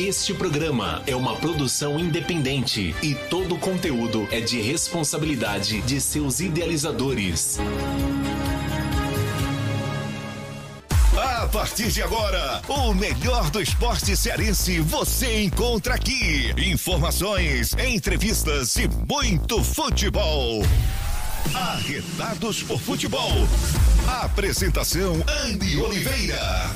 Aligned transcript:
Este 0.00 0.32
programa 0.32 1.02
é 1.06 1.14
uma 1.14 1.36
produção 1.36 2.00
independente 2.00 2.96
e 3.02 3.14
todo 3.28 3.56
o 3.56 3.58
conteúdo 3.58 4.26
é 4.30 4.40
de 4.40 4.58
responsabilidade 4.58 5.82
de 5.82 6.00
seus 6.00 6.40
idealizadores. 6.40 7.58
A 11.14 11.46
partir 11.48 11.88
de 11.88 12.02
agora, 12.02 12.62
o 12.66 12.94
melhor 12.94 13.50
do 13.50 13.60
esporte 13.60 14.16
cearense 14.16 14.80
você 14.80 15.42
encontra 15.42 15.96
aqui. 15.96 16.50
Informações, 16.56 17.74
entrevistas 17.74 18.76
e 18.76 18.88
muito 19.06 19.62
futebol. 19.62 20.62
Arretados 21.54 22.62
por 22.62 22.80
Futebol. 22.80 23.46
Apresentação 24.22 25.22
Andy 25.44 25.76
Oliveira. 25.76 26.70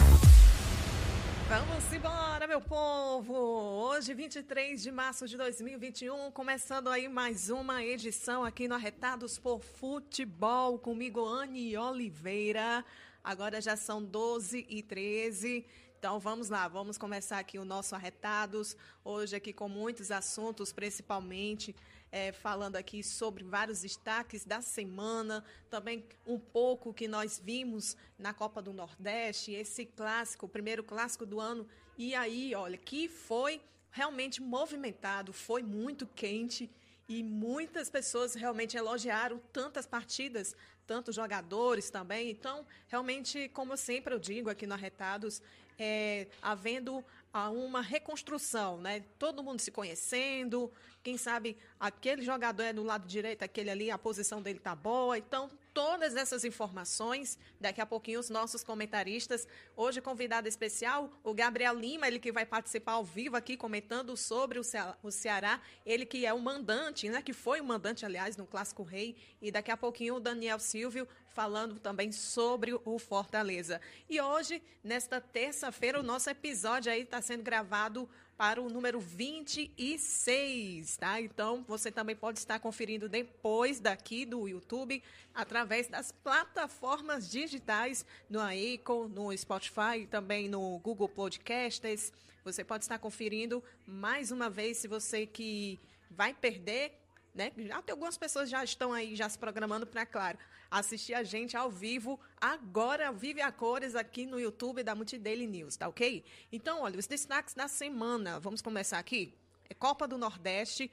Embora, 2.45 2.59
meu 2.59 2.69
povo! 2.69 3.35
Hoje, 3.35 4.13
23 4.13 4.83
de 4.83 4.93
março 4.93 5.27
de 5.27 5.35
2021, 5.35 6.31
começando 6.31 6.89
aí 6.89 7.09
mais 7.09 7.49
uma 7.49 7.83
edição 7.83 8.45
aqui 8.45 8.69
no 8.69 8.75
Arretados 8.75 9.39
por 9.39 9.63
Futebol, 9.63 10.79
comigo, 10.79 11.25
Anne 11.25 11.75
Oliveira. 11.75 12.85
Agora 13.23 13.63
já 13.63 13.77
são 13.77 14.05
12 14.05 14.67
e 14.69 14.83
13 14.83 15.65
então 16.05 16.19
vamos 16.19 16.51
lá, 16.51 16.69
vamos 16.69 16.99
começar 16.99 17.39
aqui 17.39 17.59
o 17.59 17.65
nosso 17.65 17.95
Arretados, 17.95 18.77
hoje 19.03 19.37
aqui 19.37 19.55
com 19.55 19.71
muitos 19.71 20.11
assuntos, 20.11 20.71
principalmente 20.71 21.75
é, 22.15 22.31
falando 22.31 22.77
aqui 22.77 23.03
sobre 23.03 23.43
vários 23.43 23.81
destaques 23.81 24.45
da 24.45 24.63
semana, 24.63 25.45
também 25.69 26.05
um 26.25 26.39
pouco 26.39 26.95
que 26.95 27.09
nós 27.09 27.43
vimos 27.45 27.97
na 28.17 28.33
Copa 28.33 28.63
do 28.63 28.73
Nordeste, 28.73 29.51
esse 29.51 29.85
clássico, 29.85 30.47
o 30.47 30.49
primeiro 30.49 30.85
clássico 30.85 31.27
do 31.27 31.41
ano, 31.41 31.67
e 31.99 32.15
aí, 32.15 32.55
olha, 32.55 32.79
que 32.79 33.09
foi 33.09 33.61
realmente 33.91 34.41
movimentado, 34.41 35.33
foi 35.33 35.61
muito 35.61 36.07
quente 36.07 36.71
e 37.09 37.21
muitas 37.21 37.91
pessoas 37.91 38.37
realmente 38.37 38.77
elogiaram 38.77 39.41
tantas 39.53 39.85
partidas, 39.85 40.55
tantos 40.87 41.17
jogadores 41.17 41.91
também. 41.91 42.31
Então, 42.31 42.65
realmente, 42.87 43.49
como 43.49 43.77
sempre 43.77 44.15
eu 44.15 44.21
digo 44.21 44.49
aqui 44.49 44.69
no 44.69 44.75
Arretados, 44.75 45.43
é, 45.77 46.29
havendo 46.41 47.05
uma 47.35 47.81
reconstrução, 47.81 48.81
né? 48.81 49.05
Todo 49.19 49.43
mundo 49.43 49.61
se 49.61 49.71
conhecendo, 49.71 50.71
quem 51.03 51.19
sabe 51.19 51.57
aquele 51.79 52.23
jogador 52.23 52.63
é 52.63 52.73
do 52.73 52.83
lado 52.83 53.07
direito, 53.07 53.43
aquele 53.43 53.71
ali, 53.71 53.91
a 53.91 53.99
posição 53.99 54.41
dele 54.41 54.59
tá 54.59 54.75
boa. 54.75 55.19
Então, 55.19 55.51
todas 55.75 56.15
essas 56.15 56.45
informações, 56.45 57.37
daqui 57.61 57.81
a 57.81 57.87
pouquinho 57.87 58.21
os 58.21 58.31
nossos 58.31 58.63
comentaristas, 58.63 59.47
hoje 59.77 60.01
convidado 60.01 60.47
especial, 60.47 61.11
o 61.25 61.35
Gabriel 61.35 61.75
Lima, 61.75 62.07
ele 62.07 62.21
que 62.21 62.31
vai 62.31 62.47
participar 62.47 62.93
ao 62.93 63.05
vivo 63.05 63.37
aqui 63.37 63.57
comentando 63.57 64.17
sobre 64.17 64.59
o 64.59 65.11
Ceará, 65.11 65.61
ele 65.85 66.07
que 66.07 66.25
é 66.25 66.33
o 66.33 66.41
mandante, 66.41 67.09
né? 67.09 67.21
Que 67.21 67.33
foi 67.33 67.61
o 67.61 67.65
mandante, 67.65 68.07
aliás, 68.07 68.37
no 68.37 68.47
Clássico 68.47 68.85
Rei, 68.85 69.17
e 69.43 69.51
daqui 69.51 69.71
a 69.73 69.77
pouquinho 69.77 70.15
o 70.15 70.21
Daniel 70.21 70.61
Silvio 70.61 71.09
falando 71.35 71.81
também 71.81 72.13
sobre 72.13 72.73
o 72.85 72.99
Fortaleza. 72.99 73.81
E 74.09 74.21
hoje, 74.21 74.63
nesta 74.83 75.21
terça-feira, 75.21 75.99
o 75.99 76.03
nosso 76.03 76.31
episódio 76.31 76.93
aí 76.93 77.03
está 77.03 77.21
sendo 77.21 77.43
gravado 77.43 78.09
para 78.37 78.63
o 78.63 78.71
número 78.71 79.01
26, 79.01 80.97
tá? 80.97 81.21
Então, 81.21 81.65
você 81.67 81.91
também 81.91 82.15
pode 82.15 82.39
estar 82.39 82.59
conferindo 82.61 83.09
depois 83.09 83.81
daqui 83.81 84.25
do 84.25 84.49
YouTube, 84.49 85.03
através 85.35 85.89
das 85.89 86.13
plataformas 86.13 87.29
digitais, 87.29 88.07
no 88.31 88.41
Aiko, 88.41 89.09
no 89.09 89.37
Spotify 89.37 90.07
também 90.09 90.49
no 90.49 90.79
Google 90.79 91.09
Podcasts. 91.09 92.13
Você 92.45 92.63
pode 92.63 92.85
estar 92.85 92.99
conferindo 92.99 93.63
mais 93.87 94.31
uma 94.31 94.49
vez, 94.49 94.79
se 94.79 94.89
você 94.89 95.27
que 95.27 95.81
vai 96.11 96.33
perder 96.33 97.05
né? 97.35 97.51
Já 97.57 97.83
tem 97.83 97.93
algumas 97.93 98.17
pessoas 98.17 98.49
já 98.49 98.63
estão 98.63 98.93
aí 98.93 99.17
já 99.17 99.29
se 99.29 99.37
programando 99.37 99.87
para, 99.87 100.07
claro, 100.07 100.39
assistir 100.79 101.15
a 101.15 101.23
gente 101.23 101.57
ao 101.57 101.71
vivo 101.71 102.19
agora, 102.41 103.13
vive 103.13 103.41
a 103.41 103.53
cores 103.53 103.95
aqui 103.95 104.27
no 104.27 104.41
YouTube 104.41 104.83
da 104.83 104.95
Multidaily 104.95 105.47
News, 105.47 105.77
tá 105.77 105.87
ok? 105.87 106.25
Então, 106.53 106.83
olha, 106.83 106.99
os 106.99 107.07
destaques 107.07 107.55
da 107.55 107.69
semana. 107.69 108.41
Vamos 108.41 108.61
começar 108.61 108.99
aqui? 108.99 109.33
É 109.71 109.75
Copa 109.75 110.07
do 110.07 110.19
Nordeste. 110.19 110.91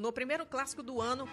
no 0.00 0.12
primeiro 0.12 0.44
clássico 0.46 0.82
do 0.82 1.00
ano, 1.00 1.28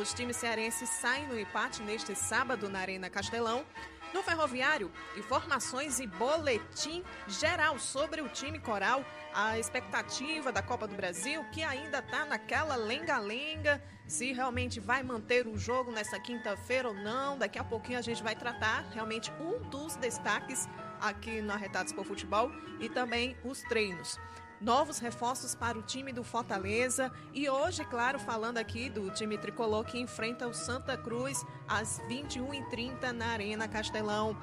os 0.00 0.12
times 0.12 0.36
cearenses 0.36 0.88
saem 0.90 1.26
no 1.28 1.38
empate 1.38 1.80
neste 1.82 2.14
sábado 2.14 2.68
na 2.68 2.80
Arena 2.80 3.08
Castelão. 3.08 3.64
No 4.12 4.22
Ferroviário, 4.22 4.90
informações 5.16 6.00
e 6.00 6.06
boletim 6.06 7.04
geral 7.26 7.78
sobre 7.78 8.22
o 8.22 8.28
time 8.28 8.58
coral, 8.58 9.04
a 9.34 9.58
expectativa 9.58 10.50
da 10.50 10.62
Copa 10.62 10.88
do 10.88 10.94
Brasil, 10.94 11.44
que 11.52 11.62
ainda 11.62 11.98
está 11.98 12.24
naquela 12.24 12.74
lenga-lenga, 12.74 13.82
se 14.06 14.32
realmente 14.32 14.80
vai 14.80 15.02
manter 15.02 15.46
o 15.46 15.58
jogo 15.58 15.92
nessa 15.92 16.18
quinta-feira 16.18 16.88
ou 16.88 16.94
não. 16.94 17.36
Daqui 17.36 17.58
a 17.58 17.64
pouquinho 17.64 17.98
a 17.98 18.02
gente 18.02 18.22
vai 18.22 18.34
tratar 18.34 18.88
realmente 18.92 19.30
um 19.38 19.68
dos 19.68 19.96
destaques 19.96 20.66
aqui 21.00 21.42
no 21.42 21.52
Arretados 21.52 21.92
por 21.92 22.06
Futebol 22.06 22.50
e 22.80 22.88
também 22.88 23.36
os 23.44 23.60
treinos 23.62 24.18
novos 24.60 24.98
reforços 24.98 25.54
para 25.54 25.78
o 25.78 25.82
time 25.82 26.12
do 26.12 26.24
Fortaleza 26.24 27.12
e 27.32 27.48
hoje, 27.48 27.84
claro, 27.84 28.18
falando 28.18 28.58
aqui 28.58 28.88
do 28.90 29.10
time 29.10 29.38
tricolor 29.38 29.84
que 29.84 29.98
enfrenta 29.98 30.46
o 30.46 30.54
Santa 30.54 30.96
Cruz 30.96 31.44
às 31.66 32.00
21h30 32.08 33.12
na 33.12 33.26
Arena 33.26 33.68
Castelão. 33.68 34.36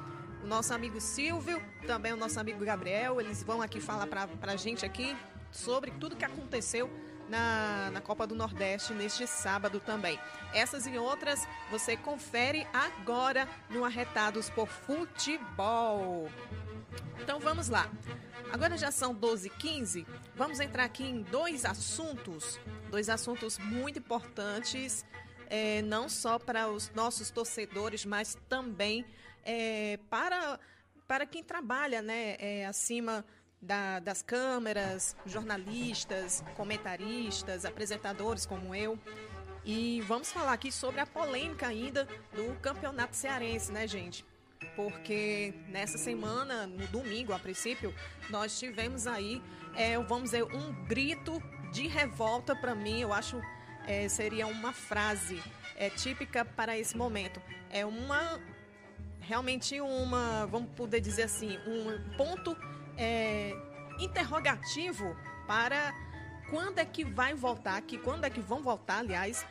O 0.43 0.47
nosso 0.47 0.73
amigo 0.73 1.01
Silvio, 1.01 1.61
também 1.87 2.13
o 2.13 2.17
nosso 2.17 2.39
amigo 2.39 2.63
Gabriel, 2.63 3.19
eles 3.19 3.43
vão 3.43 3.61
aqui 3.61 3.79
falar 3.79 4.07
para 4.07 4.51
a 4.51 4.55
gente 4.55 4.85
aqui 4.85 5.15
sobre 5.51 5.91
tudo 5.91 6.15
que 6.15 6.25
aconteceu 6.25 6.89
na, 7.27 7.89
na 7.91 8.01
Copa 8.01 8.27
do 8.27 8.35
Nordeste 8.35 8.93
neste 8.93 9.25
sábado 9.25 9.79
também. 9.79 10.19
Essas 10.53 10.85
e 10.85 10.97
outras 10.97 11.47
você 11.71 11.97
confere 11.97 12.67
agora 12.73 13.47
no 13.69 13.83
Arretados 13.83 14.49
por 14.49 14.67
Futebol. 14.67 16.29
Então 17.21 17.39
vamos 17.39 17.69
lá. 17.69 17.89
Agora 18.51 18.77
já 18.77 18.91
são 18.91 19.13
12 19.13 19.49
h 19.49 19.57
15 19.57 20.07
Vamos 20.35 20.59
entrar 20.59 20.83
aqui 20.83 21.03
em 21.03 21.21
dois 21.21 21.63
assuntos, 21.63 22.59
dois 22.89 23.09
assuntos 23.09 23.57
muito 23.57 23.99
importantes, 23.99 25.05
é, 25.49 25.81
não 25.81 26.09
só 26.09 26.37
para 26.37 26.69
os 26.69 26.91
nossos 26.93 27.31
torcedores, 27.31 28.05
mas 28.05 28.37
também 28.49 29.05
é, 29.43 29.97
para, 30.09 30.59
para 31.07 31.25
quem 31.25 31.41
trabalha 31.41 32.01
né, 32.01 32.35
é, 32.37 32.65
acima 32.65 33.25
da, 33.61 33.99
das 33.99 34.21
câmeras, 34.21 35.15
jornalistas, 35.25 36.43
comentaristas, 36.55 37.63
apresentadores 37.63 38.45
como 38.45 38.75
eu. 38.75 38.99
E 39.63 40.01
vamos 40.01 40.31
falar 40.31 40.53
aqui 40.53 40.71
sobre 40.71 40.99
a 40.99 41.05
polêmica 41.05 41.67
ainda 41.67 42.05
do 42.33 42.59
campeonato 42.59 43.15
cearense, 43.15 43.71
né, 43.71 43.87
gente? 43.87 44.25
Porque 44.75 45.53
nessa 45.69 45.97
semana, 45.97 46.67
no 46.67 46.87
domingo 46.87 47.33
a 47.33 47.39
princípio, 47.39 47.93
nós 48.29 48.57
tivemos 48.59 49.07
aí, 49.07 49.41
é, 49.75 49.97
vamos 49.99 50.31
dizer, 50.31 50.43
um 50.43 50.73
grito 50.85 51.41
de 51.71 51.87
revolta 51.87 52.55
para 52.55 52.73
mim, 52.73 53.01
eu 53.01 53.13
acho 53.13 53.41
é, 53.87 54.07
seria 54.07 54.47
uma 54.47 54.73
frase 54.73 55.41
é, 55.75 55.89
típica 55.89 56.43
para 56.43 56.77
esse 56.77 56.97
momento. 56.97 57.41
É 57.69 57.85
uma, 57.85 58.39
realmente 59.19 59.79
uma, 59.79 60.45
vamos 60.47 60.71
poder 60.71 60.99
dizer 60.99 61.23
assim, 61.23 61.57
um 61.67 62.17
ponto 62.17 62.55
é, 62.97 63.55
interrogativo 63.99 65.15
para 65.47 65.93
quando 66.49 66.79
é 66.79 66.85
que 66.85 67.03
vai 67.03 67.33
voltar, 67.33 67.81
que 67.81 67.97
quando 67.97 68.23
é 68.25 68.29
que 68.29 68.39
vão 68.39 68.61
voltar, 68.61 68.99
aliás, 68.99 69.45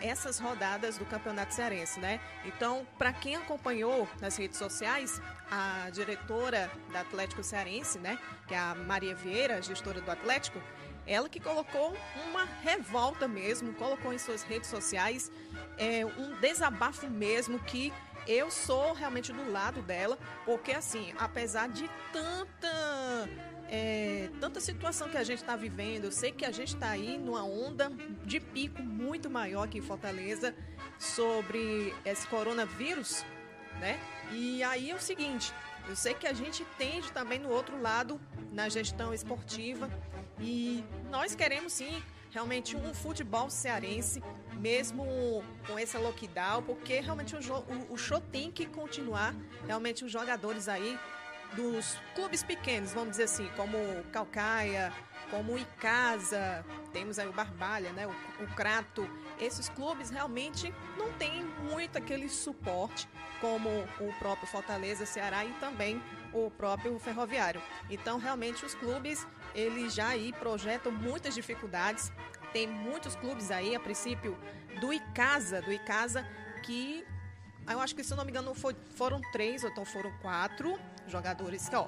essas 0.00 0.38
rodadas 0.38 0.98
do 0.98 1.04
Campeonato 1.04 1.54
Cearense, 1.54 1.98
né? 1.98 2.20
Então, 2.44 2.86
para 2.98 3.12
quem 3.12 3.36
acompanhou 3.36 4.08
nas 4.20 4.36
redes 4.36 4.58
sociais, 4.58 5.20
a 5.50 5.90
diretora 5.90 6.70
da 6.92 7.00
Atlético 7.00 7.42
Cearense, 7.42 7.98
né, 7.98 8.18
que 8.46 8.54
é 8.54 8.58
a 8.58 8.74
Maria 8.74 9.14
Vieira, 9.14 9.60
gestora 9.62 10.00
do 10.00 10.10
Atlético, 10.10 10.60
ela 11.06 11.28
que 11.28 11.40
colocou 11.40 11.96
uma 12.28 12.44
revolta 12.62 13.26
mesmo, 13.26 13.72
colocou 13.74 14.12
em 14.12 14.18
suas 14.18 14.42
redes 14.42 14.70
sociais 14.70 15.30
é, 15.76 16.04
um 16.06 16.38
desabafo 16.40 17.08
mesmo 17.08 17.58
que 17.58 17.92
eu 18.26 18.50
sou 18.50 18.92
realmente 18.92 19.32
do 19.32 19.50
lado 19.50 19.82
dela, 19.82 20.16
porque 20.44 20.72
assim, 20.72 21.12
apesar 21.18 21.68
de 21.68 21.90
tanta 22.12 23.28
é, 23.74 24.28
tanta 24.38 24.60
situação 24.60 25.08
que 25.08 25.16
a 25.16 25.24
gente 25.24 25.38
está 25.38 25.56
vivendo, 25.56 26.04
eu 26.04 26.12
sei 26.12 26.30
que 26.30 26.44
a 26.44 26.50
gente 26.50 26.74
está 26.74 26.90
aí 26.90 27.16
numa 27.16 27.42
onda 27.42 27.90
de 28.22 28.38
pico 28.38 28.82
muito 28.82 29.30
maior 29.30 29.62
aqui 29.62 29.78
em 29.78 29.82
Fortaleza 29.82 30.54
sobre 30.98 31.94
esse 32.04 32.26
coronavírus, 32.26 33.24
né? 33.80 33.98
E 34.30 34.62
aí 34.62 34.90
é 34.90 34.94
o 34.94 35.00
seguinte, 35.00 35.54
eu 35.88 35.96
sei 35.96 36.12
que 36.12 36.26
a 36.26 36.34
gente 36.34 36.66
tende 36.76 37.10
também 37.12 37.38
no 37.38 37.48
outro 37.48 37.80
lado 37.80 38.20
na 38.52 38.68
gestão 38.68 39.14
esportiva 39.14 39.88
e 40.38 40.84
nós 41.10 41.34
queremos 41.34 41.72
sim 41.72 42.02
realmente 42.30 42.76
um 42.76 42.92
futebol 42.92 43.48
cearense, 43.48 44.22
mesmo 44.58 45.42
com 45.66 45.78
esse 45.78 45.96
lockdown, 45.96 46.62
porque 46.62 47.00
realmente 47.00 47.34
o, 47.34 47.38
o, 47.38 47.94
o 47.94 47.96
show 47.96 48.20
tem 48.20 48.50
que 48.50 48.66
continuar, 48.66 49.34
realmente 49.66 50.04
os 50.04 50.12
jogadores 50.12 50.68
aí 50.68 50.98
dos 51.54 51.96
clubes 52.14 52.42
pequenos, 52.42 52.92
vamos 52.92 53.12
dizer 53.12 53.24
assim, 53.24 53.48
como 53.56 53.76
Calcaia, 54.12 54.92
como 55.30 55.56
Icasa, 55.56 56.64
temos 56.92 57.18
aí 57.18 57.26
o 57.26 57.32
Barbalha, 57.32 57.90
né, 57.92 58.06
o, 58.06 58.10
o 58.44 58.46
Crato. 58.54 59.08
Esses 59.40 59.68
clubes 59.68 60.10
realmente 60.10 60.72
não 60.96 61.10
têm 61.14 61.44
muito 61.70 61.96
aquele 61.96 62.28
suporte 62.28 63.08
como 63.40 63.70
o 63.98 64.12
próprio 64.18 64.46
Fortaleza, 64.46 65.06
Ceará 65.06 65.44
e 65.44 65.52
também 65.54 66.02
o 66.32 66.50
próprio 66.50 66.98
Ferroviário. 66.98 67.62
Então, 67.90 68.18
realmente, 68.18 68.64
os 68.64 68.74
clubes, 68.74 69.26
eles 69.54 69.94
já 69.94 70.08
aí 70.08 70.32
projetam 70.32 70.92
muitas 70.92 71.34
dificuldades. 71.34 72.12
Tem 72.52 72.66
muitos 72.66 73.16
clubes 73.16 73.50
aí, 73.50 73.74
a 73.74 73.80
princípio, 73.80 74.38
do 74.80 74.92
Icasa, 74.92 75.62
do 75.62 75.72
Icasa, 75.72 76.26
que 76.62 77.04
eu 77.66 77.80
acho 77.80 77.94
que, 77.94 78.04
se 78.04 78.12
eu 78.12 78.16
não 78.16 78.24
me 78.24 78.30
engano, 78.30 78.54
foi, 78.54 78.76
foram 78.94 79.20
três 79.32 79.64
ou 79.64 79.70
então 79.70 79.84
foram 79.84 80.12
quatro 80.18 80.78
jogadores 81.06 81.68
que, 81.68 81.76
ó, 81.76 81.86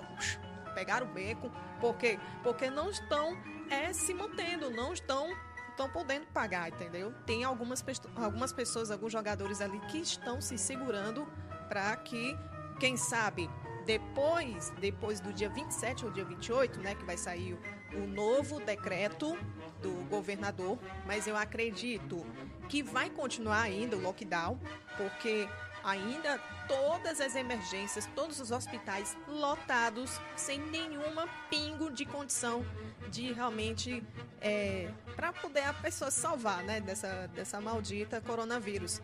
pegaram 0.75 1.06
o 1.06 1.11
beco, 1.11 1.50
porque, 1.81 2.19
porque 2.43 2.69
não 2.70 2.90
estão 2.90 3.37
é, 3.70 3.93
se 3.93 4.12
mantendo, 4.12 4.70
não 4.70 4.93
estão 4.93 5.31
estão 5.75 5.90
podendo 5.90 6.25
pagar, 6.26 6.69
entendeu? 6.69 7.12
Tem 7.26 7.43
algumas, 7.43 7.84
algumas 8.14 8.52
pessoas, 8.52 8.93
alguns 8.93 9.12
jogadores 9.12 9.61
ali 9.61 9.81
que 9.88 9.99
estão 9.99 10.40
se 10.40 10.56
segurando 10.56 11.26
para 11.69 11.96
que, 11.96 12.38
quem 12.78 12.96
sabe, 12.96 13.50
depois, 13.84 14.72
depois 14.78 15.20
do 15.20 15.32
dia 15.32 15.49
27 15.49 16.05
ou 16.05 16.12
dia 16.12 16.25
28, 16.25 16.81
né, 16.81 16.94
que 16.94 17.05
vai 17.05 17.17
sair 17.17 17.58
o, 17.93 18.05
o 18.05 18.06
novo 18.06 18.60
decreto 18.60 19.37
do 19.82 19.93
governador, 20.08 20.78
mas 21.06 21.26
eu 21.26 21.37
acredito 21.37 22.25
que 22.69 22.82
vai 22.82 23.10
continuar 23.10 23.62
ainda 23.62 23.96
o 23.96 24.00
lockdown, 24.00 24.58
porque 24.96 25.49
ainda 25.84 26.38
todas 26.66 27.20
as 27.20 27.36
emergências, 27.36 28.08
todos 28.14 28.40
os 28.40 28.50
hospitais 28.50 29.16
lotados, 29.28 30.10
sem 30.34 30.58
nenhuma 30.58 31.28
pingo 31.50 31.90
de 31.90 32.06
condição 32.06 32.64
de 33.10 33.32
realmente 33.32 34.02
é, 34.40 34.90
para 35.14 35.32
poder 35.32 35.64
a 35.64 35.75
pessoa 35.75 36.10
salvar, 36.10 36.64
né, 36.64 36.81
dessa, 36.81 37.28
dessa 37.28 37.60
maldita 37.60 38.20
coronavírus. 38.20 39.00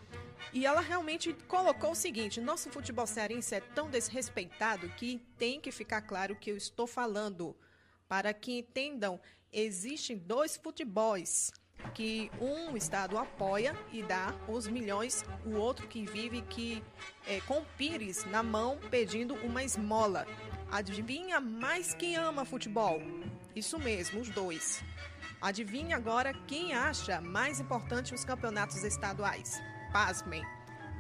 E 0.53 0.65
ela 0.65 0.81
realmente 0.81 1.35
colocou 1.47 1.93
o 1.93 1.95
seguinte: 1.95 2.41
nosso 2.41 2.71
futebol 2.71 3.07
cearense 3.07 3.55
é 3.55 3.61
tão 3.61 3.91
desrespeitado 3.91 4.89
que 4.91 5.19
tem 5.39 5.61
que 5.61 5.71
ficar 5.71 6.01
claro 6.01 6.35
que 6.35 6.51
eu 6.51 6.57
estou 6.57 6.87
falando. 6.87 7.55
Para 8.09 8.35
que 8.35 8.59
entendam, 8.59 9.21
existem 9.53 10.17
dois 10.17 10.57
futebols 10.57 11.53
que 11.95 12.31
um 12.41 12.77
estado 12.77 13.19
apoia 13.19 13.77
e 13.93 14.03
dá 14.03 14.35
os 14.49 14.67
milhões, 14.67 15.25
o 15.45 15.57
outro 15.57 15.87
que 15.87 16.05
vive 16.05 16.43
que 16.43 16.83
é, 17.27 17.41
com 17.41 17.65
pires 17.77 18.25
na 18.27 18.43
mão 18.43 18.79
pedindo 18.91 19.35
uma 19.37 19.63
esmola. 19.63 20.27
Adivinha 20.71 21.41
mais 21.41 21.95
quem 21.95 22.17
ama 22.17 22.45
futebol? 22.45 23.03
Isso 23.55 23.79
mesmo, 23.79 24.21
os 24.21 24.31
dois. 24.31 24.85
Adivinha 25.41 25.97
agora 25.97 26.33
quem 26.47 26.75
acha 26.75 27.21
mais 27.21 27.61
importante 27.61 28.15
os 28.15 28.25
campeonatos 28.25 28.85
estaduais? 28.85 29.61
Pasmem. 29.93 30.45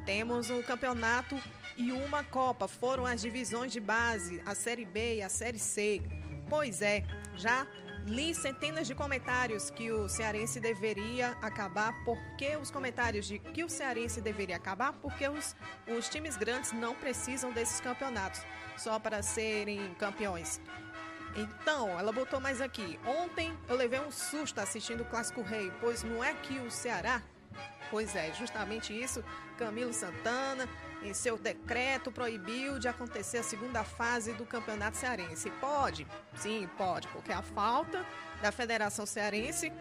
Temos 0.04 0.50
um 0.50 0.62
campeonato 0.62 1.40
e 1.76 1.92
uma 1.92 2.24
Copa. 2.24 2.66
Foram 2.66 3.06
as 3.06 3.20
divisões 3.20 3.70
de 3.70 3.80
base, 3.80 4.42
a 4.44 4.54
Série 4.54 4.84
B 4.84 5.16
e 5.16 5.22
a 5.22 5.28
Série 5.28 5.58
C. 5.58 6.02
Pois 6.48 6.82
é, 6.82 7.04
já 7.36 7.66
Li 8.06 8.34
centenas 8.34 8.86
de 8.86 8.94
comentários 8.94 9.70
que 9.70 9.92
o 9.92 10.08
cearense 10.08 10.58
deveria 10.58 11.36
acabar, 11.42 11.92
porque 12.04 12.56
os 12.56 12.70
comentários 12.70 13.26
de 13.26 13.38
que 13.38 13.62
o 13.62 13.68
cearense 13.68 14.20
deveria 14.20 14.56
acabar, 14.56 14.92
porque 14.94 15.28
os, 15.28 15.54
os 15.86 16.08
times 16.08 16.36
grandes 16.36 16.72
não 16.72 16.94
precisam 16.94 17.52
desses 17.52 17.80
campeonatos 17.80 18.42
só 18.76 18.98
para 18.98 19.22
serem 19.22 19.94
campeões. 19.94 20.60
Então, 21.36 21.88
ela 21.98 22.10
botou 22.10 22.40
mais 22.40 22.60
aqui. 22.60 22.98
Ontem 23.06 23.56
eu 23.68 23.76
levei 23.76 24.00
um 24.00 24.10
susto 24.10 24.58
assistindo 24.58 25.02
o 25.02 25.04
Clássico 25.04 25.42
Rei, 25.42 25.70
pois 25.80 26.02
não 26.02 26.24
é 26.24 26.34
que 26.34 26.58
o 26.58 26.70
Ceará. 26.70 27.22
Pois 27.90 28.16
é, 28.16 28.32
justamente 28.32 28.98
isso. 28.98 29.22
Camilo 29.58 29.92
Santana 29.92 30.68
em 31.02 31.14
seu 31.14 31.38
decreto, 31.38 32.12
proibiu 32.12 32.78
de 32.78 32.88
acontecer 32.88 33.38
a 33.38 33.42
segunda 33.42 33.82
fase 33.84 34.32
do 34.34 34.44
Campeonato 34.44 34.96
Cearense. 34.96 35.50
Pode? 35.52 36.06
Sim, 36.36 36.68
pode, 36.76 37.08
porque 37.08 37.32
a 37.32 37.42
falta 37.42 38.04
da 38.42 38.52
Federação 38.52 39.06
Cearense 39.06 39.72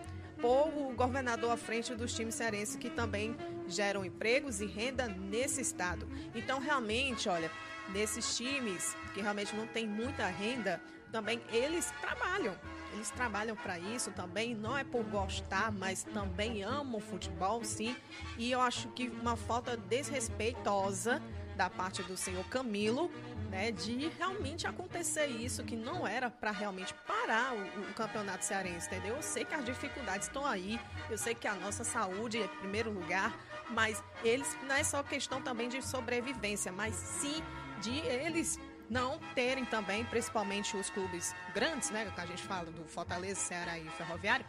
pôr 0.41 0.67
o 0.67 0.93
governador 0.95 1.51
à 1.51 1.57
frente 1.57 1.93
dos 1.93 2.13
times 2.13 2.35
cearenses 2.35 2.75
que 2.75 2.89
também 2.89 3.35
geram 3.67 4.05
empregos 4.05 4.61
e 4.61 4.65
renda 4.65 5.07
nesse 5.07 5.61
estado. 5.61 6.07
Então, 6.33 6.59
realmente, 6.59 7.27
olha, 7.27 7.51
nesses 7.89 8.37
times 8.37 8.95
que 9.13 9.21
realmente 9.21 9.55
não 9.55 9.67
tem 9.67 9.87
muita 9.87 10.25
renda, 10.27 10.81
também 11.11 11.41
eles 11.51 11.91
trabalham. 11.99 12.55
Eles 12.93 13.09
trabalham 13.11 13.55
para 13.55 13.77
isso 13.79 14.11
também, 14.11 14.55
não 14.55 14.77
é 14.77 14.83
por 14.83 15.03
gostar, 15.03 15.71
mas 15.71 16.03
também 16.03 16.63
amam 16.63 16.99
futebol, 16.99 17.63
sim. 17.63 17.95
E 18.37 18.51
eu 18.51 18.61
acho 18.61 18.89
que 18.89 19.07
uma 19.07 19.35
falta 19.35 19.77
desrespeitosa 19.77 21.21
da 21.59 21.69
parte 21.69 22.01
do 22.03 22.15
senhor 22.15 22.45
Camilo, 22.45 23.11
né, 23.49 23.69
de 23.69 24.07
realmente 24.17 24.65
acontecer 24.65 25.25
isso, 25.27 25.61
que 25.61 25.75
não 25.75 26.07
era 26.07 26.29
para 26.29 26.51
realmente 26.51 26.93
parar 27.05 27.53
o, 27.53 27.81
o, 27.81 27.93
campeonato 27.93 28.45
cearense, 28.45 28.87
entendeu? 28.87 29.17
Eu 29.17 29.21
sei 29.21 29.43
que 29.43 29.53
as 29.53 29.65
dificuldades 29.65 30.27
estão 30.27 30.45
aí, 30.45 30.79
eu 31.09 31.17
sei 31.17 31.35
que 31.35 31.47
a 31.47 31.55
nossa 31.55 31.83
saúde 31.83 32.37
é 32.37 32.45
em 32.45 32.47
primeiro 32.47 32.89
lugar, 32.89 33.37
mas 33.71 34.01
eles 34.23 34.57
não 34.65 34.75
é 34.75 34.83
só 34.85 35.03
questão 35.03 35.41
também 35.41 35.67
de 35.67 35.81
sobrevivência, 35.81 36.71
mas 36.71 36.95
sim 36.95 37.43
de 37.81 37.97
eles 37.99 38.57
não 38.89 39.19
terem 39.35 39.65
também, 39.65 40.03
principalmente 40.05 40.75
os 40.75 40.89
clubes 40.89 41.35
grandes, 41.53 41.89
né, 41.91 42.11
que 42.13 42.19
a 42.19 42.25
gente 42.25 42.43
fala 42.43 42.71
do 42.71 42.83
Fortaleza, 42.85 43.39
Ceará 43.39 43.77
e 43.77 43.87
Ferroviário, 43.91 44.45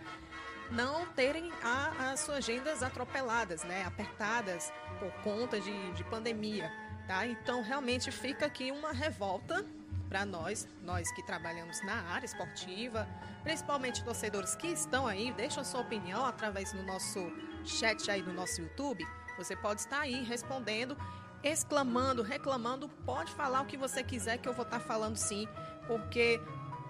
não 0.71 1.07
terem 1.07 1.53
a, 1.63 2.13
as 2.13 2.21
suas 2.21 2.39
agendas 2.39 2.83
atropeladas, 2.83 3.65
né, 3.65 3.85
apertadas 3.85 4.73
por 4.99 5.13
conta 5.23 5.61
de, 5.61 5.93
de 5.93 6.05
pandemia, 6.05 6.73
tá? 7.07 7.27
Então, 7.27 7.63
realmente 7.63 8.11
fica 8.11 8.47
aqui 8.47 8.71
uma 8.71 8.93
revolta 8.93 9.67
para 10.09 10.25
nós, 10.25 10.69
nós 10.83 11.11
que 11.13 11.23
trabalhamos 11.23 11.81
na 11.85 12.03
área 12.09 12.27
esportiva, 12.27 13.09
principalmente 13.43 14.03
torcedores 14.03 14.57
que 14.57 14.69
estão 14.69 15.07
aí, 15.07 15.33
deixam 15.33 15.65
sua 15.65 15.81
opinião 15.81 16.25
através 16.25 16.73
do 16.73 16.83
nosso 16.83 17.33
chat 17.65 18.11
aí 18.11 18.23
do 18.23 18.33
nosso 18.33 18.61
YouTube. 18.61 19.07
Você 19.39 19.55
pode 19.55 19.81
estar 19.81 20.01
aí 20.01 20.23
respondendo 20.25 20.97
exclamando, 21.43 22.23
reclamando, 22.23 22.89
pode 23.05 23.33
falar 23.33 23.63
o 23.63 23.67
que 23.67 23.77
você 23.77 24.03
quiser 24.03 24.39
que 24.39 24.49
eu 24.49 24.53
vou 24.53 24.65
estar 24.65 24.81
falando 24.81 25.17
sim, 25.17 25.49
porque 25.87 26.41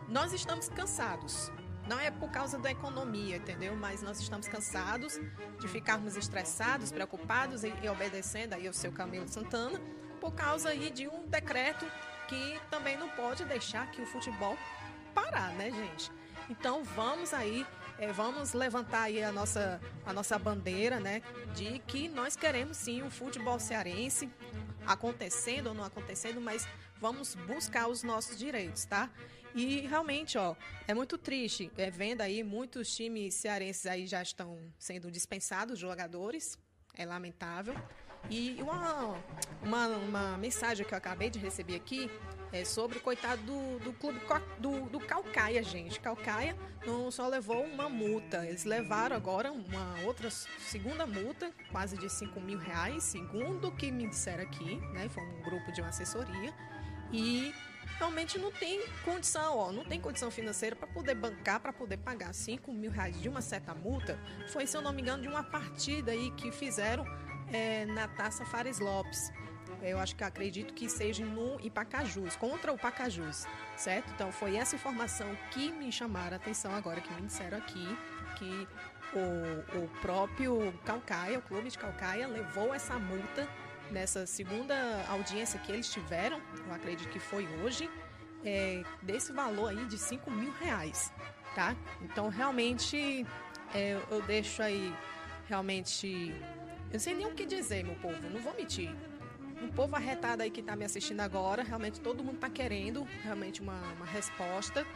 nós 0.09 0.33
estamos 0.33 0.69
cansados. 0.69 1.53
Não 1.89 1.99
é 1.99 2.11
por 2.11 2.31
causa 2.31 2.59
da 2.59 2.71
economia, 2.71 3.37
entendeu? 3.37 3.75
Mas 3.75 4.03
nós 4.03 4.21
estamos 4.21 4.47
cansados 4.47 5.19
de 5.59 5.69
ficarmos 5.69 6.17
estressados, 6.17 6.93
preocupados 6.93 7.65
e, 7.65 7.73
obedecendo 7.89 8.55
aí 8.55 8.69
o 8.69 8.73
seu 8.73 8.93
Camilo 8.93 9.29
Santana, 9.29 9.81
por 10.21 10.33
causa 10.33 10.69
aí 10.69 10.91
de 10.91 11.09
um 11.09 11.27
decreto 11.27 11.85
que 12.29 12.61
também 12.71 12.97
não 12.97 13.09
pode 13.09 13.45
deixar 13.45 13.91
que 13.91 14.01
o 14.01 14.07
futebol 14.07 14.57
parar, 15.15 15.51
né, 15.55 15.71
gente? 15.71 16.13
Então 16.49 16.85
vamos 16.85 17.33
aí 17.33 17.67
é, 18.01 18.11
vamos 18.13 18.55
levantar 18.55 19.03
aí 19.03 19.23
a 19.23 19.31
nossa, 19.31 19.79
a 20.07 20.13
nossa 20.13 20.39
bandeira, 20.39 20.99
né? 20.99 21.23
De 21.55 21.79
que 21.81 22.09
nós 22.09 22.35
queremos 22.35 22.79
sim 22.79 23.03
um 23.03 23.11
futebol 23.11 23.61
cearense, 23.61 24.31
acontecendo 24.87 25.69
ou 25.69 25.75
não 25.75 25.85
acontecendo, 25.85 26.41
mas 26.41 26.67
vamos 26.99 27.35
buscar 27.35 27.89
os 27.89 28.03
nossos 28.03 28.39
direitos, 28.39 28.87
tá? 28.87 29.11
E 29.55 29.81
realmente, 29.81 30.39
ó, 30.39 30.57
é 30.89 30.95
muito 30.95 31.19
triste, 31.19 31.71
é, 31.77 31.91
vendo 31.91 32.23
aí 32.23 32.43
muitos 32.43 32.95
times 32.97 33.35
cearenses 33.35 33.85
aí 33.85 34.07
já 34.07 34.23
estão 34.23 34.59
sendo 34.79 35.11
dispensados, 35.11 35.79
jogadores, 35.79 36.59
é 36.95 37.05
lamentável. 37.05 37.75
E 38.31 38.57
uma, 38.63 39.15
uma, 39.63 39.87
uma 39.89 40.39
mensagem 40.39 40.87
que 40.87 40.95
eu 40.95 40.99
acabei 40.99 41.29
de 41.29 41.39
receber 41.39 41.77
aqui 41.77 42.11
é, 42.53 42.65
sobre 42.65 42.99
o 42.99 43.01
coitado 43.01 43.43
do, 43.43 43.79
do 43.79 43.93
clube 43.93 44.21
do, 44.59 44.83
do 44.89 45.01
Calcaia, 45.01 45.63
gente. 45.63 46.01
Calcaia 46.01 46.57
não 46.87 47.11
só 47.11 47.29
levou 47.29 47.63
uma 47.63 47.89
multa, 47.89 48.47
eles 48.47 48.65
levaram 48.65 49.15
agora 49.15 49.53
uma 49.53 50.01
outra 50.05 50.31
segunda 50.31 51.07
multa, 51.07 51.53
quase 51.71 51.97
de 51.97 52.09
5 52.09 52.41
mil 52.41 52.59
reais, 52.59 53.03
segundo 53.03 53.69
o 53.69 53.73
que 53.73 53.91
me 53.91 54.09
disseram 54.09 54.43
aqui, 54.43 54.77
né? 54.93 55.09
Foi 55.09 55.23
um 55.23 55.43
grupo 55.43 55.71
de 55.73 55.81
uma 55.81 55.91
assessoria. 55.91 56.55
E 57.13 57.53
realmente 57.99 58.39
não 58.39 58.51
tem 58.51 58.87
condição, 59.05 59.59
ó, 59.59 59.73
não 59.73 59.85
tem 59.85 60.01
condição 60.01 60.31
financeira 60.31 60.75
para 60.75 60.87
poder 60.87 61.15
bancar, 61.15 61.61
para 61.61 61.73
poder 61.73 61.99
pagar 61.99 62.33
5 62.33 62.73
mil 62.73 62.91
reais 62.91 63.21
de 63.21 63.29
uma 63.29 63.43
certa 63.43 63.75
multa. 63.75 64.19
Foi, 64.49 64.67
se 64.67 64.77
eu 64.77 64.81
não 64.81 64.93
me 64.93 65.03
engano, 65.03 65.23
de 65.23 65.29
uma 65.29 65.43
partida 65.43 66.13
aí 66.13 66.31
que 66.33 66.51
fizeram 66.51 67.05
é, 67.53 67.85
na 67.87 68.09
Taça 68.09 68.45
Fares 68.47 68.79
Lopes 68.79 69.31
eu 69.83 69.99
acho 69.99 70.15
que 70.15 70.23
acredito 70.23 70.75
que 70.75 70.89
seja 70.89 71.25
no 71.25 71.59
Ipacajus, 71.61 72.37
contra 72.37 72.73
o 72.73 72.79
Pacajus, 72.79 73.47
certo? 73.77 74.11
Então 74.15 74.31
foi 74.31 74.57
essa 74.57 74.75
informação 74.75 75.29
que 75.51 75.73
me 75.73 75.91
chamaram 75.91 76.35
a 76.35 76.37
atenção 76.37 76.75
agora, 76.75 77.01
que 77.01 77.13
me 77.15 77.23
disseram 77.23 77.59
aqui, 77.59 77.97
que 78.37 78.69
o, 79.15 79.85
o 79.85 79.89
próprio 80.01 80.73
Calcaia, 80.85 81.39
o 81.39 81.43
clube 81.43 81.71
de 81.71 81.79
Calcaia, 81.79 82.27
levou 82.27 82.75
essa 82.75 82.99
multa 82.99 83.49
nessa 83.91 84.27
segunda 84.27 84.75
audiência 85.09 85.59
que 85.59 85.73
eles 85.73 85.91
tiveram, 85.91 86.41
eu 86.67 86.75
acredito 86.75 87.09
que 87.11 87.19
foi 87.19 87.47
hoje, 87.63 87.91
é, 88.45 88.83
desse 89.03 89.33
valor 89.33 89.71
aí 89.71 89.85
de 89.87 89.99
5 89.99 90.31
mil 90.31 90.53
reais, 90.53 91.13
tá? 91.55 91.77
Então, 92.01 92.29
realmente, 92.29 93.27
é, 93.75 93.99
eu 94.11 94.23
deixo 94.23 94.63
aí, 94.63 94.95
realmente, 95.49 96.33
eu 96.87 96.93
não 96.93 97.01
sei 97.01 97.15
nem 97.15 97.27
o 97.27 97.35
que 97.35 97.45
dizer, 97.45 97.85
meu 97.85 97.97
povo, 97.97 98.31
não 98.31 98.41
vou 98.41 98.55
mentir 98.55 98.95
um 99.61 99.69
povo 99.69 99.95
arretado 99.95 100.43
aí 100.43 100.51
que 100.51 100.61
está 100.61 100.75
me 100.75 100.85
assistindo 100.85 101.21
agora, 101.21 101.63
realmente 101.63 102.01
todo 102.01 102.25
mundo 102.25 102.37
está 102.37 102.49
querendo 102.49 103.07
realmente 103.23 103.61
uma, 103.61 103.81
uma, 103.97 104.07
resposta. 104.07 104.87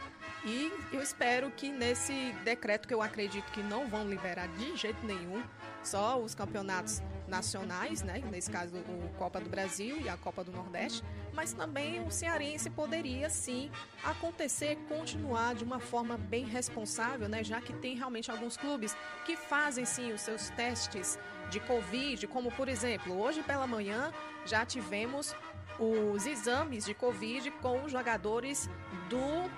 E 0.43 0.71
eu 0.91 1.01
espero 1.01 1.51
que 1.51 1.69
nesse 1.71 2.33
decreto, 2.43 2.87
que 2.87 2.93
eu 2.93 3.01
acredito 3.01 3.51
que 3.51 3.61
não 3.61 3.87
vão 3.87 4.07
liberar 4.07 4.47
de 4.47 4.75
jeito 4.75 5.05
nenhum, 5.05 5.43
só 5.83 6.19
os 6.19 6.33
campeonatos 6.33 7.01
nacionais, 7.27 8.01
né? 8.01 8.23
nesse 8.31 8.49
caso 8.49 8.75
o 8.75 9.09
Copa 9.17 9.39
do 9.39 9.49
Brasil 9.49 9.99
e 10.01 10.09
a 10.09 10.17
Copa 10.17 10.43
do 10.43 10.51
Nordeste, 10.51 11.03
mas 11.33 11.53
também 11.53 12.01
o 12.05 12.11
cearense 12.11 12.69
poderia 12.69 13.29
sim 13.29 13.71
acontecer, 14.03 14.77
continuar 14.87 15.55
de 15.55 15.63
uma 15.63 15.79
forma 15.79 16.17
bem 16.17 16.45
responsável, 16.45 17.29
né? 17.29 17.43
já 17.43 17.61
que 17.61 17.73
tem 17.73 17.95
realmente 17.95 18.31
alguns 18.31 18.57
clubes 18.57 18.95
que 19.25 19.35
fazem 19.35 19.85
sim 19.85 20.11
os 20.11 20.21
seus 20.21 20.49
testes 20.51 21.19
de 21.55 21.59
Covid, 21.61 22.27
como 22.27 22.51
por 22.51 22.67
exemplo, 22.67 23.17
hoje 23.17 23.41
pela 23.41 23.65
manhã 23.65 24.11
já 24.45 24.65
tivemos 24.65 25.33
os 25.79 26.25
exames 26.25 26.83
de 26.83 26.93
Covid 26.93 27.49
com 27.61 27.83
os 27.83 27.91
jogadores 27.91 28.69
do. 29.09 29.49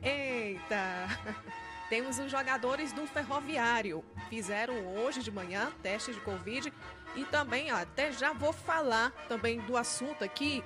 Eita! 0.00 1.08
Temos 1.90 2.20
os 2.20 2.30
jogadores 2.30 2.92
do 2.92 3.04
Ferroviário. 3.04 4.04
Fizeram 4.28 4.74
hoje 4.96 5.22
de 5.22 5.30
manhã 5.30 5.72
testes 5.82 6.14
de 6.14 6.20
Covid. 6.20 6.72
E 7.16 7.24
também, 7.24 7.72
ó, 7.72 7.76
até 7.76 8.12
já 8.12 8.32
vou 8.32 8.52
falar 8.52 9.10
também 9.28 9.60
do 9.62 9.76
assunto 9.76 10.22
aqui. 10.22 10.62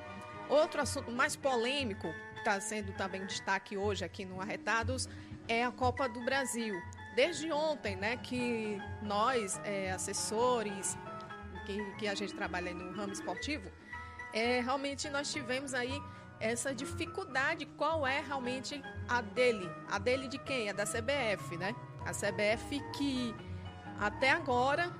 Outro 0.50 0.82
assunto 0.82 1.10
mais 1.10 1.34
polêmico, 1.34 2.12
está 2.36 2.60
sendo 2.60 2.92
também 2.92 3.24
destaque 3.24 3.76
hoje 3.76 4.04
aqui 4.04 4.24
no 4.24 4.40
Arretados, 4.40 5.08
é 5.46 5.64
a 5.64 5.70
Copa 5.70 6.08
do 6.08 6.22
Brasil 6.24 6.74
desde 7.14 7.52
ontem, 7.52 7.96
né, 7.96 8.16
que 8.16 8.78
nós, 9.02 9.60
é, 9.64 9.90
assessores, 9.90 10.96
que, 11.66 11.92
que, 11.96 12.08
a 12.08 12.14
gente 12.14 12.34
trabalha 12.34 12.72
no 12.72 12.92
ramo 12.92 13.12
esportivo, 13.12 13.70
é, 14.32 14.60
realmente 14.60 15.08
nós 15.10 15.32
tivemos 15.32 15.74
aí 15.74 16.00
essa 16.38 16.74
dificuldade, 16.74 17.66
qual 17.76 18.06
é 18.06 18.20
realmente 18.20 18.82
a 19.08 19.20
dele? 19.20 19.70
A 19.90 19.98
dele 19.98 20.26
de 20.28 20.38
quem? 20.38 20.70
A 20.70 20.72
da 20.72 20.84
CBF, 20.84 21.56
né? 21.58 21.74
A 22.06 22.12
CBF 22.12 22.80
que 22.96 23.34
até 23.98 24.30
agora 24.30 24.90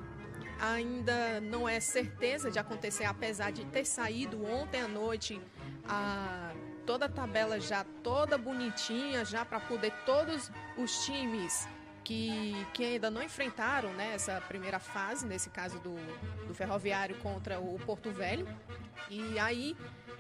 ainda 0.60 1.40
não 1.40 1.66
é 1.66 1.80
certeza 1.80 2.50
de 2.50 2.58
acontecer, 2.58 3.04
apesar 3.04 3.50
de 3.50 3.64
ter 3.64 3.86
saído 3.86 4.44
ontem 4.44 4.82
à 4.82 4.88
noite 4.88 5.40
a 5.88 6.52
toda 6.84 7.06
a 7.06 7.08
tabela 7.08 7.58
já 7.58 7.84
toda 8.02 8.36
bonitinha, 8.36 9.24
já 9.24 9.44
para 9.44 9.60
poder 9.60 9.92
todos 10.04 10.50
os 10.76 11.04
times 11.04 11.66
que, 12.04 12.54
que 12.72 12.84
ainda 12.84 13.10
não 13.10 13.22
enfrentaram 13.22 13.92
né, 13.92 14.14
essa 14.14 14.40
primeira 14.40 14.78
fase, 14.78 15.26
nesse 15.26 15.50
caso 15.50 15.78
do, 15.80 15.94
do 16.46 16.54
Ferroviário 16.54 17.16
contra 17.16 17.60
o 17.60 17.78
Porto 17.80 18.10
Velho. 18.10 18.46
E 19.08 19.38
aí, 19.38 19.76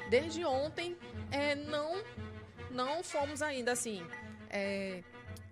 desde 0.08 0.44
ontem, 0.44 0.96
é, 1.30 1.54
não, 1.54 2.02
não 2.70 3.02
fomos 3.02 3.42
ainda 3.42 3.72
assim 3.72 4.06
é, 4.48 5.02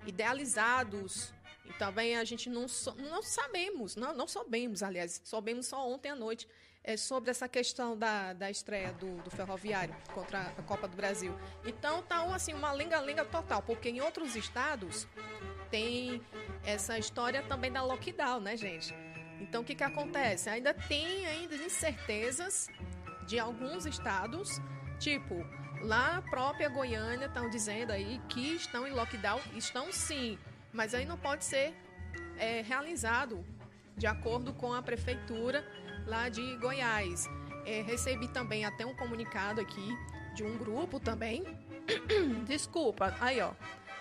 idealizados. 0.06 1.32
E 1.64 1.72
também 1.74 2.16
a 2.16 2.24
gente 2.24 2.48
não, 2.48 2.66
não 2.96 3.22
sabemos, 3.22 3.94
não, 3.94 4.14
não 4.14 4.26
soubemos, 4.26 4.82
aliás, 4.82 5.20
soubemos 5.22 5.66
só 5.66 5.86
ontem 5.86 6.08
à 6.08 6.16
noite 6.16 6.48
é, 6.82 6.96
sobre 6.96 7.30
essa 7.30 7.46
questão 7.46 7.94
da, 7.94 8.32
da 8.32 8.50
estreia 8.50 8.92
do, 8.94 9.16
do 9.22 9.30
Ferroviário 9.30 9.94
contra 10.14 10.40
a 10.56 10.62
Copa 10.62 10.88
do 10.88 10.96
Brasil. 10.96 11.34
Então 11.66 12.02
tá 12.02 12.24
assim, 12.34 12.54
uma 12.54 12.72
lenga-lenga 12.72 13.24
total, 13.26 13.60
porque 13.60 13.90
em 13.90 14.00
outros 14.00 14.34
estados 14.34 15.06
tem 15.70 16.20
essa 16.64 16.98
história 16.98 17.42
também 17.42 17.70
da 17.70 17.82
lockdown, 17.82 18.40
né, 18.40 18.56
gente? 18.56 18.94
Então, 19.40 19.62
o 19.62 19.64
que, 19.64 19.74
que 19.74 19.84
acontece? 19.84 20.50
Ainda 20.50 20.74
tem 20.74 21.26
ainda 21.26 21.54
incertezas 21.56 22.68
de 23.26 23.38
alguns 23.38 23.86
estados, 23.86 24.60
tipo, 24.98 25.34
lá 25.82 26.16
a 26.16 26.22
própria 26.22 26.68
Goiânia 26.68 27.26
estão 27.26 27.48
dizendo 27.48 27.92
aí 27.92 28.20
que 28.28 28.54
estão 28.54 28.86
em 28.86 28.90
lockdown, 28.90 29.40
estão 29.54 29.92
sim, 29.92 30.38
mas 30.72 30.94
aí 30.94 31.04
não 31.04 31.18
pode 31.18 31.44
ser 31.44 31.74
é, 32.38 32.62
realizado 32.62 33.44
de 33.96 34.06
acordo 34.06 34.52
com 34.54 34.72
a 34.72 34.82
prefeitura 34.82 35.64
lá 36.06 36.28
de 36.28 36.56
Goiás. 36.56 37.28
É, 37.66 37.82
recebi 37.82 38.28
também 38.28 38.64
até 38.64 38.86
um 38.86 38.94
comunicado 38.94 39.60
aqui 39.60 39.96
de 40.34 40.42
um 40.42 40.56
grupo 40.56 40.98
também. 40.98 41.44
Desculpa, 42.46 43.14
aí 43.20 43.40
ó, 43.40 43.52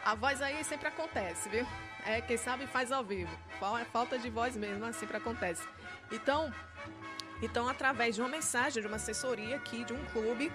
a 0.07 0.15
voz 0.15 0.41
aí 0.41 0.63
sempre 0.63 0.87
acontece, 0.87 1.49
viu? 1.49 1.67
É, 2.05 2.21
quem 2.21 2.37
sabe 2.37 2.65
faz 2.65 2.93
ao 2.93 3.03
vivo. 3.03 3.37
É 3.77 3.83
falta 3.83 4.17
de 4.17 4.29
voz 4.29 4.55
mesmo, 4.55 4.85
assim 4.85 5.01
sempre 5.01 5.17
acontece. 5.17 5.67
Então, 6.09 6.53
então, 7.41 7.67
através 7.67 8.15
de 8.15 8.21
uma 8.21 8.29
mensagem, 8.29 8.81
de 8.81 8.87
uma 8.87 8.95
assessoria 8.95 9.57
aqui, 9.57 9.83
de 9.83 9.91
um 9.91 10.05
clube, 10.05 10.49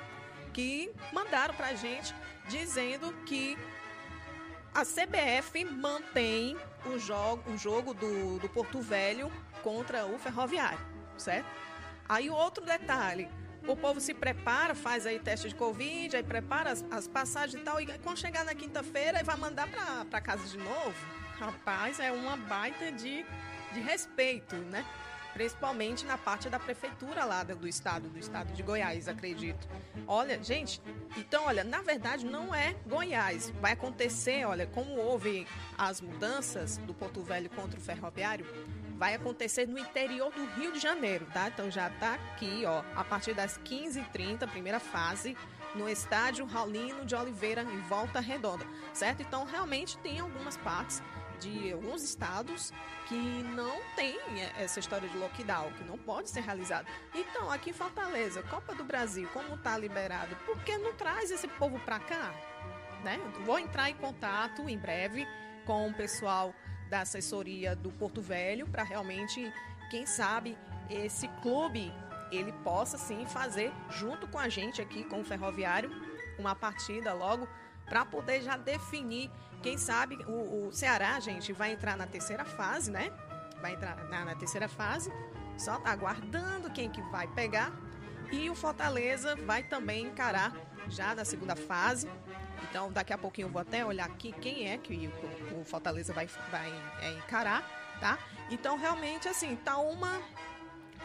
que 0.55 0.91
mandaram 1.13 1.53
pra 1.53 1.75
gente 1.75 2.15
dizendo 2.49 3.13
que 3.27 3.59
a 4.75 4.87
CBF 4.87 5.67
mantém 5.67 6.57
o 6.87 6.99
jogo, 6.99 7.51
o 7.53 7.59
jogo 7.59 7.93
do, 7.93 8.39
do 8.39 8.49
Porto 8.49 8.81
Velho 8.81 9.31
contra 9.63 10.07
o 10.07 10.19
Ferroviário, 10.19 10.81
certo? 11.19 11.47
Aí 12.09 12.31
outro 12.31 12.65
detalhe, 12.65 13.29
o 13.67 13.77
povo 13.77 14.01
se 14.01 14.13
prepara, 14.13 14.75
faz 14.75 15.07
aí 15.07 15.19
teste 15.19 15.49
de 15.49 15.55
Covid, 15.55 16.17
aí 16.17 16.23
prepara 16.23 16.71
as, 16.71 16.85
as 16.91 17.07
passagens 17.07 17.61
e 17.61 17.65
tal, 17.65 17.81
e 17.81 17.87
quando 17.99 18.19
chegar 18.19 18.45
na 18.45 18.55
quinta-feira, 18.55 19.23
vai 19.23 19.37
mandar 19.37 19.69
para 20.11 20.21
casa 20.21 20.47
de 20.47 20.59
novo. 20.59 20.95
Rapaz, 21.39 21.99
é 21.99 22.13
uma 22.13 22.37
baita 22.37 22.93
de, 22.93 23.25
de 23.73 23.81
respeito, 23.81 24.57
né? 24.57 24.85
Principalmente 25.33 26.05
na 26.05 26.19
parte 26.19 26.51
da 26.51 26.59
prefeitura 26.59 27.25
lá 27.25 27.43
do 27.43 27.67
estado, 27.67 28.09
do 28.09 28.19
estado 28.19 28.53
de 28.53 28.63
Goiás, 28.63 29.09
acredito. 29.09 29.67
Olha, 30.07 30.43
gente, 30.43 30.81
então, 31.17 31.47
olha, 31.47 31.65
na 31.65 31.81
verdade 31.81 32.27
não 32.27 32.55
é 32.55 32.75
Goiás. 32.87 33.51
Vai 33.61 33.73
acontecer, 33.73 34.45
olha, 34.45 34.67
como 34.67 34.95
houve 34.97 35.47
as 35.79 36.03
mudanças 36.03 36.77
do 36.79 36.93
Porto 36.93 37.23
Velho 37.23 37.49
contra 37.49 37.79
o 37.81 37.83
ferroviário, 37.83 38.47
vai 39.03 39.15
acontecer 39.15 39.67
no 39.67 39.77
interior 39.81 40.31
do 40.31 40.45
Rio 40.55 40.71
de 40.71 40.79
Janeiro, 40.79 41.27
tá? 41.35 41.49
Então 41.49 41.69
já 41.69 41.91
tá 41.91 42.15
aqui, 42.15 42.63
ó, 42.65 42.85
a 42.95 43.03
partir 43.03 43.35
das 43.35 43.59
15h30, 43.59 44.49
primeira 44.49 44.79
fase, 44.79 45.37
no 45.75 45.89
estádio 45.89 46.47
Raulino 46.47 47.05
de 47.05 47.13
Oliveira, 47.17 47.63
em 47.65 47.81
Volta 47.81 48.21
Redonda, 48.21 48.65
certo? 48.93 49.21
Então 49.21 49.45
realmente 49.45 49.99
tem 49.99 50.21
algumas 50.21 50.57
partes 50.57 51.03
de 51.41 51.73
alguns 51.73 52.05
estados 52.05 52.73
que 53.09 53.17
não 53.17 53.81
tem 53.97 54.21
essa 54.57 54.79
história 54.79 55.09
de 55.09 55.19
lockdown, 55.19 55.73
que 55.73 55.83
não 55.83 55.99
pode 55.99 56.31
ser 56.31 56.43
realizado. 56.43 56.87
Então, 57.13 57.51
aqui 57.51 57.71
em 57.71 57.73
Fortaleza, 57.73 58.41
Copa 58.45 58.73
do 58.73 58.85
Brasil, 58.85 59.29
como 59.33 59.59
tá 59.59 59.77
liberado, 59.77 60.37
por 60.47 60.63
que 60.63 60.79
não 60.79 60.93
traz 60.93 61.29
esse 61.33 61.49
povo 61.49 61.81
para 61.81 61.99
cá? 61.99 62.33
Né? 63.03 63.19
Vou 63.45 63.59
entrar 63.59 63.91
em 63.91 63.97
contato 63.97 64.69
em 64.69 64.79
breve 64.79 65.27
com 65.67 65.89
o 65.89 65.93
pessoal 65.93 66.55
da 66.93 67.01
assessoria 67.01 67.75
do 67.75 67.91
Porto 67.91 68.21
Velho 68.21 68.69
para 68.69 68.83
realmente, 68.83 69.51
quem 69.91 70.05
sabe, 70.05 70.59
esse 70.91 71.27
clube 71.41 71.91
ele 72.31 72.53
possa 72.63 72.99
sim 72.99 73.25
fazer 73.25 73.73
junto 73.89 74.29
com 74.29 74.39
a 74.39 74.47
gente 74.51 74.83
aqui 74.83 75.03
com 75.03 75.23
o 75.23 75.25
Ferroviário 75.25 75.91
uma 76.39 76.55
partida 76.55 77.15
logo 77.15 77.49
para 77.87 78.05
poder 78.05 78.43
já 78.43 78.59
definir, 78.59 79.31
quem 79.63 79.79
sabe 79.79 80.17
o, 80.27 80.67
o, 80.69 80.73
Ceará, 80.73 81.19
gente, 81.19 81.51
vai 81.55 81.73
entrar 81.73 81.97
na 81.97 82.07
terceira 82.07 82.45
fase, 82.45 82.91
né? 82.91 83.11
Vai 83.63 83.73
entrar 83.73 83.97
na, 84.11 84.27
na 84.27 84.35
terceira 84.35 84.69
fase, 84.69 85.11
só 85.57 85.79
tá 85.79 85.91
aguardando 85.91 86.71
quem 86.71 86.91
que 86.91 87.01
vai 87.05 87.27
pegar 87.29 87.73
e 88.31 88.51
o 88.51 88.55
Fortaleza 88.55 89.35
vai 89.47 89.63
também 89.63 90.09
encarar 90.09 90.53
já 90.89 91.15
na 91.15 91.25
segunda 91.25 91.57
fase 91.57 92.07
então, 92.69 92.91
daqui 92.91 93.13
a 93.13 93.19
pouquinho 93.19 93.47
eu 93.47 93.53
vou 93.53 93.61
até 93.61 93.85
olhar 93.85 94.07
aqui 94.07 94.33
quem 94.33 94.69
é 94.69 94.79
que 94.79 95.11
o, 95.53 95.61
o 95.61 95.65
Fortaleza 95.65 96.13
vai, 96.13 96.27
vai 96.51 96.73
é, 97.01 97.13
encarar, 97.13 97.63
tá? 98.01 98.19
Então, 98.51 98.77
realmente, 98.77 99.29
assim, 99.29 99.57
tá 99.57 99.77
uma 99.79 100.21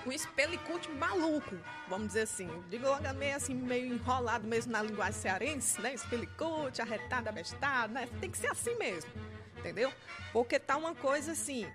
um 0.05 0.11
espelicute 0.11 0.89
maluco, 0.89 1.57
vamos 1.87 2.07
dizer 2.07 2.21
assim. 2.21 2.49
Digo 2.69 2.87
logo 2.87 3.13
meio 3.15 3.35
assim, 3.35 3.53
meio 3.53 3.93
enrolado 3.93 4.47
mesmo 4.47 4.71
na 4.71 4.81
linguagem 4.81 5.19
cearense, 5.19 5.81
né? 5.81 5.93
Espelicute, 5.93 6.81
arretado, 6.81 7.27
abestado, 7.27 7.93
né? 7.93 8.07
Tem 8.21 8.31
que 8.31 8.37
ser 8.37 8.47
assim 8.47 8.75
mesmo, 8.75 9.11
entendeu? 9.57 9.91
Porque 10.31 10.59
tá 10.59 10.77
uma 10.77 10.95
coisa 10.95 11.33
assim, 11.33 11.67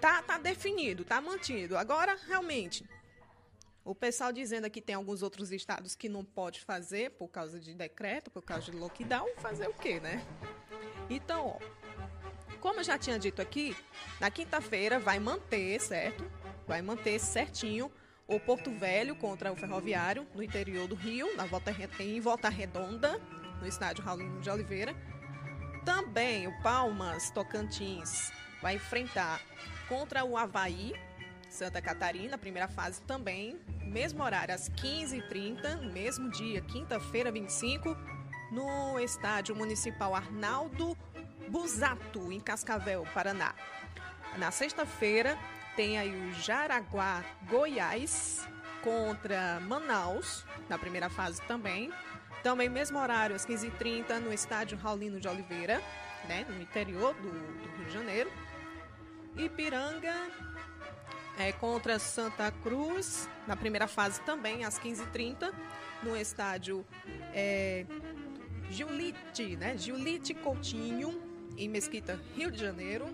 tá, 0.00 0.22
tá 0.22 0.36
definido, 0.36 1.04
tá 1.04 1.20
mantido. 1.20 1.78
Agora, 1.78 2.18
realmente, 2.28 2.84
o 3.84 3.94
pessoal 3.94 4.32
dizendo 4.32 4.64
aqui 4.64 4.80
tem 4.80 4.94
alguns 4.94 5.22
outros 5.22 5.52
estados 5.52 5.94
que 5.94 6.08
não 6.08 6.24
pode 6.24 6.60
fazer 6.60 7.10
por 7.10 7.28
causa 7.28 7.60
de 7.60 7.74
decreto, 7.74 8.30
por 8.30 8.42
causa 8.42 8.70
de 8.70 8.76
lockdown, 8.76 9.28
fazer 9.36 9.68
o 9.68 9.74
quê, 9.74 10.00
né? 10.00 10.24
Então, 11.10 11.58
ó, 11.60 11.84
como 12.60 12.80
eu 12.80 12.84
já 12.84 12.96
tinha 12.96 13.18
dito 13.18 13.42
aqui, 13.42 13.76
na 14.18 14.30
quinta-feira 14.30 14.98
vai 14.98 15.18
manter, 15.18 15.78
certo? 15.80 16.24
Vai 16.66 16.80
manter 16.80 17.18
certinho 17.18 17.92
o 18.26 18.40
Porto 18.40 18.70
Velho 18.70 19.14
contra 19.14 19.52
o 19.52 19.56
Ferroviário, 19.56 20.26
no 20.34 20.42
interior 20.42 20.88
do 20.88 20.94
Rio, 20.94 21.36
na 21.36 21.44
volta, 21.44 21.70
em 22.00 22.20
Volta 22.20 22.48
Redonda, 22.48 23.20
no 23.60 23.66
estádio 23.66 24.02
Raulino 24.02 24.40
de 24.40 24.48
Oliveira. 24.48 24.96
Também 25.84 26.46
o 26.46 26.62
Palmas 26.62 27.30
Tocantins 27.30 28.32
vai 28.62 28.76
enfrentar 28.76 29.42
contra 29.86 30.24
o 30.24 30.38
Havaí, 30.38 30.94
Santa 31.54 31.80
Catarina, 31.80 32.36
primeira 32.36 32.66
fase 32.66 33.00
também, 33.02 33.60
mesmo 33.80 34.24
horário, 34.24 34.52
às 34.52 34.68
15h30, 34.70 35.82
mesmo 35.92 36.28
dia, 36.28 36.60
quinta-feira, 36.60 37.30
25, 37.30 37.96
no 38.50 38.98
estádio 38.98 39.54
municipal 39.54 40.16
Arnaldo 40.16 40.98
Busato, 41.48 42.32
em 42.32 42.40
Cascavel, 42.40 43.06
Paraná. 43.14 43.54
Na 44.36 44.50
sexta-feira, 44.50 45.38
tem 45.76 45.96
aí 45.96 46.10
o 46.10 46.34
Jaraguá 46.34 47.24
Goiás 47.48 48.48
contra 48.82 49.60
Manaus, 49.60 50.44
na 50.68 50.76
primeira 50.76 51.08
fase 51.08 51.40
também. 51.42 51.92
Também 52.42 52.68
mesmo 52.68 52.98
horário, 52.98 53.36
às 53.36 53.46
15h30, 53.46 54.18
no 54.18 54.32
estádio 54.32 54.76
Raulino 54.76 55.20
de 55.20 55.28
Oliveira, 55.28 55.80
né, 56.28 56.44
no 56.48 56.60
interior 56.60 57.14
do, 57.14 57.30
do 57.30 57.76
Rio 57.76 57.84
de 57.86 57.92
Janeiro. 57.92 58.32
Ipiranga 59.36 60.14
é, 61.38 61.52
contra 61.52 61.98
Santa 61.98 62.50
Cruz, 62.50 63.28
na 63.46 63.56
primeira 63.56 63.86
fase 63.86 64.20
também, 64.22 64.64
às 64.64 64.78
15h30, 64.78 65.52
no 66.02 66.16
estádio 66.16 66.84
é, 67.32 67.84
Giulite, 68.70 69.56
né? 69.56 69.76
Giulite 69.76 70.34
Coutinho, 70.34 71.20
em 71.56 71.68
Mesquita, 71.68 72.20
Rio 72.34 72.50
de 72.50 72.58
Janeiro. 72.58 73.06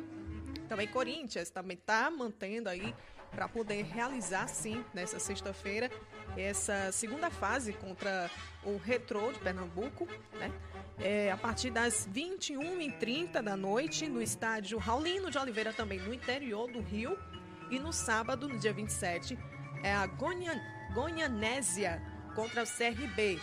Também 0.69 0.87
Corinthians 0.87 1.51
também 1.51 1.77
está 1.77 2.11
mantendo 2.11 2.69
aí 2.69 2.95
para 3.31 3.49
poder 3.49 3.83
realizar, 3.85 4.49
sim, 4.49 4.85
nessa 4.93 5.19
sexta-feira, 5.19 5.91
essa 6.37 6.91
segunda 6.93 7.31
fase 7.31 7.73
contra 7.73 8.31
o 8.65 8.77
Retro 8.77 9.33
de 9.33 9.39
Pernambuco, 9.39 10.07
né? 10.39 10.53
É, 10.99 11.31
a 11.31 11.37
partir 11.37 11.71
das 11.71 12.09
21h30 12.13 13.41
da 13.41 13.57
noite, 13.57 14.07
no 14.07 14.21
estádio 14.21 14.79
Raulino 14.79 15.31
de 15.31 15.39
Oliveira, 15.39 15.73
também 15.73 15.99
no 15.99 16.13
interior 16.13 16.71
do 16.71 16.81
Rio. 16.81 17.19
E 17.71 17.79
no 17.79 17.93
sábado, 17.93 18.49
no 18.49 18.59
dia 18.59 18.73
27, 18.73 19.39
é 19.83 19.95
a 19.95 20.07
Gonia, 20.07 20.61
Gonianésia 20.93 22.03
contra 22.35 22.63
o 22.63 22.67
CRB. 22.67 23.41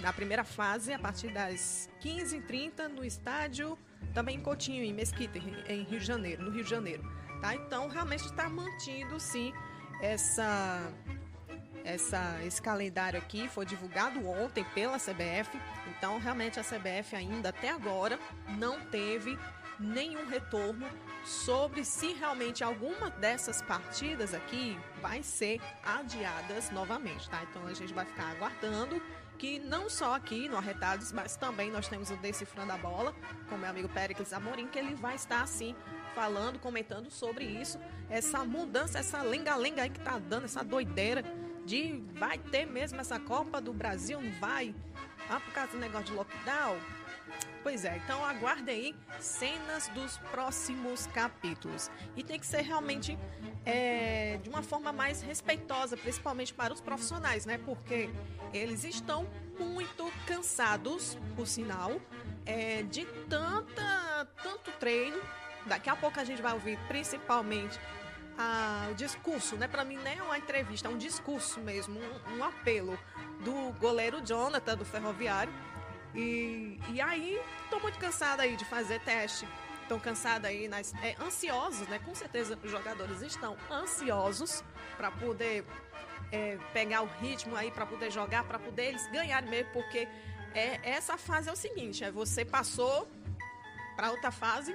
Na 0.00 0.12
primeira 0.12 0.44
fase, 0.44 0.92
a 0.92 0.98
partir 0.98 1.32
das 1.32 1.88
15h30, 2.02 2.88
no 2.88 3.04
estádio, 3.04 3.78
também 4.12 4.36
em 4.36 4.40
Coutinho, 4.40 4.82
em 4.82 4.92
Mesquita, 4.92 5.38
em 5.38 5.82
Rio 5.82 6.00
de 6.00 6.06
Janeiro, 6.06 6.42
no 6.44 6.50
Rio 6.50 6.64
de 6.64 6.70
Janeiro. 6.70 7.02
Tá? 7.40 7.54
Então, 7.54 7.88
realmente 7.88 8.24
está 8.24 8.48
mantido, 8.48 9.18
sim, 9.20 9.52
essa, 10.00 10.92
essa, 11.84 12.40
esse 12.44 12.60
calendário 12.60 13.18
aqui. 13.18 13.48
Foi 13.48 13.66
divulgado 13.66 14.26
ontem 14.28 14.64
pela 14.74 14.98
CBF. 14.98 15.60
Então, 15.88 16.18
realmente, 16.18 16.58
a 16.58 16.64
CBF 16.64 17.14
ainda, 17.14 17.50
até 17.50 17.70
agora, 17.70 18.18
não 18.58 18.80
teve 18.86 19.38
nenhum 19.78 20.26
retorno 20.26 20.86
sobre 21.24 21.84
se 21.84 22.12
realmente 22.12 22.62
alguma 22.62 23.10
dessas 23.10 23.62
partidas 23.62 24.34
aqui 24.34 24.78
vai 25.00 25.22
ser 25.22 25.60
adiadas 25.82 26.70
novamente, 26.70 27.28
tá? 27.28 27.42
Então 27.50 27.66
a 27.66 27.72
gente 27.72 27.94
vai 27.94 28.04
ficar 28.04 28.30
aguardando 28.30 29.00
que 29.38 29.58
não 29.58 29.90
só 29.90 30.14
aqui 30.14 30.48
no 30.48 30.56
Arretados, 30.56 31.12
mas 31.12 31.36
também 31.36 31.70
nós 31.70 31.88
temos 31.88 32.10
o 32.10 32.16
Decifrando 32.16 32.72
a 32.72 32.78
Bola, 32.78 33.14
com 33.48 33.56
meu 33.56 33.68
amigo 33.68 33.88
Péricles 33.88 34.32
Amorim, 34.32 34.68
que 34.68 34.78
ele 34.78 34.94
vai 34.94 35.16
estar 35.16 35.42
assim 35.42 35.74
falando, 36.14 36.58
comentando 36.60 37.10
sobre 37.10 37.44
isso, 37.44 37.78
essa 38.08 38.44
mudança, 38.44 39.00
essa 39.00 39.20
lenga-lenga 39.22 39.82
aí 39.82 39.90
que 39.90 39.98
tá 39.98 40.18
dando, 40.18 40.44
essa 40.44 40.62
doideira 40.62 41.24
de 41.64 42.00
vai 42.12 42.38
ter 42.38 42.66
mesmo 42.66 43.00
essa 43.00 43.18
Copa 43.18 43.60
do 43.60 43.72
Brasil, 43.72 44.20
não 44.20 44.30
vai? 44.38 44.74
Ah, 45.28 45.40
por 45.40 45.52
causa 45.52 45.72
do 45.72 45.78
negócio 45.78 46.06
de 46.06 46.12
lockdown? 46.12 46.78
Pois 47.64 47.82
é, 47.86 47.96
então 47.96 48.22
aguardem 48.22 48.74
aí 48.74 48.96
cenas 49.18 49.88
dos 49.88 50.18
próximos 50.30 51.06
capítulos. 51.06 51.90
E 52.14 52.22
tem 52.22 52.38
que 52.38 52.46
ser 52.46 52.60
realmente 52.60 53.18
é, 53.64 54.38
de 54.42 54.50
uma 54.50 54.62
forma 54.62 54.92
mais 54.92 55.22
respeitosa, 55.22 55.96
principalmente 55.96 56.52
para 56.52 56.74
os 56.74 56.82
profissionais, 56.82 57.46
né? 57.46 57.58
Porque 57.64 58.10
eles 58.52 58.84
estão 58.84 59.26
muito 59.58 60.12
cansados, 60.26 61.16
por 61.34 61.46
sinal, 61.46 61.98
é, 62.44 62.82
de 62.82 63.06
tanta, 63.30 64.28
tanto 64.42 64.70
treino. 64.72 65.18
Daqui 65.64 65.88
a 65.88 65.96
pouco 65.96 66.20
a 66.20 66.24
gente 66.24 66.42
vai 66.42 66.52
ouvir 66.52 66.78
principalmente 66.86 67.80
a, 68.36 68.88
o 68.90 68.94
discurso, 68.94 69.56
né? 69.56 69.66
Para 69.66 69.84
mim 69.84 69.96
nem 70.04 70.18
é 70.18 70.22
uma 70.22 70.36
entrevista, 70.36 70.86
é 70.88 70.90
um 70.90 70.98
discurso 70.98 71.60
mesmo, 71.60 71.98
um, 71.98 72.38
um 72.38 72.44
apelo 72.44 72.98
do 73.42 73.72
goleiro 73.78 74.20
Jonathan 74.20 74.76
do 74.76 74.84
Ferroviário 74.84 75.52
e, 76.14 76.78
e 76.92 77.00
aí, 77.00 77.40
tô 77.70 77.80
muito 77.80 77.98
cansada 77.98 78.42
aí 78.42 78.56
de 78.56 78.64
fazer 78.64 79.00
teste. 79.00 79.46
Estão 79.82 79.98
cansados 80.00 80.48
aí, 80.48 80.66
nas, 80.68 80.94
é, 81.02 81.14
ansiosos, 81.20 81.86
né? 81.88 81.98
Com 81.98 82.14
certeza 82.14 82.58
os 82.62 82.70
jogadores 82.70 83.20
estão 83.20 83.56
ansiosos 83.70 84.64
para 84.96 85.10
poder 85.10 85.64
é, 86.32 86.58
pegar 86.72 87.02
o 87.02 87.06
ritmo 87.06 87.54
aí, 87.54 87.70
para 87.70 87.84
poder 87.84 88.10
jogar, 88.10 88.44
para 88.44 88.58
poder 88.58 88.86
eles 88.86 89.06
ganharem 89.08 89.50
mesmo, 89.50 89.70
porque 89.72 90.08
é, 90.54 90.80
essa 90.82 91.18
fase 91.18 91.48
é 91.48 91.52
o 91.52 91.56
seguinte: 91.56 92.02
é 92.02 92.10
você 92.10 92.44
passou 92.44 93.08
para 93.96 94.10
outra 94.10 94.30
fase, 94.30 94.74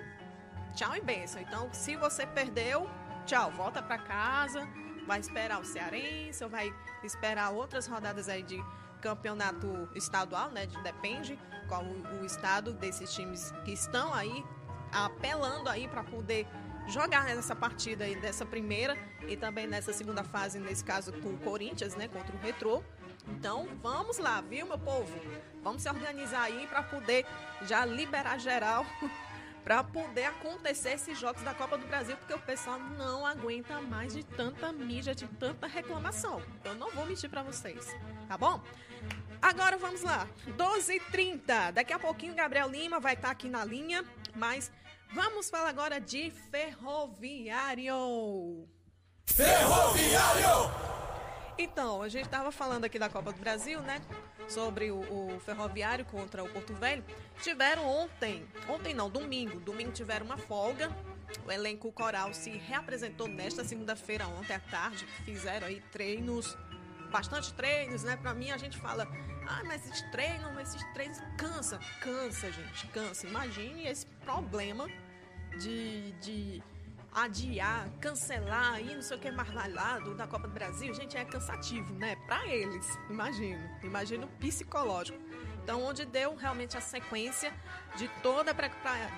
tchau 0.76 0.96
e 0.96 1.02
benção. 1.02 1.42
Então, 1.42 1.74
se 1.74 1.96
você 1.96 2.26
perdeu, 2.28 2.88
tchau, 3.26 3.52
volta 3.52 3.82
para 3.82 3.98
casa, 3.98 4.68
vai 5.08 5.20
esperar 5.20 5.60
o 5.60 5.66
cearense, 5.66 6.44
ou 6.44 6.50
vai 6.50 6.74
esperar 7.04 7.50
outras 7.50 7.88
rodadas 7.88 8.30
aí 8.30 8.44
de 8.44 8.64
campeonato 9.02 9.90
estadual, 9.96 10.50
né? 10.52 10.68
Depende 10.84 11.40
qual 11.68 11.84
o, 11.84 12.22
o 12.22 12.26
estado 12.26 12.74
desses 12.74 13.14
times 13.14 13.54
que 13.64 13.72
estão 13.72 14.14
aí 14.14 14.44
apelando 14.92 15.70
aí 15.70 15.88
para 15.88 16.04
poder 16.04 16.48
jogar 16.88 17.26
nessa 17.26 17.56
partida 17.56 18.06
aí 18.06 18.16
dessa 18.16 18.46
primeira 18.46 18.98
e 19.28 19.38
também 19.38 19.68
nessa 19.68 19.94
segunda 19.94 20.24
fase, 20.24 20.60
nesse 20.60 20.84
caso 20.84 21.14
com 21.14 21.30
o 21.30 21.38
Corinthians, 21.38 21.96
né, 21.96 22.08
contra 22.08 22.36
o 22.36 22.40
Retrô. 22.40 22.84
Então, 23.28 23.68
vamos 23.82 24.18
lá, 24.18 24.42
viu, 24.42 24.66
meu 24.66 24.80
povo? 24.80 25.14
Vamos 25.62 25.84
se 25.84 25.90
organizar 25.90 26.44
aí 26.44 26.66
para 26.68 26.82
poder 26.82 27.26
já 27.62 27.86
liberar 27.86 28.40
geral 28.40 28.86
para 29.64 29.84
poder 29.84 30.26
acontecer 30.26 30.94
esses 30.94 31.20
jogos 31.20 31.44
da 31.44 31.54
Copa 31.54 31.78
do 31.78 31.86
Brasil, 31.86 32.18
porque 32.18 32.34
o 32.34 32.40
pessoal 32.40 32.80
não 32.80 33.26
aguenta 33.26 33.80
mais 33.82 34.14
de 34.14 34.24
tanta 34.24 34.72
mídia, 34.72 35.14
de 35.14 35.28
tanta 35.28 35.68
reclamação. 35.68 36.42
Eu 36.64 36.74
não 36.74 36.90
vou 36.90 37.06
mentir 37.06 37.30
para 37.30 37.44
vocês, 37.44 37.96
tá 38.28 38.38
bom? 38.38 38.62
Agora 39.42 39.78
vamos 39.78 40.02
lá, 40.02 40.28
12h30. 40.58 41.72
Daqui 41.72 41.94
a 41.94 42.00
pouquinho 42.00 42.36
Gabriel 42.36 42.70
Lima 42.70 43.00
vai 43.00 43.14
estar 43.14 43.30
tá 43.30 43.32
aqui 43.32 43.48
na 43.48 43.64
linha, 43.64 44.04
mas 44.36 44.72
vamos 45.14 45.50
falar 45.50 45.70
agora 45.70 46.00
de 46.00 46.32
ferroviário. 46.52 47.96
Ferroviário! 49.26 50.72
Então, 51.58 52.02
a 52.02 52.08
gente 52.08 52.26
estava 52.26 52.52
falando 52.54 52.86
aqui 52.86 52.98
da 52.98 53.10
Copa 53.10 53.34
do 53.34 53.40
Brasil, 53.40 53.82
né? 53.82 54.02
Sobre 54.48 54.92
o, 54.92 55.00
o, 55.00 55.40
Ferroviário 55.42 56.06
contra 56.06 56.42
o 56.44 56.50
Porto 56.50 56.74
Velho. 56.74 57.04
Tiveram 57.42 57.86
ontem, 57.86 58.48
ontem 58.68 58.94
não, 58.94 59.10
domingo. 59.10 59.60
Domingo 59.60 59.92
tiveram 59.92 60.26
uma 60.26 60.38
folga. 60.38 60.90
O 61.46 61.52
elenco 61.52 61.92
coral 61.92 62.34
se 62.34 62.52
reapresentou 62.52 63.28
nesta 63.28 63.64
segunda-feira, 63.64 64.26
ontem 64.28 64.54
à 64.54 64.60
tarde. 64.60 65.06
Fizeram 65.26 65.68
aí 65.68 65.82
treinos, 65.92 66.58
bastante 67.10 67.54
treinos, 67.54 68.04
né? 68.04 68.18
Pra 68.18 68.34
mim, 68.34 68.52
a 68.52 68.58
gente 68.58 68.78
fala, 68.78 69.08
ah, 69.48 69.64
mas 69.66 69.86
esses 69.86 70.02
treinos, 70.12 70.58
esses 70.62 70.84
treinos 70.94 71.20
cansa. 71.38 71.80
Cansa, 72.02 72.52
gente, 72.52 72.88
cansa. 72.88 73.28
Imagine 73.28 73.88
esse 73.88 74.06
problema 74.24 74.88
de, 75.58 76.12
de 76.14 76.64
adiar, 77.14 77.90
cancelar 78.00 78.80
e 78.80 78.94
não 78.96 79.02
sei 79.02 79.18
o 79.18 79.20
que 79.20 79.32
mais 79.32 79.52
lá 79.74 80.00
do, 80.00 80.14
da 80.16 80.28
Copa 80.28 80.48
do 80.48 80.54
Brasil, 80.54 80.94
gente, 80.94 81.18
é 81.18 81.26
cansativo, 81.26 81.94
né? 81.96 82.16
Para 82.28 82.46
eles, 82.48 82.86
imagino. 83.10 83.70
Imagino 83.84 84.28
psicológico. 84.40 85.18
Então, 85.64 85.84
onde 85.84 86.06
deu 86.06 86.36
realmente 86.36 86.78
a 86.78 86.82
sequência 86.82 87.54
de 87.96 88.08
toda, 88.24 88.56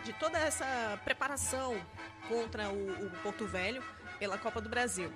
de 0.04 0.14
toda 0.14 0.38
essa 0.38 1.00
preparação 1.04 1.80
contra 2.28 2.70
o, 2.70 3.06
o 3.06 3.10
Porto 3.24 3.46
Velho 3.46 3.82
pela 4.20 4.38
Copa 4.38 4.60
do 4.60 4.70
Brasil. 4.70 5.12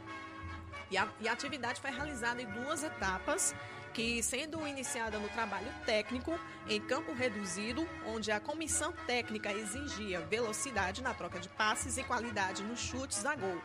E 0.92 0.98
a, 0.98 1.08
e 1.20 1.28
a 1.28 1.34
atividade 1.34 1.82
foi 1.82 1.92
realizada 1.92 2.42
em 2.42 2.46
duas 2.46 2.84
etapas 2.84 3.56
que, 3.94 4.22
sendo 4.22 4.68
iniciada 4.68 5.18
no 5.18 5.30
trabalho 5.30 5.72
técnico, 5.86 6.38
em 6.68 6.82
campo 6.82 7.14
reduzido, 7.14 7.88
onde 8.06 8.30
a 8.30 8.42
comissão 8.42 8.92
técnica 9.08 9.54
exigia 9.54 10.20
velocidade 10.20 11.02
na 11.02 11.14
troca 11.14 11.40
de 11.40 11.48
passes 11.48 11.98
e 11.98 12.04
qualidade 12.04 12.62
nos 12.62 12.80
chutes 12.80 13.26
a 13.26 13.36
gol. 13.36 13.62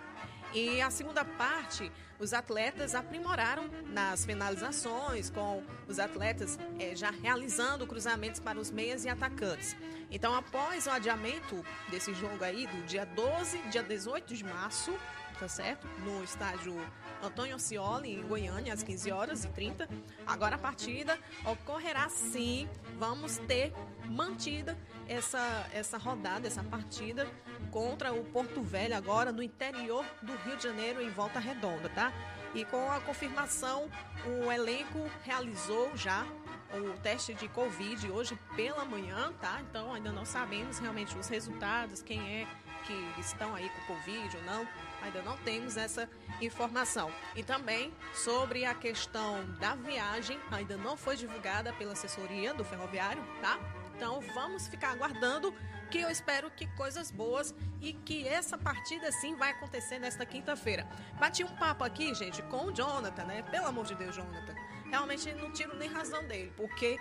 E 0.52 0.80
a 0.80 0.90
segunda 0.90 1.24
parte, 1.24 1.90
os 2.18 2.32
atletas 2.32 2.94
aprimoraram 2.94 3.68
nas 3.86 4.24
finalizações, 4.24 5.30
com 5.30 5.62
os 5.88 5.98
atletas 5.98 6.58
é, 6.78 6.94
já 6.94 7.10
realizando 7.10 7.86
cruzamentos 7.86 8.40
para 8.40 8.58
os 8.58 8.70
meias 8.70 9.04
e 9.04 9.08
atacantes. 9.08 9.76
Então, 10.10 10.34
após 10.34 10.86
o 10.86 10.90
adiamento 10.90 11.64
desse 11.88 12.12
jogo 12.14 12.42
aí, 12.42 12.66
do 12.66 12.82
dia 12.84 13.04
12, 13.04 13.58
dia 13.70 13.82
18 13.82 14.34
de 14.34 14.44
março, 14.44 14.92
tá 15.40 15.48
certo? 15.48 15.88
No 16.04 16.22
estádio 16.22 16.76
Antônio 17.22 17.58
Cioli, 17.58 18.12
em 18.12 18.22
Goiânia, 18.22 18.74
às 18.74 18.82
15 18.82 19.10
horas 19.10 19.44
e 19.44 19.48
30. 19.48 19.88
Agora 20.26 20.56
a 20.56 20.58
partida 20.58 21.18
ocorrerá 21.46 22.10
sim. 22.10 22.68
Vamos 22.98 23.38
ter 23.38 23.72
mantida 24.06 24.76
essa, 25.08 25.66
essa 25.72 25.96
rodada, 25.96 26.46
essa 26.46 26.62
partida 26.62 27.26
contra 27.70 28.12
o 28.12 28.22
Porto 28.24 28.62
Velho, 28.62 28.94
agora 28.94 29.32
no 29.32 29.42
interior 29.42 30.04
do 30.20 30.36
Rio 30.44 30.56
de 30.58 30.64
Janeiro, 30.64 31.00
em 31.00 31.08
Volta 31.08 31.38
Redonda, 31.38 31.88
tá? 31.88 32.12
E 32.54 32.64
com 32.64 32.90
a 32.90 33.00
confirmação, 33.00 33.88
o 34.26 34.52
elenco 34.52 35.10
realizou 35.22 35.96
já 35.96 36.26
o 36.74 36.98
teste 37.00 37.32
de 37.32 37.48
Covid 37.48 38.10
hoje 38.10 38.38
pela 38.54 38.84
manhã, 38.84 39.32
tá? 39.40 39.60
Então 39.62 39.94
ainda 39.94 40.12
não 40.12 40.26
sabemos 40.26 40.78
realmente 40.78 41.16
os 41.16 41.28
resultados, 41.28 42.02
quem 42.02 42.20
é 42.20 42.46
que 42.84 43.20
estão 43.20 43.54
aí 43.54 43.68
com 43.70 43.94
Covid 43.94 44.36
ou 44.36 44.42
não. 44.44 44.68
Ainda 45.02 45.22
não 45.22 45.36
temos 45.38 45.76
essa 45.76 46.08
informação. 46.40 47.10
E 47.34 47.42
também 47.42 47.92
sobre 48.12 48.64
a 48.64 48.74
questão 48.74 49.44
da 49.58 49.74
viagem, 49.74 50.38
ainda 50.50 50.76
não 50.76 50.96
foi 50.96 51.16
divulgada 51.16 51.72
pela 51.72 51.92
assessoria 51.92 52.52
do 52.52 52.64
ferroviário, 52.64 53.22
tá? 53.40 53.58
Então 53.96 54.20
vamos 54.34 54.66
ficar 54.68 54.92
aguardando 54.92 55.54
que 55.90 56.00
eu 56.00 56.08
espero 56.08 56.50
que 56.50 56.66
coisas 56.68 57.10
boas 57.10 57.54
e 57.80 57.92
que 57.92 58.26
essa 58.26 58.56
partida 58.56 59.10
sim 59.10 59.34
vai 59.34 59.50
acontecer 59.50 59.98
nesta 59.98 60.24
quinta-feira. 60.24 60.86
Bati 61.18 61.42
um 61.44 61.56
papo 61.56 61.82
aqui, 61.82 62.14
gente, 62.14 62.42
com 62.44 62.66
o 62.66 62.72
Jonathan, 62.72 63.24
né? 63.24 63.42
Pelo 63.42 63.66
amor 63.66 63.84
de 63.86 63.94
Deus, 63.94 64.14
Jonathan. 64.14 64.54
Realmente 64.88 65.32
não 65.34 65.52
tiro 65.52 65.76
nem 65.76 65.88
razão 65.88 66.24
dele, 66.26 66.52
porque 66.56 66.98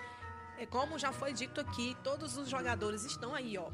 é 0.57 0.65
como 0.65 0.99
já 0.99 1.13
foi 1.13 1.31
dito 1.31 1.61
aqui, 1.61 1.95
todos 2.03 2.37
os 2.37 2.49
jogadores 2.49 3.05
estão 3.05 3.33
aí, 3.33 3.57
ó, 3.57 3.69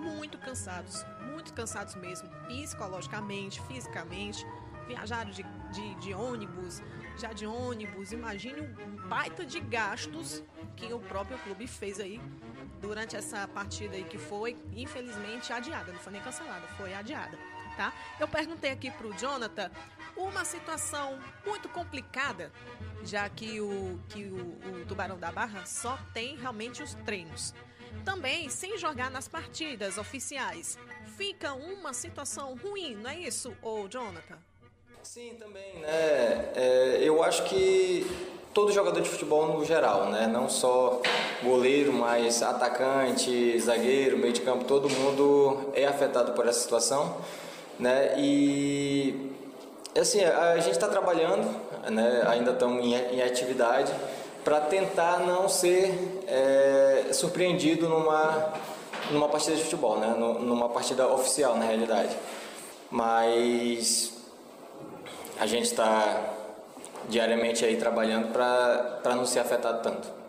muito 0.00 0.38
cansados, 0.38 1.04
muito 1.32 1.52
cansados 1.52 1.94
mesmo, 1.94 2.28
psicologicamente, 2.46 3.60
fisicamente. 3.62 4.46
Viajaram 4.86 5.30
de, 5.30 5.44
de, 5.70 5.94
de 5.96 6.14
ônibus, 6.14 6.82
já 7.16 7.32
de 7.32 7.46
ônibus. 7.46 8.10
Imagine 8.10 8.62
um 8.62 9.08
baita 9.08 9.44
de 9.44 9.60
gastos 9.60 10.42
que 10.76 10.92
o 10.92 10.98
próprio 10.98 11.38
clube 11.38 11.66
fez 11.68 12.00
aí 12.00 12.20
durante 12.80 13.14
essa 13.14 13.46
partida 13.46 13.94
aí 13.94 14.04
que 14.04 14.18
foi, 14.18 14.56
infelizmente, 14.74 15.52
adiada. 15.52 15.92
Não 15.92 16.00
foi 16.00 16.12
nem 16.12 16.22
cancelada, 16.22 16.66
foi 16.76 16.92
adiada. 16.94 17.38
Tá? 17.76 17.92
Eu 18.18 18.26
perguntei 18.26 18.72
aqui 18.72 18.90
para 18.90 19.06
o 19.06 19.14
Jonathan 19.14 19.70
uma 20.16 20.44
situação 20.44 21.18
muito 21.46 21.68
complicada, 21.68 22.52
já 23.04 23.28
que 23.28 23.60
o, 23.60 23.98
que 24.08 24.24
o, 24.24 24.82
o 24.82 24.84
Tubarão 24.86 25.18
da 25.18 25.30
Barra 25.30 25.64
só 25.64 25.96
tem 26.12 26.36
realmente 26.36 26.82
os 26.82 26.94
treinos. 26.94 27.54
Também 28.04 28.48
sem 28.48 28.78
jogar 28.78 29.10
nas 29.10 29.28
partidas 29.28 29.98
oficiais. 29.98 30.78
Fica 31.16 31.52
uma 31.52 31.92
situação 31.92 32.56
ruim, 32.56 32.94
não 32.96 33.10
é 33.10 33.18
isso, 33.18 33.52
ô 33.62 33.86
Jonathan? 33.88 34.38
Sim, 35.02 35.34
também, 35.38 35.74
né? 35.74 35.88
É, 36.54 36.98
eu 37.02 37.22
acho 37.22 37.44
que 37.44 38.06
todo 38.52 38.72
jogador 38.72 39.00
de 39.00 39.08
futebol 39.08 39.46
no 39.46 39.64
geral, 39.64 40.10
né? 40.10 40.26
Não 40.26 40.48
só 40.48 41.00
goleiro, 41.42 41.92
mas 41.92 42.42
atacante, 42.42 43.58
zagueiro, 43.58 44.18
meio 44.18 44.32
de 44.32 44.40
campo, 44.40 44.64
todo 44.64 44.88
mundo 44.88 45.70
é 45.74 45.86
afetado 45.86 46.32
por 46.32 46.46
essa 46.46 46.60
situação, 46.60 47.16
né? 47.78 48.14
E 48.18 49.30
assim, 49.98 50.22
a 50.22 50.58
gente 50.58 50.72
está 50.72 50.88
trabalhando, 50.88 51.48
né? 51.90 52.22
Ainda 52.26 52.52
estamos 52.52 52.84
em 52.84 53.22
atividade 53.22 53.92
para 54.44 54.60
tentar 54.62 55.20
não 55.20 55.48
ser 55.48 56.22
é, 56.26 57.12
surpreendido 57.12 57.88
numa 57.88 58.52
numa 59.10 59.28
partida 59.28 59.56
de 59.56 59.62
futebol, 59.62 59.98
né? 59.98 60.14
Numa 60.16 60.68
partida 60.68 61.06
oficial, 61.08 61.56
na 61.56 61.64
realidade. 61.64 62.16
Mas 62.90 64.12
a 65.38 65.46
gente 65.46 65.64
está 65.64 66.34
diariamente 67.08 67.64
aí 67.64 67.76
trabalhando 67.76 68.32
para 68.32 69.14
não 69.14 69.26
ser 69.26 69.40
afetado 69.40 69.82
tanto. 69.82 70.19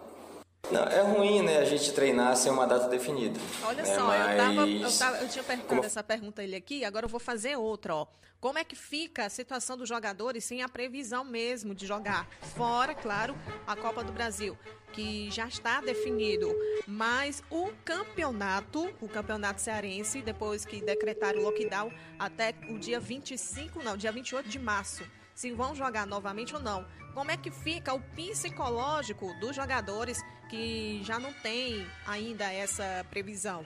Não, 0.70 0.84
é 0.84 1.02
ruim, 1.02 1.42
né, 1.42 1.58
a 1.58 1.66
gente 1.66 1.92
treinar 1.92 2.36
sem 2.36 2.52
uma 2.52 2.68
data 2.68 2.88
definida. 2.88 3.40
Olha 3.64 3.84
né, 3.84 3.96
só, 3.96 4.06
mas... 4.06 4.32
eu, 4.32 4.38
tava, 4.38 4.70
eu, 4.70 4.98
tava, 4.98 5.18
eu, 5.18 5.30
tinha 5.30 5.44
perguntado 5.44 5.76
Como... 5.76 5.86
essa 5.86 6.04
pergunta 6.04 6.42
a 6.42 6.44
ele 6.44 6.56
aqui, 6.56 6.86
agora 6.86 7.06
eu 7.06 7.10
vou 7.10 7.20
fazer 7.20 7.56
outra, 7.58 7.96
ó. 7.96 8.08
Como 8.40 8.58
é 8.58 8.64
que 8.64 8.76
fica 8.76 9.26
a 9.26 9.30
situação 9.30 9.78
dos 9.78 9.88
jogadores 9.88 10.44
sem 10.44 10.64
a 10.64 10.70
previsão 10.70 11.24
mesmo 11.24 11.76
de 11.76 11.86
jogar? 11.86 12.28
Fora, 12.56 12.96
claro, 12.96 13.36
a 13.68 13.76
Copa 13.76 14.04
do 14.04 14.12
Brasil, 14.12 14.58
que 14.94 15.30
já 15.30 15.48
está 15.48 15.80
definido. 15.80 16.52
Mas 16.88 17.44
o 17.52 17.72
campeonato, 17.86 18.92
o 19.00 19.08
campeonato 19.08 19.62
cearense, 19.62 20.24
depois 20.24 20.66
que 20.66 20.82
decretaram 20.82 21.40
o 21.40 21.44
lockdown 21.44 21.94
até 22.18 22.56
o 22.68 22.80
dia 22.80 23.00
25, 23.00 23.84
não, 23.84 23.96
dia 23.96 24.12
28 24.12 24.50
de 24.50 24.58
março 24.58 25.04
se 25.36 25.52
vão 25.52 25.76
jogar 25.76 26.06
novamente 26.06 26.56
ou 26.56 26.62
não. 26.62 26.86
Como 27.14 27.32
é 27.32 27.38
que 27.38 27.52
fica 27.52 27.94
o 27.94 28.00
psicológico 28.00 29.34
dos 29.40 29.56
jogadores 29.56 30.22
que 30.50 31.02
já 31.04 31.20
não 31.20 31.34
tem 31.34 31.86
ainda 32.06 32.52
essa 32.52 33.06
previsão? 33.10 33.66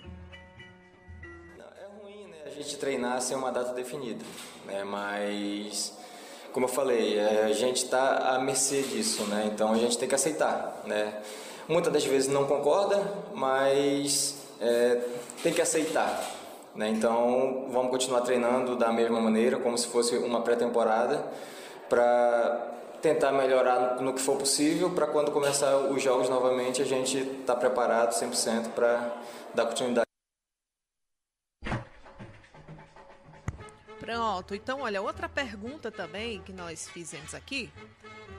É 1.58 2.02
ruim, 2.02 2.28
né? 2.28 2.38
A 2.46 2.50
gente 2.50 2.78
treinar 2.78 3.22
sem 3.22 3.38
uma 3.38 3.52
data 3.52 3.74
definida, 3.74 4.24
né? 4.66 4.84
Mas 4.84 5.96
como 6.52 6.66
eu 6.66 6.70
falei, 6.70 7.20
é, 7.20 7.44
a 7.44 7.54
gente 7.54 7.84
está 7.84 8.36
à 8.36 8.40
mercê 8.40 8.82
disso, 8.82 9.24
né? 9.26 9.50
Então 9.54 9.74
a 9.74 9.78
gente 9.78 9.98
tem 9.98 10.08
que 10.08 10.16
aceitar, 10.16 10.84
né? 10.86 11.22
Muitas 11.68 11.92
das 11.92 12.06
vezes 12.06 12.30
não 12.30 12.46
concorda, 12.46 13.04
mas 13.34 14.38
é, 14.62 15.02
tem 15.44 15.52
que 15.52 15.62
aceitar. 15.62 16.32
Né? 16.76 16.90
Então 16.90 17.68
vamos 17.70 17.90
continuar 17.90 18.22
treinando 18.22 18.76
da 18.76 18.92
mesma 18.92 19.20
maneira, 19.20 19.58
como 19.58 19.78
se 19.78 19.88
fosse 19.88 20.16
uma 20.18 20.42
pré-temporada 20.42 21.26
para 21.90 22.76
tentar 23.02 23.32
melhorar 23.32 24.02
no 24.02 24.14
que 24.14 24.22
for 24.22 24.38
possível, 24.38 24.90
para 24.90 25.08
quando 25.08 25.32
começar 25.32 25.78
os 25.78 26.02
jogos 26.02 26.28
novamente 26.28 26.82
a 26.82 26.86
gente 26.86 27.18
estar 27.18 27.54
tá 27.54 27.60
preparado 27.60 28.14
100% 28.14 28.70
para 28.70 29.12
dar 29.54 29.66
continuidade. 29.66 30.06
Pronto, 34.00 34.54
então 34.54 34.82
olha, 34.82 35.02
outra 35.02 35.28
pergunta 35.28 35.92
também 35.92 36.42
que 36.42 36.54
nós 36.54 36.88
fizemos 36.90 37.34
aqui 37.34 37.72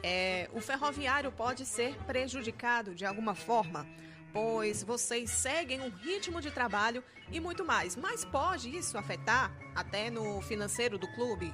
é: 0.03 0.49
o 0.53 0.61
ferroviário 0.61 1.33
pode 1.33 1.67
ser 1.67 1.97
prejudicado 2.05 2.95
de 2.95 3.05
alguma 3.05 3.35
forma? 3.35 3.87
Pois 4.33 4.83
vocês 4.83 5.31
seguem 5.31 5.81
um 5.81 5.89
ritmo 5.89 6.41
de 6.41 6.51
trabalho 6.51 7.03
e 7.33 7.41
muito 7.41 7.65
mais, 7.65 7.97
mas 7.97 8.25
pode 8.25 8.77
isso 8.77 8.99
afetar 8.99 9.51
até 9.75 10.11
no 10.11 10.41
financeiro 10.43 10.99
do 10.99 11.09
clube? 11.15 11.53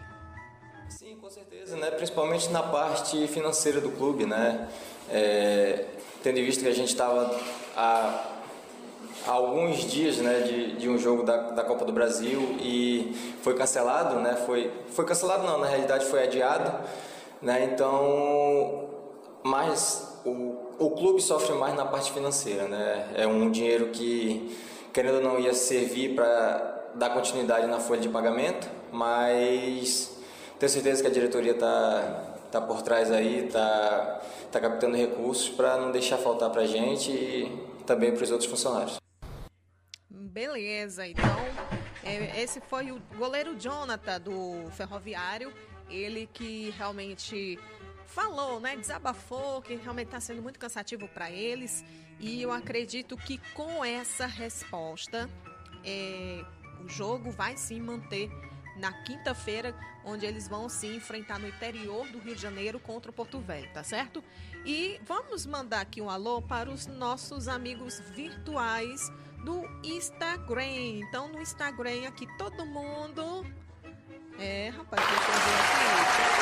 Sim, 0.99 1.17
com 1.21 1.31
certeza, 1.31 1.77
né? 1.77 1.91
principalmente 1.91 2.51
na 2.51 2.63
parte 2.63 3.27
financeira 3.27 3.81
do 3.81 3.91
clube, 3.91 4.27
né? 4.27 4.69
É, 5.11 5.87
tendo 6.23 6.39
em 6.39 6.45
vista 6.45 6.63
que 6.63 6.69
a 6.69 6.75
gente 6.75 6.89
estava 6.89 7.35
há, 7.77 8.29
alguns 9.27 9.85
dias 9.91 10.19
né, 10.19 10.41
de, 10.41 10.77
de 10.77 10.89
um 10.89 10.99
jogo 10.99 11.23
da, 11.23 11.51
da 11.51 11.65
Copa 11.65 11.85
do 11.85 11.93
Brasil 11.93 12.41
e 12.61 13.17
foi 13.43 13.55
cancelado, 13.55 14.17
né? 14.17 14.37
Foi, 14.47 14.71
foi 14.89 15.05
cancelado 15.05 15.45
não, 15.45 15.59
na 15.59 15.67
realidade 15.67 16.05
foi 16.07 16.23
adiado, 16.23 16.73
né? 17.41 17.71
Então, 17.73 18.91
mas 19.43 20.21
o, 20.25 20.57
o 20.79 20.91
clube 20.91 21.23
sofre 21.23 21.55
mais 21.55 21.75
na 21.75 21.87
parte 21.87 22.13
financeira, 22.13 22.69
né? 22.69 23.09
É 23.15 23.27
um 23.27 23.51
dinheiro 23.51 23.89
que, 23.89 24.57
querendo 24.93 25.17
ou 25.17 25.23
não, 25.23 25.39
ia 25.39 25.55
servir 25.55 26.15
para 26.15 26.91
dar 26.95 27.11
continuidade 27.11 27.67
na 27.67 27.81
folha 27.81 28.01
de 28.01 28.09
pagamento, 28.09 28.69
mas 28.93 30.12
tenho 30.63 30.71
certeza 30.71 31.03
que 31.03 31.09
a 31.09 31.11
diretoria 31.11 31.53
está 31.53 32.37
tá 32.53 32.61
por 32.61 32.83
trás 32.83 33.11
aí, 33.11 33.47
está 33.47 34.23
tá 34.53 34.61
captando 34.61 34.97
recursos 34.97 35.49
para 35.49 35.77
não 35.77 35.91
deixar 35.91 36.19
faltar 36.19 36.51
para 36.51 36.63
a 36.63 36.67
gente 36.67 37.11
e 37.11 37.83
também 37.85 38.15
para 38.15 38.23
os 38.23 38.31
outros 38.31 38.49
funcionários. 38.49 39.01
Beleza, 40.09 41.05
então 41.05 41.37
é, 42.05 42.41
esse 42.41 42.61
foi 42.61 42.93
o 42.93 43.03
goleiro 43.19 43.57
Jonathan 43.59 44.21
do 44.21 44.71
Ferroviário, 44.71 45.53
ele 45.91 46.29
que 46.33 46.73
realmente 46.79 47.59
falou, 48.07 48.61
né, 48.61 48.77
desabafou 48.77 49.63
que 49.63 49.75
realmente 49.75 50.07
está 50.07 50.21
sendo 50.21 50.43
muito 50.43 50.61
cansativo 50.61 51.09
para 51.09 51.29
eles 51.29 51.85
e 52.21 52.41
eu 52.41 52.53
acredito 52.53 53.17
que 53.17 53.41
com 53.53 53.85
essa 53.85 54.27
resposta 54.27 55.29
é, 55.85 56.45
o 56.85 56.89
jogo 56.89 57.33
vai 57.33 57.57
sim 57.57 57.81
manter 57.81 58.31
na 58.77 58.93
quinta-feira, 58.93 59.75
onde 60.05 60.27
eles 60.27 60.49
vão 60.49 60.69
se 60.69 60.87
enfrentar 60.87 61.39
no 61.39 61.49
interior 61.49 62.07
do 62.09 62.19
Rio 62.19 62.35
de 62.35 62.43
Janeiro 62.43 62.79
contra 62.81 63.11
o 63.11 63.15
Porto 63.15 63.41
Velho, 63.41 63.69
tá 63.73 63.83
certo? 63.83 64.23
E 64.65 65.01
vamos 65.05 65.45
mandar 65.47 65.81
aqui 65.81 66.01
um 66.01 66.09
alô 66.09 66.41
para 66.41 66.71
os 66.71 66.87
nossos 66.87 67.49
amigos 67.49 68.01
virtuais 68.15 69.11
do 69.45 69.65
Instagram. 69.83 71.01
Então, 71.01 71.29
no 71.29 71.41
Instagram 71.41 72.07
aqui 72.07 72.27
todo 72.39 72.65
mundo. 72.65 73.45
É, 74.39 74.71
rapaz, 74.71 75.03
deixa 75.07 75.25
eu 75.25 75.35
ver 75.35 75.55
aqui. 76.01 76.33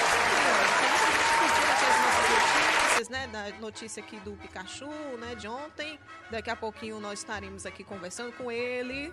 né, 3.11 3.27
da 3.27 3.51
notícia 3.59 4.03
aqui 4.03 4.19
do 4.21 4.33
Pikachu, 4.33 4.87
né, 5.19 5.35
de 5.35 5.49
ontem. 5.49 5.99
Daqui 6.31 6.51
a 6.51 6.57
pouquinho 6.57 7.01
nós 7.01 7.19
estaremos 7.19 7.67
aqui 7.67 7.83
conversando 7.83 8.33
com 8.33 8.51
ele. 8.51 9.13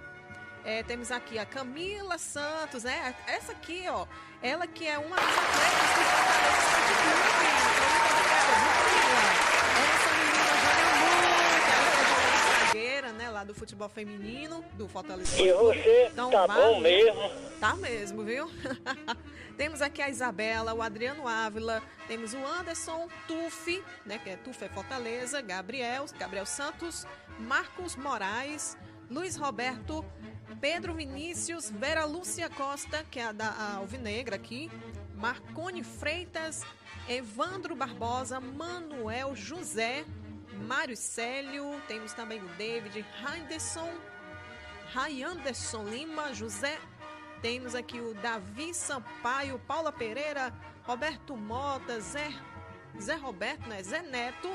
É, 0.67 0.83
temos 0.83 1.13
aqui 1.13 1.39
a 1.39 1.45
Camila 1.45 2.17
Santos, 2.17 2.83
né? 2.83 3.15
Essa 3.25 3.53
aqui, 3.53 3.85
ó, 3.87 4.05
ela 4.43 4.67
que 4.67 4.85
é 4.85 4.97
uma 4.97 5.15
das 5.15 5.25
atletas 5.25 5.89
que 5.95 6.03
Fortaleza 6.03 6.95
clube. 6.97 7.23
Muito 7.23 8.03
obrigada, 8.03 8.51
Essa 9.87 10.11
menina 10.19 10.51
joga 10.59 10.83
muito, 10.99 11.23
ela 11.71 11.87
é 11.87 12.83
jogadora 12.83 13.13
né? 13.13 13.29
Lá 13.29 13.43
do 13.45 13.53
futebol 13.53 13.87
feminino, 13.87 14.65
do 14.73 14.89
Fortaleza. 14.89 15.41
E 15.41 15.53
você 15.53 16.09
então, 16.11 16.29
tá 16.29 16.45
vale, 16.45 16.61
bom 16.61 16.81
mesmo? 16.81 17.31
Tá 17.61 17.73
mesmo, 17.77 18.23
viu? 18.25 18.51
temos 19.55 19.81
aqui 19.81 20.01
a 20.01 20.09
Isabela, 20.09 20.73
o 20.73 20.81
Adriano 20.81 21.29
Ávila, 21.29 21.81
temos 22.09 22.33
o 22.33 22.45
Anderson 22.45 23.07
Tuf, 23.25 23.81
né? 24.05 24.19
Que 24.21 24.31
é 24.31 24.35
Tuf 24.35 24.61
é 24.65 24.67
Fortaleza, 24.67 25.39
Gabriel, 25.39 26.05
Gabriel 26.19 26.45
Santos, 26.45 27.07
Marcos 27.39 27.95
Moraes, 27.95 28.77
Luiz 29.09 29.37
Roberto, 29.37 30.03
Pedro 30.59 30.93
Vinícius, 30.93 31.69
Vera 31.71 32.03
Lúcia 32.03 32.49
Costa, 32.49 33.05
que 33.09 33.19
é 33.19 33.25
a 33.25 33.31
da 33.31 33.75
Alvinegra 33.75 34.35
aqui, 34.35 34.69
Marcone 35.15 35.83
Freitas, 35.83 36.65
Evandro 37.07 37.75
Barbosa, 37.75 38.39
Manuel 38.41 39.33
José, 39.35 40.05
Mário 40.67 40.97
Célio, 40.97 41.81
temos 41.87 42.11
também 42.11 42.41
o 42.41 42.47
David 42.57 43.05
Henderson, 43.21 43.89
Ray 44.91 45.23
Anderson 45.23 45.83
Lima, 45.83 46.33
José, 46.33 46.77
temos 47.41 47.75
aqui 47.75 48.01
o 48.01 48.13
Davi 48.15 48.73
Sampaio, 48.73 49.57
Paula 49.59 49.91
Pereira, 49.91 50.53
Roberto 50.83 51.37
Mota, 51.37 52.01
Zé, 52.01 52.33
Zé 52.99 53.15
Roberto, 53.15 53.69
né? 53.69 53.81
Zé 53.83 54.01
Neto, 54.01 54.49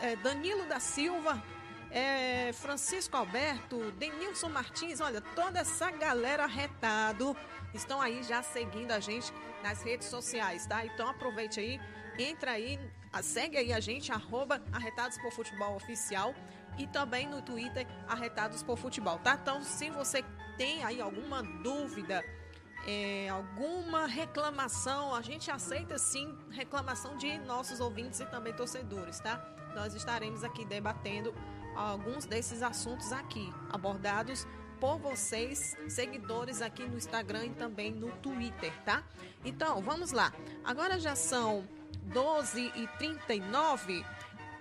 é, 0.00 0.16
Danilo 0.16 0.64
da 0.66 0.78
Silva, 0.78 1.42
é, 1.90 2.52
Francisco 2.52 3.16
Alberto, 3.16 3.90
Denilson 3.92 4.48
Martins, 4.48 5.00
olha, 5.00 5.20
toda 5.20 5.60
essa 5.60 5.90
galera 5.90 6.44
arretado 6.44 7.36
estão 7.72 8.00
aí 8.00 8.22
já 8.22 8.42
seguindo 8.42 8.92
a 8.92 9.00
gente 9.00 9.32
nas 9.62 9.82
redes 9.82 10.08
sociais, 10.08 10.66
tá? 10.66 10.84
Então 10.84 11.08
aproveite 11.08 11.60
aí, 11.60 11.80
entra 12.18 12.52
aí, 12.52 12.78
segue 13.22 13.56
aí 13.56 13.72
a 13.72 13.80
gente, 13.80 14.12
arroba 14.12 14.62
Arretados 14.72 15.18
por 15.18 15.32
Futebol 15.32 15.76
Oficial 15.76 16.34
e 16.76 16.86
também 16.86 17.28
no 17.28 17.42
Twitter 17.42 17.86
Arretados 18.06 18.62
por 18.62 18.78
Futebol, 18.78 19.18
tá? 19.18 19.38
Então, 19.40 19.62
se 19.62 19.90
você 19.90 20.22
tem 20.56 20.84
aí 20.84 21.00
alguma 21.00 21.42
dúvida, 21.42 22.24
é, 22.86 23.28
alguma 23.28 24.06
reclamação, 24.06 25.14
a 25.14 25.22
gente 25.22 25.50
aceita 25.50 25.98
sim 25.98 26.36
reclamação 26.50 27.16
de 27.16 27.38
nossos 27.38 27.80
ouvintes 27.80 28.20
e 28.20 28.26
também 28.26 28.52
torcedores, 28.52 29.20
tá? 29.20 29.42
Nós 29.74 29.94
estaremos 29.94 30.44
aqui 30.44 30.64
debatendo 30.64 31.34
alguns 31.86 32.24
desses 32.24 32.62
assuntos 32.62 33.12
aqui, 33.12 33.52
abordados 33.70 34.46
por 34.80 34.98
vocês, 34.98 35.76
seguidores 35.88 36.62
aqui 36.62 36.84
no 36.84 36.96
Instagram 36.96 37.46
e 37.46 37.50
também 37.50 37.92
no 37.92 38.10
Twitter, 38.18 38.72
tá? 38.84 39.02
Então, 39.44 39.82
vamos 39.82 40.12
lá. 40.12 40.32
Agora 40.64 40.98
já 40.98 41.14
são 41.16 41.66
12h39. 42.10 44.04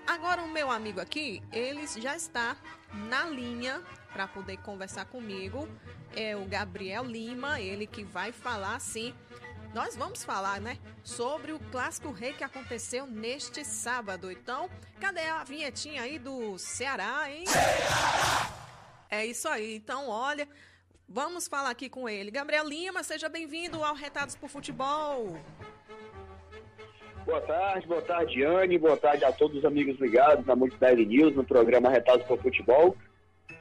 Agora 0.06 0.42
o 0.42 0.48
meu 0.48 0.72
amigo 0.72 1.00
aqui, 1.02 1.44
ele 1.52 1.86
já 1.88 2.16
está 2.16 2.56
na 2.94 3.26
linha 3.26 3.82
para 4.14 4.28
poder 4.28 4.58
conversar 4.58 5.06
comigo. 5.06 5.68
É 6.16 6.36
o 6.36 6.46
Gabriel 6.46 7.04
Lima, 7.04 7.60
ele 7.60 7.86
que 7.86 8.04
vai 8.04 8.32
falar 8.32 8.76
assim 8.76 9.14
nós 9.78 9.96
vamos 9.96 10.24
falar, 10.24 10.60
né, 10.60 10.76
sobre 11.04 11.52
o 11.52 11.60
Clássico 11.72 12.12
Rei 12.12 12.34
que 12.34 12.44
aconteceu 12.44 13.06
neste 13.06 13.64
sábado. 13.64 14.32
Então, 14.32 14.68
cadê 15.00 15.28
a 15.28 15.44
vinhetinha 15.44 16.02
aí 16.02 16.18
do 16.18 16.58
Ceará, 16.58 17.30
hein? 17.30 17.44
É 19.08 19.24
isso 19.24 19.48
aí. 19.48 19.76
Então, 19.76 20.10
olha, 20.10 20.48
vamos 21.08 21.48
falar 21.48 21.70
aqui 21.70 21.90
com 21.90 22.10
ele. 22.10 22.32
Gabriel 22.32 22.68
Lima, 22.68 23.04
seja 23.04 23.30
bem-vindo 23.30 23.84
ao 23.84 23.94
Retados 23.94 24.36
por 24.36 24.50
Futebol. 24.50 25.38
Boa 27.24 27.42
tarde, 27.42 27.86
boa 27.86 28.02
tarde, 28.02 28.44
Anne, 28.44 28.80
boa 28.80 28.98
tarde 28.98 29.26
a 29.26 29.32
todos 29.32 29.60
os 29.60 29.66
amigos 29.66 30.00
ligados 30.00 30.44
na 30.48 30.56
Multidade 30.56 31.06
News, 31.06 31.36
no 31.36 31.44
programa 31.44 31.92
Retados 31.92 32.26
por 32.26 32.42
Futebol. 32.42 32.98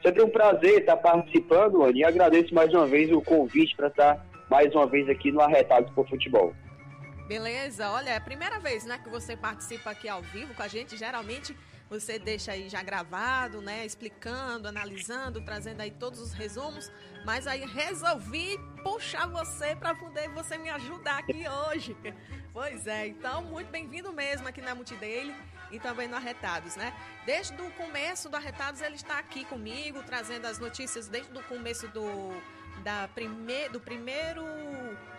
Sempre 0.02 0.22
um 0.22 0.30
prazer 0.30 0.80
estar 0.80 0.96
participando, 0.96 1.84
Anne, 1.84 2.00
e 2.00 2.04
agradeço 2.04 2.54
mais 2.54 2.72
uma 2.72 2.86
vez 2.86 3.12
o 3.12 3.20
convite 3.20 3.76
para 3.76 3.88
estar 3.88 4.26
mais 4.48 4.74
uma 4.74 4.86
vez 4.86 5.08
aqui 5.08 5.32
no 5.32 5.40
Arretados 5.40 5.90
por 5.92 6.08
Futebol. 6.08 6.54
Beleza, 7.26 7.90
olha, 7.90 8.10
é 8.10 8.16
a 8.16 8.20
primeira 8.20 8.60
vez 8.60 8.84
né, 8.84 9.00
que 9.02 9.08
você 9.08 9.36
participa 9.36 9.90
aqui 9.90 10.08
ao 10.08 10.22
vivo 10.22 10.54
com 10.54 10.62
a 10.62 10.68
gente. 10.68 10.96
Geralmente 10.96 11.56
você 11.90 12.18
deixa 12.18 12.52
aí 12.52 12.68
já 12.68 12.82
gravado, 12.82 13.60
né? 13.60 13.84
Explicando, 13.84 14.68
analisando, 14.68 15.44
trazendo 15.44 15.80
aí 15.80 15.90
todos 15.90 16.20
os 16.20 16.32
resumos. 16.32 16.90
Mas 17.24 17.48
aí 17.48 17.64
resolvi 17.64 18.58
puxar 18.82 19.26
você 19.26 19.74
para 19.74 19.94
poder 19.94 20.28
você 20.28 20.56
me 20.56 20.70
ajudar 20.70 21.18
aqui 21.18 21.44
hoje. 21.48 21.96
Pois 22.52 22.86
é, 22.86 23.08
então 23.08 23.42
muito 23.42 23.70
bem-vindo 23.70 24.12
mesmo 24.12 24.48
aqui 24.48 24.62
na 24.62 24.74
Multidaily 24.74 25.34
e 25.70 25.78
também 25.78 26.08
no 26.08 26.16
Arretados, 26.16 26.74
né? 26.76 26.92
Desde 27.26 27.60
o 27.60 27.70
começo 27.72 28.28
do 28.28 28.36
Arretados 28.36 28.80
ele 28.80 28.94
está 28.94 29.18
aqui 29.18 29.44
comigo, 29.44 30.02
trazendo 30.02 30.46
as 30.46 30.58
notícias 30.58 31.08
desde 31.08 31.36
o 31.36 31.42
começo 31.42 31.86
do 31.88 32.32
da 32.82 33.08
prime, 33.14 33.68
do 33.70 33.80
primeiro 33.80 34.44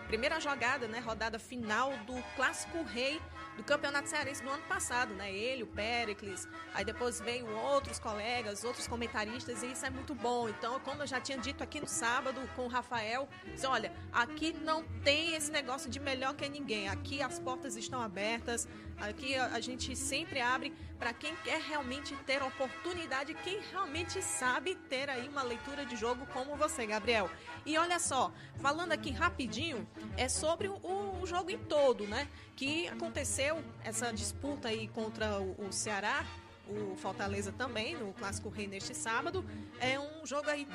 primeira 0.06 0.40
jogada, 0.40 0.88
né, 0.88 1.00
rodada 1.00 1.38
final 1.38 1.90
do 2.06 2.14
Clássico 2.34 2.82
Rei 2.82 3.20
do 3.58 3.64
Campeonato 3.64 4.08
Cearense 4.08 4.40
do 4.40 4.48
ano 4.48 4.62
passado, 4.68 5.12
né? 5.14 5.34
Ele, 5.34 5.64
o 5.64 5.66
Pericles, 5.66 6.46
aí 6.72 6.84
depois 6.84 7.20
veio 7.20 7.44
outros 7.56 7.98
colegas, 7.98 8.62
outros 8.62 8.86
comentaristas, 8.86 9.64
e 9.64 9.72
isso 9.72 9.84
é 9.84 9.90
muito 9.90 10.14
bom. 10.14 10.48
Então, 10.48 10.78
como 10.80 11.02
eu 11.02 11.06
já 11.08 11.20
tinha 11.20 11.36
dito 11.36 11.62
aqui 11.62 11.80
no 11.80 11.88
sábado 11.88 12.40
com 12.54 12.66
o 12.66 12.68
Rafael, 12.68 13.28
disse, 13.52 13.66
olha, 13.66 13.92
aqui 14.12 14.52
não 14.52 14.84
tem 15.02 15.34
esse 15.34 15.50
negócio 15.50 15.90
de 15.90 15.98
melhor 15.98 16.34
que 16.34 16.48
ninguém. 16.48 16.88
Aqui 16.88 17.20
as 17.20 17.40
portas 17.40 17.74
estão 17.74 18.00
abertas, 18.00 18.68
aqui 18.96 19.34
a, 19.34 19.46
a 19.46 19.60
gente 19.60 19.96
sempre 19.96 20.40
abre 20.40 20.72
para 20.96 21.12
quem 21.12 21.34
quer 21.42 21.60
realmente 21.60 22.14
ter 22.26 22.40
oportunidade, 22.42 23.34
quem 23.34 23.60
realmente 23.72 24.22
sabe 24.22 24.76
ter 24.88 25.10
aí 25.10 25.28
uma 25.28 25.42
leitura 25.42 25.84
de 25.84 25.96
jogo 25.96 26.26
como 26.32 26.54
você, 26.54 26.86
Gabriel. 26.86 27.28
E 27.68 27.76
olha 27.76 27.98
só, 27.98 28.32
falando 28.62 28.92
aqui 28.92 29.10
rapidinho, 29.10 29.86
é 30.16 30.26
sobre 30.26 30.68
o, 30.68 31.20
o 31.20 31.26
jogo 31.26 31.50
em 31.50 31.58
todo, 31.58 32.06
né? 32.06 32.26
Que 32.56 32.88
aconteceu 32.88 33.62
essa 33.84 34.10
disputa 34.10 34.68
aí 34.68 34.88
contra 34.88 35.38
o, 35.38 35.66
o 35.66 35.70
Ceará 35.70 36.24
o 36.66 36.96
Fortaleza 36.96 37.52
também, 37.52 37.94
no 37.94 38.12
Clássico 38.14 38.48
Rei 38.48 38.66
neste 38.66 38.94
sábado. 38.94 39.44
É 39.80 40.00
um 40.00 40.24
jogo 40.24 40.48
aí 40.48 40.66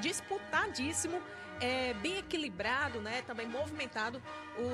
disputadíssimo, 0.00 1.20
é, 1.60 1.92
bem 1.94 2.16
equilibrado, 2.18 3.00
né? 3.00 3.22
Também 3.22 3.46
movimentado. 3.46 4.22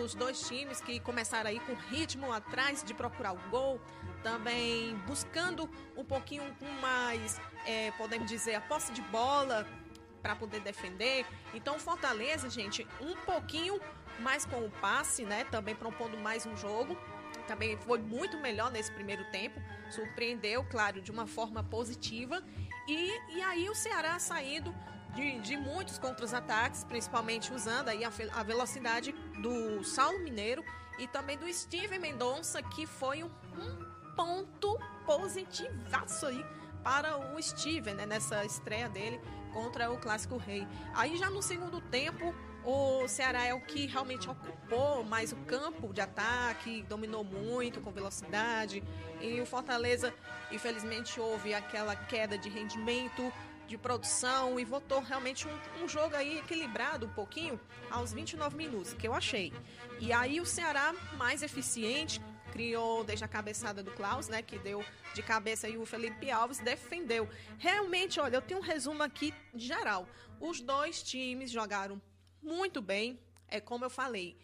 Os 0.01 0.15
dois 0.15 0.47
times 0.47 0.81
que 0.81 1.01
começaram 1.01 1.51
aí 1.51 1.59
com 1.61 1.75
ritmo 1.75 2.33
atrás 2.33 2.85
de 2.85 2.95
procurar 2.95 3.33
o 3.33 3.51
gol, 3.51 3.81
também 4.23 4.95
buscando 5.07 5.69
um 5.97 6.05
pouquinho 6.05 6.45
mais, 6.81 7.41
é, 7.67 7.91
podemos 7.93 8.29
dizer, 8.29 8.55
a 8.55 8.61
posse 8.61 8.93
de 8.93 9.03
bola, 9.03 9.67
para 10.25 10.35
poder 10.35 10.61
defender. 10.61 11.27
Então, 11.53 11.79
Fortaleza, 11.79 12.49
gente, 12.49 12.89
um 12.99 13.15
pouquinho 13.27 13.79
mais 14.21 14.47
com 14.47 14.65
o 14.65 14.71
passe, 14.71 15.23
né? 15.23 15.45
Também 15.45 15.77
propondo 15.77 16.17
mais 16.17 16.47
um 16.47 16.57
jogo. 16.57 16.97
Também 17.47 17.77
foi 17.77 17.99
muito 17.99 18.39
melhor 18.39 18.73
nesse 18.73 18.91
primeiro 18.91 19.23
tempo. 19.31 19.61
Surpreendeu, 19.91 20.65
claro, 20.65 21.03
de 21.03 21.11
uma 21.11 21.27
forma 21.27 21.63
positiva. 21.63 22.43
E, 22.89 23.37
e 23.37 23.43
aí 23.43 23.69
o 23.69 23.75
Ceará 23.75 24.19
saindo 24.19 24.75
de, 25.15 25.41
de 25.41 25.59
muitos 25.59 25.99
contra-ataques, 25.99 26.85
principalmente 26.85 27.53
usando 27.53 27.89
aí 27.89 28.03
a, 28.03 28.11
a 28.33 28.43
velocidade 28.43 29.13
do 29.43 29.85
Saulo 29.85 30.21
Mineiro 30.21 30.65
e 30.99 31.07
também 31.07 31.37
do 31.37 31.53
Steven 31.53 31.99
Mendonça, 31.99 32.63
que 32.63 32.87
foi 32.87 33.23
um, 33.23 33.31
um 33.59 34.15
ponto 34.17 34.79
positivaço 35.05 36.27
aí 36.27 36.43
para 36.83 37.19
o 37.35 37.43
Steven, 37.43 37.95
né, 37.95 38.07
nessa 38.07 38.43
estreia 38.45 38.89
dele 38.89 39.21
contra 39.55 39.91
o 39.91 39.97
Clássico 39.97 40.37
Rei. 40.37 40.67
Aí 40.93 41.17
já 41.17 41.31
no 41.31 41.41
segundo 41.41 41.81
tempo, 41.81 42.35
o 42.65 43.07
Ceará 43.07 43.45
é 43.45 43.55
o 43.55 43.61
que 43.61 43.87
realmente 43.87 44.29
ocupou 44.29 45.05
mais 45.05 45.33
o 45.33 45.37
campo 45.37 45.93
de 45.93 46.01
ataque, 46.01 46.83
dominou 46.89 47.23
muito 47.23 47.81
com 47.81 47.93
velocidade. 47.93 48.83
E 49.21 49.41
o 49.41 49.47
Fortaleza, 49.47 50.13
infelizmente, 50.51 51.21
houve 51.21 51.55
aquela 51.55 51.95
queda 51.95 52.37
de 52.37 52.49
rendimento, 52.49 53.33
de 53.69 53.79
produção 53.79 54.59
e 54.59 54.65
votou 54.65 55.01
realmente 55.01 55.47
um, 55.49 55.85
um, 55.85 55.89
jogo 55.89 56.15
aí 56.17 56.39
equilibrado 56.39 57.07
um 57.07 57.11
pouquinho 57.11 57.59
aos 57.91 58.13
29 58.13 58.57
minutos, 58.57 58.93
que 58.93 59.07
eu 59.07 59.15
achei. 59.15 59.53
E 60.01 60.13
aí 60.13 60.41
o 60.41 60.47
Ceará 60.47 60.93
mais 61.17 61.43
eficiente, 61.43 62.21
criou 62.55 63.03
desde 63.03 63.25
a 63.25 63.29
cabeçada 63.29 63.83
do 63.83 63.91
Klaus, 63.91 64.29
né, 64.29 64.41
que 64.41 64.57
deu 64.59 64.85
de 65.13 65.23
cabeça 65.23 65.69
e 65.69 65.77
o 65.77 65.85
Felipe 65.85 66.31
Alves 66.31 66.61
defendeu. 66.61 67.29
Realmente, 67.59 68.21
olha, 68.21 68.37
eu 68.37 68.43
tenho 68.43 68.61
um 68.61 68.63
resumo 68.63 69.03
aqui 69.03 69.35
geral. 69.55 70.09
Os 70.41 70.61
dois 70.61 71.03
times 71.03 71.51
jogaram 71.51 72.01
muito 72.41 72.81
bem, 72.81 73.19
é 73.49 73.61
como 73.61 73.85
eu 73.85 73.91
falei. 73.91 74.37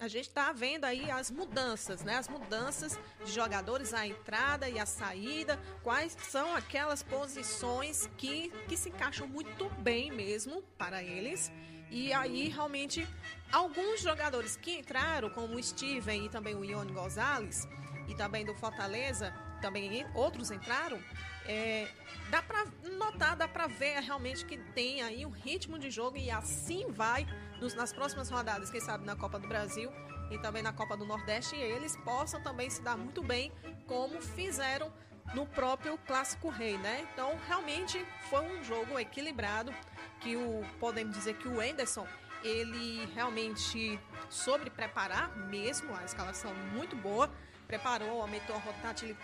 a 0.00 0.08
gente 0.08 0.28
está 0.28 0.50
vendo 0.50 0.86
aí 0.86 1.10
as 1.10 1.30
mudanças, 1.30 2.02
né? 2.02 2.16
As 2.16 2.26
mudanças 2.26 2.98
de 3.24 3.30
jogadores, 3.30 3.92
a 3.92 4.06
entrada 4.06 4.66
e 4.68 4.78
a 4.78 4.86
saída, 4.86 5.60
quais 5.82 6.16
são 6.34 6.54
aquelas 6.56 7.02
posições 7.02 8.08
que, 8.16 8.50
que 8.66 8.76
se 8.78 8.88
encaixam 8.88 9.28
muito 9.28 9.68
bem 9.88 10.10
mesmo 10.10 10.62
para 10.78 11.02
eles. 11.02 11.52
E 11.90 12.12
aí, 12.12 12.48
realmente, 12.48 13.06
alguns 13.50 14.00
jogadores 14.00 14.56
que 14.56 14.78
entraram, 14.78 15.28
como 15.30 15.56
o 15.56 15.62
Steven 15.62 16.26
e 16.26 16.28
também 16.28 16.54
o 16.54 16.64
Ione 16.64 16.92
Gonzalez, 16.92 17.68
e 18.06 18.14
também 18.14 18.44
do 18.44 18.54
Fortaleza, 18.54 19.34
também 19.60 20.06
outros 20.14 20.50
entraram, 20.50 21.00
é, 21.46 21.88
dá 22.30 22.42
para 22.42 22.64
notar, 22.96 23.36
dá 23.36 23.48
para 23.48 23.66
ver 23.66 24.00
realmente 24.00 24.44
que 24.44 24.56
tem 24.56 25.02
aí 25.02 25.26
um 25.26 25.30
ritmo 25.30 25.78
de 25.78 25.90
jogo 25.90 26.16
e 26.16 26.30
assim 26.30 26.86
vai 26.90 27.26
nos, 27.60 27.74
nas 27.74 27.92
próximas 27.92 28.30
rodadas, 28.30 28.70
quem 28.70 28.80
sabe 28.80 29.04
na 29.04 29.16
Copa 29.16 29.38
do 29.38 29.48
Brasil 29.48 29.90
e 30.30 30.38
também 30.38 30.62
na 30.62 30.72
Copa 30.72 30.96
do 30.96 31.04
Nordeste, 31.04 31.56
e 31.56 31.60
eles 31.60 31.96
possam 31.98 32.40
também 32.40 32.70
se 32.70 32.80
dar 32.82 32.96
muito 32.96 33.22
bem, 33.22 33.52
como 33.86 34.20
fizeram 34.20 34.92
no 35.34 35.46
próprio 35.46 35.98
Clássico 36.06 36.48
Rei, 36.48 36.76
né? 36.78 37.06
Então, 37.12 37.36
realmente 37.46 38.04
foi 38.28 38.40
um 38.40 38.62
jogo 38.62 38.98
equilibrado, 38.98 39.74
que 40.20 40.36
o 40.36 40.62
podemos 40.78 41.16
dizer 41.16 41.34
que 41.34 41.48
o 41.48 41.62
Enderson 41.62 42.06
ele 42.42 43.06
realmente 43.14 43.98
soube 44.28 44.70
preparar 44.70 45.36
mesmo 45.48 45.94
a 45.94 46.04
escalação 46.04 46.54
muito 46.72 46.96
boa, 46.96 47.30
preparou, 47.66 48.20
aumentou 48.20 48.56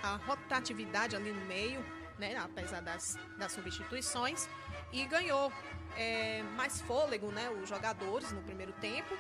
a 0.03 0.17
rotatividade 0.17 1.17
ali 1.17 1.33
no 1.33 1.45
meio, 1.47 1.85
né, 2.19 2.37
apesar 2.37 2.81
das, 2.81 3.19
das 3.39 3.53
substituições, 3.53 4.49
e 4.93 5.05
ganhou 5.07 5.53
é, 5.97 6.43
mais 6.57 6.81
fôlego, 6.81 7.31
né, 7.31 7.51
os 7.51 7.69
jogadores 7.69 8.33
no 8.33 8.43
primeiro 8.43 8.73
tempo 8.75 9.17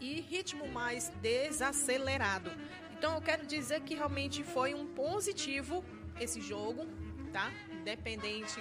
e 0.00 0.20
ritmo 0.20 0.68
mais 0.68 1.08
desacelerado. 1.20 2.50
Então 2.92 3.14
eu 3.14 3.20
quero 3.20 3.46
dizer 3.46 3.80
que 3.80 3.94
realmente 3.94 4.42
foi 4.42 4.74
um 4.74 4.86
positivo 4.86 5.84
esse 6.20 6.40
jogo, 6.40 6.86
tá? 7.32 7.50
Independente 7.70 8.60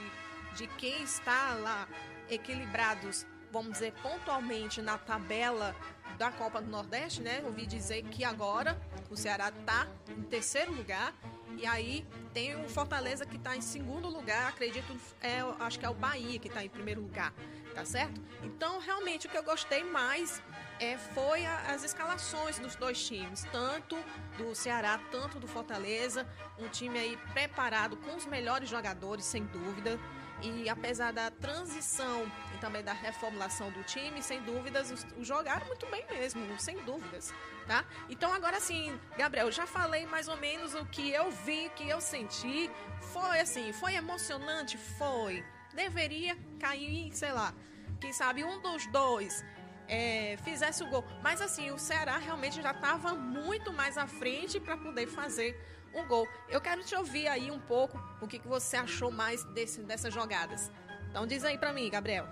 de 0.56 0.67
quem 0.67 1.03
está 1.03 1.53
lá 1.56 1.88
equilibrados, 2.30 3.26
vamos 3.52 3.74
dizer, 3.74 3.94
pontualmente 4.02 4.82
na 4.82 4.98
tabela 4.98 5.76
da 6.18 6.32
Copa 6.32 6.62
do 6.62 6.70
Nordeste, 6.70 7.22
né? 7.22 7.42
Ouvi 7.46 7.66
dizer 7.66 8.04
que 8.04 8.24
agora 8.24 8.80
o 9.10 9.16
Ceará 9.16 9.50
está 9.50 9.88
em 10.10 10.24
terceiro 10.24 10.74
lugar 10.74 11.13
e 11.58 11.66
aí 11.66 12.06
tem 12.34 12.56
o 12.56 12.70
Fortaleza 12.70 13.26
que 13.26 13.36
está 13.36 13.56
em 13.56 13.62
segundo 13.62 14.08
lugar, 14.08 14.50
acredito, 14.50 14.96
é, 15.22 15.40
acho 15.60 15.80
que 15.80 15.86
é 15.86 15.90
o 15.90 15.94
Bahia 15.94 16.38
que 16.40 16.48
está 16.48 16.63
em 16.63 16.70
primeiro 16.70 17.02
lugar, 17.02 17.34
tá 17.74 17.84
certo? 17.84 18.22
Então, 18.44 18.80
realmente, 18.80 19.28
o 19.28 19.30
que 19.30 19.38
eu 19.38 19.44
gostei 19.44 19.84
mais 19.84 20.42
é, 20.80 20.98
foi 20.98 21.46
a, 21.46 21.74
as 21.74 21.84
escalações 21.84 22.60
dos 22.60 22.76
dois 22.76 23.04
times, 23.06 23.44
tanto 23.52 23.98
do 24.38 24.54
Ceará, 24.54 25.00
tanto 25.12 25.40
do 25.40 25.48
Fortaleza, 25.48 26.28
um 26.60 26.68
time 26.68 27.00
aí 27.00 27.18
preparado 27.34 27.98
com 27.98 28.16
os 28.16 28.26
melhores 28.26 28.70
jogadores, 28.70 29.26
sem 29.26 29.44
dúvida. 29.46 30.00
E 30.41 30.69
apesar 30.69 31.12
da 31.12 31.32
transição 31.32 32.32
e 32.56 32.58
também 32.60 32.84
da 32.84 32.93
reformulação 32.93 33.71
do 33.71 33.84
time, 33.84 34.21
sem 34.21 34.41
dúvidas, 34.43 35.06
jogaram 35.21 35.65
muito 35.67 35.86
bem 35.88 36.06
mesmo, 36.10 36.60
sem 36.60 36.78
dúvidas 36.84 37.34
tá? 37.67 37.86
Então 38.10 38.34
agora 38.34 38.60
sim, 38.60 38.97
Gabriel, 39.17 39.52
já 39.52 39.67
falei 39.67 40.06
mais 40.08 40.28
ou 40.28 40.38
menos 40.38 40.73
o 40.73 40.86
que 40.86 41.12
eu 41.12 41.30
vi, 41.30 41.67
o 41.67 41.71
que 41.71 41.88
eu 41.88 42.00
senti. 42.00 42.71
Foi 43.13 43.39
assim, 43.39 43.71
foi 43.73 43.95
emocionante, 43.95 44.78
foi. 44.78 45.43
Deveria 45.73 46.36
cair, 46.60 47.13
sei 47.13 47.32
lá, 47.32 47.54
quem 48.00 48.13
sabe 48.13 48.43
um 48.43 48.60
dos 48.62 48.88
dois 48.88 49.43
é, 49.88 50.38
fizesse 50.43 50.84
o 50.84 50.88
gol. 50.88 51.04
Mas 51.23 51.41
assim, 51.41 51.71
o 51.71 51.78
Ceará 51.78 52.17
realmente 52.17 52.62
já 52.62 52.71
estava 52.71 53.13
muito 53.13 53.71
mais 53.73 53.97
à 53.97 54.08
frente 54.08 54.60
para 54.60 54.78
poder 54.78 55.08
fazer 55.08 55.60
o 55.93 56.04
gol. 56.04 56.28
Eu 56.50 56.62
quero 56.62 56.84
te 56.84 56.95
ouvir 56.95 57.28
aí 57.28 57.50
um 57.50 57.60
pouco 57.60 58.00
o 58.21 58.28
que, 58.28 58.39
que 58.39 58.47
você 58.47 58.78
achou 58.78 59.12
mais 59.12 59.43
desse, 59.45 59.82
dessas 59.82 60.13
jogadas. 60.13 60.71
Então 61.10 61.26
diz 61.26 61.43
aí 61.43 61.58
para 61.58 61.73
mim, 61.73 61.89
Gabriel. 61.89 62.26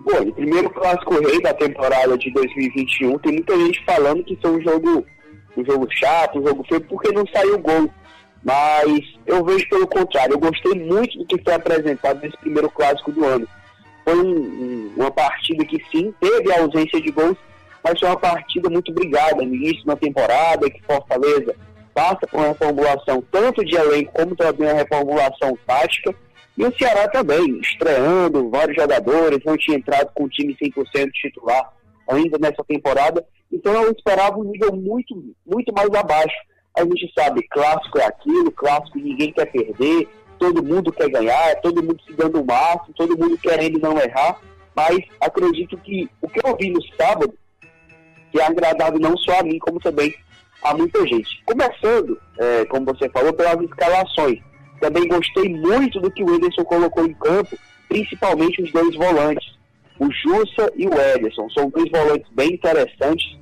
Bom, 0.00 0.28
o 0.28 0.32
primeiro 0.32 0.68
clássico 0.70 1.14
rei 1.20 1.40
da 1.40 1.54
temporada 1.54 2.18
de 2.18 2.30
2021, 2.32 3.18
tem 3.18 3.32
muita 3.32 3.56
gente 3.56 3.84
falando 3.84 4.24
que 4.24 4.36
foi 4.36 4.50
um 4.50 4.60
jogo, 4.60 5.06
um 5.56 5.64
jogo 5.64 5.86
chato, 5.92 6.40
um 6.40 6.46
jogo 6.46 6.64
feio, 6.64 6.80
porque 6.82 7.12
não 7.12 7.24
saiu 7.28 7.58
gol. 7.58 7.88
Mas 8.42 9.00
eu 9.24 9.44
vejo 9.44 9.68
pelo 9.68 9.86
contrário, 9.86 10.34
eu 10.34 10.40
gostei 10.40 10.74
muito 10.74 11.16
do 11.18 11.26
que 11.26 11.40
foi 11.42 11.54
apresentado 11.54 12.20
nesse 12.20 12.36
primeiro 12.38 12.68
clássico 12.68 13.12
do 13.12 13.24
ano. 13.24 13.46
Foi 14.04 14.16
um, 14.16 14.92
uma 14.96 15.10
partida 15.10 15.64
que 15.64 15.82
sim, 15.90 16.12
teve 16.20 16.52
a 16.52 16.60
ausência 16.60 17.00
de 17.00 17.10
gols, 17.10 17.36
mas 17.82 17.98
foi 17.98 18.08
uma 18.08 18.18
partida 18.18 18.68
muito 18.68 18.92
brigada 18.92 19.36
no 19.36 19.54
início 19.54 19.84
da 19.84 19.96
temporada, 19.96 20.70
que 20.70 20.82
Fortaleza 20.82 21.54
passa 21.94 22.26
por 22.26 22.38
uma 22.38 22.48
reformulação 22.48 23.22
tanto 23.30 23.64
de 23.64 23.76
elenco 23.76 24.12
como 24.12 24.34
também 24.34 24.66
uma 24.68 24.78
reformulação 24.78 25.58
tática 25.66 26.14
e 26.56 26.64
o 26.64 26.76
Ceará 26.76 27.08
também, 27.08 27.60
estreando 27.60 28.50
vários 28.50 28.76
jogadores, 28.76 29.38
não 29.44 29.56
tinha 29.56 29.78
entrado 29.78 30.10
com 30.14 30.24
o 30.24 30.28
time 30.28 30.54
100% 30.54 31.10
titular 31.12 31.72
ainda 32.08 32.38
nessa 32.38 32.62
temporada. 32.64 33.24
Então 33.50 33.72
eu 33.82 33.90
esperava 33.92 34.38
um 34.38 34.44
nível 34.44 34.72
muito, 34.74 35.34
muito 35.46 35.72
mais 35.72 35.88
abaixo. 35.94 36.36
A 36.76 36.82
gente 36.82 37.10
sabe, 37.14 37.46
clássico 37.48 37.98
é 37.98 38.04
aquilo, 38.04 38.50
clássico 38.52 38.98
ninguém 38.98 39.32
quer 39.32 39.46
perder, 39.46 40.08
todo 40.42 40.64
mundo 40.64 40.90
quer 40.90 41.08
ganhar, 41.08 41.54
todo 41.60 41.82
mundo 41.82 42.02
se 42.04 42.12
dando 42.14 42.40
o 42.40 42.44
máximo, 42.44 42.92
todo 42.96 43.16
mundo 43.16 43.38
querendo 43.38 43.78
não 43.78 43.96
errar. 43.96 44.40
Mas 44.74 44.98
acredito 45.20 45.78
que 45.78 46.10
o 46.20 46.28
que 46.28 46.44
eu 46.44 46.56
vi 46.56 46.70
no 46.70 46.82
sábado, 46.96 47.32
que 48.32 48.40
é 48.40 48.44
agradável 48.44 48.98
não 48.98 49.16
só 49.16 49.38
a 49.38 49.42
mim, 49.44 49.60
como 49.60 49.78
também 49.78 50.12
a 50.64 50.74
muita 50.74 51.06
gente. 51.06 51.40
Começando, 51.44 52.20
é, 52.38 52.64
como 52.64 52.86
você 52.86 53.08
falou, 53.10 53.32
pelas 53.32 53.60
escalações. 53.60 54.40
Também 54.80 55.06
gostei 55.06 55.48
muito 55.48 56.00
do 56.00 56.10
que 56.10 56.24
o 56.24 56.34
Ederson 56.34 56.64
colocou 56.64 57.06
em 57.06 57.14
campo, 57.14 57.56
principalmente 57.88 58.62
os 58.62 58.72
dois 58.72 58.96
volantes, 58.96 59.46
o 60.00 60.10
Jussa 60.10 60.72
e 60.74 60.88
o 60.88 60.92
Ederson. 60.92 61.48
São 61.50 61.70
dois 61.70 61.88
volantes 61.88 62.28
bem 62.32 62.54
interessantes, 62.54 63.38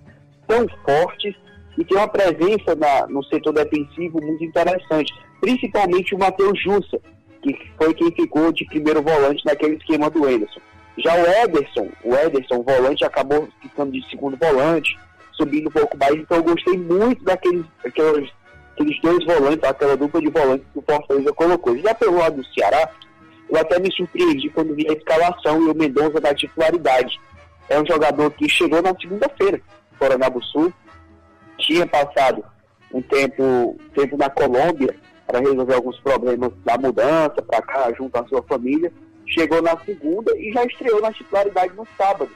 tão 0.46 0.66
fortes 0.84 1.34
e 1.78 1.84
tem 1.84 1.96
uma 1.96 2.08
presença 2.08 2.74
na, 2.76 3.06
no 3.06 3.24
setor 3.24 3.54
defensivo 3.54 4.20
muito 4.22 4.44
interessante, 4.44 5.14
principalmente 5.40 6.14
o 6.14 6.18
Matheus 6.18 6.60
Jussa, 6.62 7.00
que 7.42 7.56
foi 7.76 7.94
quem 7.94 8.10
ficou 8.12 8.52
de 8.52 8.64
primeiro 8.66 9.02
volante 9.02 9.44
naquele 9.44 9.76
esquema 9.76 10.10
do 10.10 10.28
Ederson. 10.28 10.60
Já 10.98 11.14
o 11.14 11.26
Ederson, 11.26 11.88
o 12.04 12.14
Ederson, 12.14 12.56
o 12.56 12.62
volante, 12.62 13.04
acabou 13.04 13.48
ficando 13.62 13.92
de 13.92 14.08
segundo 14.10 14.36
volante, 14.36 14.98
subindo 15.32 15.68
um 15.68 15.72
pouco 15.72 15.96
mais, 15.96 16.14
então 16.16 16.36
eu 16.36 16.44
gostei 16.44 16.76
muito 16.76 17.24
daqueles, 17.24 17.64
daqueles 17.82 18.30
aqueles 18.72 19.00
dois 19.00 19.24
volantes, 19.24 19.68
aquela 19.68 19.96
dupla 19.96 20.20
de 20.20 20.30
volantes 20.30 20.66
que 20.72 20.78
o 20.78 20.82
Fortaleza 20.82 21.32
colocou. 21.32 21.78
Já 21.78 21.94
pelo 21.94 22.18
lado 22.18 22.36
do 22.36 22.54
Ceará, 22.54 22.90
eu 23.48 23.58
até 23.58 23.78
me 23.78 23.92
surpreendi 23.92 24.48
quando 24.50 24.74
vi 24.74 24.88
a 24.88 24.92
escalação 24.92 25.60
e 25.62 25.70
o 25.70 25.74
Mendonça 25.74 26.20
da 26.20 26.34
titularidade. 26.34 27.20
É 27.68 27.80
um 27.80 27.86
jogador 27.86 28.30
que 28.32 28.48
chegou 28.48 28.80
na 28.82 28.94
segunda-feira, 28.98 29.60
fora 29.98 30.16
na 30.16 30.30
Sul, 30.40 30.72
tinha 31.58 31.86
passado 31.86 32.44
um 32.92 33.02
tempo, 33.02 33.78
tempo 33.94 34.16
na 34.16 34.30
Colômbia 34.30 34.94
para 35.30 35.38
resolver 35.38 35.74
alguns 35.74 35.98
problemas 36.00 36.52
da 36.64 36.76
mudança 36.76 37.40
para 37.40 37.62
cá, 37.62 37.92
junto 37.92 38.16
à 38.16 38.26
sua 38.26 38.42
família. 38.42 38.92
Chegou 39.26 39.62
na 39.62 39.78
segunda 39.78 40.36
e 40.36 40.52
já 40.52 40.64
estreou 40.64 41.00
na 41.00 41.12
titularidade 41.12 41.72
no 41.74 41.86
sábado. 41.96 42.30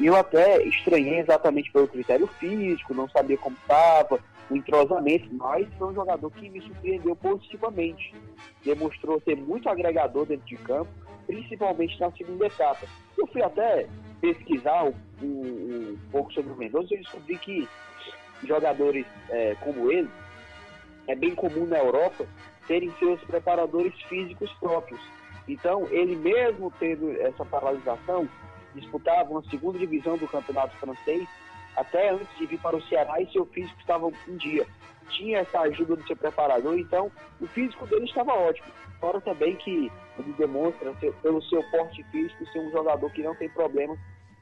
E 0.00 0.06
eu 0.06 0.16
até 0.16 0.60
estranhei 0.64 1.20
exatamente 1.20 1.70
pelo 1.70 1.86
critério 1.86 2.26
físico, 2.40 2.94
não 2.94 3.08
sabia 3.08 3.38
como 3.38 3.56
estava, 3.62 4.18
o 4.50 4.56
entrosamento, 4.56 5.28
mas 5.32 5.68
foi 5.78 5.88
um 5.88 5.94
jogador 5.94 6.30
que 6.32 6.50
me 6.50 6.60
surpreendeu 6.60 7.14
positivamente. 7.14 8.12
Demonstrou 8.64 9.22
ser 9.24 9.36
muito 9.36 9.68
agregador 9.68 10.26
dentro 10.26 10.46
de 10.46 10.56
campo, 10.56 10.90
principalmente 11.26 12.00
na 12.00 12.10
segunda 12.10 12.46
etapa. 12.46 12.86
Eu 13.16 13.26
fui 13.28 13.42
até 13.42 13.86
pesquisar 14.20 14.84
um, 14.84 14.94
um, 15.22 15.92
um 15.92 15.98
pouco 16.10 16.32
sobre 16.32 16.52
o 16.52 16.56
Mendonça 16.56 16.92
e 16.92 16.98
descobri 16.98 17.38
que 17.38 17.68
jogadores 18.44 19.06
é, 19.30 19.54
como 19.60 19.92
ele, 19.92 20.08
é 21.06 21.14
bem 21.14 21.34
comum 21.34 21.66
na 21.66 21.78
Europa 21.78 22.26
terem 22.66 22.92
seus 22.98 23.20
preparadores 23.24 23.94
físicos 24.02 24.52
próprios. 24.54 25.00
Então, 25.48 25.86
ele 25.90 26.14
mesmo 26.16 26.72
tendo 26.78 27.10
essa 27.20 27.44
paralisação, 27.44 28.28
disputava 28.74 29.30
uma 29.30 29.42
segunda 29.50 29.78
divisão 29.78 30.16
do 30.16 30.28
campeonato 30.28 30.76
francês 30.76 31.28
até 31.76 32.10
antes 32.10 32.38
de 32.38 32.46
vir 32.46 32.60
para 32.60 32.76
o 32.76 32.82
Ceará 32.82 33.20
e 33.20 33.30
seu 33.32 33.46
físico 33.46 33.78
estava 33.80 34.10
em 34.28 34.36
dia. 34.36 34.66
Tinha 35.08 35.38
essa 35.38 35.60
ajuda 35.60 35.96
do 35.96 36.06
seu 36.06 36.16
preparador, 36.16 36.78
então 36.78 37.10
o 37.40 37.46
físico 37.48 37.86
dele 37.86 38.04
estava 38.04 38.32
ótimo. 38.32 38.68
Fora 39.00 39.20
também 39.20 39.56
que 39.56 39.90
ele 40.18 40.32
demonstra, 40.38 40.92
pelo 41.22 41.42
seu 41.42 41.62
porte 41.70 42.02
físico, 42.04 42.46
ser 42.46 42.60
um 42.60 42.70
jogador 42.70 43.10
que 43.10 43.22
não 43.22 43.34
tem 43.34 43.48
problemas 43.48 43.98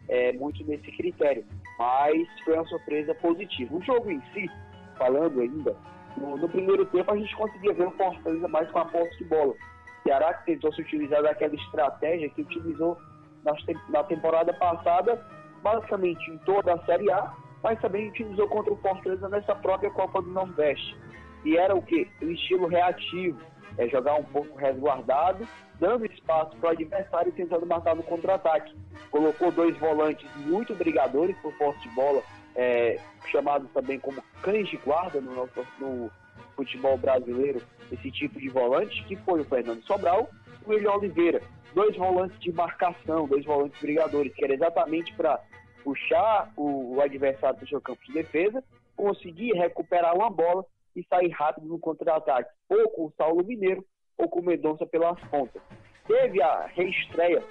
é, 0.09 0.33
muito 0.33 0.63
nesse 0.65 0.91
critério. 0.93 1.45
Mas 1.79 2.29
foi 2.45 2.55
uma 2.55 2.67
surpresa 2.67 3.15
positiva. 3.15 3.75
O 3.75 3.83
jogo 3.83 4.11
em 4.11 4.21
si, 4.33 4.51
falando 4.99 5.41
ainda, 5.41 5.75
no, 6.17 6.37
no 6.37 6.49
primeiro 6.49 6.85
tempo 6.87 7.11
a 7.13 7.17
gente 7.17 7.35
conseguia 7.37 7.73
ver 7.73 7.87
o 7.87 7.91
Fortaleza 7.93 8.49
mais 8.49 8.71
com 8.71 8.79
a 8.79 8.85
posse 8.85 9.17
de 9.19 9.25
bola. 9.25 9.53
O 9.53 10.03
Ceará 10.03 10.33
tentou 10.35 10.73
se 10.73 10.83
utilizar 10.83 11.23
daquela 11.23 11.55
estratégia 11.55 12.29
que 12.31 12.43
utilizou 12.43 12.99
na, 13.45 13.53
na 13.89 14.05
temporada 14.05 14.53
passada 14.53 15.25
basicamente 15.63 16.31
em 16.31 16.39
toda 16.39 16.75
a 16.75 16.85
Série 16.85 17.11
A 17.11 17.35
mas 17.63 17.81
também 17.81 18.09
utilizou 18.09 18.49
contra 18.49 18.73
o 18.73 18.77
Fortaleza 18.77 19.29
nessa 19.29 19.55
própria 19.55 19.91
Copa 19.91 20.23
do 20.23 20.31
Nordeste. 20.31 20.97
E 21.45 21.57
era 21.57 21.75
o 21.75 21.83
que? 21.83 22.09
O 22.23 22.27
estilo 22.27 22.67
reativo, 22.67 23.39
é 23.79 23.89
jogar 23.89 24.15
um 24.15 24.25
pouco 24.25 24.59
resguardado, 24.59 25.47
dando 25.79 26.05
espaço 26.07 26.57
para 26.57 26.71
o 26.71 26.73
adversário 26.73 27.33
tentando 27.33 27.67
matar 27.67 27.95
no 27.95 28.03
contra-ataque. 28.03 28.75
Colocou 29.11 29.51
dois 29.51 29.77
volantes 29.79 30.29
muito 30.37 30.75
brigadores 30.75 31.37
por 31.39 31.53
forte 31.55 31.89
de 31.89 31.95
bola, 31.95 32.23
é, 32.55 32.99
chamados 33.31 33.71
também 33.73 33.99
como 33.99 34.23
cães 34.43 34.69
de 34.69 34.77
guarda 34.79 35.21
no, 35.21 35.35
nosso, 35.35 35.67
no 35.79 36.11
futebol 36.57 36.97
brasileiro, 36.97 37.63
esse 37.91 38.11
tipo 38.11 38.39
de 38.39 38.49
volante, 38.49 39.05
que 39.05 39.17
foi 39.17 39.41
o 39.41 39.45
Fernando 39.45 39.83
Sobral 39.85 40.29
e 40.63 40.71
o 40.71 40.71
William 40.71 40.93
Oliveira. 40.93 41.43
Dois 41.75 41.97
volantes 41.97 42.39
de 42.41 42.53
marcação, 42.53 43.27
dois 43.29 43.45
volantes 43.45 43.81
brigadores, 43.81 44.35
que 44.35 44.45
era 44.45 44.55
exatamente 44.55 45.15
para 45.15 45.41
puxar 45.85 46.53
o, 46.57 46.97
o 46.97 47.01
adversário 47.01 47.61
do 47.61 47.69
seu 47.69 47.81
campo 47.81 48.01
de 48.05 48.13
defesa, 48.13 48.63
conseguir 48.97 49.53
recuperar 49.53 50.15
uma 50.15 50.31
bola 50.31 50.65
e 50.95 51.05
sair 51.05 51.31
rápido 51.31 51.69
no 51.69 51.79
contra-ataque, 51.79 52.51
ou 52.69 52.91
com 52.91 53.07
o 53.07 53.13
Saulo 53.17 53.45
Mineiro, 53.45 53.85
ou 54.19 54.29
com 54.29 54.41
o 54.41 54.45
Mendonça 54.45 54.85
pelas 54.85 55.19
pontas. 55.29 55.63
Teve 56.07 56.43
a 56.43 56.67
reestreia 56.67 57.43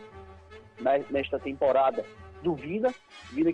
nesta 1.09 1.39
temporada 1.39 2.05
do 2.41 2.55
Vina 2.55 2.93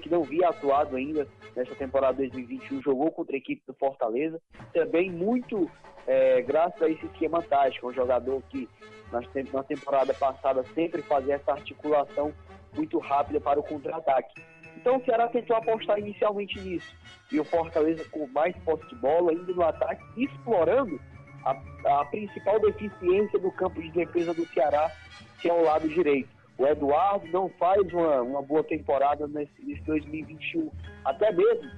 que 0.02 0.10
não 0.10 0.24
via 0.24 0.50
atuado 0.50 0.96
ainda 0.96 1.28
nesta 1.56 1.76
temporada 1.76 2.18
2021, 2.18 2.82
jogou 2.82 3.12
contra 3.12 3.36
a 3.36 3.38
equipe 3.38 3.62
do 3.66 3.74
Fortaleza, 3.74 4.42
também 4.74 5.12
muito 5.12 5.70
é, 6.08 6.42
graças 6.42 6.82
a 6.82 6.90
esse 6.90 7.06
esquema 7.06 7.42
tático, 7.42 7.88
um 7.88 7.94
jogador 7.94 8.42
que 8.50 8.70
na 9.12 9.64
temporada 9.64 10.14
passada 10.14 10.64
sempre 10.74 11.02
fazia 11.02 11.36
essa 11.36 11.52
articulação 11.52 12.34
muito 12.76 13.00
rápida 13.00 13.40
para 13.40 13.60
o 13.60 13.64
contra-ataque. 13.64 14.42
Então 14.76 14.98
o 14.98 15.06
Ceará 15.06 15.28
tentou 15.28 15.56
apostar 15.56 15.98
inicialmente 15.98 16.60
nisso. 16.60 16.96
E 17.32 17.40
o 17.40 17.46
Fortaleza 17.46 18.04
com 18.12 18.28
mais 18.28 18.56
posse 18.58 18.86
de 18.88 18.96
bola, 18.96 19.34
indo 19.34 19.56
no 19.56 19.64
ataque, 19.64 20.04
explorando 20.18 21.00
a, 21.44 22.02
a 22.02 22.06
principal 22.06 22.60
deficiência 22.60 23.40
do 23.40 23.52
campo 23.52 23.82
de 23.82 23.92
defesa 23.92 24.34
do 24.34 24.46
Ceará, 24.48 24.92
que 25.42 25.50
é 25.50 25.54
o 25.54 25.64
lado 25.64 25.88
direito. 25.88 26.35
O 26.58 26.66
Eduardo 26.66 27.28
não 27.28 27.50
faz 27.50 27.82
uma, 27.92 28.22
uma 28.22 28.42
boa 28.42 28.64
temporada 28.64 29.28
nesse, 29.28 29.52
nesse 29.62 29.82
2021. 29.84 30.72
Até 31.04 31.32
mesmo 31.32 31.70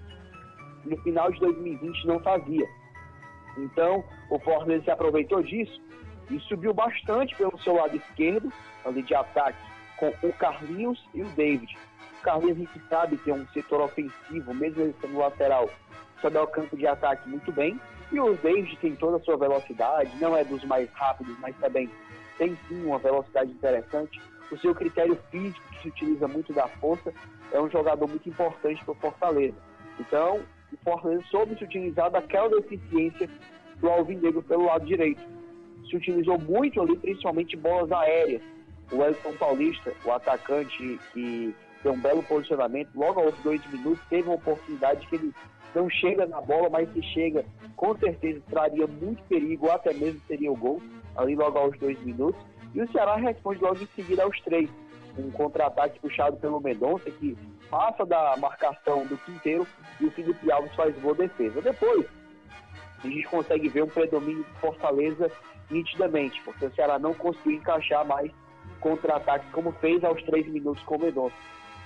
no 0.85 0.97
final 0.97 1.31
de 1.31 1.39
2020 1.39 2.07
não 2.07 2.19
fazia. 2.19 2.67
Então, 3.57 4.03
o 4.29 4.39
Fortaleza 4.39 4.83
se 4.85 4.91
aproveitou 4.91 5.41
disso 5.41 5.81
e 6.29 6.39
subiu 6.41 6.73
bastante 6.73 7.35
pelo 7.35 7.57
seu 7.59 7.75
lado 7.75 7.95
esquerdo, 7.95 8.51
ali 8.85 9.01
de 9.01 9.15
ataque, 9.15 9.57
com 9.97 10.13
o 10.21 10.33
Carlinhos 10.33 11.03
e 11.13 11.23
o 11.23 11.29
David. 11.29 11.75
O 12.19 12.21
Carlinhos 12.21 12.57
a 12.57 12.59
gente 12.59 12.87
sabe 12.87 13.17
que 13.17 13.31
é 13.31 13.33
um 13.33 13.47
setor 13.47 13.81
ofensivo, 13.81 14.53
mesmo 14.53 14.81
ele 14.83 14.95
sendo 15.01 15.17
lateral, 15.17 15.69
sobe 16.21 16.37
ao 16.37 16.47
campo 16.47 16.77
de 16.77 16.85
ataque 16.85 17.27
muito 17.27 17.51
bem. 17.51 17.79
E 18.11 18.19
o 18.19 18.35
David 18.35 18.77
tem 18.77 18.95
toda 18.95 19.17
a 19.17 19.19
sua 19.21 19.37
velocidade, 19.37 20.15
não 20.19 20.37
é 20.37 20.43
dos 20.43 20.63
mais 20.65 20.89
rápidos, 20.93 21.37
mas 21.39 21.55
também 21.57 21.89
tem 22.37 22.55
sim 22.67 22.85
uma 22.85 22.99
velocidade 22.99 23.51
interessante 23.51 24.21
o 24.51 24.57
seu 24.57 24.73
critério 24.73 25.17
físico, 25.29 25.61
que 25.71 25.81
se 25.81 25.87
utiliza 25.89 26.27
muito 26.27 26.53
da 26.53 26.67
força, 26.67 27.13
é 27.51 27.59
um 27.59 27.69
jogador 27.69 28.07
muito 28.07 28.27
importante 28.27 28.83
para 28.83 28.91
o 28.91 28.95
Fortaleza. 28.95 29.57
Então, 29.99 30.41
o 30.71 30.77
Fortaleza 30.83 31.23
soube 31.29 31.57
se 31.57 31.63
utilizar 31.63 32.11
daquela 32.11 32.49
deficiência 32.49 33.29
do 33.77 33.89
Alvinegro 33.89 34.41
pelo 34.43 34.65
lado 34.65 34.85
direito. 34.85 35.21
Se 35.89 35.95
utilizou 35.95 36.37
muito 36.39 36.81
ali, 36.81 36.97
principalmente 36.97 37.55
bolas 37.55 37.91
aéreas. 37.91 38.41
O 38.91 39.03
Elton 39.03 39.33
Paulista, 39.33 39.93
o 40.05 40.11
atacante 40.11 40.99
que 41.13 41.53
tem 41.83 41.91
um 41.91 41.99
belo 41.99 42.23
posicionamento, 42.23 42.89
logo 42.95 43.19
aos 43.19 43.35
dois 43.39 43.61
minutos 43.71 43.99
teve 44.09 44.27
uma 44.27 44.35
oportunidade 44.35 45.05
que 45.07 45.15
ele 45.15 45.33
não 45.75 45.89
chega 45.89 46.25
na 46.25 46.41
bola, 46.41 46.69
mas 46.69 46.91
se 46.93 47.01
chega, 47.03 47.45
com 47.75 47.95
certeza 47.97 48.41
traria 48.49 48.87
muito 48.87 49.21
perigo, 49.23 49.69
até 49.69 49.93
mesmo 49.93 50.19
seria 50.27 50.51
o 50.51 50.55
gol, 50.55 50.81
ali 51.15 51.35
logo 51.35 51.57
aos 51.57 51.77
dois 51.77 51.99
minutos. 52.03 52.41
E 52.77 52.81
o 52.83 52.91
Ceará 52.91 53.15
responde 53.15 53.59
logo 53.59 53.81
em 53.81 53.87
seguida 53.95 54.21
aos 54.21 54.39
três. 54.41 54.69
Um 55.17 55.31
contra-ataque 55.31 55.99
puxado 55.99 56.37
pelo 56.37 56.61
Mendonça, 56.61 57.09
que 57.09 57.35
passa 57.71 58.05
da 58.05 58.37
marcação 58.37 59.03
do 59.07 59.17
Quinteiro 59.17 59.65
e 59.99 60.05
o 60.05 60.11
Felipe 60.11 60.51
Alves 60.51 60.75
faz 60.75 60.95
boa 60.99 61.15
defesa. 61.15 61.59
Depois, 61.59 62.05
a 63.03 63.07
gente 63.07 63.23
consegue 63.23 63.67
ver 63.67 63.83
um 63.83 63.87
predomínio 63.87 64.43
de 64.43 64.59
Fortaleza 64.59 65.31
nitidamente, 65.71 66.39
porque 66.43 66.67
o 66.67 66.75
Ceará 66.75 66.99
não 66.99 67.15
conseguiu 67.15 67.53
encaixar 67.53 68.05
mais 68.05 68.31
contra-ataques 68.79 69.49
como 69.51 69.71
fez 69.71 70.03
aos 70.03 70.21
três 70.21 70.47
minutos 70.47 70.83
com 70.83 70.97
o 70.97 70.99
Mendonça. 70.99 71.35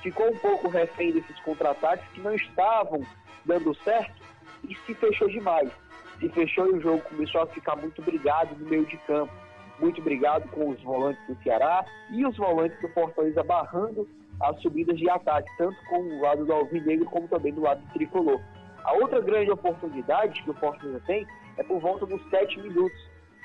Ficou 0.03 0.27
um 0.27 0.37
pouco 0.39 0.67
refém 0.67 1.13
desses 1.13 1.39
contra-ataques 1.39 2.05
que 2.09 2.19
não 2.19 2.35
estavam 2.35 3.01
dando 3.45 3.73
certo 3.75 4.21
e 4.67 4.75
se 4.85 4.93
fechou 4.93 5.29
demais. 5.29 5.71
Se 6.19 6.27
fechou 6.27 6.67
e 6.67 6.73
o 6.73 6.81
jogo 6.81 7.01
começou 7.03 7.43
a 7.43 7.47
ficar 7.47 7.77
muito 7.77 8.01
brigado 8.01 8.53
no 8.59 8.67
meio 8.67 8.85
de 8.85 8.97
campo 8.97 9.31
muito 9.81 9.99
obrigado 9.99 10.47
com 10.51 10.69
os 10.69 10.81
volantes 10.83 11.21
do 11.27 11.35
Ceará 11.43 11.83
e 12.11 12.25
os 12.25 12.37
volantes 12.37 12.79
do 12.79 12.87
Fortaleza 12.89 13.43
barrando 13.43 14.07
as 14.39 14.59
subidas 14.61 14.97
de 14.97 15.09
ataque, 15.09 15.49
tanto 15.57 15.77
com 15.89 15.99
o 15.99 16.21
lado 16.21 16.45
do 16.45 16.53
Alvinegro 16.53 17.05
como 17.05 17.27
também 17.27 17.53
do 17.53 17.61
lado 17.61 17.81
do 17.81 17.93
Tricolor. 17.93 18.39
A 18.83 18.93
outra 18.93 19.19
grande 19.21 19.51
oportunidade 19.51 20.41
que 20.43 20.49
o 20.49 20.53
Fortaleza 20.53 21.01
tem 21.05 21.25
é 21.57 21.63
por 21.63 21.79
volta 21.79 22.05
dos 22.05 22.21
sete 22.29 22.59
minutos, 22.59 22.97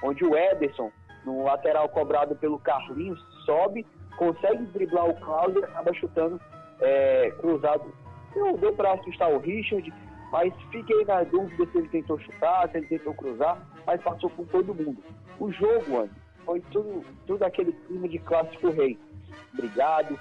onde 0.03 0.24
o 0.24 0.37
Ederson, 0.37 0.91
no 1.24 1.43
lateral 1.43 1.89
cobrado 1.89 2.37
pelo 2.37 2.59
Carlinhos, 2.59 3.20
sobe, 3.45 3.84
consegue 4.16 4.64
driblar 4.66 5.09
o 5.09 5.14
Cláudio 5.16 5.61
e 5.61 5.64
acaba 5.64 5.93
chutando 5.95 6.41
é, 6.80 7.30
cruzado. 7.39 7.93
Não 8.34 8.55
deu 8.55 8.72
para 8.74 8.93
assustar 8.93 9.30
o 9.32 9.39
Richard, 9.39 9.93
mas 10.30 10.53
fiquei 10.70 11.05
na 11.05 11.22
dúvida 11.24 11.66
se 11.70 11.78
ele 11.78 11.89
tentou 11.89 12.18
chutar, 12.18 12.68
se 12.70 12.78
ele 12.78 12.87
tentou 12.87 13.14
cruzar, 13.14 13.59
mas 13.87 14.03
passou 14.03 14.30
por 14.30 14.47
todo 14.47 14.74
mundo. 14.74 15.03
O 15.39 15.51
jogo, 15.53 16.01
Andy, 16.01 16.26
foi 16.47 16.61
tudo, 16.70 17.05
tudo 17.26 17.42
aquele 17.42 17.72
clima 17.72 18.09
de 18.09 18.18
clássico 18.20 18.70
rei. 18.70 18.97
Obrigado, 19.53 20.18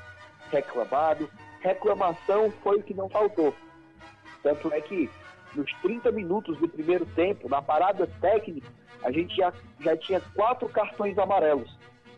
reclamado. 0.51 1.29
Reclamação 1.61 2.51
foi 2.63 2.79
o 2.79 2.83
que 2.83 2.93
não 2.93 3.07
faltou. 3.07 3.53
Tanto 4.41 4.73
é 4.73 4.81
que 4.81 5.09
nos 5.55 5.71
30 5.81 6.11
minutos 6.11 6.57
do 6.57 6.67
primeiro 6.67 7.05
tempo, 7.05 7.47
na 7.47 7.61
parada 7.61 8.07
técnica, 8.19 8.67
a 9.03 9.11
gente 9.11 9.35
já, 9.35 9.53
já 9.79 9.95
tinha 9.95 10.19
quatro 10.35 10.67
cartões 10.67 11.17
amarelos. 11.17 11.77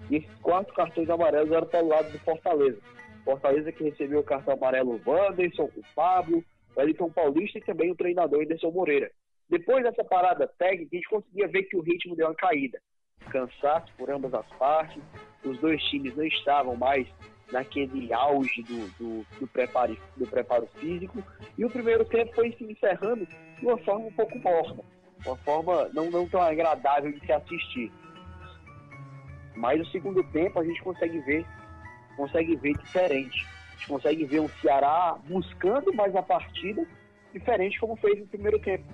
E 0.09 0.17
esses 0.17 0.35
quatro 0.39 0.73
cartões 0.73 1.09
amarelos 1.09 1.51
eram 1.51 1.67
pelo 1.67 1.89
lado 1.89 2.09
do 2.09 2.19
Fortaleza. 2.19 2.79
Fortaleza 3.25 3.71
que 3.73 3.83
recebeu 3.83 4.21
o 4.21 4.23
cartão 4.23 4.53
amarelo 4.53 5.01
o 5.05 5.09
Wanderson, 5.09 5.69
o 5.75 5.81
Pablo, 5.93 6.43
o 6.75 6.81
Elton 6.81 7.09
Paulista 7.09 7.57
e 7.57 7.61
também 7.61 7.91
o 7.91 7.95
treinador 7.95 8.41
Anderson 8.41 8.71
Moreira. 8.71 9.11
Depois 9.49 9.83
dessa 9.83 10.03
parada 10.03 10.47
técnica, 10.47 10.89
a 10.93 10.95
gente 10.95 11.09
conseguia 11.09 11.47
ver 11.47 11.63
que 11.63 11.75
o 11.75 11.81
ritmo 11.81 12.15
deu 12.15 12.27
uma 12.27 12.35
caída 12.35 12.81
cansaço 13.25 13.91
por 13.97 14.09
ambas 14.09 14.33
as 14.33 14.45
partes. 14.57 15.01
Os 15.43 15.57
dois 15.59 15.81
times 15.83 16.15
não 16.15 16.25
estavam 16.25 16.75
mais 16.75 17.07
naquele 17.51 18.11
auge 18.13 18.61
do, 18.63 18.87
do, 18.97 19.25
do, 19.39 19.47
preparo, 19.47 19.97
do 20.15 20.27
preparo 20.27 20.67
físico. 20.79 21.23
E 21.57 21.65
o 21.65 21.69
primeiro 21.69 22.03
tempo 22.05 22.33
foi 22.33 22.51
se 22.53 22.63
encerrando 22.63 23.25
de 23.25 23.65
uma 23.65 23.77
forma 23.79 24.05
um 24.05 24.11
pouco 24.11 24.37
morna, 24.39 24.83
uma 25.25 25.35
forma 25.37 25.89
não, 25.93 26.09
não 26.09 26.27
tão 26.27 26.41
agradável 26.41 27.11
de 27.11 27.25
se 27.25 27.31
assistir. 27.31 27.91
Mas 29.55 29.81
o 29.81 29.91
segundo 29.91 30.23
tempo 30.31 30.59
a 30.59 30.63
gente 30.63 30.81
consegue 30.83 31.19
ver, 31.19 31.45
consegue 32.15 32.55
ver 32.57 32.77
diferente. 32.77 33.45
A 33.45 33.71
gente 33.77 33.87
consegue 33.87 34.25
ver 34.25 34.39
um 34.41 34.49
Ceará 34.61 35.17
buscando 35.25 35.93
mais 35.93 36.15
a 36.15 36.21
partida, 36.21 36.85
diferente 37.33 37.79
como 37.79 37.95
fez 37.95 38.19
no 38.19 38.27
primeiro 38.27 38.59
tempo. 38.59 38.85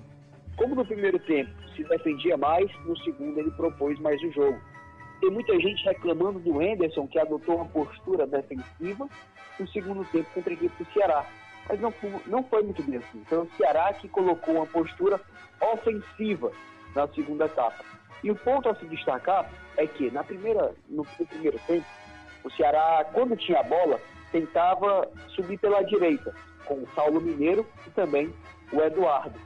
Como 0.56 0.74
no 0.74 0.86
primeiro 0.86 1.18
tempo 1.18 1.63
se 1.74 1.84
defendia 1.84 2.36
mais, 2.36 2.70
no 2.84 2.96
segundo 2.98 3.38
ele 3.38 3.50
propôs 3.52 3.98
mais 4.00 4.20
o 4.22 4.30
jogo. 4.32 4.58
Tem 5.20 5.30
muita 5.30 5.58
gente 5.58 5.84
reclamando 5.84 6.38
do 6.38 6.60
Henderson, 6.60 7.06
que 7.06 7.18
adotou 7.18 7.56
uma 7.56 7.66
postura 7.66 8.26
defensiva 8.26 9.08
no 9.58 9.68
segundo 9.68 10.04
tempo 10.10 10.28
contra 10.34 10.50
a 10.50 10.54
equipe 10.54 10.84
do 10.84 10.92
Ceará. 10.92 11.24
Mas 11.68 11.80
não, 11.80 11.94
não 12.26 12.44
foi 12.44 12.62
muito 12.62 12.82
bem 12.82 12.98
assim. 12.98 13.18
Então 13.26 13.42
o 13.42 13.56
Ceará 13.56 13.92
que 13.94 14.08
colocou 14.08 14.54
uma 14.54 14.66
postura 14.66 15.20
ofensiva 15.60 16.52
na 16.94 17.08
segunda 17.08 17.46
etapa. 17.46 17.84
E 18.22 18.30
o 18.30 18.36
ponto 18.36 18.68
a 18.68 18.74
se 18.74 18.86
destacar 18.86 19.50
é 19.76 19.86
que 19.86 20.10
na 20.10 20.24
primeira, 20.24 20.74
no, 20.88 21.06
no 21.18 21.26
primeiro 21.26 21.58
tempo, 21.66 21.86
o 22.42 22.50
Ceará, 22.50 23.06
quando 23.12 23.36
tinha 23.36 23.60
a 23.60 23.62
bola, 23.62 24.00
tentava 24.30 25.08
subir 25.28 25.58
pela 25.58 25.82
direita, 25.82 26.34
com 26.64 26.74
o 26.74 26.88
Saulo 26.94 27.20
Mineiro 27.20 27.66
e 27.86 27.90
também 27.90 28.32
o 28.72 28.80
Eduardo. 28.80 29.38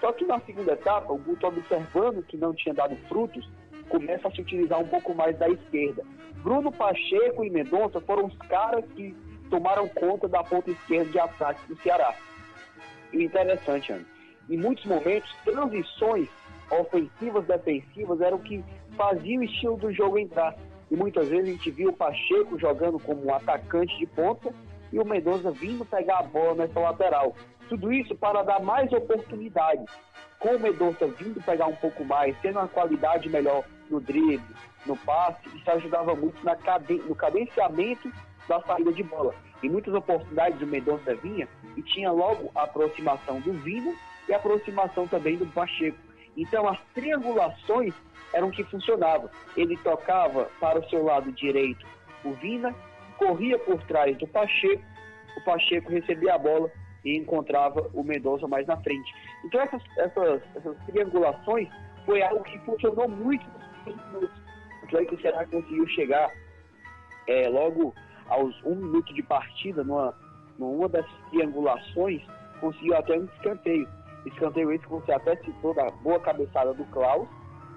Só 0.00 0.12
que 0.12 0.24
na 0.24 0.38
segunda 0.40 0.72
etapa, 0.72 1.12
o 1.12 1.18
Guto, 1.18 1.46
observando 1.46 2.22
que 2.22 2.36
não 2.36 2.54
tinha 2.54 2.74
dado 2.74 2.96
frutos, 3.08 3.48
começa 3.88 4.28
a 4.28 4.30
se 4.30 4.40
utilizar 4.40 4.78
um 4.78 4.86
pouco 4.86 5.14
mais 5.14 5.36
da 5.38 5.48
esquerda. 5.48 6.04
Bruno 6.42 6.70
Pacheco 6.70 7.44
e 7.44 7.50
Mendonça 7.50 8.00
foram 8.00 8.26
os 8.26 8.36
caras 8.48 8.84
que 8.94 9.14
tomaram 9.50 9.88
conta 9.88 10.28
da 10.28 10.42
ponta 10.44 10.70
esquerda 10.70 11.10
de 11.10 11.18
ataque 11.18 11.66
do 11.68 11.76
Ceará. 11.82 12.14
E 13.12 13.24
interessante, 13.24 13.92
Ana, 13.92 14.04
em 14.48 14.56
muitos 14.56 14.84
momentos, 14.84 15.30
transições 15.44 16.28
ofensivas, 16.70 17.46
defensivas 17.46 18.20
eram 18.20 18.36
o 18.36 18.42
que 18.42 18.62
fazia 18.96 19.38
o 19.38 19.42
estilo 19.42 19.76
do 19.76 19.92
jogo 19.92 20.18
entrar. 20.18 20.54
E 20.90 20.96
muitas 20.96 21.28
vezes 21.28 21.48
a 21.48 21.52
gente 21.52 21.70
viu 21.70 21.90
o 21.90 21.96
Pacheco 21.96 22.58
jogando 22.58 22.98
como 22.98 23.24
um 23.24 23.34
atacante 23.34 23.96
de 23.98 24.06
ponta 24.06 24.54
e 24.92 24.98
o 24.98 25.04
Mendoza 25.04 25.50
vindo 25.50 25.84
pegar 25.84 26.18
a 26.18 26.22
bola 26.22 26.54
nessa 26.54 26.80
lateral. 26.80 27.34
Tudo 27.68 27.92
isso 27.92 28.14
para 28.16 28.42
dar 28.42 28.60
mais 28.60 28.92
oportunidade. 28.92 29.84
Com 30.38 30.50
o 30.50 30.60
Mendonça 30.60 31.06
vindo 31.06 31.42
pegar 31.44 31.66
um 31.66 31.74
pouco 31.74 32.04
mais, 32.04 32.36
tendo 32.40 32.58
uma 32.58 32.68
qualidade 32.68 33.28
melhor 33.28 33.64
no 33.90 34.00
drible, 34.00 34.54
no 34.86 34.96
passe, 34.96 35.48
isso 35.54 35.70
ajudava 35.70 36.14
muito 36.14 36.42
na 36.44 36.56
no 37.06 37.14
cadenciamento 37.14 38.10
da 38.48 38.60
saída 38.62 38.92
de 38.92 39.02
bola. 39.02 39.34
Em 39.62 39.68
muitas 39.68 39.92
oportunidades 39.92 40.60
o 40.62 40.66
Mendonça 40.66 41.14
vinha 41.16 41.48
e 41.76 41.82
tinha 41.82 42.10
logo 42.12 42.50
a 42.54 42.62
aproximação 42.62 43.40
do 43.40 43.52
Vina 43.52 43.92
e 44.28 44.32
a 44.32 44.36
aproximação 44.36 45.08
também 45.08 45.36
do 45.36 45.46
Pacheco. 45.46 45.98
Então 46.36 46.68
as 46.68 46.78
triangulações 46.94 47.92
eram 48.32 48.50
que 48.50 48.62
funcionavam. 48.64 49.28
Ele 49.56 49.76
tocava 49.78 50.48
para 50.60 50.78
o 50.78 50.88
seu 50.88 51.04
lado 51.04 51.32
direito 51.32 51.84
o 52.24 52.32
Vina, 52.34 52.74
corria 53.18 53.58
por 53.58 53.82
trás 53.84 54.16
do 54.16 54.26
Pacheco, 54.26 54.82
o 55.36 55.44
Pacheco 55.44 55.90
recebia 55.90 56.34
a 56.34 56.38
bola 56.38 56.70
e 57.04 57.16
encontrava 57.16 57.90
o 57.92 58.02
Mendonça 58.02 58.46
mais 58.48 58.66
na 58.66 58.76
frente. 58.78 59.12
Então 59.44 59.60
essas, 59.60 59.82
essas, 59.98 60.42
essas 60.56 60.76
triangulações 60.86 61.68
foi 62.06 62.22
algo 62.22 62.42
que 62.44 62.58
funcionou 62.60 63.08
muito. 63.08 63.44
Tanto 63.84 64.98
é 64.98 65.04
que 65.04 65.14
o 65.14 65.20
Ceará 65.20 65.44
conseguiu 65.46 65.86
chegar 65.88 66.30
é, 67.26 67.48
logo 67.48 67.94
aos 68.28 68.54
um 68.64 68.74
minuto 68.74 69.12
de 69.14 69.22
partida, 69.22 69.84
numa, 69.84 70.14
numa 70.58 70.88
dessas 70.88 71.10
triangulações, 71.30 72.22
conseguiu 72.60 72.96
até 72.96 73.18
um 73.18 73.24
escanteio. 73.24 73.88
Escanteio 74.26 74.72
esse 74.72 74.84
que 74.84 74.90
você 74.90 75.12
até 75.12 75.36
citou 75.36 75.74
da 75.74 75.90
boa 75.90 76.20
cabeçada 76.20 76.74
do 76.74 76.84
Klaus 76.86 77.28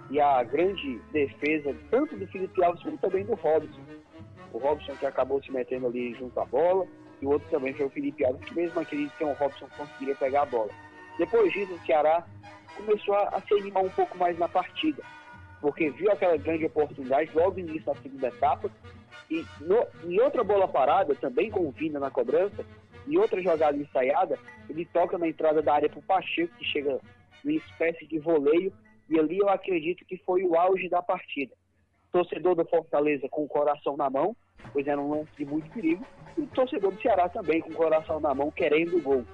e 0.09 0.19
a 0.19 0.43
grande 0.43 0.99
defesa 1.11 1.75
tanto 1.89 2.17
do 2.17 2.27
Felipe 2.27 2.63
Alves 2.63 2.83
como 2.83 2.97
também 2.97 3.23
do 3.23 3.35
Robson. 3.35 4.00
O 4.53 4.57
Robson 4.57 4.95
que 4.95 5.05
acabou 5.05 5.41
se 5.41 5.51
metendo 5.51 5.87
ali 5.87 6.13
junto 6.13 6.39
à 6.39 6.45
bola, 6.45 6.85
e 7.21 7.25
o 7.25 7.31
outro 7.31 7.47
também 7.49 7.73
foi 7.73 7.85
o 7.85 7.89
Felipe 7.89 8.25
Alves, 8.25 8.43
que 8.43 8.55
mesmo 8.55 8.79
aquele 8.79 9.09
sem 9.17 9.27
o 9.27 9.33
Robson 9.33 9.67
conseguiria 9.77 10.15
pegar 10.15 10.41
a 10.43 10.45
bola. 10.45 10.69
Depois 11.17 11.51
disso, 11.53 11.73
o 11.73 11.85
Ceará 11.85 12.25
começou 12.75 13.13
a, 13.15 13.29
a 13.29 13.41
se 13.41 13.53
animar 13.53 13.83
um 13.83 13.89
pouco 13.89 14.17
mais 14.17 14.37
na 14.37 14.47
partida, 14.47 15.03
porque 15.59 15.89
viu 15.91 16.11
aquela 16.11 16.35
grande 16.37 16.65
oportunidade 16.65 17.31
logo 17.33 17.53
no 17.53 17.59
início 17.59 17.85
da 17.85 17.95
segunda 17.95 18.27
etapa, 18.27 18.69
e 19.29 19.45
no, 19.61 19.85
em 20.03 20.19
outra 20.19 20.43
bola 20.43 20.67
parada, 20.67 21.15
também 21.15 21.49
com 21.49 21.67
o 21.67 21.71
Vina 21.71 21.99
na 21.99 22.09
cobrança, 22.09 22.65
e 23.07 23.17
outra 23.17 23.41
jogada 23.41 23.77
ensaiada, 23.77 24.37
ele 24.69 24.85
toca 24.85 25.17
na 25.17 25.27
entrada 25.27 25.61
da 25.61 25.73
área 25.73 25.89
para 25.89 25.99
o 25.99 26.03
Pacheco, 26.03 26.53
que 26.57 26.65
chega 26.65 26.99
numa 27.43 27.57
espécie 27.57 28.05
de 28.05 28.19
voleio, 28.19 28.73
e 29.09 29.19
ali 29.19 29.37
eu 29.39 29.49
acredito 29.49 30.05
que 30.05 30.17
foi 30.17 30.43
o 30.43 30.55
auge 30.55 30.89
da 30.89 31.01
partida. 31.01 31.53
Torcedor 32.11 32.55
do 32.55 32.65
Fortaleza 32.65 33.27
com 33.29 33.43
o 33.43 33.47
coração 33.47 33.95
na 33.95 34.09
mão, 34.09 34.35
pois 34.73 34.87
era 34.87 34.99
um 34.99 35.09
lance 35.09 35.31
de 35.37 35.45
muito 35.45 35.69
perigo, 35.71 36.05
e 36.37 36.41
o 36.41 36.47
torcedor 36.47 36.91
do 36.91 37.01
Ceará 37.01 37.29
também 37.29 37.61
com 37.61 37.69
o 37.69 37.75
coração 37.75 38.19
na 38.19 38.33
mão, 38.33 38.51
querendo 38.51 38.97
o 38.97 39.01
gol. 39.01 39.25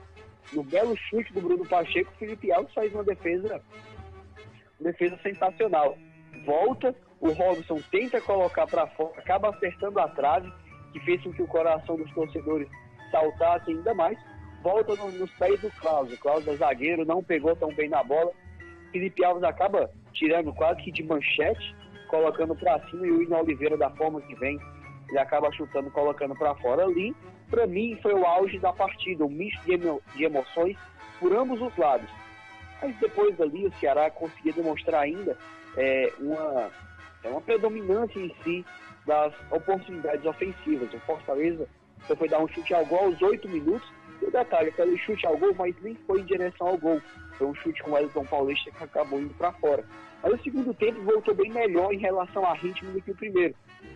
No 0.54 0.64
belo 0.64 0.96
chute 0.96 1.34
do 1.34 1.42
Bruno 1.42 1.68
Pacheco, 1.68 2.12
o 2.14 2.18
Felipe 2.18 2.52
Alves 2.52 2.74
faz 2.74 2.94
uma 2.94 3.04
defesa, 3.04 3.62
uma 4.80 4.92
defesa 4.92 5.18
sensacional. 5.22 5.98
Volta, 6.46 6.96
o 7.20 7.32
Robson 7.32 7.82
tenta 7.92 8.22
colocar 8.22 8.68
para 8.68 8.88
fora, 8.88 9.20
acaba 9.20 9.50
acertando 9.50 10.00
a 10.00 10.08
trave, 10.08 10.52
que 10.94 11.00
fez 11.02 11.22
com 11.24 11.34
que 11.34 11.42
o 11.42 11.48
coração 11.48 11.98
dos 11.98 12.12
torcedores 12.14 12.70
saltasse 13.12 13.72
ainda 13.72 13.94
mais. 13.94 14.18
Volta 14.64 14.96
no, 14.96 15.12
nos 15.12 15.32
pés 15.32 15.60
do 15.62 15.70
Klaus. 15.72 16.12
O 16.12 16.18
Klaus 16.18 16.48
é 16.48 16.56
zagueiro, 16.56 17.06
não 17.06 17.24
pegou 17.24 17.56
tão 17.56 17.74
bem 17.74 17.90
na 17.90 18.04
bola. 18.04 18.32
Felipe 18.92 19.24
Alves 19.24 19.44
acaba 19.44 19.92
tirando 20.14 20.54
quase 20.54 20.82
que 20.82 20.92
de 20.92 21.04
manchete, 21.04 21.76
colocando 22.08 22.56
para 22.56 22.80
cima 22.88 23.06
e 23.06 23.12
o 23.12 23.22
Ino 23.22 23.38
Oliveira 23.38 23.78
da 23.78 23.90
forma 23.92 24.22
que 24.22 24.36
vem 24.36 24.60
ele 25.10 25.20
acaba 25.20 25.52
chutando, 25.52 25.90
colocando 25.92 26.36
para 26.36 26.54
fora 26.56 26.84
ali. 26.84 27.16
Para 27.50 27.66
mim, 27.66 27.98
foi 28.02 28.14
o 28.14 28.26
auge 28.26 28.60
da 28.60 28.74
partida, 28.74 29.26
um 29.26 29.30
misto 29.30 29.64
de, 29.64 29.74
emo 29.74 30.02
de 30.16 30.24
emoções 30.24 30.78
por 31.20 31.34
ambos 31.34 31.62
os 31.62 31.76
lados. 31.78 32.10
Mas 32.82 32.96
depois 32.98 33.36
dali, 33.38 33.66
o 33.66 33.74
Ceará 33.80 34.10
conseguia 34.12 34.54
demonstrar 34.54 35.04
ainda 35.04 35.38
é, 35.78 36.12
uma, 36.20 36.70
é 37.24 37.30
uma 37.30 37.42
predominância 37.42 38.20
em 38.20 38.36
si 38.44 38.66
das 39.06 39.34
oportunidades 39.50 40.26
ofensivas. 40.26 40.94
O 40.94 41.00
Fortaleza 41.00 41.68
foi 42.18 42.28
dar 42.28 42.40
um 42.40 42.48
chute 42.48 42.74
ao 42.74 42.86
gol 42.86 43.06
aos 43.06 43.22
oito 43.22 43.48
minutos. 43.48 43.88
E 44.22 44.26
o 44.26 44.32
detalhe, 44.32 44.70
aquele 44.70 44.98
chute 44.98 45.26
ao 45.26 45.38
gol, 45.38 45.56
mas 45.58 45.76
nem 45.82 45.96
foi 46.06 46.20
em 46.20 46.26
direção 46.26 46.68
ao 46.68 46.78
gol. 46.78 47.02
Foi 47.38 47.48
um 47.48 47.56
chute 47.56 47.82
com 47.82 47.92
o 47.92 47.98
Elton 47.98 48.26
Paulista 48.26 48.70
que 48.72 48.84
acabou 48.84 49.20
indo 49.20 49.34
para 49.36 49.54
fora. 49.54 49.86
Mas 50.24 50.34
o 50.34 50.44
segundo 50.44 50.74
tempo 50.74 51.02
voltou 51.02 51.34
bem 51.34 51.52
melhor 51.52 51.94
em 51.94 52.00
relação 52.00 52.46
a 52.46 52.54
ritmo 52.54 52.92
do 52.92 53.02
que 53.02 53.12
o 53.12 53.16
primeiro. 53.16 53.56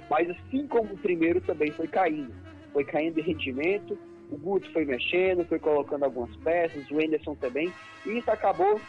Mas 0.09 0.29
assim 0.29 0.67
como 0.67 0.93
o 0.93 0.97
primeiro 0.97 1.41
também 1.41 1.71
foi 1.71 1.87
caindo. 1.87 2.33
Foi 2.73 2.83
caindo 2.83 3.15
de 3.15 3.21
rendimento, 3.21 3.97
o 4.29 4.37
Guto 4.37 4.71
foi 4.71 4.85
mexendo, 4.85 5.45
foi 5.45 5.59
colocando 5.59 6.03
algumas 6.03 6.35
peças, 6.37 6.89
o 6.89 6.99
Anderson 6.99 7.35
também, 7.35 7.71
e 8.05 8.17
isso 8.17 8.31
acabou 8.31 8.79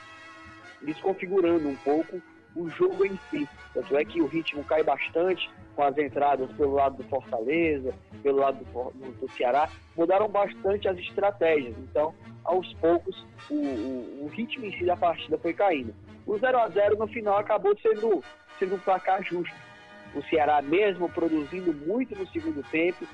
desconfigurando 0.82 1.68
um 1.68 1.76
pouco 1.76 2.20
o 2.54 2.68
jogo 2.70 3.04
em 3.04 3.18
si. 3.30 3.48
Tanto 3.74 3.96
é 3.96 4.04
que 4.04 4.20
o 4.20 4.26
ritmo 4.26 4.62
cai 4.64 4.82
bastante 4.82 5.50
com 5.74 5.82
as 5.82 5.96
entradas 5.96 6.50
pelo 6.52 6.74
lado 6.74 7.02
do 7.02 7.08
Fortaleza, 7.08 7.94
pelo 8.22 8.38
lado 8.38 8.64
do, 8.64 9.10
do 9.12 9.32
Ceará, 9.32 9.68
mudaram 9.96 10.28
bastante 10.28 10.86
as 10.86 10.98
estratégias. 10.98 11.74
Então, 11.78 12.14
aos 12.44 12.72
poucos, 12.74 13.24
o, 13.50 13.54
o, 13.54 14.24
o 14.24 14.26
ritmo 14.28 14.66
em 14.66 14.76
si 14.76 14.84
da 14.84 14.96
partida 14.96 15.38
foi 15.38 15.54
caindo. 15.54 15.94
O 16.26 16.38
0 16.38 16.58
a 16.58 16.68
0 16.68 16.96
no 16.98 17.06
final 17.08 17.38
acabou 17.38 17.76
sendo, 17.78 18.22
sendo 18.58 18.76
um 18.76 18.78
placar 18.78 19.22
justo 19.22 19.52
o 20.14 20.22
Ceará 20.24 20.60
mesmo 20.62 21.08
produzindo 21.08 21.72
muito 21.72 22.14
no 22.16 22.26
segundo 22.28 22.62
tempo, 22.70 23.06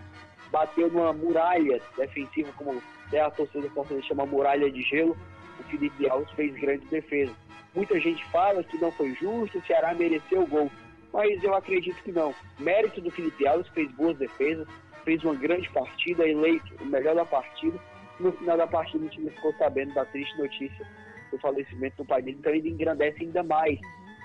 bateu 0.51 0.91
numa 0.91 1.13
muralha 1.13 1.81
defensiva, 1.97 2.53
como 2.57 2.83
é 3.13 3.21
a 3.21 3.31
torcida 3.31 3.69
Fortaleza 3.71 4.07
chama 4.07 4.27
muralha 4.27 4.71
de 4.71 4.83
gelo, 4.83 5.17
o 5.59 5.63
Felipe 5.65 6.09
Alves 6.09 6.31
fez 6.33 6.55
grande 6.55 6.87
defesa. 6.87 7.33
Muita 7.75 7.99
gente 8.01 8.25
fala 8.27 8.63
que 8.65 8.79
não 8.79 8.91
foi 8.93 9.15
justo, 9.15 9.59
o 9.59 9.67
Ceará 9.67 9.95
mereceu 9.95 10.43
o 10.43 10.47
gol, 10.47 10.71
mas 11.13 11.43
eu 11.43 11.55
acredito 11.55 12.03
que 12.03 12.13
não. 12.13 12.35
Mérito 12.59 13.01
do 13.01 13.11
Felipe 13.11 13.47
Alves, 13.47 13.69
fez 13.69 13.91
boas 13.93 14.17
defesas, 14.19 14.67
fez 15.05 15.23
uma 15.23 15.35
grande 15.35 15.69
partida, 15.71 16.27
eleito 16.27 16.75
o 16.81 16.87
melhor 16.87 17.15
da 17.15 17.25
partida. 17.25 17.79
No 18.19 18.33
final 18.33 18.57
da 18.57 18.67
partida, 18.67 19.05
o 19.05 19.09
time 19.09 19.31
ficou 19.31 19.53
sabendo 19.55 19.95
da 19.95 20.05
triste 20.05 20.37
notícia 20.39 20.87
do 21.31 21.39
falecimento 21.39 21.97
do 21.97 22.05
pai 22.05 22.23
dele, 22.23 22.39
então 22.39 22.53
ele 22.53 22.69
engrandece 22.71 23.23
ainda 23.23 23.43
mais 23.43 23.79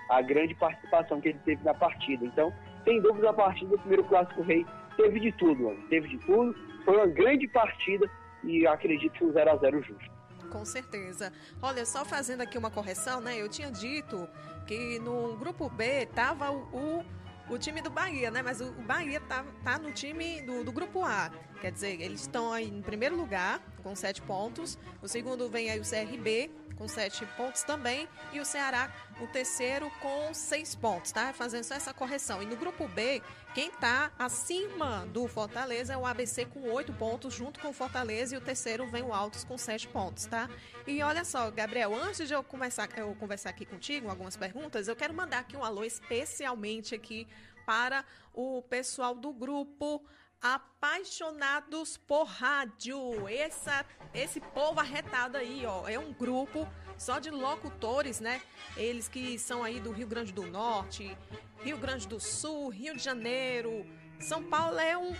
a 0.10 0.22
grande 0.22 0.54
participação 0.56 1.22
que 1.22 1.30
ele 1.30 1.40
teve 1.46 1.64
na 1.64 1.74
partida. 1.74 2.26
Então, 2.26 2.54
sem 2.84 3.02
dúvida, 3.02 3.30
a 3.30 3.34
partida 3.34 3.72
do 3.72 3.80
primeiro 3.80 4.04
Clássico 4.04 4.42
Rei 4.42 4.66
teve 4.98 5.20
de 5.20 5.32
tudo, 5.34 5.64
mano. 5.64 5.88
teve 5.90 6.08
de 6.08 6.18
tudo. 6.20 6.56
Foi 6.84 6.96
uma 6.98 7.08
grande 7.08 7.48
partida 7.48 8.10
e 8.44 8.68
acredito 8.68 9.14
que 9.14 9.24
um 9.24 9.32
0 9.32 9.52
a 9.52 9.56
0 9.56 9.82
justo. 9.82 10.12
Com 10.52 10.66
certeza. 10.66 11.32
Olha, 11.62 11.86
só 11.86 12.06
fazendo 12.06 12.42
aqui 12.42 12.58
uma 12.58 12.70
correção, 12.70 13.22
né? 13.22 13.42
Eu 13.42 13.50
tinha 13.50 13.72
dito 13.72 14.28
que 14.68 15.00
no 15.00 15.36
grupo 15.36 15.70
B 15.70 16.06
tava 16.08 16.52
o, 16.52 16.60
o, 16.72 17.06
o 17.50 17.58
time 17.58 17.82
do 17.82 17.90
Bahia, 17.90 18.30
né? 18.30 18.42
Mas 18.44 18.62
o, 18.62 18.72
Bahia 18.74 19.20
tá, 19.22 19.44
tá 19.64 19.80
no 19.80 19.92
time 19.92 20.42
do, 20.42 20.64
do 20.64 20.72
grupo 20.72 21.04
A. 21.04 21.32
Quer 21.60 21.72
dizer, 21.72 22.02
eles 22.02 22.22
estão 22.22 22.52
aí 22.52 22.68
em 22.68 22.82
primeiro 22.82 23.16
lugar, 23.16 23.62
com 23.82 23.96
sete 23.96 24.22
pontos. 24.22 24.78
O 25.02 25.08
segundo 25.08 25.50
vem 25.50 25.72
aí 25.72 25.80
o 25.80 25.84
CRB, 25.84 26.52
com 26.74 26.88
sete 26.88 27.26
pontos 27.38 27.64
também. 27.64 28.08
E 28.32 28.40
o 28.40 28.46
Ceará, 28.46 28.92
o 29.22 29.28
terceiro, 29.28 29.92
com 30.02 30.34
seis 30.34 30.76
pontos, 30.76 31.12
tá? 31.12 31.34
Fazendo 31.34 31.64
só 31.64 31.76
essa 31.76 31.94
correção. 31.94 32.42
E 32.42 32.46
no 32.46 32.56
grupo 32.56 32.88
B, 32.88 33.22
quem 33.54 33.72
tá 33.72 34.12
acima 34.18 35.06
do 35.08 35.28
Fortaleza 35.28 35.94
é 35.94 35.98
o 35.98 36.06
ABC 36.06 36.46
com 36.46 36.72
oito 36.72 36.92
pontos, 36.94 37.34
junto 37.34 37.60
com 37.60 37.70
o 37.70 37.74
Fortaleza. 37.74 38.36
E 38.36 38.38
o 38.38 38.42
terceiro 38.42 38.88
vem 38.88 39.04
o 39.04 39.14
Altos 39.14 39.44
com 39.44 39.58
sete 39.58 39.88
pontos, 39.88 40.26
tá? 40.26 40.50
E 40.86 41.02
olha 41.02 41.24
só, 41.24 41.50
Gabriel, 41.52 41.96
antes 41.96 42.28
de 42.28 42.34
eu 42.34 42.44
começar, 42.44 42.90
eu 42.98 43.16
conversar 43.16 43.52
aqui 43.52 43.66
contigo, 43.66 44.10
algumas 44.10 44.36
perguntas, 44.36 44.88
eu 44.88 44.96
quero 44.96 45.14
mandar 45.14 45.40
aqui 45.40 45.56
um 45.56 45.64
alô 45.64 45.84
especialmente 45.84 46.96
aqui 46.96 47.28
para 47.66 48.04
o 48.34 48.62
pessoal 48.64 49.16
do 49.16 49.32
grupo 49.32 50.04
apaixonados 50.44 51.96
por 51.98 52.26
rádio. 52.26 53.28
Essa, 53.30 53.86
esse 54.14 54.42
povo 54.42 54.82
arretado 54.82 55.38
aí, 55.38 55.66
ó, 55.66 55.88
é 55.88 55.98
um 55.98 56.12
grupo 56.12 56.68
só 56.98 57.18
de 57.18 57.30
locutores, 57.30 58.20
né? 58.20 58.42
Eles 58.76 59.08
que 59.08 59.40
são 59.40 59.64
aí 59.64 59.80
do 59.80 59.92
Rio 59.92 60.06
Grande 60.06 60.34
do 60.34 60.46
Norte, 60.46 61.18
Rio 61.64 61.78
Grande 61.78 62.06
do 62.06 62.20
Sul, 62.20 62.68
Rio 62.68 62.96
de 62.96 63.02
Janeiro. 63.02 63.86
São 64.20 64.44
Paulo 64.44 64.78
é 64.80 64.98
um 64.98 65.16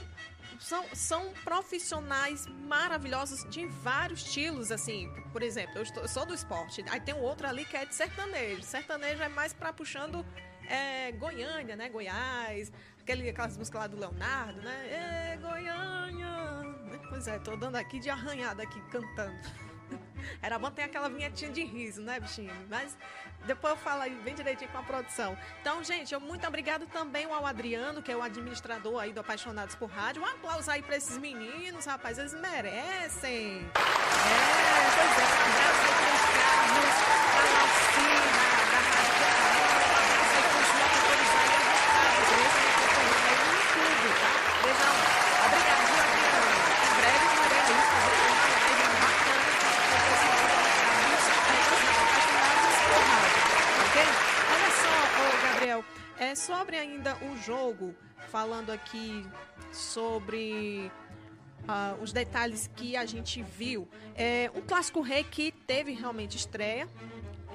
são, 0.60 0.86
são 0.94 1.34
profissionais 1.44 2.46
maravilhosos 2.48 3.50
de 3.50 3.66
vários 3.66 4.26
estilos, 4.26 4.72
assim. 4.72 5.10
Por 5.32 5.42
exemplo, 5.42 5.78
eu, 5.78 5.84
estou, 5.84 6.04
eu 6.04 6.10
sou 6.10 6.26
do 6.26 6.34
esporte. 6.34 6.84
Aí 6.90 7.00
tem 7.00 7.14
um 7.14 7.22
outro 7.22 7.48
ali 7.48 7.66
que 7.66 7.76
é 7.76 7.86
de 7.86 7.96
sertanejo. 7.96 8.62
Sertanejo 8.62 9.24
é 9.24 9.30
mais 9.30 9.54
para 9.54 9.74
puxando 9.74 10.26
é, 10.68 11.12
Goiânia, 11.14 11.76
né? 11.76 11.90
Goiás, 11.90 12.72
aquele, 13.04 13.30
aquelas 13.30 13.58
músicas 13.58 13.82
lá 13.82 13.88
do 13.88 14.00
Leonardo, 14.00 14.62
né? 14.62 14.88
É, 14.90 15.38
Goiânia! 15.38 16.74
Pois 17.10 17.28
é, 17.28 17.38
tô 17.38 17.56
dando 17.56 17.76
aqui 17.76 18.00
de 18.00 18.10
arranhada 18.10 18.64
aqui, 18.64 18.82
cantando. 18.90 19.38
Era 20.42 20.58
bom 20.58 20.72
ter 20.72 20.84
aquela 20.84 21.10
vinhetinha 21.10 21.52
de 21.52 21.64
riso, 21.64 22.02
né, 22.02 22.20
bichinho? 22.20 22.54
Mas 22.70 22.98
depois 23.46 23.74
eu 23.74 23.78
falo 23.78 24.02
aí 24.04 24.16
bem 24.24 24.34
direitinho 24.34 24.72
com 24.72 24.78
a 24.78 24.84
produção. 24.84 25.38
Então, 25.62 25.84
gente, 25.84 26.14
eu 26.14 26.20
muito 26.20 26.48
obrigado 26.48 26.88
também 26.88 27.26
ao 27.26 27.46
Adriano, 27.46 28.02
que 28.02 28.12
é 28.12 28.16
o 28.16 28.22
administrador 28.24 29.02
aí 29.02 29.12
do 29.12 29.20
Apaixonados 29.20 29.76
por 29.76 29.90
Rádio. 29.90 30.22
Um 30.22 30.26
aplauso 30.26 30.72
aí 30.72 30.82
pra 30.82 30.96
esses 30.96 31.18
meninos, 31.18 31.86
rapaz, 31.86 32.18
eles 32.18 32.34
merecem. 32.34 33.60
É, 33.60 33.70
pois 34.96 35.18
é, 35.20 35.26
um 35.28 35.44
abraço 35.52 35.84
aí 35.84 35.94
pros 36.00 36.24
Carlos, 36.40 36.96
pra 37.34 37.44
Laucina, 37.52 38.48
da 38.72 38.80
Rádio 38.80 39.24
um 39.54 39.76
abraço 39.84 40.34
aí 40.36 40.46
pros 40.54 40.70
locutores 40.80 41.32
aí 41.36 41.52
ajustados, 41.60 42.28
mesmo 42.32 42.60
me 42.64 42.72
acompanhando 42.74 43.28
aí 43.28 43.38
no 43.44 43.52
YouTube, 43.54 44.08
tá? 44.24 44.32
Beijão. 44.64 44.96
Obrigado, 45.46 45.84
viu, 45.84 46.00
Adriano? 46.04 46.48
Em 46.84 46.96
breve 46.96 47.26
farei 47.38 47.60
aí 47.60 47.84
fazer 47.92 48.16
uma 48.24 48.44
live 48.54 48.86
bacana 49.04 49.44
com 49.52 49.94
o 49.94 50.04
pessoal 50.08 50.40
do 50.40 50.54
Apaixonados, 50.54 51.28
Apaixonados 52.00 52.76
por 52.88 53.02
Rádio, 53.12 53.44
ok? 53.84 53.98
Olha 54.54 54.72
só, 54.82 54.94
ô 55.20 55.26
Gabriel, 55.44 55.82
é 56.24 56.36
sobre 56.36 56.78
ainda 56.78 57.16
o 57.18 57.38
jogo, 57.38 57.96
falando 58.30 58.72
aqui 58.72 59.26
sobre 59.72 60.92
ah, 61.68 61.96
os 62.02 62.12
detalhes 62.12 62.70
que 62.76 62.96
a 62.96 63.06
gente 63.06 63.42
viu. 63.42 63.88
É 64.16 64.50
um 64.56 64.62
clássico 64.62 65.02
rei 65.02 65.24
que 65.24 65.52
teve 65.52 65.92
realmente 65.94 66.38
estreia, 66.38 66.88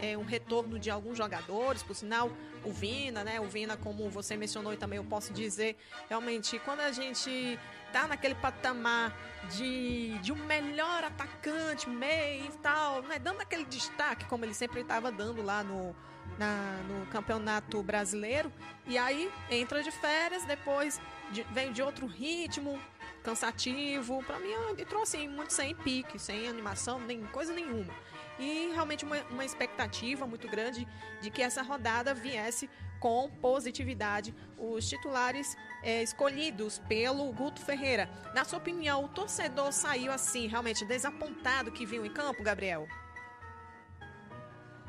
é 0.01 0.17
um 0.17 0.25
retorno 0.25 0.79
de 0.79 0.91
alguns 0.91 1.17
jogadores, 1.17 1.83
por 1.83 1.95
sinal, 1.95 2.31
o 2.65 2.73
Vina, 2.73 3.25
né? 3.25 3.41
O 3.41 3.45
Vina, 3.45 3.77
como 3.77 4.09
você 4.11 4.37
mencionou 4.37 4.73
e 4.73 4.77
também 4.77 4.97
eu 4.97 5.05
posso 5.05 5.33
dizer, 5.33 5.77
realmente, 6.09 6.59
quando 6.61 6.81
a 6.81 6.93
gente 6.93 7.59
tá 7.93 8.07
naquele 8.07 8.35
patamar 8.35 9.17
de, 9.51 10.19
de 10.19 10.33
um 10.33 10.47
melhor 10.47 11.05
atacante, 11.05 11.89
meio 11.89 12.47
e 12.47 12.59
tal, 12.59 13.03
né? 13.03 13.19
Dando 13.19 13.41
aquele 13.41 13.65
destaque, 13.65 14.27
como 14.27 14.45
ele 14.45 14.55
sempre 14.55 14.83
estava 14.83 15.11
dando 15.11 15.43
lá 15.43 15.65
no, 15.65 15.97
na, 16.39 16.81
no 16.89 17.07
campeonato 17.07 17.83
brasileiro, 17.83 18.53
e 18.87 18.97
aí 18.97 19.31
entra 19.51 19.83
de 19.83 19.91
férias, 19.91 20.45
depois 20.45 21.01
de, 21.31 21.43
vem 21.45 21.73
de 21.73 21.83
outro 21.83 22.07
ritmo, 22.07 22.81
cansativo. 23.23 24.23
Para 24.25 24.39
mim, 24.39 24.51
entrou 24.79 25.03
assim, 25.03 25.29
muito 25.29 25.53
sem 25.53 25.75
pique, 25.75 26.19
sem 26.19 26.49
animação, 26.49 27.01
nem 27.01 27.23
coisa 27.27 27.53
nenhuma. 27.53 27.93
E 28.39 28.71
realmente 28.73 29.05
uma, 29.05 29.17
uma 29.31 29.45
expectativa 29.45 30.27
muito 30.27 30.49
grande 30.49 30.87
de 31.21 31.31
que 31.31 31.43
essa 31.43 31.61
rodada 31.61 32.15
viesse 32.15 32.71
com 33.01 33.29
positividade 33.29 34.35
os 34.57 34.89
titulares 34.89 35.57
é, 35.83 36.03
escolhidos 36.03 36.79
pelo 36.89 37.33
Guto 37.33 37.61
Ferreira. 37.61 38.09
Na 38.35 38.45
sua 38.45 38.59
opinião, 38.59 39.05
o 39.05 39.09
torcedor 39.09 39.73
saiu 39.73 40.13
assim, 40.13 40.47
realmente 40.47 40.85
desapontado 40.85 41.73
que 41.73 41.87
viu 41.87 42.05
em 42.05 42.11
campo, 42.11 42.43
Gabriel? 42.43 42.87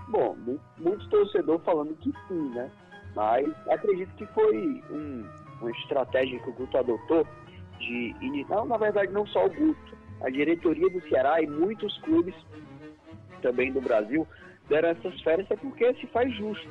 Bom, 0.09 0.35
muito 0.77 1.07
torcedor 1.09 1.59
falando 1.59 1.95
que 1.97 2.11
sim, 2.27 2.49
né? 2.49 2.69
Mas 3.15 3.47
acredito 3.67 4.13
que 4.15 4.25
foi 4.27 4.83
um, 4.89 5.23
uma 5.61 5.71
estratégia 5.71 6.39
que 6.39 6.49
o 6.49 6.53
Guto 6.53 6.77
adotou 6.77 7.27
de 7.79 8.15
iniciar, 8.21 8.65
na 8.65 8.77
verdade 8.77 9.11
não 9.11 9.25
só 9.27 9.45
o 9.45 9.49
Guto, 9.49 9.97
a 10.21 10.29
diretoria 10.29 10.89
do 10.89 11.01
Ceará 11.07 11.41
e 11.41 11.47
muitos 11.47 11.97
clubes 11.99 12.35
também 13.41 13.71
do 13.71 13.81
Brasil 13.81 14.27
deram 14.67 14.89
essas 14.89 15.19
férias 15.21 15.49
é 15.49 15.55
porque 15.55 15.93
se 15.95 16.07
faz 16.07 16.33
justo. 16.35 16.69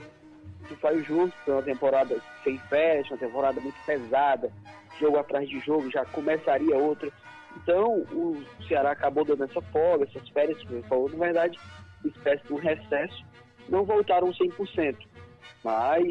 Se 0.69 0.75
faz 0.77 1.05
justo, 1.07 1.35
é 1.47 1.53
uma 1.53 1.63
temporada 1.63 2.21
sem 2.45 2.59
férias, 2.59 3.09
uma 3.11 3.19
temporada 3.19 3.61
muito 3.61 3.77
pesada, 3.87 4.53
jogo 5.01 5.17
atrás 5.19 5.49
de 5.49 5.59
jogo, 5.61 5.91
já 5.91 6.05
começaria 6.07 6.77
outra. 6.77 7.11
Então 7.57 8.03
o 8.13 8.43
Ceará 8.67 8.93
acabou 8.93 9.25
dando 9.25 9.45
essa 9.45 9.63
folga, 9.63 10.05
essas 10.05 10.29
férias, 10.29 10.63
como 10.65 10.83
falou, 10.85 11.09
na 11.11 11.25
verdade, 11.25 11.59
espécie 12.05 12.45
de 12.45 12.53
um 12.53 12.57
recesso, 12.57 13.25
não 13.69 13.85
voltaram 13.85 14.29
100%. 14.29 14.97
Mas, 15.63 16.07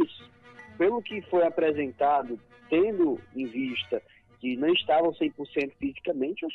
pelo 0.77 1.01
que 1.01 1.21
foi 1.23 1.45
apresentado, 1.45 2.39
tendo 2.69 3.19
em 3.35 3.45
vista 3.45 4.01
que 4.39 4.55
não 4.55 4.69
estavam 4.69 5.11
100% 5.11 5.73
fisicamente, 5.79 6.43
eu 6.43 6.49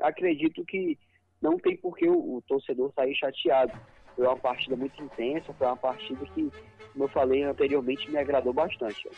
acredito 0.00 0.64
que 0.64 0.98
não 1.40 1.58
tem 1.58 1.76
por 1.76 1.96
que 1.96 2.08
o, 2.08 2.36
o, 2.36 2.42
torcedor 2.42 2.92
sair 2.94 3.14
chateado. 3.14 3.72
Foi 4.14 4.26
uma 4.26 4.36
partida 4.36 4.76
muito 4.76 5.02
intensa, 5.02 5.52
foi 5.52 5.66
uma 5.66 5.76
partida 5.76 6.24
que, 6.26 6.50
como 6.92 7.04
eu 7.04 7.08
falei 7.08 7.42
anteriormente, 7.42 8.10
me 8.10 8.16
agradou 8.16 8.52
bastante. 8.52 9.08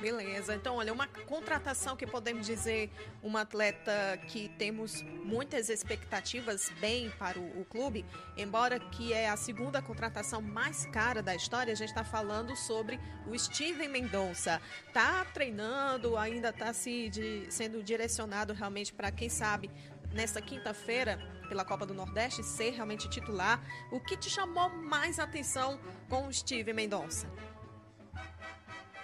Beleza, 0.00 0.54
então 0.54 0.76
olha, 0.76 0.92
uma 0.92 1.06
contratação 1.06 1.96
que 1.96 2.06
podemos 2.06 2.46
dizer, 2.46 2.90
uma 3.22 3.42
atleta 3.42 4.18
que 4.26 4.48
temos 4.58 5.02
muitas 5.02 5.68
expectativas 5.68 6.70
bem 6.80 7.10
para 7.10 7.38
o, 7.38 7.60
o 7.60 7.64
clube, 7.64 8.04
embora 8.36 8.80
que 8.80 9.12
é 9.12 9.30
a 9.30 9.36
segunda 9.36 9.80
contratação 9.80 10.42
mais 10.42 10.84
cara 10.86 11.22
da 11.22 11.34
história, 11.34 11.72
a 11.72 11.76
gente 11.76 11.90
está 11.90 12.02
falando 12.02 12.56
sobre 12.56 12.98
o 13.26 13.38
Steven 13.38 13.88
Mendonça. 13.88 14.60
Tá 14.92 15.24
treinando, 15.32 16.16
ainda 16.16 16.48
está 16.48 16.72
se 16.72 17.08
de, 17.08 17.46
sendo 17.48 17.82
direcionado 17.82 18.52
realmente 18.52 18.92
para 18.92 19.12
quem 19.12 19.28
sabe 19.28 19.70
nesta 20.12 20.42
quinta-feira 20.42 21.18
pela 21.48 21.64
Copa 21.64 21.86
do 21.86 21.94
Nordeste 21.94 22.42
ser 22.42 22.70
realmente 22.70 23.08
titular. 23.08 23.62
O 23.92 24.00
que 24.00 24.16
te 24.16 24.28
chamou 24.28 24.68
mais 24.70 25.18
atenção 25.18 25.78
com 26.08 26.26
o 26.26 26.32
Steven 26.32 26.74
Mendonça? 26.74 27.28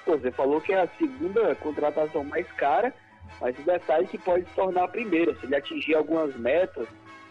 Você 0.07 0.31
falou 0.31 0.61
que 0.61 0.73
é 0.73 0.83
a 0.83 0.89
segunda 0.99 1.55
contratação 1.57 2.25
mais 2.25 2.51
cara, 2.53 2.93
mas 3.41 3.59
o 3.59 3.63
detalhe 3.63 4.05
é 4.05 4.09
que 4.09 4.19
pode 4.19 4.45
se 4.47 4.55
tornar 4.55 4.85
a 4.85 4.89
primeira. 4.89 5.35
Se 5.37 5.47
ele 5.47 5.57
atingir 5.57 5.95
algumas 5.95 6.35
metas 6.37 6.89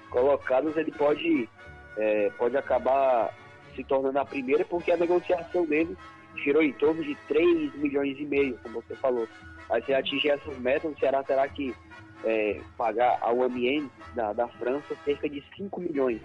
colocadas, 0.09 0.75
ele 0.77 0.91
pode, 0.91 1.49
é, 1.97 2.31
pode 2.37 2.57
acabar 2.57 3.33
se 3.75 3.83
tornando 3.83 4.19
a 4.19 4.25
primeira, 4.25 4.65
porque 4.65 4.91
a 4.91 4.97
negociação 4.97 5.65
dele 5.65 5.97
girou 6.43 6.63
em 6.63 6.73
torno 6.73 7.03
de 7.03 7.15
3 7.27 7.75
milhões 7.75 8.17
e 8.19 8.25
meio, 8.25 8.57
como 8.63 8.81
você 8.81 8.95
falou. 8.95 9.27
Mas 9.69 9.85
se 9.85 9.93
atingir 9.93 10.29
essas 10.29 10.57
metas, 10.57 10.91
o 10.91 10.99
Ceará 10.99 11.23
terá 11.23 11.47
que 11.47 11.75
é, 12.23 12.59
pagar 12.77 13.17
ao 13.21 13.43
AMN 13.43 13.89
da, 14.15 14.33
da 14.33 14.47
França 14.47 14.95
cerca 15.05 15.29
de 15.29 15.43
5 15.55 15.79
milhões. 15.79 16.21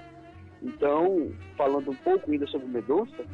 Então, 0.63 1.31
falando 1.57 1.91
um 1.91 1.97
pouco 1.97 2.31
ainda 2.31 2.47
sobre 2.47 2.67
o 2.67 2.71
Mendonça, 2.71 3.25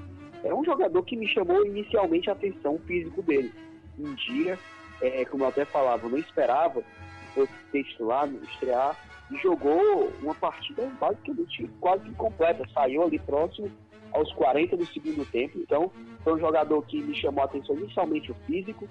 é 0.45 0.55
um 0.55 0.65
jogador 0.65 1.03
que 1.03 1.17
me 1.17 1.29
chamou 1.29 1.65
inicialmente 1.67 2.31
a 2.31 2.33
atenção 2.33 2.79
físico 2.87 3.23
dele. 3.23 3.53
Um 3.99 4.15
dia, 4.15 4.59
é, 5.01 5.25
como 5.25 5.45
eu 5.45 5.49
até 5.49 5.65
falava, 5.65 6.07
eu 6.07 6.11
não 6.11 6.19
esperava 6.19 6.83
que 6.83 7.35
fosse 7.35 7.53
titular, 7.73 8.29
estrear, 8.29 8.97
e 9.31 9.37
jogou 9.37 10.11
uma 10.23 10.35
partida 10.35 10.91
basicamente 10.99 11.71
quase 11.81 12.09
incompleta. 12.09 12.67
Saiu 12.73 13.03
ali 13.03 13.19
próximo 13.19 13.71
aos 14.13 14.33
40 14.33 14.77
do 14.77 14.87
segundo 14.87 15.25
tempo. 15.31 15.59
Então, 15.59 15.91
foi 16.25 16.35
um 16.35 16.39
jogador 16.39 16.83
que 16.83 17.01
me 17.01 17.15
chamou 17.15 17.43
a 17.43 17.45
atenção 17.45 17.77
inicialmente 17.77 18.33
o 18.33 18.35
físico. 18.47 18.89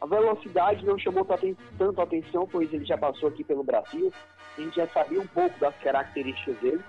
A 0.00 0.06
velocidade 0.06 0.86
não 0.86 0.96
chamou 0.98 1.26
tanto 1.76 2.00
a 2.00 2.04
atenção, 2.04 2.48
pois 2.50 2.72
ele 2.72 2.84
já 2.84 2.96
passou 2.96 3.28
aqui 3.28 3.44
pelo 3.44 3.64
Brasil. 3.64 4.12
A 4.56 4.60
gente 4.60 4.76
já 4.76 4.86
sabia 4.88 5.20
um 5.20 5.26
pouco 5.26 5.58
das 5.58 5.76
características 5.76 6.56
dele. 6.58 6.82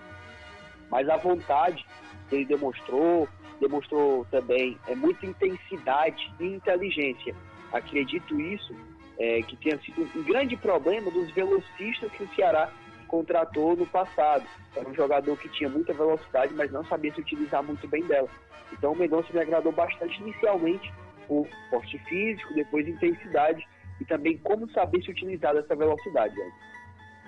Mas 0.90 1.10
a 1.10 1.18
vontade 1.18 1.86
que 2.30 2.36
ele 2.36 2.46
demonstrou, 2.46 3.28
demonstrou 3.60 4.26
também 4.32 4.78
é, 4.88 4.96
muita 4.96 5.26
intensidade 5.26 6.32
e 6.40 6.46
inteligência. 6.46 7.36
Acredito 7.72 8.40
isso, 8.40 8.76
é, 9.18 9.42
que 9.42 9.56
tenha 9.58 9.78
sido 9.80 10.02
um 10.16 10.24
grande 10.24 10.56
problema 10.58 11.12
dos 11.12 11.30
velocistas 11.32 12.12
que 12.12 12.24
o 12.24 12.36
Ceará 12.36 12.72
contratou 13.08 13.76
no 13.76 13.86
passado. 13.86 14.46
Era 14.76 14.88
um 14.88 14.94
jogador 14.94 15.38
que 15.38 15.50
tinha 15.50 15.70
muita 15.70 15.94
velocidade, 15.94 16.54
mas 16.54 16.72
não 16.72 16.86
sabia 16.86 17.14
se 17.14 17.20
utilizar 17.20 17.62
muito 17.64 17.88
bem 17.88 18.04
dela. 18.06 18.30
Então 18.72 18.94
o 18.94 18.96
Mendonça 18.96 19.34
me 19.34 19.40
agradou 19.40 19.72
bastante 19.72 20.22
inicialmente 20.22 20.92
por 21.28 21.48
porte 21.70 21.98
físico, 22.00 22.54
depois 22.54 22.88
intensidade 22.88 23.68
e 24.00 24.06
também 24.06 24.38
como 24.38 24.70
saber 24.72 25.04
se 25.04 25.12
utilizar 25.12 25.54
dessa 25.54 25.76
velocidade. 25.76 26.36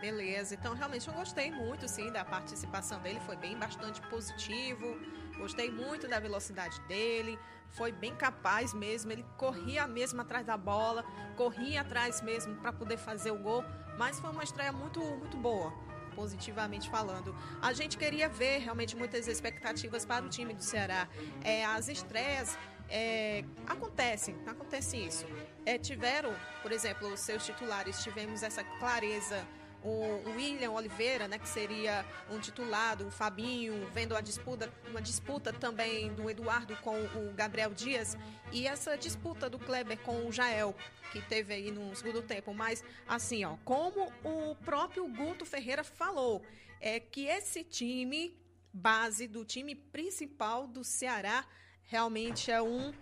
Beleza, 0.02 0.56
então 0.56 0.74
realmente 0.74 1.08
eu 1.08 1.14
gostei 1.14 1.52
muito 1.52 1.88
sim 1.88 2.12
da 2.12 2.26
participação 2.26 3.00
dele, 3.02 3.20
foi 3.20 3.36
bem 3.36 3.56
bastante 3.56 4.02
positivo. 4.10 5.00
Gostei 5.38 5.72
muito 5.72 6.08
da 6.08 6.20
velocidade 6.20 6.82
dele, 6.82 7.38
foi 7.70 7.92
bem 7.92 8.16
capaz 8.16 8.74
mesmo. 8.74 9.12
Ele 9.12 9.24
corria 9.38 9.86
mesmo 9.88 10.20
atrás 10.22 10.44
da 10.46 10.58
bola, 10.58 11.06
corria 11.38 11.82
atrás 11.82 12.20
mesmo 12.22 12.56
para 12.56 12.74
poder 12.74 12.98
fazer 12.98 13.30
o 13.30 13.38
gol. 13.38 13.64
Mas 13.96 14.20
foi 14.20 14.32
uma 14.32 14.44
estreia 14.44 14.72
muito, 14.72 15.00
muito 15.00 15.38
boa, 15.38 15.72
positivamente 16.16 16.90
falando. 16.90 17.36
A 17.62 17.72
gente 17.72 17.96
queria 17.96 18.28
ver 18.28 18.60
realmente 18.60 18.96
muitas 18.96 19.28
expectativas 19.28 20.04
para 20.04 20.26
o 20.26 20.30
time 20.30 20.54
do 20.54 20.64
Ceará. 20.64 21.08
É, 21.44 21.64
as 21.64 21.88
estreias 21.88 22.58
é, 22.90 23.46
acontecem, 23.68 24.36
acontece 24.48 24.98
isso. 24.98 25.26
É, 25.64 25.78
tiveram, 25.78 26.36
por 26.64 26.72
exemplo, 26.72 27.08
os 27.08 27.20
seus 27.20 27.46
titulares, 27.46 28.04
tivemos 28.04 28.42
essa 28.42 28.64
clareza 28.80 29.48
o 29.84 30.30
William 30.36 30.72
Oliveira, 30.72 31.28
né, 31.28 31.40
que 31.40 31.48
seria 31.48 32.06
um 32.30 32.40
titulado, 32.40 33.08
o 33.08 33.12
Fabinho, 33.12 33.88
vendo 33.92 34.16
a 34.16 34.22
disputa, 34.22 34.72
uma 34.90 35.02
disputa 35.02 35.52
também 35.52 36.14
do 36.14 36.30
Eduardo 36.30 36.76
com 36.78 37.00
o 37.00 37.34
Gabriel 37.34 37.74
Dias 37.74 38.18
e 38.52 38.68
essa 38.68 38.98
disputa 38.98 39.50
do 39.50 39.58
Kleber 39.58 39.98
com 40.00 40.28
o 40.28 40.32
Jael, 40.32 40.76
que 41.12 41.22
teve 41.22 41.54
aí 41.54 41.72
no 41.72 41.96
segundo 41.96 42.22
tempo. 42.22 42.54
Mas, 42.54 42.84
assim, 43.08 43.44
ó, 43.44 43.58
como 43.66 44.12
o 44.24 44.56
próprio 44.56 45.08
Guto 45.08 45.46
Ferreira 45.46 45.84
falou, 45.84 46.44
é 46.80 47.00
que 47.00 47.26
esse 47.26 47.64
time, 47.64 48.38
base 48.74 49.28
do 49.28 49.44
time 49.44 49.76
principal 49.76 50.68
do 50.68 50.84
Ceará, 50.84 51.46
realmente 51.84 52.52
é, 52.52 52.62
um, 52.62 52.94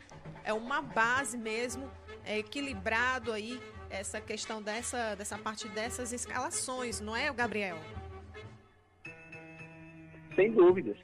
é 0.44 0.54
uma 0.54 0.82
base 0.82 1.38
mesmo, 1.38 1.92
é 2.26 2.40
equilibrado 2.40 3.32
aí 3.32 3.62
essa 3.90 4.22
questão 4.22 4.62
dessa, 4.62 5.16
dessa 5.16 5.38
parte 5.38 5.68
dessas 5.70 6.14
escalações, 6.14 7.02
não 7.02 7.16
é, 7.16 7.32
Gabriel? 7.34 7.78
Sem 10.36 10.52
dúvidas. 10.52 10.98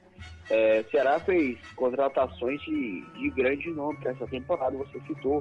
É, 0.48 0.84
Ceará 0.90 1.18
fez 1.18 1.58
contratações 1.74 2.60
de, 2.62 3.00
de 3.12 3.30
grande 3.30 3.70
nome 3.70 3.98
para 3.98 4.12
essa 4.12 4.26
temporada, 4.26 4.76
você 4.76 5.00
citou 5.00 5.38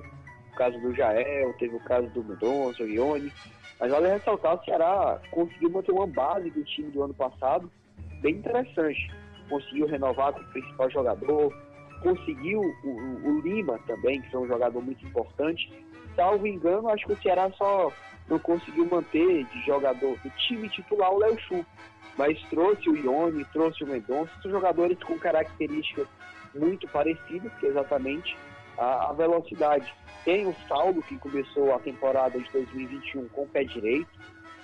o 0.52 0.56
caso 0.56 0.80
do 0.80 0.96
Jael, 0.96 1.54
teve 1.60 1.76
o 1.76 1.84
caso 1.84 2.08
do 2.10 2.24
Mendonça, 2.24 2.84
o 2.84 2.88
Ione, 2.88 3.32
mas 3.80 3.91
vale 3.91 4.08
ressaltar, 4.08 4.56
o 4.56 4.66
Ceará 4.66 5.22
conseguiu 5.32 5.70
manter 5.70 5.91
uma 5.91 6.08
base 6.08 6.50
do 6.50 6.64
time 6.64 6.91
do 6.91 7.04
ano 7.04 7.14
passado 7.14 7.72
bem 8.22 8.36
interessante. 8.36 9.12
Conseguiu 9.48 9.86
renovar 9.86 10.34
com 10.34 10.39
o 10.39 10.48
principal 10.48 10.89
jogador, 10.89 11.54
conseguiu 12.02 12.60
o, 12.60 12.88
o, 12.88 13.30
o 13.30 13.41
Lima 13.41 13.80
também, 13.86 14.22
que 14.22 14.32
foi 14.32 14.41
um 14.41 14.48
jogador 14.48 14.82
muito 14.82 15.06
importante, 15.06 15.72
salvo 16.16 16.47
engano, 16.47 16.89
acho 16.89 17.05
que 17.05 17.13
o 17.13 17.22
Ceará 17.22 17.51
só 17.57 17.91
não 18.28 18.39
conseguiu 18.39 18.86
manter 18.86 19.45
de 19.45 19.66
jogador 19.66 20.18
do 20.20 20.30
time 20.32 20.70
titular 20.70 21.11
o 21.11 21.20
Léo 21.20 21.39
Chu. 21.39 21.66
Mas 22.18 22.41
trouxe 22.43 22.89
o 22.89 22.95
Ione, 22.95 23.43
trouxe 23.51 23.84
o 23.84 23.88
Mendonça, 23.88 24.32
são 24.41 24.49
jogadores 24.49 24.97
com 25.03 25.20
características 25.20 26.07
muito 26.53 26.88
parecidas, 26.88 27.51
que 27.59 27.66
é 27.66 27.70
exatamente 27.70 28.38
a, 28.78 29.09
a, 29.09 29.13
velocidade. 29.13 29.93
Tem 30.24 30.47
o 30.47 30.55
Saulo, 30.68 31.03
que 31.03 31.18
começou 31.18 31.76
a 31.76 31.80
temporada 31.80 32.39
de 32.39 32.49
2021 32.51 33.28
com 33.30 33.43
o 33.43 33.47
pé 33.47 33.66
direito. 33.66 34.09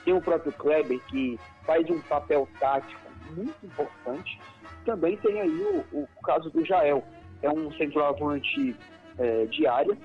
Tem 0.05 0.13
o 0.13 0.21
próprio 0.21 0.53
Kleber, 0.53 0.99
que 1.07 1.37
faz 1.65 1.87
um 1.89 1.99
papel 2.01 2.47
tático 2.59 3.01
muito 3.35 3.65
importante. 3.65 4.39
Também 4.85 5.17
tem 5.17 5.41
aí 5.41 5.85
o, 5.91 6.03
o 6.03 6.07
caso 6.23 6.49
do 6.49 6.65
Jael. 6.65 7.03
É 7.41 7.49
um 7.49 7.71
centroavante 7.73 8.75
é, 9.17 9.45
de 9.45 9.67
área, 9.67 9.97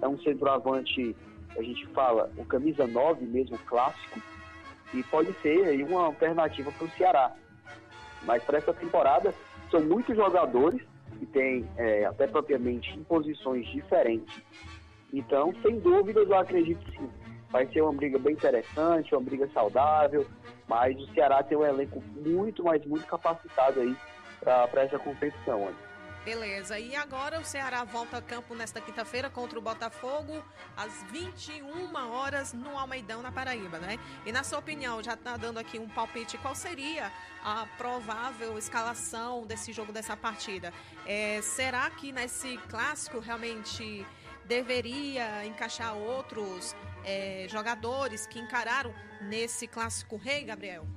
é 0.00 0.08
um 0.08 0.18
centroavante, 0.20 1.14
a 1.56 1.62
gente 1.62 1.86
fala, 1.88 2.30
o 2.36 2.44
camisa 2.44 2.86
9 2.86 3.24
mesmo, 3.24 3.58
clássico, 3.66 4.20
e 4.94 5.02
pode 5.04 5.32
ser 5.40 5.64
aí 5.64 5.82
uma 5.82 6.04
alternativa 6.04 6.70
para 6.70 6.86
o 6.86 6.90
Ceará. 6.90 7.32
Mas 8.22 8.42
para 8.44 8.58
essa 8.58 8.72
temporada, 8.72 9.34
são 9.70 9.80
muitos 9.80 10.16
jogadores 10.16 10.80
que 11.18 11.26
têm 11.26 11.68
é, 11.76 12.04
até 12.04 12.26
propriamente 12.26 12.96
em 12.96 13.02
posições 13.04 13.66
diferentes. 13.68 14.42
Então, 15.12 15.52
sem 15.62 15.78
dúvidas, 15.78 16.28
eu 16.28 16.36
acredito 16.36 16.84
sim. 16.92 17.08
Vai 17.50 17.66
ser 17.68 17.80
uma 17.80 17.92
briga 17.92 18.18
bem 18.18 18.34
interessante, 18.34 19.14
uma 19.14 19.22
briga 19.22 19.48
saudável, 19.54 20.26
mas 20.68 20.98
o 20.98 21.06
Ceará 21.14 21.42
tem 21.42 21.56
um 21.56 21.64
elenco 21.64 22.02
muito, 22.16 22.64
mas 22.64 22.84
muito 22.84 23.06
capacitado 23.06 23.80
aí 23.80 23.96
para 24.40 24.82
essa 24.82 24.98
competição. 24.98 25.68
Beleza. 26.26 26.76
E 26.76 26.96
agora 26.96 27.38
o 27.38 27.44
Ceará 27.44 27.84
volta 27.84 28.16
a 28.16 28.20
campo 28.20 28.52
nesta 28.52 28.80
quinta-feira 28.80 29.30
contra 29.30 29.56
o 29.60 29.62
Botafogo 29.62 30.44
às 30.76 31.04
21 31.12 31.94
horas 31.94 32.52
no 32.52 32.76
Almeidão, 32.76 33.22
na 33.22 33.30
Paraíba, 33.30 33.78
né? 33.78 33.96
E 34.26 34.32
na 34.32 34.42
sua 34.42 34.58
opinião, 34.58 35.00
já 35.00 35.14
está 35.14 35.36
dando 35.36 35.58
aqui 35.58 35.78
um 35.78 35.88
palpite, 35.88 36.36
qual 36.38 36.52
seria 36.52 37.12
a 37.44 37.64
provável 37.78 38.58
escalação 38.58 39.46
desse 39.46 39.72
jogo, 39.72 39.92
dessa 39.92 40.16
partida? 40.16 40.74
É, 41.06 41.40
será 41.42 41.88
que 41.90 42.10
nesse 42.10 42.56
clássico 42.68 43.20
realmente 43.20 44.04
deveria 44.46 45.46
encaixar 45.46 45.96
outros 45.96 46.74
é, 47.04 47.46
jogadores 47.48 48.26
que 48.26 48.40
encararam 48.40 48.92
nesse 49.20 49.68
clássico 49.68 50.16
rei, 50.16 50.42
Gabriel? 50.42 50.88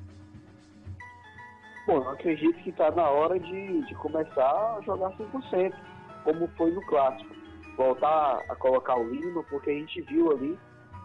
Bom, 1.90 2.04
eu 2.04 2.10
acredito 2.12 2.54
que 2.62 2.70
está 2.70 2.92
na 2.92 3.10
hora 3.10 3.40
de, 3.40 3.82
de 3.82 3.96
começar 3.96 4.78
a 4.78 4.80
jogar 4.86 5.12
100%, 5.18 5.74
como 6.24 6.48
foi 6.50 6.70
no 6.70 6.86
clássico. 6.86 7.36
Voltar 7.76 8.44
a 8.48 8.56
colocar 8.58 8.96
o 8.96 9.10
Lima, 9.10 9.44
porque 9.50 9.72
a 9.72 9.74
gente 9.74 10.00
viu 10.02 10.32
ali 10.32 10.56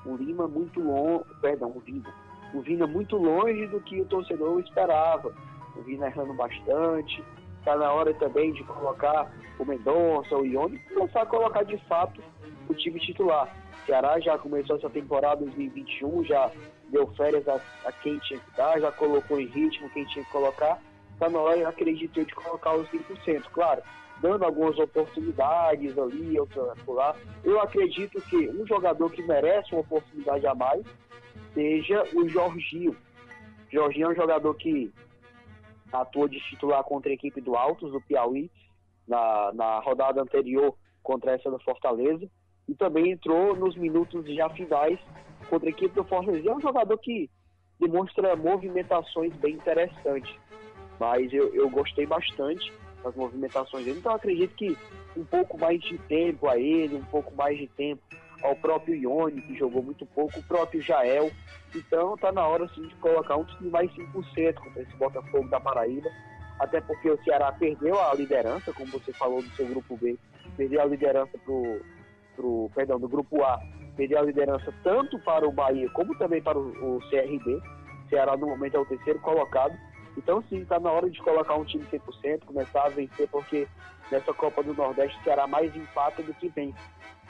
o 0.04 0.14
Lima 0.14 0.46
muito 0.46 0.78
longe, 0.80 1.24
perdão, 1.40 1.72
o 1.74 1.80
Vina. 1.80 2.12
O 2.52 2.60
Vina 2.60 2.86
muito 2.86 3.16
longe 3.16 3.66
do 3.68 3.80
que 3.80 3.98
o 3.98 4.04
torcedor 4.04 4.60
esperava. 4.60 5.34
O 5.74 5.80
Vina 5.80 6.08
errando 6.08 6.34
bastante. 6.34 7.24
Está 7.60 7.76
na 7.76 7.90
hora 7.90 8.12
também 8.12 8.52
de 8.52 8.62
colocar 8.64 9.32
o 9.58 9.64
Mendonça, 9.64 10.36
o 10.36 10.44
Ione, 10.44 10.78
começar 10.80 11.22
a 11.22 11.26
colocar 11.26 11.62
de 11.62 11.78
fato 11.88 12.20
o 12.68 12.74
time 12.74 13.00
titular. 13.00 13.54
O 13.82 13.86
Ceará 13.86 14.18
já 14.20 14.38
começou 14.38 14.76
essa 14.76 14.90
temporada 14.90 15.44
2021, 15.44 16.24
já 16.24 16.50
deu 16.88 17.06
férias 17.14 17.46
a, 17.48 17.60
a, 17.84 17.92
quem 17.92 18.18
tinha 18.18 18.38
que 18.38 18.56
dar, 18.56 18.80
já 18.80 18.90
colocou 18.92 19.40
em 19.40 19.46
ritmo 19.46 19.90
quem 19.90 20.04
tinha 20.06 20.24
que 20.24 20.30
colocar. 20.30 20.80
Está 21.12 21.28
na 21.28 21.38
hora, 21.38 21.68
acredito 21.68 22.18
eu, 22.18 22.24
de 22.24 22.34
colocar 22.34 22.74
os 22.74 22.88
100%. 22.88 23.44
Claro, 23.52 23.82
dando 24.20 24.44
algumas 24.44 24.78
oportunidades 24.78 25.96
ali, 25.98 26.36
lá. 26.86 27.14
Eu 27.42 27.60
acredito 27.60 28.20
que 28.22 28.48
um 28.48 28.66
jogador 28.66 29.10
que 29.10 29.22
merece 29.22 29.72
uma 29.72 29.82
oportunidade 29.82 30.46
a 30.46 30.54
mais 30.54 30.84
seja 31.52 32.02
o 32.14 32.28
Jorginho. 32.28 32.96
Jorginho 33.70 34.08
é 34.08 34.10
um 34.10 34.14
jogador 34.14 34.54
que 34.54 34.92
atuou 35.92 36.28
de 36.28 36.40
titular 36.40 36.82
contra 36.84 37.10
a 37.10 37.14
equipe 37.14 37.40
do 37.40 37.54
Altos, 37.56 37.92
do 37.92 38.00
Piauí, 38.00 38.50
na, 39.06 39.52
na 39.52 39.78
rodada 39.80 40.20
anterior 40.20 40.74
contra 41.02 41.32
essa 41.32 41.50
do 41.50 41.58
Fortaleza, 41.60 42.28
e 42.68 42.74
também 42.74 43.12
entrou 43.12 43.54
nos 43.56 43.76
minutos 43.76 44.24
já 44.34 44.48
finais 44.50 44.98
contra 45.48 45.68
a 45.68 45.70
equipe 45.70 45.94
do 45.94 46.04
Fortaleza. 46.04 46.48
É 46.48 46.54
um 46.54 46.60
jogador 46.60 46.96
que 46.98 47.30
demonstra 47.78 48.36
movimentações 48.36 49.34
bem 49.36 49.54
interessantes, 49.54 50.34
mas 50.98 51.32
eu, 51.32 51.54
eu 51.54 51.68
gostei 51.68 52.06
bastante 52.06 52.72
das 53.02 53.14
movimentações 53.14 53.84
dele, 53.84 53.98
então 53.98 54.14
acredito 54.14 54.54
que 54.54 54.76
um 55.16 55.24
pouco 55.24 55.58
mais 55.58 55.80
de 55.82 55.98
tempo 55.98 56.48
a 56.48 56.58
ele, 56.58 56.96
um 56.96 57.04
pouco 57.04 57.34
mais 57.34 57.58
de 57.58 57.66
tempo 57.68 58.02
ao 58.42 58.56
próprio 58.56 58.94
Ione, 58.94 59.42
que 59.42 59.56
jogou 59.56 59.82
muito 59.82 60.04
pouco, 60.06 60.38
o 60.38 60.42
próprio 60.42 60.80
Jael. 60.80 61.30
Então 61.74 62.16
tá 62.16 62.30
na 62.30 62.46
hora 62.46 62.68
sim 62.74 62.86
de 62.86 62.94
colocar 62.96 63.36
um 63.36 63.44
time 63.44 63.70
mais 63.70 63.90
5% 63.92 64.54
contra 64.54 64.82
esse 64.82 64.96
Botafogo 64.96 65.48
da 65.48 65.60
Paraíba, 65.60 66.08
até 66.58 66.80
porque 66.80 67.10
o 67.10 67.22
Ceará 67.24 67.52
perdeu 67.52 68.00
a 68.00 68.14
liderança, 68.14 68.72
como 68.72 68.90
você 68.92 69.12
falou 69.12 69.42
do 69.42 69.48
seu 69.50 69.66
grupo 69.66 69.96
B, 69.96 70.16
perdeu 70.56 70.82
a 70.82 70.84
liderança 70.84 71.36
pro 72.34 72.70
perdão, 72.74 72.98
do 72.98 73.08
grupo 73.08 73.42
A 73.42 73.60
perdeu 73.96 74.18
a 74.18 74.22
liderança 74.22 74.74
tanto 74.82 75.18
para 75.20 75.46
o 75.46 75.52
Bahia 75.52 75.88
como 75.90 76.16
também 76.16 76.42
para 76.42 76.58
o, 76.58 76.96
o 76.96 77.00
CRB. 77.08 77.60
Ceará 78.08 78.36
no 78.36 78.46
momento 78.46 78.76
é 78.76 78.80
o 78.80 78.86
terceiro 78.86 79.18
colocado. 79.20 79.76
Então 80.16 80.42
sim, 80.48 80.62
está 80.62 80.78
na 80.78 80.90
hora 80.90 81.10
de 81.10 81.20
colocar 81.20 81.54
um 81.54 81.64
time 81.64 81.84
100%, 81.84 82.44
começar 82.44 82.84
a 82.84 82.88
vencer, 82.88 83.28
porque 83.28 83.66
nessa 84.10 84.32
Copa 84.32 84.62
do 84.62 84.74
Nordeste 84.74 85.18
Ceará 85.24 85.46
mais 85.46 85.74
empata 85.74 86.22
do 86.22 86.34
que 86.34 86.48
vence. 86.48 86.78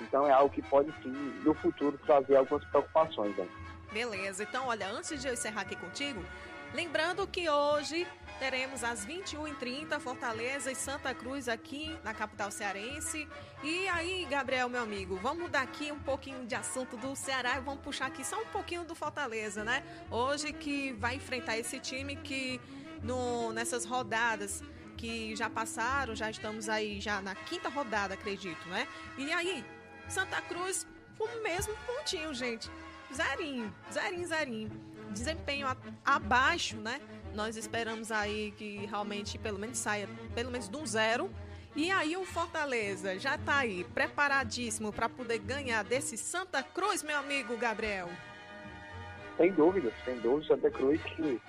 Então 0.01 0.27
é 0.27 0.33
algo 0.33 0.53
que 0.53 0.63
pode 0.63 0.93
sim, 1.03 1.13
no 1.45 1.55
futuro, 1.55 1.99
trazer 2.05 2.37
algumas 2.37 2.65
preocupações. 2.67 3.37
Né? 3.37 3.47
Beleza, 3.93 4.43
então 4.43 4.67
olha, 4.67 4.89
antes 4.89 5.21
de 5.21 5.29
eu 5.29 5.33
encerrar 5.33 5.63
aqui 5.63 5.77
contigo, 5.77 6.23
lembrando 6.75 7.27
que 7.27 7.49
hoje 7.49 8.07
teremos 8.39 8.83
às 8.83 9.07
21h30 9.07 9.99
Fortaleza 10.01 10.71
e 10.71 10.75
Santa 10.75 11.15
Cruz 11.15 11.49
aqui 11.49 11.97
na 12.03 12.13
capital 12.13 12.51
cearense. 12.51 13.29
E 13.63 13.89
aí, 13.89 14.27
Gabriel, 14.29 14.69
meu 14.69 14.83
amigo, 14.83 15.17
vamos 15.17 15.45
mudar 15.45 15.63
aqui 15.63 15.91
um 15.93 15.99
pouquinho 15.99 16.45
de 16.47 16.55
assunto 16.55 16.97
do 16.97 17.15
Ceará 17.15 17.57
e 17.57 17.61
vamos 17.61 17.81
puxar 17.83 18.07
aqui 18.07 18.25
só 18.25 18.41
um 18.41 18.47
pouquinho 18.47 18.85
do 18.85 18.95
Fortaleza, 18.95 19.65
né? 19.65 19.83
Hoje 20.11 20.53
que 20.53 20.93
vai 20.95 21.17
enfrentar 21.17 21.57
esse 21.57 21.79
time 21.79 22.17
que 22.17 22.61
no, 23.03 23.53
nessas 23.53 23.85
rodadas 23.85 24.63
que 24.97 25.35
já 25.37 25.51
passaram, 25.51 26.15
já 26.15 26.31
estamos 26.31 26.69
aí 26.69 27.01
já 27.01 27.21
na 27.21 27.35
quinta 27.35 27.69
rodada, 27.69 28.15
acredito, 28.15 28.69
né? 28.69 28.87
E 29.19 29.33
aí, 29.33 29.65
Santa 30.09 30.41
Cruz, 30.43 30.87
o 31.19 31.43
mesmo 31.43 31.75
pontinho, 31.87 32.33
gente. 32.35 32.71
Zerinho, 33.13 33.73
zerinho, 33.93 34.27
zerinho. 34.27 34.95
Desempenho 35.11 35.69
abaixo, 36.05 36.77
né? 36.77 37.01
Nós 37.35 37.57
esperamos 37.57 38.13
aí 38.13 38.53
que 38.57 38.87
realmente 38.87 39.37
pelo 39.39 39.59
menos 39.59 39.79
saia 39.79 40.09
pelo 40.35 40.53
menos 40.53 40.69
de 40.69 40.77
um 40.77 40.87
zero. 40.87 41.29
E 41.75 41.91
aí 41.91 42.17
o 42.17 42.25
Fortaleza 42.25 43.19
já 43.19 43.35
está 43.35 43.59
aí 43.59 43.83
preparadíssimo 43.93 44.93
para 44.93 45.09
poder 45.09 45.41
ganhar 45.41 45.83
desse 45.83 46.17
Santa 46.17 46.63
Cruz, 46.63 47.03
meu 47.03 47.19
amigo 47.19 47.57
Gabriel. 47.57 48.09
Sem 49.37 49.53
dúvida, 49.53 49.93
sem 50.05 50.17
dúvida, 50.21 50.55
Santa 50.55 50.71
Cruz 50.71 51.03
que 51.03 51.41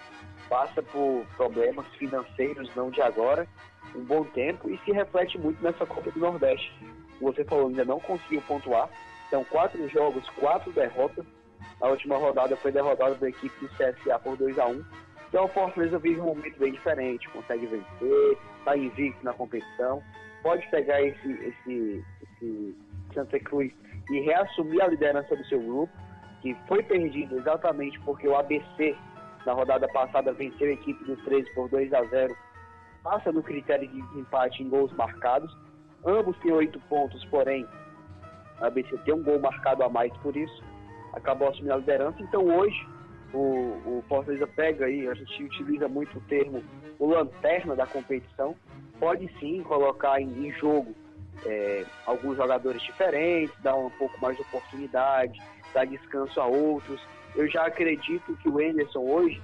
passa 0.49 0.81
por 0.81 1.23
problemas 1.37 1.85
financeiros 1.99 2.67
não 2.75 2.89
de 2.89 3.01
agora, 3.03 3.47
um 3.95 4.03
bom 4.03 4.23
tempo 4.23 4.67
e 4.67 4.79
se 4.79 4.91
reflete 4.91 5.37
muito 5.37 5.63
nessa 5.63 5.85
Copa 5.85 6.09
do 6.09 6.19
Nordeste. 6.19 6.73
Você 7.21 7.45
falou, 7.45 7.67
ainda 7.67 7.85
não 7.85 7.99
conseguiu 7.99 8.41
pontuar, 8.41 8.89
são 9.29 9.43
quatro 9.45 9.87
jogos, 9.89 10.27
quatro 10.31 10.71
derrotas, 10.71 11.25
na 11.79 11.87
última 11.87 12.17
rodada 12.17 12.57
foi 12.57 12.71
derrotada 12.71 13.13
da 13.15 13.29
equipe 13.29 13.55
do 13.59 13.69
CSA 13.69 14.17
por 14.19 14.35
2 14.35 14.57
a 14.57 14.65
1 14.65 14.83
Então 15.35 15.47
o 15.47 15.49
Fortaleza 15.49 15.99
vive 15.99 16.21
um 16.21 16.27
momento 16.27 16.57
bem 16.57 16.71
diferente, 16.71 17.27
consegue 17.27 17.65
vencer, 17.65 18.37
está 18.59 18.77
invicto 18.77 19.21
na 19.21 19.33
competição, 19.33 20.01
pode 20.41 20.65
pegar 20.69 21.01
esse, 21.01 21.29
esse, 21.29 22.05
esse 22.23 22.77
Santa 23.13 23.37
Cruz 23.41 23.69
e 24.09 24.21
reassumir 24.21 24.81
a 24.81 24.87
liderança 24.87 25.35
do 25.35 25.45
seu 25.47 25.59
grupo, 25.59 25.91
que 26.41 26.55
foi 26.69 26.81
perdido 26.83 27.37
exatamente 27.37 27.99
porque 28.05 28.25
o 28.25 28.37
ABC 28.37 28.95
na 29.45 29.51
rodada 29.51 29.89
passada 29.89 30.31
venceu 30.31 30.69
a 30.69 30.71
equipe 30.71 31.03
do 31.03 31.17
13 31.25 31.53
por 31.53 31.67
2 31.67 31.93
a 31.93 32.01
0 32.05 32.33
passa 33.03 33.29
no 33.29 33.43
critério 33.43 33.89
de 33.89 34.01
desempate 34.03 34.63
em 34.63 34.69
gols 34.69 34.93
marcados. 34.93 35.53
Ambos 36.05 36.37
têm 36.37 36.53
oito 36.53 36.79
pontos, 36.87 37.25
porém, 37.25 37.67
a 38.61 38.67
ABC 38.67 38.97
tem 38.99 39.13
um 39.13 39.21
gol 39.21 39.37
marcado 39.41 39.83
a 39.83 39.89
mais 39.89 40.15
por 40.19 40.33
isso, 40.33 40.63
acabou 41.11 41.49
assumindo 41.49 41.73
a 41.73 41.77
liderança. 41.77 42.21
Então 42.21 42.41
hoje 42.45 42.94
o, 43.35 43.97
o 43.97 44.03
Fortaleza 44.07 44.47
pega 44.47 44.85
aí, 44.85 45.07
a 45.07 45.13
gente 45.13 45.43
utiliza 45.43 45.87
muito 45.87 46.17
o 46.17 46.21
termo 46.21 46.63
o 46.97 47.07
lanterna 47.07 47.75
da 47.75 47.85
competição, 47.85 48.55
pode 48.97 49.29
sim 49.39 49.61
colocar 49.63 50.21
em, 50.21 50.47
em 50.47 50.51
jogo 50.53 50.95
é, 51.45 51.85
alguns 52.05 52.37
jogadores 52.37 52.81
diferentes, 52.81 53.53
dar 53.61 53.75
um 53.75 53.89
pouco 53.89 54.19
mais 54.21 54.37
de 54.37 54.43
oportunidade, 54.43 55.41
dar 55.73 55.85
descanso 55.85 56.39
a 56.39 56.45
outros. 56.45 57.01
Eu 57.35 57.47
já 57.49 57.65
acredito 57.65 58.37
que 58.37 58.47
o 58.47 58.59
Anderson 58.59 59.01
hoje 59.01 59.41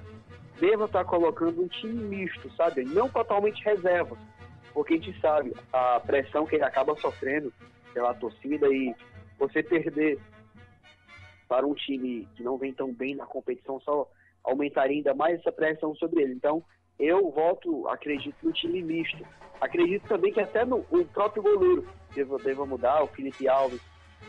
deva 0.58 0.86
estar 0.86 1.04
colocando 1.04 1.62
um 1.62 1.68
time 1.68 2.02
misto, 2.04 2.50
sabe? 2.56 2.84
Não 2.84 3.10
totalmente 3.10 3.62
reserva, 3.62 4.16
porque 4.72 4.94
a 4.94 4.96
gente 4.96 5.20
sabe 5.20 5.52
a 5.70 6.00
pressão 6.00 6.46
que 6.46 6.54
ele 6.54 6.64
acaba 6.64 6.96
sofrendo 6.96 7.52
pela 7.92 8.14
torcida 8.14 8.66
e 8.68 8.94
você 9.38 9.62
perder 9.62 10.18
para 11.52 11.66
um 11.66 11.74
time 11.74 12.26
que 12.34 12.42
não 12.42 12.56
vem 12.56 12.72
tão 12.72 12.90
bem 12.90 13.14
na 13.14 13.26
competição 13.26 13.78
só 13.80 14.08
aumentaria 14.42 14.96
ainda 14.96 15.12
mais 15.12 15.38
essa 15.38 15.52
pressão 15.52 15.94
sobre 15.96 16.22
ele. 16.22 16.32
Então, 16.32 16.64
eu 16.98 17.30
voto, 17.30 17.86
acredito 17.88 18.34
no 18.42 18.50
time 18.54 18.82
misto. 18.82 19.22
Acredito 19.60 20.08
também 20.08 20.32
que 20.32 20.40
até 20.40 20.64
no 20.64 20.78
o 20.90 21.04
próprio 21.04 21.42
goleiro 21.42 21.86
deva, 22.14 22.38
deva 22.38 22.64
mudar, 22.64 23.02
o 23.02 23.06
Felipe 23.08 23.46
Alves 23.46 23.82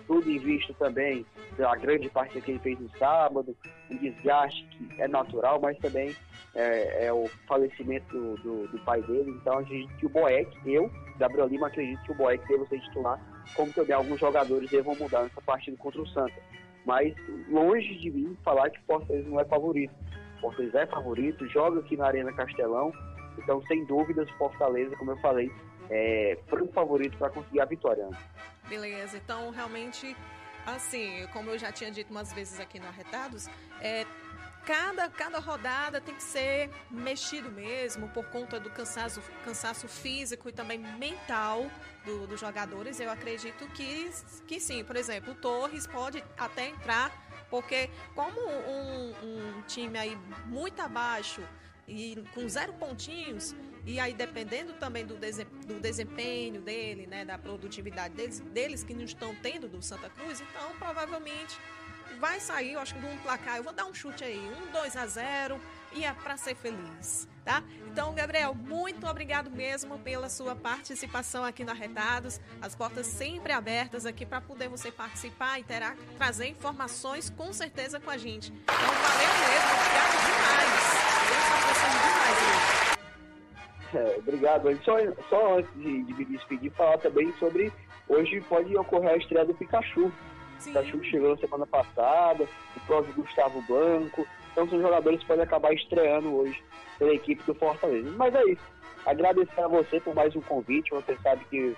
tudo 0.06 0.30
em 0.30 0.38
vista 0.38 0.74
também 0.74 1.26
pela 1.56 1.78
grande 1.78 2.10
parte 2.10 2.42
que 2.42 2.52
ele 2.52 2.60
fez 2.60 2.78
no 2.78 2.90
sábado, 2.98 3.56
um 3.90 3.96
desgaste 3.96 4.66
que 4.66 5.02
é 5.02 5.08
natural, 5.08 5.62
mas 5.62 5.78
também 5.78 6.14
é, 6.56 7.06
é 7.06 7.14
o 7.14 7.30
falecimento 7.48 8.06
do, 8.12 8.36
do, 8.38 8.68
do, 8.68 8.80
pai 8.80 9.02
dele. 9.04 9.32
Então, 9.32 9.60
acredito 9.60 9.96
que 9.96 10.06
o 10.06 10.10
Boeck, 10.10 10.58
eu, 10.66 10.92
Gabriel 11.18 11.48
Lima, 11.48 11.68
acredito 11.68 12.04
que 12.04 12.12
o 12.12 12.16
Boeck 12.16 12.46
deva 12.48 12.66
ser 12.66 12.82
titular, 12.82 13.20
como 13.56 13.72
também 13.72 13.96
alguns 13.96 14.20
jogadores 14.20 14.70
devam 14.70 14.96
mudar 14.96 15.24
nessa 15.24 15.42
partida 15.42 15.78
contra 15.78 16.02
o 16.02 16.08
Santa. 16.08 16.53
Mas 16.86 17.14
longe 17.50 17.96
de 17.96 18.12
mim 18.12 18.38
falar 18.44 18.70
que 18.70 18.80
o 18.80 18.84
Fortaleza 18.84 19.30
não 19.30 19.40
é 19.40 19.46
favorito. 19.46 19.94
O 20.38 20.42
Fortaleza 20.42 20.80
é 20.80 20.86
favorito, 20.88 21.48
joga 21.48 21.80
aqui 21.80 21.96
na 21.96 22.08
Arena 22.08 22.34
Castelão, 22.34 22.92
então, 23.38 23.62
sem 23.68 23.84
dúvidas, 23.86 24.30
Fortaleza, 24.32 24.96
como 24.96 25.12
eu 25.12 25.18
falei, 25.18 25.52
é 25.90 26.38
franco 26.48 26.72
favorito 26.74 27.18
para 27.18 27.30
conseguir 27.30 27.62
a 27.62 27.66
vitória. 27.66 28.10
Beleza, 28.68 29.18
então 29.18 29.50
realmente, 29.52 30.16
assim, 30.66 31.28
como 31.34 31.50
eu 31.50 31.58
já 31.58 31.72
tinha 31.72 31.92
dito 31.92 32.12
umas 32.12 32.32
vezes 32.34 32.60
aqui 32.60 32.80
no 32.80 32.88
Arretados, 32.88 33.48
é, 33.82 34.06
cada, 34.66 35.10
cada 35.10 35.40
rodada 35.40 36.00
tem 36.00 36.16
que 36.16 36.24
ser 36.24 36.70
mexido 36.90 37.52
mesmo 37.52 38.10
por 38.10 38.26
conta 38.26 38.60
do 38.60 38.70
cansaço, 38.70 39.22
cansaço 39.44 39.88
físico 39.88 40.50
e 40.50 40.52
também 40.52 40.80
mental 40.80 41.70
do, 42.06 42.28
dos 42.28 42.40
jogadores. 42.40 43.00
Eu 43.00 43.12
acredito 43.12 43.68
que, 43.70 44.10
que 44.48 44.60
sim. 44.60 44.84
Por 44.84 44.96
exemplo, 44.96 45.34
o 45.34 45.36
Torres 45.36 45.86
pode 45.86 46.24
até 46.38 46.70
entrar, 46.70 47.12
porque 47.50 47.90
como 48.16 48.40
um, 48.40 49.14
um 49.24 49.62
time 49.68 49.98
aí 49.98 50.18
muito 50.46 50.82
abaixo 50.82 51.42
e 51.88 52.24
com 52.34 52.48
zero 52.48 52.74
pontinhos, 52.74 53.54
e 53.86 54.00
aí, 54.00 54.14
dependendo 54.14 54.72
também 54.74 55.06
do, 55.06 55.16
do 55.16 55.80
desempenho 55.82 56.62
dele, 56.62 57.06
né, 57.06 57.26
da 57.26 57.38
produtividade 57.38 58.14
deles, 58.14 58.40
deles 58.40 58.82
que 58.82 58.94
não 58.94 59.04
estão 59.04 59.36
tendo 59.36 59.68
do 59.68 59.82
Santa 59.82 60.10
Cruz, 60.10 60.40
então 60.40 60.72
provavelmente 60.80 61.60
vai 62.14 62.40
sair, 62.40 62.74
eu 62.74 62.80
acho 62.80 62.94
que 62.94 63.00
de 63.00 63.06
um 63.06 63.18
placar, 63.18 63.58
eu 63.58 63.64
vou 63.64 63.74
dar 63.74 63.86
um 63.86 63.94
chute 63.94 64.24
aí, 64.24 64.40
um 64.40 64.72
2 64.72 64.98
a 64.98 65.06
0 65.06 65.60
e 65.94 66.04
é 66.04 66.12
para 66.14 66.38
ser 66.38 66.56
feliz, 66.56 67.28
tá? 67.46 67.64
Então, 67.88 68.14
Gabriel, 68.14 68.56
muito 68.56 69.06
obrigado 69.06 69.52
mesmo 69.52 70.00
pela 70.00 70.30
sua 70.30 70.56
participação 70.56 71.44
aqui 71.44 71.64
no 71.64 71.72
Arretados. 71.72 72.42
As 72.62 72.76
portas 72.76 73.06
sempre 73.06 73.54
abertas 73.54 74.06
aqui 74.06 74.26
para 74.26 74.42
poder 74.42 74.68
você 74.68 74.92
participar 74.92 75.60
e 75.60 75.64
terá, 75.64 75.96
trazer 76.18 76.48
informações 76.48 77.30
com 77.30 77.54
certeza 77.54 78.00
com 78.00 78.10
a 78.10 78.18
gente. 78.18 78.52
Então, 78.52 78.76
valeu 78.76 79.28
mesmo, 79.28 79.72
obrigado 79.78 80.26
demais. 80.26 81.04
É, 83.94 84.16
obrigado. 84.18 84.84
Só, 84.84 84.98
só 85.30 85.60
antes 85.60 85.72
de, 85.76 86.14
me 86.14 86.26
despedir, 86.26 86.72
falar 86.72 86.98
também 86.98 87.32
sobre. 87.34 87.72
Hoje 88.10 88.42
pode 88.42 88.76
ocorrer 88.76 89.12
a 89.12 89.18
estreia 89.18 89.46
do 89.46 89.54
Pikachu. 89.54 90.12
Sim. 90.64 90.98
O 90.98 91.04
chegou 91.04 91.32
na 91.32 91.38
semana 91.38 91.68
passada, 91.68 92.48
o 92.76 92.80
próprio 92.88 93.14
Gustavo 93.16 93.62
Blanco. 93.64 94.26
Então 94.52 94.68
são 94.70 94.82
jogadores 94.82 95.20
que 95.20 95.26
podem 95.26 95.44
acabar 95.44 95.74
estreando 95.74 96.34
hoje 96.34 96.64
pela 96.98 97.14
equipe 97.14 97.44
do 97.44 97.54
Fortaleza. 97.56 98.10
Mas 98.16 98.34
é 98.34 98.44
isso. 98.46 98.74
Agradecer 99.06 99.62
a 99.62 99.68
você 99.68 100.00
por 100.00 100.16
mais 100.16 100.36
um 100.36 100.42
convite. 100.42 100.92
Você 100.92 101.18
sabe 101.18 101.44
que, 101.46 101.76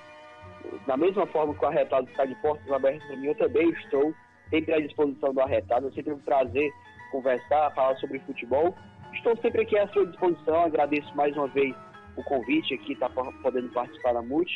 da 0.86 0.96
mesma 0.96 1.26
forma 1.26 1.56
que 1.56 1.64
o 1.64 1.68
Arretado 1.68 2.08
está 2.10 2.26
de 2.26 2.36
portas 2.36 2.72
abertas 2.72 3.04
para 3.08 3.18
mim, 3.18 3.28
eu 3.28 3.36
também 3.36 3.70
estou 3.70 4.14
sempre 4.50 4.74
à 4.74 4.80
disposição 4.80 5.34
do 5.34 5.42
Arretado. 5.42 5.88
É 5.88 5.92
sempre 5.92 6.14
um 6.14 6.20
prazer 6.20 6.72
conversar, 7.12 7.74
falar 7.74 7.96
sobre 7.98 8.20
futebol. 8.20 8.76
Estou 9.14 9.36
sempre 9.38 9.62
aqui 9.62 9.78
à 9.78 9.88
sua 9.88 10.06
disposição. 10.06 10.64
Agradeço 10.64 11.16
mais 11.16 11.36
uma 11.36 11.48
vez 11.48 11.74
o 12.16 12.24
convite 12.24 12.74
aqui, 12.74 12.94
está 12.94 13.10
podendo 13.10 13.70
participar 13.70 14.14
da 14.14 14.22
MUT. 14.22 14.52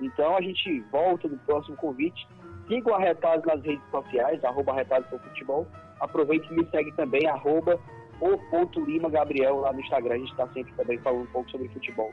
Então 0.00 0.36
a 0.36 0.40
gente 0.40 0.80
volta 0.92 1.28
no 1.28 1.38
próximo 1.38 1.76
convite. 1.76 2.26
Siga 2.72 2.90
o 2.90 2.94
Arretados 2.94 3.44
nas 3.44 3.62
redes 3.62 3.84
sociais, 3.90 4.42
arroba 4.42 4.72
Arretados 4.72 5.06
para 5.10 5.18
Futebol. 5.18 5.66
Aproveite 6.00 6.50
e 6.50 6.56
me 6.56 6.66
segue 6.70 6.90
também, 6.92 7.26
arroba 7.26 7.78
o 8.18 8.38
ponto 8.50 8.82
Lima 8.82 9.10
Gabriel 9.10 9.56
lá 9.56 9.74
no 9.74 9.80
Instagram. 9.80 10.14
A 10.14 10.18
gente 10.18 10.30
está 10.30 10.48
sempre 10.54 10.72
também 10.72 10.96
falando 11.00 11.24
um 11.24 11.32
pouco 11.32 11.50
sobre 11.50 11.68
futebol 11.68 12.10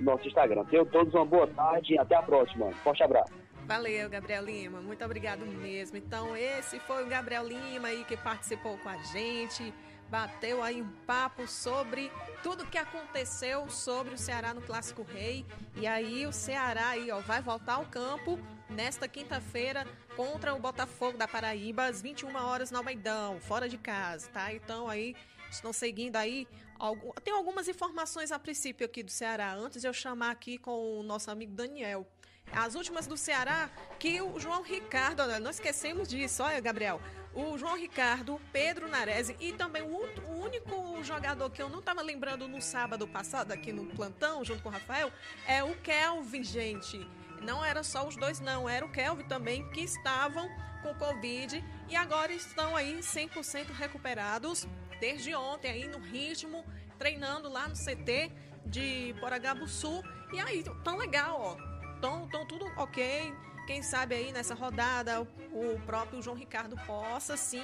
no 0.00 0.12
nosso 0.12 0.26
Instagram. 0.26 0.64
Tenham 0.64 0.86
todos 0.86 1.12
uma 1.12 1.26
boa 1.26 1.46
tarde 1.48 1.92
e 1.92 1.98
até 1.98 2.14
a 2.14 2.22
próxima. 2.22 2.70
Forte 2.82 3.02
abraço. 3.02 3.34
Valeu, 3.66 4.08
Gabriel 4.08 4.44
Lima. 4.44 4.80
Muito 4.80 5.04
obrigado 5.04 5.44
mesmo. 5.44 5.98
Então, 5.98 6.34
esse 6.34 6.80
foi 6.80 7.04
o 7.04 7.06
Gabriel 7.06 7.46
Lima 7.46 7.88
aí 7.88 8.02
que 8.04 8.16
participou 8.16 8.78
com 8.78 8.88
a 8.88 8.96
gente 9.12 9.74
bateu 10.10 10.62
aí 10.62 10.80
um 10.80 10.88
papo 11.06 11.46
sobre 11.46 12.10
tudo 12.42 12.64
que 12.64 12.78
aconteceu 12.78 13.68
sobre 13.68 14.14
o 14.14 14.16
Ceará 14.16 14.54
no 14.54 14.62
Clássico 14.62 15.02
Rei. 15.02 15.44
E 15.76 15.86
aí 15.86 16.26
o 16.26 16.32
Ceará 16.32 16.88
aí, 16.88 17.10
ó, 17.10 17.20
vai 17.20 17.42
voltar 17.42 17.74
ao 17.74 17.84
campo 17.84 18.38
nesta 18.68 19.08
quinta-feira 19.08 19.86
contra 20.16 20.54
o 20.54 20.58
Botafogo 20.58 21.16
da 21.16 21.26
Paraíba 21.26 21.84
às 21.84 22.02
21 22.02 22.34
horas 22.36 22.70
no 22.70 22.78
Almeidão, 22.78 23.40
fora 23.40 23.68
de 23.68 23.78
casa, 23.78 24.28
tá? 24.30 24.52
Então 24.52 24.88
aí 24.88 25.14
estão 25.50 25.72
seguindo 25.72 26.16
aí 26.16 26.46
algum... 26.78 27.10
tem 27.24 27.32
algumas 27.32 27.68
informações 27.68 28.30
a 28.30 28.38
princípio 28.38 28.84
aqui 28.84 29.02
do 29.02 29.10
Ceará. 29.10 29.54
Antes 29.54 29.80
de 29.80 29.88
eu 29.88 29.92
chamar 29.92 30.30
aqui 30.30 30.58
com 30.58 31.00
o 31.00 31.02
nosso 31.02 31.30
amigo 31.30 31.52
Daniel. 31.52 32.06
As 32.50 32.74
últimas 32.74 33.06
do 33.06 33.14
Ceará, 33.16 33.70
que 33.98 34.22
o 34.22 34.40
João 34.40 34.62
Ricardo, 34.62 35.20
olha, 35.20 35.38
não 35.38 35.50
esquecemos 35.50 36.08
disso, 36.08 36.42
olha, 36.42 36.58
Gabriel 36.60 36.98
o 37.34 37.56
João 37.56 37.76
Ricardo, 37.76 38.40
Pedro 38.52 38.88
Narese 38.88 39.36
e 39.38 39.52
também 39.52 39.82
o, 39.82 39.86
o 39.86 40.42
único 40.42 41.02
jogador 41.04 41.48
que 41.50 41.62
eu 41.62 41.68
não 41.68 41.78
estava 41.78 42.02
lembrando 42.02 42.48
no 42.48 42.60
sábado 42.60 43.06
passado 43.06 43.52
aqui 43.52 43.72
no 43.72 43.86
plantão, 43.86 44.44
junto 44.44 44.62
com 44.62 44.68
o 44.68 44.72
Rafael, 44.72 45.12
é 45.46 45.62
o 45.62 45.74
Kelvin, 45.76 46.42
gente. 46.42 47.06
Não 47.42 47.64
era 47.64 47.82
só 47.82 48.06
os 48.06 48.16
dois, 48.16 48.40
não, 48.40 48.68
era 48.68 48.84
o 48.84 48.90
Kelvin 48.90 49.24
também 49.24 49.68
que 49.70 49.80
estavam 49.80 50.48
com 50.82 50.94
Covid 50.94 51.64
e 51.88 51.96
agora 51.96 52.32
estão 52.32 52.76
aí 52.76 52.98
100% 52.98 53.72
recuperados 53.72 54.66
desde 55.00 55.34
ontem 55.34 55.70
aí 55.70 55.88
no 55.88 55.98
ritmo, 55.98 56.64
treinando 56.98 57.48
lá 57.48 57.68
no 57.68 57.74
CT 57.74 58.32
de 58.66 59.14
Poragabuçu. 59.20 60.02
E 60.32 60.40
aí, 60.40 60.64
tão 60.84 60.96
legal, 60.96 61.40
ó. 61.40 61.68
Tão, 62.00 62.28
tão 62.28 62.46
tudo 62.46 62.64
ok 62.76 63.32
quem 63.68 63.82
sabe 63.82 64.14
aí 64.14 64.32
nessa 64.32 64.54
rodada 64.54 65.20
o 65.52 65.78
próprio 65.84 66.22
João 66.22 66.34
Ricardo 66.34 66.74
possa 66.86 67.36
sim 67.36 67.62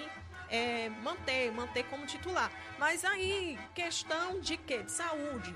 é, 0.51 0.91
manter, 0.91 1.51
manter 1.51 1.85
como 1.85 2.05
titular. 2.05 2.53
Mas 2.79 3.07
aí, 3.07 3.59
questão 3.75 4.39
de 4.39 4.59
quê? 4.59 4.83
De 4.83 4.93
saúde. 4.93 5.55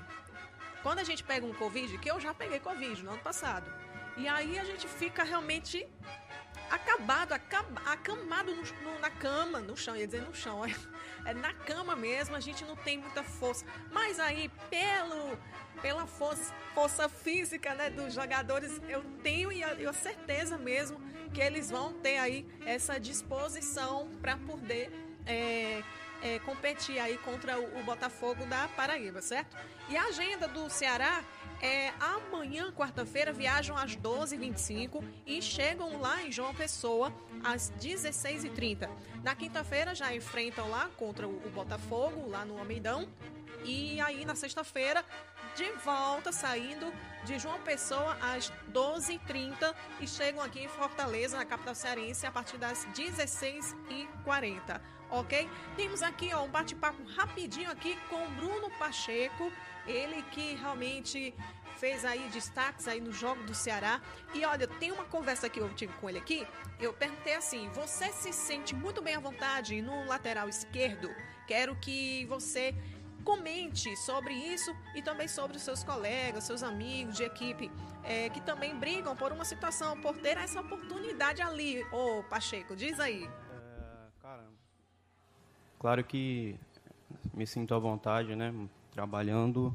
Quando 0.81 0.97
a 0.97 1.03
gente 1.03 1.23
pega 1.23 1.45
um 1.45 1.53
Covid, 1.53 1.95
que 1.99 2.09
eu 2.09 2.19
já 2.19 2.33
peguei 2.33 2.59
Covid 2.59 3.03
no 3.03 3.11
ano 3.11 3.21
passado, 3.21 3.71
e 4.19 4.27
aí 4.27 4.59
a 4.59 4.65
gente 4.65 4.87
fica 4.87 5.23
realmente 5.23 5.87
acabado, 6.69 7.33
acamado 7.33 8.53
no, 8.53 8.61
no, 8.61 8.99
na 8.99 9.09
cama, 9.09 9.59
no 9.59 9.75
chão, 9.75 9.95
ia 9.95 10.05
dizer 10.05 10.21
no 10.21 10.35
chão, 10.35 10.63
é, 10.63 10.75
é, 11.25 11.33
na 11.33 11.53
cama 11.53 11.95
mesmo, 11.95 12.35
a 12.35 12.39
gente 12.39 12.63
não 12.65 12.75
tem 12.75 12.97
muita 12.97 13.23
força. 13.23 13.65
Mas 13.91 14.19
aí, 14.19 14.51
pelo, 14.69 15.37
pela 15.81 16.05
força, 16.05 16.53
força 16.75 17.07
física 17.07 17.73
né, 17.73 17.89
dos 17.89 18.13
jogadores, 18.13 18.81
eu 18.89 19.03
tenho 19.23 19.51
e 19.51 19.61
eu 19.61 19.93
certeza 19.93 20.57
mesmo 20.57 20.99
que 21.33 21.41
eles 21.41 21.69
vão 21.69 21.93
ter 21.93 22.17
aí 22.17 22.45
essa 22.65 22.99
disposição 22.99 24.09
para 24.21 24.35
poder 24.37 24.91
é, 25.25 25.81
é, 26.21 26.39
competir 26.39 26.99
aí 26.99 27.17
contra 27.19 27.59
o, 27.59 27.79
o, 27.79 27.83
Botafogo 27.83 28.45
da 28.45 28.67
Paraíba, 28.69 29.21
certo? 29.21 29.55
E 29.87 29.95
a 29.95 30.05
agenda 30.05 30.47
do 30.47 30.69
Ceará 30.69 31.23
é 31.61 31.93
amanhã, 31.99 32.71
quarta-feira, 32.71 33.33
viajam 33.33 33.77
às 33.77 33.95
12h25 33.95 35.03
e 35.25 35.41
chegam 35.41 35.99
lá 35.99 36.23
em 36.23 36.31
João 36.31 36.53
Pessoa 36.53 37.13
às 37.43 37.71
16h30. 37.79 38.89
Na 39.23 39.35
quinta-feira 39.35 39.93
já 39.93 40.13
enfrentam 40.15 40.69
lá 40.69 40.89
contra 40.97 41.27
o, 41.27 41.49
Botafogo, 41.49 42.29
lá 42.29 42.45
no 42.45 42.57
Almeidão. 42.57 43.07
E 43.63 43.99
aí 43.99 44.23
na 44.23 44.35
sexta-feira 44.35 45.03
de 45.55 45.69
volta, 45.83 46.31
saindo 46.31 46.93
de 47.25 47.37
João 47.37 47.59
Pessoa 47.59 48.17
às 48.21 48.51
12h30 48.71 49.75
e 49.99 50.07
chegam 50.07 50.41
aqui 50.41 50.61
em 50.61 50.69
Fortaleza, 50.69 51.37
na 51.37 51.45
capital 51.45 51.75
cearense, 51.75 52.25
a 52.25 52.31
partir 52.31 52.57
das 52.57 52.87
16h40. 52.95 54.79
Ok? 55.11 55.49
Temos 55.75 56.01
aqui 56.01 56.29
ó, 56.33 56.43
um 56.43 56.47
bate-papo 56.47 57.03
rapidinho 57.03 57.69
aqui 57.71 57.97
com 58.09 58.29
Bruno 58.35 58.69
Pacheco, 58.77 59.51
ele 59.89 60.21
que 60.31 60.55
realmente 60.55 61.33
fez 61.77 62.03
aí 62.03 62.29
destaques 62.29 62.87
aí 62.87 62.99
no 62.99 63.11
jogo 63.11 63.43
do 63.43 63.55
Ceará. 63.55 64.01
E 64.33 64.45
olha, 64.45 64.67
tem 64.67 64.91
uma 64.91 65.05
conversa 65.05 65.49
que 65.49 65.59
eu 65.59 65.73
tive 65.73 65.93
com 65.93 66.09
ele 66.09 66.19
aqui. 66.19 66.45
Eu 66.79 66.93
perguntei 66.93 67.35
assim: 67.35 67.69
você 67.69 68.11
se 68.11 68.31
sente 68.31 68.75
muito 68.75 69.01
bem 69.01 69.15
à 69.15 69.19
vontade 69.19 69.81
no 69.81 70.05
lateral 70.05 70.47
esquerdo? 70.49 71.09
Quero 71.47 71.75
que 71.77 72.25
você 72.25 72.75
comente 73.23 73.95
sobre 73.97 74.33
isso 74.33 74.75
e 74.95 75.01
também 75.01 75.27
sobre 75.27 75.57
os 75.57 75.63
seus 75.63 75.83
colegas, 75.83 76.43
seus 76.43 76.63
amigos 76.63 77.15
de 77.15 77.23
equipe 77.23 77.69
é, 78.03 78.29
que 78.29 78.41
também 78.41 78.75
brigam 78.75 79.15
por 79.15 79.31
uma 79.31 79.45
situação, 79.45 79.99
por 79.99 80.17
ter 80.17 80.37
essa 80.37 80.61
oportunidade 80.61 81.41
ali. 81.41 81.83
Ô, 81.91 82.23
Pacheco, 82.23 82.75
diz 82.75 82.99
aí. 82.99 83.25
É, 83.25 84.21
cara, 84.21 84.45
claro 85.77 86.03
que 86.03 86.57
me 87.33 87.45
sinto 87.45 87.73
à 87.73 87.79
vontade, 87.79 88.35
né? 88.35 88.53
Trabalhando 88.99 89.73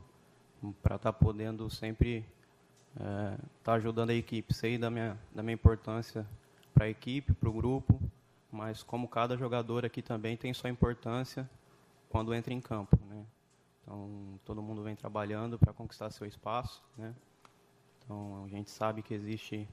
para 0.83 0.97
estar 0.97 1.11
tá 1.11 1.19
podendo 1.19 1.71
sempre 1.71 2.27
estar 2.95 3.33
é, 3.33 3.39
tá 3.63 3.73
ajudando 3.73 4.11
a 4.11 4.15
equipe. 4.15 4.53
Sei 4.53 4.77
da 4.77 4.91
minha, 4.91 5.19
da 5.35 5.43
minha 5.43 5.55
importância 5.55 6.29
para 6.75 6.85
a 6.85 6.91
equipe, 6.91 7.33
para 7.33 7.49
o 7.49 7.53
grupo, 7.55 7.99
mas 8.53 8.83
como 8.83 9.09
cada 9.09 9.35
jogador 9.35 9.83
aqui 9.83 10.03
também 10.03 10.37
tem 10.37 10.53
sua 10.53 10.69
importância 10.69 11.49
quando 12.11 12.35
entra 12.35 12.53
em 12.53 12.61
campo, 12.61 12.99
né? 13.09 13.25
Então, 13.81 14.39
todo 14.45 14.61
mundo 14.61 14.83
vem 14.83 14.95
trabalhando 14.95 15.59
para 15.59 15.73
conquistar 15.73 16.11
seu 16.11 16.27
espaço, 16.27 16.83
né? 16.95 17.15
Então, 18.05 18.45
a 18.45 18.49
gente 18.49 18.71
sabe 18.71 19.01
que 19.01 19.15
existe 19.15 19.67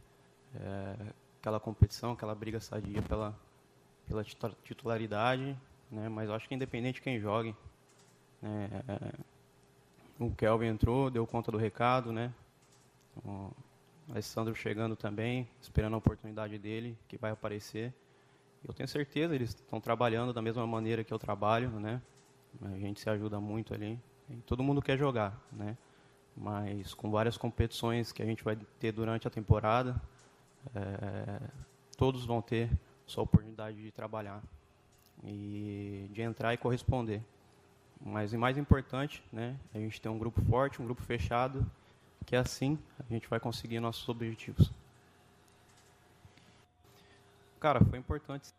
é, 0.56 0.96
aquela 1.42 1.60
competição, 1.60 2.14
aquela 2.14 2.34
briga 2.34 2.62
sadia 2.62 3.02
pela, 3.02 3.38
pela 4.08 4.24
titularidade, 4.24 5.58
né? 5.92 6.08
Mas 6.08 6.30
acho 6.30 6.48
que 6.48 6.56
independente 6.56 6.96
de 6.96 7.02
quem 7.02 7.20
jogue, 7.20 7.54
né? 8.42 8.70
É, 8.88 9.31
o 10.22 10.36
Kelvin 10.36 10.68
entrou, 10.68 11.10
deu 11.10 11.26
conta 11.26 11.52
do 11.52 11.58
recado, 11.58 12.12
né? 12.12 12.32
O 13.26 13.52
Alessandro 14.10 14.54
chegando 14.54 14.96
também, 14.96 15.50
esperando 15.60 15.96
a 15.96 15.98
oportunidade 15.98 16.60
dele, 16.60 16.96
que 17.08 17.18
vai 17.18 17.32
aparecer. 17.32 17.92
Eu 18.64 18.72
tenho 18.72 18.88
certeza, 18.88 19.34
eles 19.34 19.50
estão 19.50 19.82
trabalhando 19.82 20.32
da 20.32 20.42
mesma 20.42 20.66
maneira 20.68 21.04
que 21.04 21.12
eu 21.12 21.18
trabalho, 21.18 21.72
né? 21.72 22.00
A 22.62 22.78
gente 22.78 23.02
se 23.02 23.10
ajuda 23.10 23.40
muito 23.40 23.74
ali. 23.74 24.00
todo 24.46 24.62
mundo 24.62 24.80
quer 24.80 24.96
jogar, 24.96 25.42
né? 25.52 25.76
Mas 26.38 26.94
com 26.94 27.10
várias 27.10 27.36
competições 27.36 28.12
que 28.12 28.22
a 28.22 28.26
gente 28.26 28.44
vai 28.44 28.56
ter 28.80 28.92
durante 28.92 29.28
a 29.28 29.32
temporada, 29.32 30.00
é, 30.76 31.42
todos 31.98 32.26
vão 32.26 32.44
ter 32.44 32.70
sua 33.08 33.24
oportunidade 33.24 33.82
de 33.82 33.92
trabalhar 33.92 34.44
e 35.24 36.08
de 36.12 36.22
entrar 36.22 36.54
e 36.54 36.58
corresponder. 36.58 37.24
Mas 38.04 38.34
o 38.34 38.38
mais 38.40 38.58
importante, 38.58 39.24
né, 39.32 39.56
é 39.74 39.78
a 39.78 39.82
gente 39.82 40.02
ter 40.02 40.10
um 40.10 40.18
grupo 40.18 40.42
forte, 40.42 40.82
um 40.82 40.86
grupo 40.86 41.02
fechado, 41.04 41.66
que 42.26 42.36
assim 42.36 42.80
a 43.00 43.14
gente 43.14 43.28
vai 43.28 43.40
conseguir 43.40 43.80
nossos 43.80 44.08
objetivos. 44.10 44.72
Cara, 47.60 47.80
foi 47.86 48.00
importante 48.00 48.52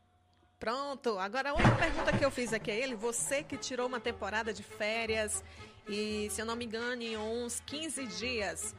Pronto, 0.63 1.19
agora 1.19 1.53
outra 1.53 1.75
pergunta 1.75 2.17
que 2.17 2.25
eu 2.25 2.31
fiz 2.31 2.53
aqui 2.53 2.71
a 2.71 2.75
ele, 2.75 2.95
você 2.95 3.43
que 3.43 3.57
tirou 3.57 3.89
uma 3.89 3.99
temporada 3.99 4.53
de 4.55 4.63
férias 4.63 5.43
e, 5.89 6.29
se 6.31 6.41
eu 6.41 6.47
não 6.47 6.57
me 6.57 6.65
engano, 6.65 7.03
em 7.03 7.17
uns 7.17 7.61
15 7.61 8.07
dias, 8.07 8.75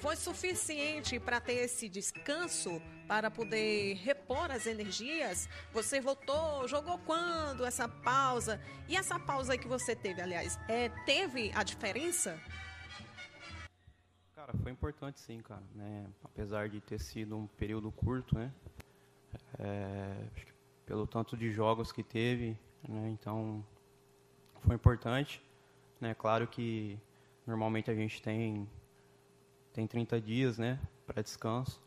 foi 0.00 0.16
suficiente 0.16 1.18
para 1.18 1.40
ter 1.40 1.54
esse 1.54 1.88
descanso, 1.88 2.80
para 3.06 3.30
poder 3.30 3.94
repor 3.96 4.50
as 4.50 4.66
energias? 4.66 5.48
Você 5.72 6.00
voltou, 6.00 6.66
jogou 6.66 6.98
quando 6.98 7.64
essa 7.64 7.88
pausa? 7.88 8.60
E 8.88 8.96
essa 8.96 9.18
pausa 9.18 9.56
que 9.56 9.68
você 9.68 9.94
teve, 9.94 10.20
aliás, 10.20 10.58
é, 10.68 10.88
teve 11.04 11.50
a 11.54 11.62
diferença? 11.62 12.40
Cara, 14.34 14.52
foi 14.62 14.72
importante 14.72 15.20
sim, 15.20 15.40
cara, 15.40 15.62
né? 15.74 16.06
Apesar 16.22 16.68
de 16.68 16.80
ter 16.80 17.00
sido 17.00 17.36
um 17.36 17.46
período 17.46 17.90
curto, 17.90 18.34
né? 18.36 18.52
É, 19.58 20.14
pelo 20.84 21.06
tanto 21.06 21.36
de 21.36 21.50
jogos 21.50 21.90
que 21.92 22.02
teve, 22.02 22.58
né? 22.88 23.10
Então 23.10 23.64
foi 24.60 24.74
importante, 24.74 25.42
né? 26.00 26.14
Claro 26.14 26.46
que 26.46 26.98
normalmente 27.46 27.90
a 27.90 27.94
gente 27.94 28.22
tem 28.22 28.68
tem 29.72 29.86
30 29.86 30.18
dias, 30.22 30.56
né, 30.56 30.80
para 31.06 31.22
descanso, 31.22 31.82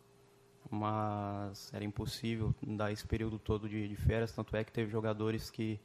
mas 0.70 1.74
era 1.74 1.84
impossível 1.84 2.53
dar 2.62 2.91
esse 2.91 3.05
período 3.07 3.39
todo 3.39 3.68
de, 3.68 3.88
de 3.88 3.95
férias, 3.95 4.32
tanto 4.32 4.55
é 4.55 4.64
que 4.64 4.72
teve 4.72 4.91
jogadores 4.91 5.49
que 5.49 5.80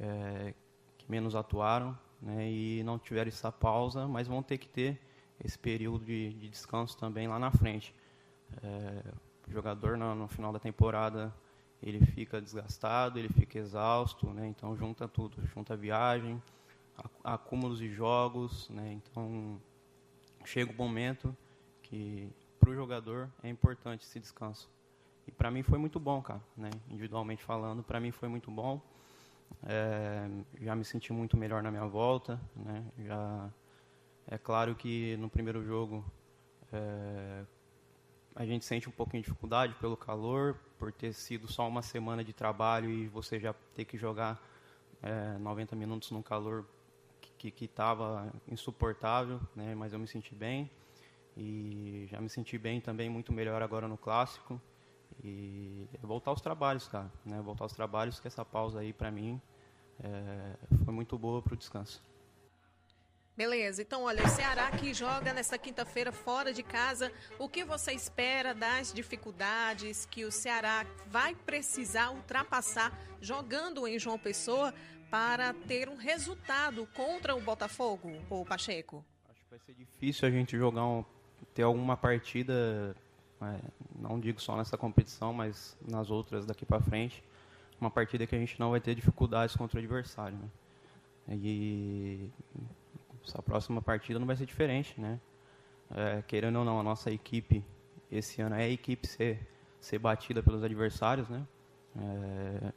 é, 0.00 0.52
que 0.98 1.08
menos 1.08 1.36
atuaram, 1.36 1.96
né, 2.20 2.50
e 2.50 2.82
não 2.82 2.98
tiveram 2.98 3.28
essa 3.28 3.52
pausa, 3.52 4.08
mas 4.08 4.26
vão 4.26 4.42
ter 4.42 4.58
que 4.58 4.68
ter 4.68 5.00
esse 5.44 5.56
período 5.56 6.04
de, 6.04 6.32
de 6.34 6.48
descanso 6.48 6.98
também 6.98 7.28
lá 7.28 7.38
na 7.38 7.52
frente. 7.52 7.94
É, 8.60 9.02
o 9.46 9.52
jogador 9.52 9.96
no, 9.96 10.16
no 10.16 10.26
final 10.26 10.52
da 10.52 10.58
temporada 10.58 11.32
ele 11.82 12.04
fica 12.06 12.40
desgastado, 12.40 13.18
ele 13.18 13.28
fica 13.28 13.58
exausto, 13.58 14.26
né? 14.32 14.48
Então 14.48 14.76
junta 14.76 15.06
tudo, 15.06 15.36
junta 15.54 15.76
viagem, 15.76 16.42
acúmulos 17.22 17.78
de 17.78 17.90
jogos, 17.90 18.68
né? 18.70 18.92
Então 18.92 19.60
chega 20.44 20.70
o 20.70 20.74
momento 20.74 21.36
que 21.82 22.30
para 22.58 22.70
o 22.70 22.74
jogador 22.74 23.30
é 23.42 23.48
importante 23.48 24.04
esse 24.04 24.18
descanso. 24.18 24.70
E 25.26 25.32
para 25.32 25.50
mim 25.50 25.62
foi 25.62 25.78
muito 25.78 25.98
bom, 25.98 26.22
cara, 26.22 26.40
né? 26.56 26.70
Individualmente 26.88 27.42
falando, 27.42 27.82
para 27.82 27.98
mim 27.98 28.10
foi 28.10 28.28
muito 28.28 28.50
bom. 28.50 28.80
É, 29.64 30.28
já 30.60 30.74
me 30.74 30.84
senti 30.84 31.12
muito 31.12 31.36
melhor 31.36 31.62
na 31.62 31.70
minha 31.70 31.86
volta, 31.86 32.40
né? 32.54 32.84
Já 32.98 33.50
é 34.26 34.38
claro 34.38 34.74
que 34.74 35.16
no 35.18 35.28
primeiro 35.28 35.64
jogo 35.64 36.04
é, 36.72 37.44
a 38.34 38.44
gente 38.44 38.64
sente 38.64 38.88
um 38.88 38.92
pouquinho 38.92 39.22
de 39.22 39.28
dificuldade 39.28 39.74
pelo 39.76 39.96
calor, 39.96 40.56
por 40.78 40.92
ter 40.92 41.12
sido 41.12 41.50
só 41.50 41.66
uma 41.66 41.82
semana 41.82 42.22
de 42.22 42.32
trabalho 42.32 42.90
e 42.90 43.08
você 43.08 43.40
já 43.40 43.54
ter 43.74 43.84
que 43.84 43.96
jogar 43.96 44.40
é, 45.02 45.38
90 45.38 45.74
minutos 45.74 46.10
num 46.10 46.22
calor 46.22 46.66
que 47.50 47.66
estava 47.66 48.32
insuportável, 48.48 49.40
né? 49.54 49.74
mas 49.74 49.92
eu 49.92 49.98
me 49.98 50.06
senti 50.06 50.34
bem. 50.34 50.70
E 51.36 52.06
já 52.10 52.20
me 52.20 52.30
senti 52.30 52.56
bem 52.56 52.80
também, 52.80 53.10
muito 53.10 53.32
melhor 53.32 53.62
agora 53.62 53.86
no 53.86 53.98
clássico. 53.98 54.60
E 55.22 55.86
voltar 56.02 56.30
aos 56.30 56.40
trabalhos, 56.40 56.88
cara. 56.88 57.12
Né? 57.24 57.40
Voltar 57.42 57.64
aos 57.64 57.72
trabalhos, 57.72 58.18
que 58.20 58.26
essa 58.26 58.44
pausa 58.44 58.80
aí 58.80 58.92
para 58.92 59.10
mim 59.10 59.40
é, 60.02 60.56
foi 60.84 60.92
muito 60.92 61.18
boa 61.18 61.42
para 61.42 61.54
o 61.54 61.56
descanso. 61.56 62.02
Beleza, 63.36 63.82
então 63.82 64.04
olha, 64.04 64.24
o 64.24 64.28
Ceará 64.28 64.70
que 64.70 64.94
joga 64.94 65.30
nesta 65.30 65.58
quinta-feira 65.58 66.10
fora 66.10 66.54
de 66.54 66.62
casa, 66.62 67.12
o 67.38 67.50
que 67.50 67.64
você 67.64 67.92
espera 67.92 68.54
das 68.54 68.94
dificuldades 68.94 70.06
que 70.06 70.24
o 70.24 70.32
Ceará 70.32 70.86
vai 71.08 71.34
precisar 71.34 72.12
ultrapassar 72.12 72.98
jogando 73.20 73.86
em 73.86 73.98
João 73.98 74.18
Pessoa 74.18 74.72
para 75.10 75.52
ter 75.52 75.88
um 75.88 75.96
resultado 75.96 76.86
contra 76.94 77.34
o 77.34 77.40
Botafogo, 77.40 78.12
ou 78.28 78.44
Pacheco? 78.44 79.04
Acho 79.28 79.42
que 79.42 79.50
vai 79.50 79.58
ser 79.58 79.74
difícil 79.74 80.28
a 80.28 80.30
gente 80.30 80.56
jogar 80.56 80.84
um, 80.86 81.04
ter 81.54 81.62
alguma 81.62 81.96
partida, 81.96 82.94
é, 83.40 83.60
não 83.98 84.18
digo 84.18 84.40
só 84.40 84.56
nessa 84.56 84.76
competição, 84.76 85.32
mas 85.32 85.76
nas 85.88 86.10
outras 86.10 86.44
daqui 86.46 86.64
para 86.64 86.80
frente, 86.80 87.22
uma 87.80 87.90
partida 87.90 88.26
que 88.26 88.34
a 88.34 88.38
gente 88.38 88.58
não 88.58 88.70
vai 88.70 88.80
ter 88.80 88.94
dificuldades 88.94 89.54
contra 89.56 89.76
o 89.76 89.78
adversário, 89.78 90.38
né? 90.38 90.48
E 91.28 92.30
essa 93.24 93.42
próxima 93.42 93.82
partida 93.82 94.18
não 94.18 94.26
vai 94.26 94.36
ser 94.36 94.46
diferente, 94.46 94.98
né? 95.00 95.20
É, 95.90 96.22
querendo 96.22 96.58
ou 96.58 96.64
não, 96.64 96.80
a 96.80 96.82
nossa 96.82 97.10
equipe 97.10 97.64
esse 98.10 98.40
ano 98.40 98.54
é 98.54 98.64
a 98.64 98.68
equipe 98.68 99.06
ser, 99.06 99.46
ser 99.80 99.98
batida 99.98 100.42
pelos 100.42 100.62
adversários, 100.62 101.28
né? 101.28 101.46
É, 101.96 102.72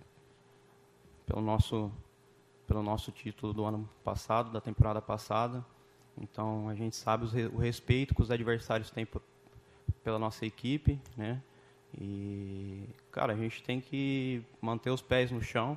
pelo 1.25 1.41
nosso 1.41 1.91
pelo 2.70 2.84
nosso 2.84 3.11
título 3.11 3.51
do 3.51 3.65
ano 3.65 3.89
passado, 4.03 4.51
da 4.51 4.61
temporada 4.61 5.01
passada. 5.01 5.65
Então 6.15 6.70
a 6.70 6.76
gente 6.76 6.95
sabe 6.95 7.26
o 7.51 7.57
respeito 7.57 8.13
que 8.13 8.22
os 8.22 8.30
adversários 8.30 8.91
têm 8.91 9.07
pela 10.03 10.20
nossa 10.20 10.45
equipe, 10.45 11.01
né? 11.17 11.41
E 11.99 12.88
cara, 13.11 13.34
a 13.34 13.36
gente 13.36 13.63
tem 13.63 13.82
que 13.82 14.45
manter 14.61 14.91
os 14.91 15.01
pés 15.01 15.32
no 15.32 15.41
chão, 15.41 15.76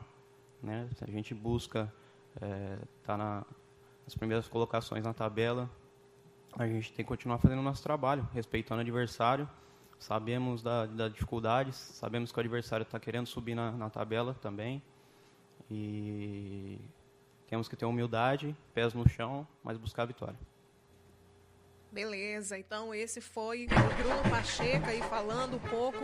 né? 0.62 0.86
A 1.01 1.11
gente 1.11 1.34
busca 1.34 1.90
estar 2.34 2.47
é, 2.47 2.78
tá 3.05 3.16
nas 3.16 4.14
primeiras 4.14 4.47
colocações 4.47 5.03
na 5.03 5.14
tabela, 5.14 5.70
a 6.59 6.66
gente 6.66 6.93
tem 6.93 7.03
que 7.03 7.09
continuar 7.09 7.38
fazendo 7.38 7.61
o 7.61 7.62
nosso 7.62 7.82
trabalho, 7.82 8.28
respeitando 8.34 8.80
o 8.80 8.82
adversário. 8.82 9.49
Sabemos 9.99 10.62
da, 10.62 10.84
da 10.84 11.09
dificuldades, 11.09 11.76
sabemos 11.76 12.30
que 12.30 12.38
o 12.38 12.40
adversário 12.40 12.82
está 12.82 13.01
querendo 13.01 13.26
subir 13.26 13.55
na, 13.55 13.72
na 13.72 13.88
tabela 13.88 14.34
também. 14.34 14.82
E 15.75 16.79
temos 17.49 17.66
que 17.66 17.75
ter 17.75 17.87
humildade, 17.87 18.55
pés 18.75 18.93
no 18.93 19.09
chão, 19.09 19.49
mas 19.64 19.79
buscar 19.79 20.03
a 20.03 20.07
vitória. 20.07 20.39
Beleza, 21.91 22.59
então 22.59 22.95
esse 22.95 23.20
foi 23.20 23.66
o 23.66 23.68
Bruno 23.68 24.23
Pacheco 24.31 24.87
aí 24.87 25.03
falando 25.03 25.57
um 25.57 25.68
pouco 25.68 25.99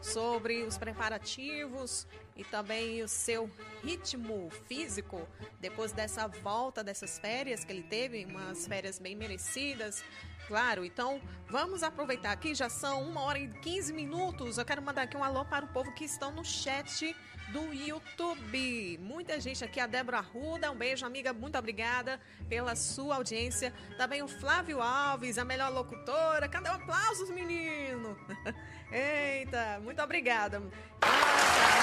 sobre 0.00 0.62
os 0.62 0.78
preparativos 0.78 2.06
e 2.36 2.44
também 2.44 3.02
o 3.02 3.08
seu 3.08 3.50
ritmo 3.82 4.50
físico 4.68 5.26
depois 5.60 5.90
dessa 5.90 6.28
volta 6.28 6.84
dessas 6.84 7.18
férias 7.18 7.64
que 7.64 7.72
ele 7.72 7.82
teve, 7.82 8.24
umas 8.24 8.68
férias 8.68 9.00
bem 9.00 9.16
merecidas. 9.16 10.04
Claro, 10.46 10.84
então 10.84 11.20
vamos 11.48 11.82
aproveitar 11.82 12.30
aqui, 12.30 12.54
já 12.54 12.68
são 12.68 13.02
uma 13.02 13.22
hora 13.22 13.38
e 13.38 13.48
15 13.48 13.92
minutos. 13.92 14.58
Eu 14.58 14.64
quero 14.64 14.82
mandar 14.82 15.02
aqui 15.02 15.16
um 15.16 15.24
alô 15.24 15.44
para 15.44 15.64
o 15.64 15.68
povo 15.68 15.92
que 15.92 16.04
estão 16.04 16.30
no 16.30 16.44
chat 16.44 17.16
do 17.52 17.72
YouTube. 17.72 18.98
Muita 19.00 19.38
gente 19.38 19.62
aqui, 19.62 19.78
a 19.78 19.86
Débora 19.86 20.18
Arruda, 20.18 20.70
um 20.72 20.74
beijo, 20.74 21.04
amiga, 21.04 21.32
muito 21.32 21.58
obrigada 21.58 22.18
pela 22.48 22.74
sua 22.74 23.16
audiência. 23.16 23.72
Também 23.98 24.22
o 24.22 24.28
Flávio 24.28 24.80
Alves, 24.80 25.36
a 25.36 25.44
melhor 25.44 25.70
locutora. 25.70 26.48
Cadê 26.48 26.70
o 26.70 26.72
aplausos, 26.72 27.28
menino? 27.30 28.16
Eita, 28.90 29.78
muito 29.82 30.00
obrigada. 30.02 30.60
Nossa, 30.60 30.70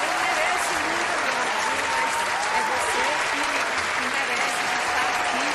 eu 0.06 0.14
mereço 0.26 0.74
muito, 0.90 1.18
mas 1.94 2.14
é 2.50 2.62
você 2.70 3.06
que, 3.30 3.44
que 3.94 4.06
merece 4.10 4.64
estar 4.82 5.10
aqui 5.22 5.46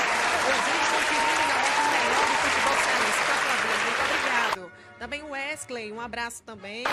ouvindo, 0.47 0.85
conferindo 0.95 1.43
realmente 1.51 1.81
o 1.81 1.91
melhor 1.91 2.25
do 2.31 2.37
futebol 2.39 2.77
cearense. 2.85 3.23
Tá, 3.27 3.35
Flávio? 3.43 3.69
Muito 3.85 4.01
obrigado. 4.01 4.94
Também 5.05 5.23
o 5.23 5.33
Wesley, 5.33 5.93
um 5.93 6.01
abraço 6.01 6.43
também. 6.45 6.81
É, 6.81 6.85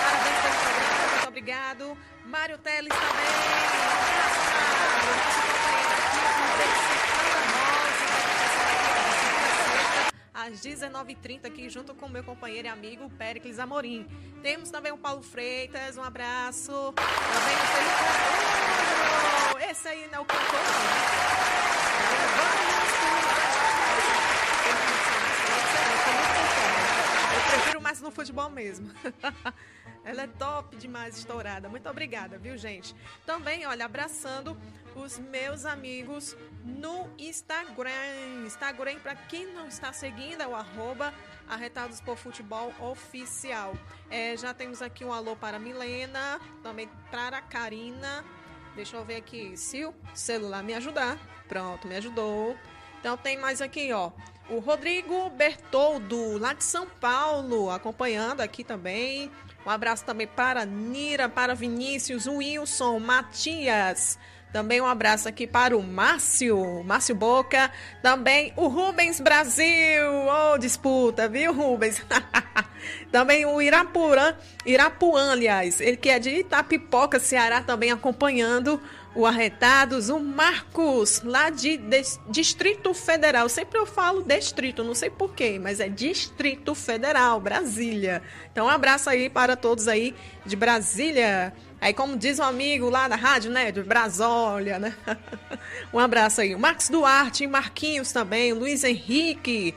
parabéns 0.00 0.40
pelo 0.40 0.54
programa, 0.62 1.08
muito 1.12 1.28
obrigado. 1.28 1.94
Mário 2.24 2.56
Teles 2.56 2.88
também. 2.88 3.28
às 10.32 10.62
19h30 10.62 11.44
aqui 11.44 11.68
junto 11.68 11.94
com 11.94 12.08
meu 12.08 12.24
companheiro 12.24 12.66
e 12.66 12.70
amigo 12.70 13.10
Péricles 13.10 13.58
Amorim. 13.58 14.08
Temos 14.40 14.70
também 14.70 14.92
o 14.92 14.96
Paulo 14.96 15.20
Freitas, 15.20 15.98
um 15.98 16.02
abraço. 16.02 16.94
Também 16.94 17.56
o 17.56 17.66
Felipe 19.58 19.70
Esse 19.70 19.86
aí 19.86 20.06
não 20.06 20.20
é 20.20 20.20
o 20.20 20.24
cantor, 20.24 20.60
Eu 22.22 22.87
mais 27.88 28.02
no 28.02 28.10
futebol 28.10 28.50
mesmo. 28.50 28.90
Ela 30.04 30.24
é 30.24 30.26
top 30.26 30.76
demais, 30.76 31.16
estourada. 31.16 31.70
Muito 31.70 31.88
obrigada, 31.88 32.36
viu, 32.36 32.54
gente? 32.58 32.94
Também, 33.24 33.66
olha, 33.66 33.86
abraçando 33.86 34.54
os 34.94 35.18
meus 35.18 35.64
amigos 35.64 36.36
no 36.66 37.08
Instagram. 37.18 38.44
Instagram, 38.44 38.98
para 38.98 39.16
quem 39.16 39.46
não 39.54 39.68
está 39.68 39.90
seguindo, 39.90 40.42
é 40.42 40.46
o 40.46 40.54
arroba 40.54 41.14
Arretados 41.48 41.98
por 42.02 42.18
Futebol 42.18 42.74
Oficial. 42.78 43.74
É, 44.10 44.36
já 44.36 44.52
temos 44.52 44.82
aqui 44.82 45.02
um 45.02 45.12
alô 45.12 45.34
para 45.34 45.58
Milena, 45.58 46.38
também 46.62 46.90
para 47.10 47.38
a 47.38 47.42
Karina. 47.42 48.22
Deixa 48.76 48.98
eu 48.98 49.04
ver 49.04 49.16
aqui 49.16 49.56
se 49.56 49.86
o 49.86 49.94
celular 50.12 50.62
me 50.62 50.74
ajudar. 50.74 51.18
Pronto, 51.48 51.88
me 51.88 51.96
ajudou. 51.96 52.54
Então 53.00 53.16
tem 53.16 53.38
mais 53.38 53.62
aqui, 53.62 53.90
ó. 53.94 54.12
O 54.50 54.60
Rodrigo 54.60 55.28
Bertoldo, 55.28 56.38
lá 56.38 56.54
de 56.54 56.64
São 56.64 56.86
Paulo, 56.86 57.70
acompanhando 57.70 58.40
aqui 58.40 58.64
também. 58.64 59.30
Um 59.66 59.68
abraço 59.68 60.06
também 60.06 60.26
para 60.26 60.64
Nira, 60.64 61.28
para 61.28 61.54
Vinícius, 61.54 62.26
Wilson, 62.26 62.98
Matias. 62.98 64.18
Também 64.50 64.80
um 64.80 64.86
abraço 64.86 65.28
aqui 65.28 65.46
para 65.46 65.76
o 65.76 65.82
Márcio, 65.82 66.82
Márcio 66.82 67.14
Boca. 67.14 67.70
Também 68.02 68.54
o 68.56 68.68
Rubens 68.68 69.20
Brasil. 69.20 69.66
Oh, 70.26 70.56
disputa, 70.56 71.28
viu, 71.28 71.52
Rubens? 71.52 72.02
também 73.12 73.44
o 73.44 73.60
Irapurã, 73.60 74.34
Irapuã, 74.64 75.32
aliás. 75.32 75.78
Ele 75.82 75.98
que 75.98 76.08
é 76.08 76.18
de 76.18 76.30
Itapipoca, 76.30 77.20
Ceará, 77.20 77.60
também 77.60 77.92
acompanhando 77.92 78.80
o 79.14 79.26
Arretados, 79.26 80.10
o 80.10 80.20
Marcos, 80.20 81.22
lá 81.24 81.50
de, 81.50 81.76
de, 81.76 82.02
Distrito 82.28 82.92
Federal. 82.94 83.48
Sempre 83.48 83.78
eu 83.78 83.86
falo 83.86 84.22
distrito, 84.22 84.84
não 84.84 84.94
sei 84.94 85.10
porquê, 85.10 85.58
mas 85.58 85.80
é 85.80 85.88
Distrito 85.88 86.74
Federal, 86.74 87.40
Brasília. 87.40 88.22
Então, 88.52 88.66
um 88.66 88.70
abraço 88.70 89.08
aí 89.10 89.28
para 89.28 89.56
todos 89.56 89.88
aí 89.88 90.14
de 90.44 90.54
Brasília. 90.54 91.52
Aí, 91.80 91.94
como 91.94 92.16
diz 92.16 92.38
um 92.38 92.44
amigo 92.44 92.90
lá 92.90 93.08
da 93.08 93.16
rádio, 93.16 93.50
né, 93.50 93.72
de 93.72 93.82
Brasólia, 93.82 94.78
né? 94.78 94.94
um 95.92 95.98
abraço 95.98 96.40
aí. 96.40 96.54
O 96.54 96.58
Marcos 96.58 96.88
Duarte, 96.88 97.46
Marquinhos 97.46 98.12
também, 98.12 98.52
Luiz 98.52 98.84
Henrique. 98.84 99.74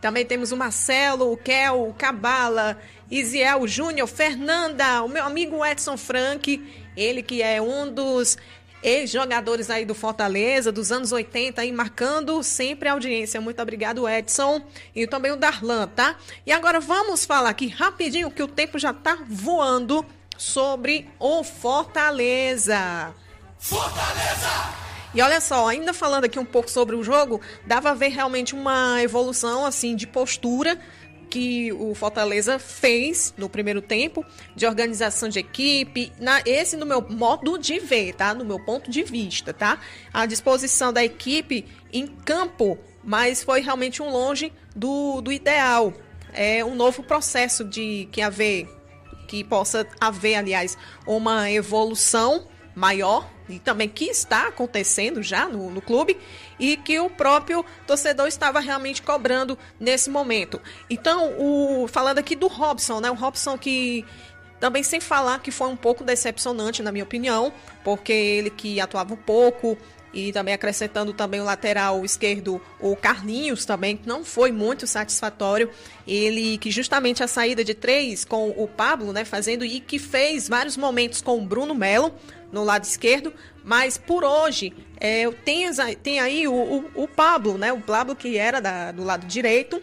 Também 0.00 0.26
temos 0.26 0.52
o 0.52 0.56
Marcelo, 0.56 1.32
o 1.32 1.36
Kel, 1.36 1.88
o 1.88 1.94
Cabala, 1.94 2.78
Isiel 3.10 3.66
Júnior, 3.66 4.06
Fernanda, 4.06 5.02
o 5.02 5.08
meu 5.08 5.24
amigo 5.24 5.64
Edson 5.64 5.96
Frank, 5.96 6.62
ele 6.96 7.22
que 7.22 7.42
é 7.42 7.62
um 7.62 7.90
dos 7.90 8.36
ex-jogadores 8.84 9.70
aí 9.70 9.86
do 9.86 9.94
Fortaleza, 9.94 10.70
dos 10.70 10.92
anos 10.92 11.10
80, 11.10 11.62
aí 11.62 11.72
marcando 11.72 12.42
sempre 12.42 12.88
a 12.88 12.92
audiência. 12.92 13.40
Muito 13.40 13.60
obrigado, 13.60 14.06
Edson. 14.06 14.62
E 14.94 15.06
também 15.06 15.32
o 15.32 15.36
Darlan, 15.36 15.88
tá? 15.88 16.16
E 16.46 16.52
agora 16.52 16.78
vamos 16.78 17.24
falar 17.24 17.48
aqui 17.48 17.66
rapidinho, 17.66 18.30
que 18.30 18.42
o 18.42 18.48
tempo 18.48 18.78
já 18.78 18.92
tá 18.92 19.18
voando, 19.26 20.04
sobre 20.36 21.08
o 21.18 21.42
Fortaleza. 21.42 23.14
Fortaleza! 23.58 24.84
E 25.14 25.22
olha 25.22 25.40
só, 25.40 25.68
ainda 25.68 25.94
falando 25.94 26.24
aqui 26.24 26.40
um 26.40 26.44
pouco 26.44 26.68
sobre 26.68 26.96
o 26.96 27.04
jogo, 27.04 27.40
dava 27.64 27.92
a 27.92 27.94
ver 27.94 28.08
realmente 28.08 28.52
uma 28.52 29.00
evolução 29.00 29.64
assim 29.64 29.94
de 29.94 30.08
postura 30.08 30.78
que 31.34 31.72
o 31.72 31.96
Fortaleza 31.96 32.60
fez 32.60 33.34
no 33.36 33.48
primeiro 33.48 33.82
tempo, 33.82 34.24
de 34.54 34.68
organização 34.68 35.28
de 35.28 35.40
equipe, 35.40 36.12
na, 36.20 36.40
esse 36.46 36.76
no 36.76 36.86
meu 36.86 37.00
modo 37.10 37.58
de 37.58 37.80
ver, 37.80 38.14
tá? 38.14 38.32
No 38.32 38.44
meu 38.44 38.64
ponto 38.64 38.88
de 38.88 39.02
vista, 39.02 39.52
tá? 39.52 39.80
A 40.12 40.26
disposição 40.26 40.92
da 40.92 41.02
equipe 41.04 41.66
em 41.92 42.06
campo, 42.06 42.78
mas 43.02 43.42
foi 43.42 43.60
realmente 43.60 44.00
um 44.00 44.10
longe 44.10 44.52
do, 44.76 45.20
do 45.20 45.32
ideal. 45.32 45.92
É 46.32 46.64
um 46.64 46.76
novo 46.76 47.02
processo 47.02 47.64
de 47.64 48.08
que 48.12 48.22
haver, 48.22 48.68
que 49.26 49.42
possa 49.42 49.84
haver, 50.00 50.36
aliás, 50.36 50.78
uma 51.04 51.50
evolução 51.50 52.46
maior 52.76 53.28
e 53.48 53.58
também 53.58 53.88
que 53.88 54.06
está 54.06 54.48
acontecendo 54.48 55.22
já 55.22 55.48
no, 55.48 55.70
no 55.70 55.80
clube 55.82 56.16
e 56.58 56.76
que 56.76 56.98
o 57.00 57.10
próprio 57.10 57.64
torcedor 57.86 58.26
estava 58.26 58.60
realmente 58.60 59.02
cobrando 59.02 59.58
nesse 59.78 60.08
momento. 60.08 60.60
Então, 60.88 61.34
o, 61.38 61.86
falando 61.88 62.18
aqui 62.18 62.34
do 62.34 62.46
Robson, 62.46 63.00
né? 63.00 63.10
O 63.10 63.14
Robson 63.14 63.58
que 63.58 64.04
também 64.60 64.82
sem 64.82 65.00
falar 65.00 65.40
que 65.40 65.50
foi 65.50 65.68
um 65.68 65.76
pouco 65.76 66.04
decepcionante, 66.04 66.82
na 66.82 66.90
minha 66.90 67.04
opinião, 67.04 67.52
porque 67.82 68.12
ele 68.12 68.50
que 68.50 68.80
atuava 68.80 69.12
um 69.12 69.16
pouco 69.16 69.76
e 70.14 70.32
também 70.32 70.54
acrescentando 70.54 71.12
também 71.12 71.40
o 71.40 71.44
lateral 71.44 72.04
esquerdo, 72.04 72.60
o 72.80 72.94
Carlinhos 72.94 73.64
também, 73.64 73.96
que 73.96 74.08
não 74.08 74.24
foi 74.24 74.52
muito 74.52 74.86
satisfatório. 74.86 75.68
Ele 76.06 76.56
que 76.58 76.70
justamente 76.70 77.22
a 77.22 77.26
saída 77.26 77.64
de 77.64 77.74
três 77.74 78.24
com 78.24 78.50
o 78.50 78.68
Pablo, 78.68 79.12
né, 79.12 79.24
fazendo 79.24 79.64
e 79.64 79.80
que 79.80 79.98
fez 79.98 80.48
vários 80.48 80.76
momentos 80.76 81.20
com 81.20 81.38
o 81.38 81.44
Bruno 81.44 81.74
Melo 81.74 82.14
no 82.54 82.64
lado 82.64 82.84
esquerdo, 82.84 83.34
mas 83.64 83.98
por 83.98 84.24
hoje 84.24 84.72
é, 84.98 85.28
tem, 85.44 85.66
tem 86.02 86.20
aí 86.20 86.46
o, 86.46 86.54
o, 86.54 86.90
o, 87.02 87.08
Pablo, 87.08 87.58
né? 87.58 87.72
O 87.72 87.80
Pablo 87.80 88.14
que 88.14 88.38
era 88.38 88.60
da, 88.60 88.92
do 88.92 89.02
lado 89.02 89.26
direito, 89.26 89.82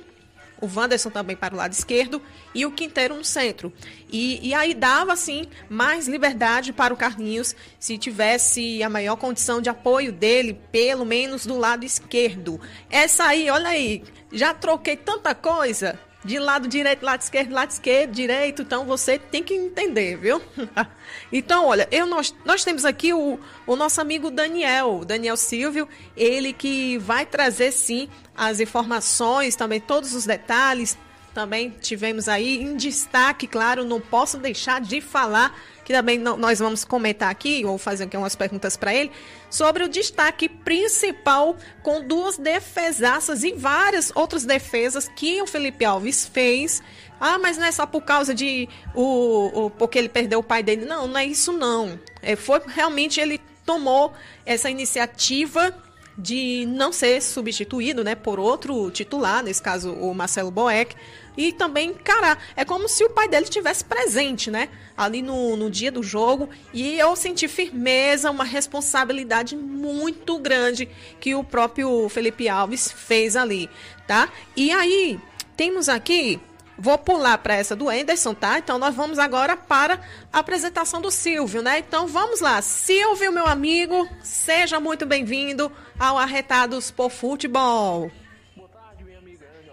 o 0.62 0.70
Wanderson 0.74 1.10
também 1.10 1.36
para 1.36 1.54
o 1.54 1.58
lado 1.58 1.74
esquerdo 1.74 2.22
e 2.56 2.66
o 2.66 2.72
Quinteiro 2.72 3.16
no 3.16 3.26
centro. 3.26 3.74
E, 4.10 4.48
e 4.48 4.54
aí 4.54 4.74
dava, 4.74 5.12
assim, 5.12 5.48
mais 5.68 6.08
liberdade 6.08 6.72
para 6.72 6.94
o 6.94 6.98
Carlinhos 6.98 7.56
se 7.80 7.98
tivesse 7.98 8.82
a 8.82 8.90
maior 8.90 9.18
condição 9.18 9.60
de 9.62 9.70
apoio 9.70 10.12
dele, 10.12 10.58
pelo 10.72 11.04
menos 11.04 11.46
do 11.46 11.58
lado 11.58 11.84
esquerdo. 11.84 12.62
Essa 12.90 13.26
aí, 13.26 13.50
olha 13.50 13.70
aí, 13.70 14.04
já 14.32 14.54
troquei 14.54 14.96
tanta 14.96 15.36
coisa 15.36 16.00
de 16.24 16.38
lado 16.38 16.68
direito, 16.68 17.04
lado 17.04 17.22
esquerdo, 17.22 17.52
lado 17.52 17.72
esquerdo, 17.72 18.12
direito, 18.12 18.62
então 18.62 18.86
você 18.86 19.18
tem 19.18 19.44
que 19.44 19.54
entender, 19.54 20.16
viu? 20.16 20.42
então, 21.32 21.66
olha, 21.66 21.88
eu, 21.92 22.06
nós, 22.06 22.34
nós 22.46 22.64
temos 22.64 22.86
aqui 22.86 23.14
o, 23.14 23.40
o 23.66 23.76
nosso 23.76 24.00
amigo 24.00 24.30
Daniel, 24.30 25.04
Daniel 25.06 25.36
Silvio, 25.36 25.90
ele 26.16 26.54
que 26.54 26.98
vai 27.00 27.26
trazer 27.26 27.72
sim 27.72 28.08
as 28.36 28.60
informações, 28.60 29.56
também 29.56 29.80
todos 29.80 30.14
os 30.14 30.26
detalhes 30.26 30.98
também 31.34 31.70
tivemos 31.82 32.28
aí 32.28 32.62
em 32.62 32.76
destaque, 32.76 33.48
claro, 33.48 33.86
não 33.86 34.00
posso 34.00 34.38
deixar 34.38 34.82
de 34.82 35.02
falar, 35.02 35.58
que 35.84 35.94
também 35.94 36.18
nós 36.18 36.60
vamos 36.60 36.84
comentar 36.84 37.30
aqui, 37.30 37.66
ou 37.66 37.78
fazer 37.78 38.06
aqui 38.06 38.18
umas 38.18 38.36
perguntas 38.36 38.76
para 38.78 38.94
ele, 38.94 39.12
sobre 39.50 39.84
o 39.84 39.90
destaque 39.90 40.48
principal 40.48 41.56
com 41.82 42.02
duas 42.06 42.38
defesaças 42.38 43.44
e 43.44 43.54
várias 43.54 44.12
outras 44.16 44.46
defesas 44.46 45.08
que 45.08 45.42
o 45.42 45.48
Felipe 45.48 45.86
Alves 45.86 46.26
fez. 46.26 46.82
Ah, 47.20 47.38
mas 47.38 47.58
não 47.58 47.66
é 47.66 47.72
só 47.72 47.86
por 47.86 48.02
causa 48.02 48.34
de 48.34 48.68
o, 48.96 49.66
o 49.66 49.70
porque 49.70 49.98
ele 49.98 50.10
perdeu 50.10 50.40
o 50.40 50.44
pai 50.44 50.64
dele. 50.64 50.86
Não, 50.86 51.08
não 51.08 51.18
é 51.18 51.26
isso 51.26 51.52
não. 51.52 52.00
É, 52.22 52.36
foi 52.36 52.62
realmente 52.68 53.20
ele 53.20 53.40
tomou 53.66 54.14
essa 54.46 54.70
iniciativa 54.70 55.76
de 56.18 56.66
não 56.68 56.92
ser 56.92 57.22
substituído, 57.22 58.04
né, 58.04 58.16
por 58.16 58.40
outro 58.40 58.92
titular, 58.92 59.44
nesse 59.44 59.62
caso 59.62 59.94
o 59.94 60.14
Marcelo 60.14 60.52
Boeck, 60.52 60.96
e 61.36 61.52
também 61.52 61.90
encarar. 61.90 62.42
É 62.56 62.66
como 62.66 62.88
se 62.88 63.04
o 63.04 63.10
pai 63.10 63.28
dele 63.28 63.46
estivesse 63.46 63.84
presente, 63.84 64.52
né? 64.52 64.70
Ali 64.98 65.22
no, 65.22 65.56
no 65.56 65.70
dia 65.70 65.92
do 65.92 66.04
jogo. 66.04 66.50
E 66.74 66.98
eu 67.00 67.16
senti 67.16 67.48
firmeza, 67.48 68.32
uma 68.32 68.44
responsabilidade 68.44 69.56
muito 69.56 70.38
grande 70.38 70.90
que 71.20 71.34
o 71.36 71.44
próprio 71.44 72.08
Felipe 72.10 72.48
Alves 72.50 72.92
fez 72.92 73.36
ali, 73.36 73.70
tá? 74.08 74.30
E 74.56 74.72
aí, 74.72 75.20
temos 75.56 75.90
aqui 75.90 76.40
Vou 76.82 76.98
pular 76.98 77.38
para 77.38 77.54
essa 77.54 77.76
do 77.76 77.88
Anderson, 77.90 78.34
tá? 78.34 78.58
Então 78.58 78.80
nós 78.80 78.96
vamos 78.96 79.20
agora 79.20 79.56
para 79.56 80.00
a 80.34 80.40
apresentação 80.40 81.00
do 81.00 81.12
Silvio, 81.12 81.62
né? 81.62 81.78
Então 81.78 82.08
vamos 82.08 82.42
lá. 82.42 82.60
Silvio, 82.60 83.32
meu 83.32 83.46
amigo, 83.46 84.10
seja 84.24 84.80
muito 84.80 85.06
bem-vindo 85.06 85.72
ao 86.00 86.18
Arretados 86.18 86.90
por 86.90 87.12
Futebol. 87.12 88.12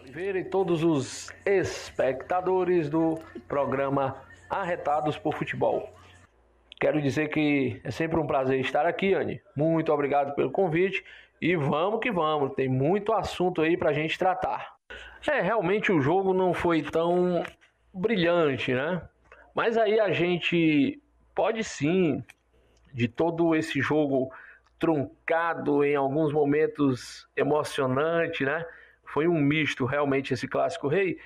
Oliveira 0.08 0.38
e 0.38 0.44
todos 0.44 0.82
os 0.82 1.30
espectadores 1.44 2.88
do 2.88 3.18
programa 3.46 4.16
Arretados 4.48 5.18
por 5.18 5.34
Futebol. 5.34 5.92
Quero 6.80 7.02
dizer 7.02 7.28
que 7.28 7.78
é 7.84 7.90
sempre 7.90 8.18
um 8.18 8.26
prazer 8.26 8.58
estar 8.58 8.86
aqui, 8.86 9.12
Anne. 9.12 9.42
Muito 9.54 9.92
obrigado 9.92 10.34
pelo 10.34 10.50
convite 10.50 11.04
e 11.42 11.54
vamos 11.56 12.00
que 12.00 12.10
vamos. 12.10 12.54
Tem 12.54 12.70
muito 12.70 13.12
assunto 13.12 13.60
aí 13.60 13.76
para 13.76 13.90
a 13.90 13.92
gente 13.92 14.18
tratar. 14.18 14.76
É, 15.26 15.42
realmente 15.42 15.92
o 15.92 16.00
jogo 16.00 16.32
não 16.32 16.54
foi 16.54 16.80
tão 16.80 17.42
brilhante, 17.92 18.72
né? 18.72 19.02
Mas 19.54 19.76
aí 19.76 20.00
a 20.00 20.10
gente 20.10 20.98
pode 21.34 21.62
sim, 21.62 22.24
de 22.94 23.08
todo 23.08 23.54
esse 23.54 23.78
jogo 23.82 24.32
truncado, 24.78 25.84
em 25.84 25.96
alguns 25.96 26.32
momentos 26.32 27.28
emocionante, 27.36 28.42
né? 28.42 28.64
Foi 29.12 29.26
um 29.26 29.40
misto 29.40 29.84
realmente 29.84 30.34
esse 30.34 30.46
clássico 30.46 30.88
rei. 30.88 31.18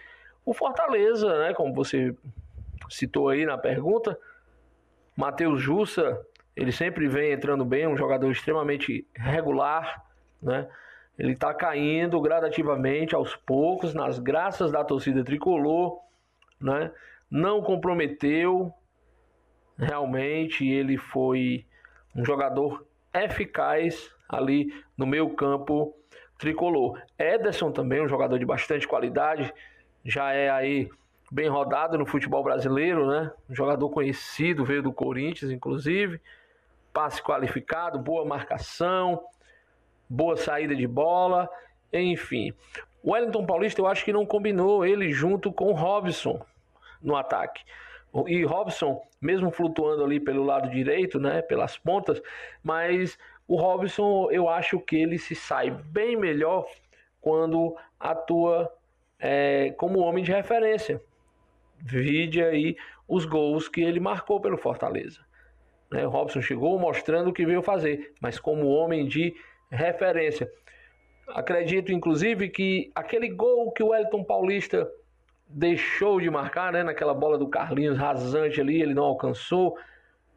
O 0.44 0.54
Fortaleza, 0.54 1.38
né, 1.38 1.54
como 1.54 1.74
você 1.74 2.14
citou 2.88 3.28
aí 3.28 3.44
na 3.44 3.58
pergunta, 3.58 4.18
Matheus 5.16 5.60
Jussa, 5.60 6.20
ele 6.54 6.72
sempre 6.72 7.08
vem 7.08 7.32
entrando 7.32 7.64
bem, 7.64 7.86
um 7.86 7.96
jogador 7.96 8.30
extremamente 8.30 9.06
regular, 9.14 10.04
né? 10.40 10.68
Ele 11.18 11.32
está 11.32 11.52
caindo 11.52 12.20
gradativamente, 12.20 13.14
aos 13.14 13.36
poucos, 13.36 13.94
nas 13.94 14.18
graças 14.18 14.72
da 14.72 14.82
torcida 14.82 15.22
tricolor, 15.22 16.00
né? 16.60 16.90
Não 17.30 17.62
comprometeu, 17.62 18.72
realmente 19.76 20.66
ele 20.66 20.96
foi 20.96 21.66
um 22.14 22.24
jogador 22.24 22.86
eficaz 23.12 24.10
ali 24.28 24.72
no 24.96 25.06
meio 25.06 25.30
campo 25.30 25.94
tricolor. 26.42 27.00
Ederson 27.16 27.70
também, 27.70 28.02
um 28.02 28.08
jogador 28.08 28.36
de 28.36 28.44
bastante 28.44 28.86
qualidade, 28.86 29.54
já 30.04 30.32
é 30.32 30.50
aí 30.50 30.90
bem 31.30 31.48
rodado 31.48 31.96
no 31.96 32.04
futebol 32.04 32.42
brasileiro, 32.42 33.06
né? 33.06 33.30
Um 33.48 33.54
jogador 33.54 33.88
conhecido, 33.90 34.64
veio 34.64 34.82
do 34.82 34.92
Corinthians, 34.92 35.52
inclusive. 35.52 36.20
Passe 36.92 37.22
qualificado, 37.22 37.98
boa 38.00 38.24
marcação, 38.24 39.22
boa 40.08 40.36
saída 40.36 40.74
de 40.74 40.86
bola, 40.86 41.48
enfim. 41.92 42.52
O 43.04 43.12
Wellington 43.12 43.46
Paulista 43.46 43.80
eu 43.80 43.86
acho 43.86 44.04
que 44.04 44.12
não 44.12 44.26
combinou 44.26 44.84
ele 44.84 45.12
junto 45.12 45.52
com 45.52 45.66
o 45.66 45.72
Robson 45.72 46.44
no 47.00 47.14
ataque. 47.14 47.62
E 48.26 48.44
Robson, 48.44 49.00
mesmo 49.20 49.50
flutuando 49.52 50.04
ali 50.04 50.18
pelo 50.18 50.44
lado 50.44 50.68
direito, 50.68 51.20
né, 51.20 51.40
pelas 51.40 51.78
pontas, 51.78 52.20
mas 52.62 53.16
o 53.52 53.56
Robson 53.56 54.30
eu 54.30 54.48
acho 54.48 54.80
que 54.80 54.96
ele 54.96 55.18
se 55.18 55.34
sai 55.34 55.70
bem 55.70 56.16
melhor 56.16 56.64
quando 57.20 57.76
atua 58.00 58.72
é, 59.18 59.72
como 59.72 59.98
homem 59.98 60.24
de 60.24 60.32
referência. 60.32 61.02
Vide 61.78 62.42
aí 62.42 62.74
os 63.06 63.26
gols 63.26 63.68
que 63.68 63.82
ele 63.82 64.00
marcou 64.00 64.40
pelo 64.40 64.56
Fortaleza. 64.56 65.20
Né, 65.90 66.06
o 66.06 66.08
Robson 66.08 66.40
chegou 66.40 66.78
mostrando 66.78 67.28
o 67.28 67.32
que 67.34 67.44
veio 67.44 67.60
fazer, 67.60 68.14
mas 68.22 68.38
como 68.38 68.68
homem 68.68 69.06
de 69.06 69.34
referência. 69.70 70.50
Acredito, 71.28 71.92
inclusive, 71.92 72.48
que 72.48 72.90
aquele 72.94 73.28
gol 73.28 73.70
que 73.70 73.82
o 73.82 73.88
Wellington 73.88 74.24
Paulista 74.24 74.90
deixou 75.46 76.18
de 76.18 76.30
marcar, 76.30 76.72
né, 76.72 76.82
naquela 76.82 77.12
bola 77.12 77.36
do 77.36 77.48
Carlinhos 77.48 77.98
rasante 77.98 78.62
ali, 78.62 78.80
ele 78.80 78.94
não 78.94 79.04
alcançou, 79.04 79.76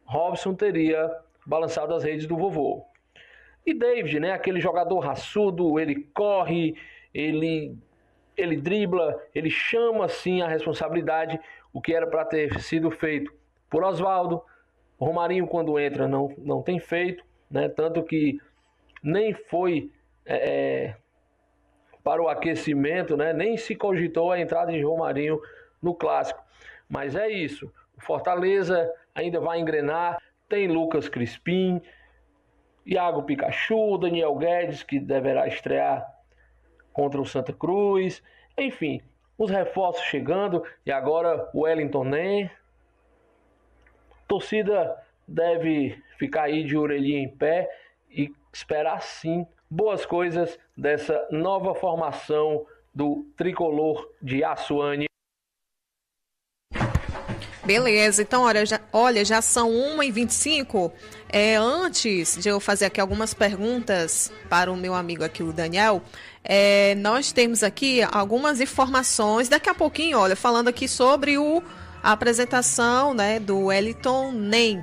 Robson 0.04 0.54
teria 0.54 1.10
balançado 1.46 1.94
as 1.94 2.04
redes 2.04 2.26
do 2.26 2.36
vovô. 2.36 2.84
E 3.66 3.74
David, 3.74 4.20
né, 4.20 4.32
aquele 4.32 4.60
jogador 4.60 5.00
raçudo, 5.00 5.78
ele 5.78 6.08
corre, 6.14 6.76
ele 7.12 7.76
ele 8.36 8.56
dribla, 8.56 9.18
ele 9.34 9.48
chama 9.48 10.04
assim 10.04 10.42
a 10.42 10.48
responsabilidade, 10.48 11.40
o 11.72 11.80
que 11.80 11.94
era 11.94 12.06
para 12.06 12.22
ter 12.22 12.60
sido 12.60 12.90
feito 12.90 13.32
por 13.68 13.82
Oswaldo. 13.82 14.42
Romarinho 14.98 15.46
quando 15.46 15.78
entra 15.78 16.06
não 16.06 16.32
não 16.38 16.62
tem 16.62 16.78
feito, 16.78 17.24
né? 17.50 17.68
Tanto 17.68 18.02
que 18.02 18.38
nem 19.02 19.32
foi 19.34 19.90
é, 20.24 20.36
é, 20.36 20.96
para 22.02 22.22
o 22.22 22.28
aquecimento, 22.28 23.16
né? 23.16 23.32
nem 23.32 23.56
se 23.56 23.74
cogitou 23.74 24.30
a 24.30 24.40
entrada 24.40 24.70
de 24.70 24.80
Romarinho 24.82 25.40
no 25.82 25.94
clássico. 25.94 26.40
Mas 26.88 27.16
é 27.16 27.28
isso. 27.28 27.72
O 27.96 28.00
Fortaleza 28.00 28.92
ainda 29.14 29.40
vai 29.40 29.58
engrenar. 29.58 30.22
Tem 30.48 30.68
Lucas 30.68 31.08
Crispim, 31.08 31.82
Iago 32.86 33.24
Pikachu, 33.24 33.98
Daniel 33.98 34.36
Guedes, 34.36 34.84
que 34.84 35.00
deverá 35.00 35.48
estrear 35.48 36.06
contra 36.92 37.20
o 37.20 37.26
Santa 37.26 37.52
Cruz. 37.52 38.22
Enfim, 38.56 39.02
os 39.36 39.50
reforços 39.50 40.04
chegando 40.04 40.62
e 40.84 40.92
agora 40.92 41.50
o 41.52 41.62
Wellington 41.62 42.04
Nem. 42.04 42.50
Torcida 44.28 44.96
deve 45.26 46.00
ficar 46.16 46.44
aí 46.44 46.64
de 46.64 46.76
orelhinha 46.76 47.18
em 47.18 47.28
pé 47.28 47.68
e 48.08 48.32
esperar 48.52 49.02
sim 49.02 49.46
boas 49.68 50.06
coisas 50.06 50.58
dessa 50.76 51.26
nova 51.30 51.74
formação 51.74 52.64
do 52.94 53.26
tricolor 53.36 54.10
de 54.22 54.44
Açuane. 54.44 55.06
Beleza, 57.66 58.22
então 58.22 58.42
olha 58.42 58.64
já, 58.64 58.80
olha, 58.92 59.24
já 59.24 59.42
são 59.42 59.68
1h25. 59.68 60.92
É, 61.28 61.56
antes 61.56 62.38
de 62.40 62.48
eu 62.48 62.60
fazer 62.60 62.84
aqui 62.84 63.00
algumas 63.00 63.34
perguntas 63.34 64.30
para 64.48 64.70
o 64.70 64.76
meu 64.76 64.94
amigo 64.94 65.24
aqui, 65.24 65.42
o 65.42 65.52
Daniel, 65.52 66.00
é, 66.44 66.94
nós 66.94 67.32
temos 67.32 67.64
aqui 67.64 68.02
algumas 68.12 68.60
informações. 68.60 69.48
Daqui 69.48 69.68
a 69.68 69.74
pouquinho, 69.74 70.16
olha, 70.16 70.36
falando 70.36 70.68
aqui 70.68 70.86
sobre 70.86 71.38
o, 71.38 71.60
a 72.04 72.12
apresentação 72.12 73.12
né, 73.12 73.40
do 73.40 73.64
Wellington 73.64 74.30
Nem. 74.30 74.80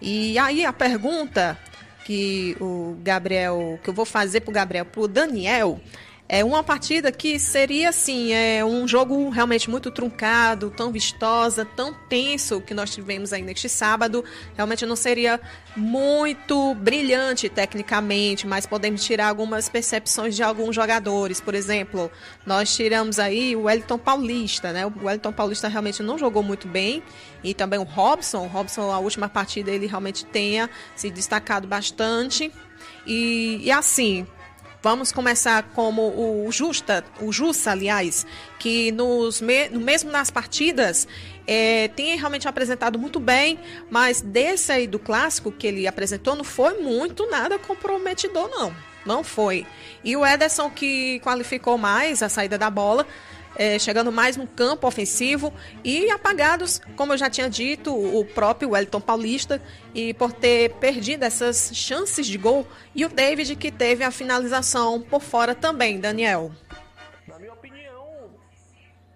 E 0.00 0.38
aí 0.38 0.64
a 0.64 0.72
pergunta 0.72 1.58
que 2.04 2.56
o 2.60 2.96
Gabriel, 3.02 3.80
que 3.82 3.90
eu 3.90 3.94
vou 3.94 4.04
fazer 4.04 4.42
pro 4.42 4.52
Gabriel, 4.52 4.84
pro 4.84 5.08
Daniel, 5.08 5.80
é 6.28 6.44
uma 6.44 6.62
partida 6.62 7.12
que 7.12 7.38
seria 7.38 7.90
assim, 7.90 8.32
é 8.32 8.64
um 8.64 8.86
jogo 8.88 9.30
realmente 9.30 9.70
muito 9.70 9.92
truncado, 9.92 10.70
tão 10.70 10.90
vistosa, 10.90 11.64
tão 11.64 11.94
tenso 11.94 12.60
que 12.60 12.74
nós 12.74 12.92
tivemos 12.92 13.32
aí 13.32 13.42
neste 13.42 13.68
sábado. 13.68 14.24
Realmente 14.56 14.84
não 14.84 14.96
seria 14.96 15.40
muito 15.76 16.74
brilhante 16.74 17.48
tecnicamente, 17.48 18.44
mas 18.44 18.66
podemos 18.66 19.04
tirar 19.04 19.28
algumas 19.28 19.68
percepções 19.68 20.34
de 20.34 20.42
alguns 20.42 20.74
jogadores. 20.74 21.40
Por 21.40 21.54
exemplo, 21.54 22.10
nós 22.44 22.74
tiramos 22.74 23.20
aí 23.20 23.54
o 23.54 23.62
Wellington 23.62 23.98
Paulista, 23.98 24.72
né? 24.72 24.84
O 24.84 24.92
Wellington 25.04 25.32
Paulista 25.32 25.68
realmente 25.68 26.02
não 26.02 26.18
jogou 26.18 26.42
muito 26.42 26.66
bem. 26.66 27.04
E 27.44 27.54
também 27.54 27.78
o 27.78 27.84
Robson. 27.84 28.44
O 28.44 28.48
Robson, 28.48 28.90
a 28.90 28.98
última 28.98 29.28
partida, 29.28 29.70
ele 29.70 29.86
realmente 29.86 30.24
tenha 30.24 30.68
se 30.96 31.08
destacado 31.08 31.68
bastante. 31.68 32.52
E, 33.06 33.60
e 33.62 33.70
assim, 33.70 34.26
Vamos 34.86 35.10
começar 35.10 35.64
como 35.74 36.46
o 36.46 36.48
Justa, 36.52 37.04
o 37.20 37.32
Justa, 37.32 37.72
aliás, 37.72 38.24
que 38.56 38.92
nos 38.92 39.40
me, 39.40 39.68
mesmo 39.68 40.12
nas 40.12 40.30
partidas 40.30 41.08
é, 41.44 41.88
tem 41.88 42.16
realmente 42.16 42.46
apresentado 42.46 42.96
muito 42.96 43.18
bem, 43.18 43.58
mas 43.90 44.20
desse 44.20 44.70
aí 44.70 44.86
do 44.86 45.00
clássico 45.00 45.50
que 45.50 45.66
ele 45.66 45.88
apresentou 45.88 46.36
não 46.36 46.44
foi 46.44 46.74
muito 46.80 47.28
nada 47.28 47.58
comprometedor, 47.58 48.48
não. 48.48 48.72
Não 49.04 49.24
foi. 49.24 49.66
E 50.04 50.16
o 50.16 50.24
Ederson, 50.24 50.70
que 50.70 51.18
qualificou 51.18 51.76
mais 51.76 52.22
a 52.22 52.28
saída 52.28 52.56
da 52.56 52.70
bola, 52.70 53.04
é, 53.56 53.78
chegando 53.78 54.12
mais 54.12 54.36
no 54.36 54.46
campo 54.46 54.86
ofensivo 54.86 55.52
e 55.82 56.10
apagados, 56.10 56.80
como 56.96 57.12
eu 57.12 57.18
já 57.18 57.28
tinha 57.30 57.48
dito, 57.48 57.94
o 57.94 58.24
próprio 58.24 58.70
Wellington 58.70 59.00
Paulista 59.00 59.60
e 59.94 60.14
por 60.14 60.32
ter 60.32 60.74
perdido 60.74 61.24
essas 61.24 61.70
chances 61.74 62.26
de 62.26 62.38
gol 62.38 62.66
e 62.94 63.04
o 63.04 63.08
David 63.08 63.56
que 63.56 63.70
teve 63.70 64.04
a 64.04 64.10
finalização 64.10 65.00
por 65.00 65.20
fora 65.20 65.54
também, 65.54 65.98
Daniel. 65.98 66.50
Na 67.26 67.38
minha 67.38 67.52
opinião, 67.52 68.30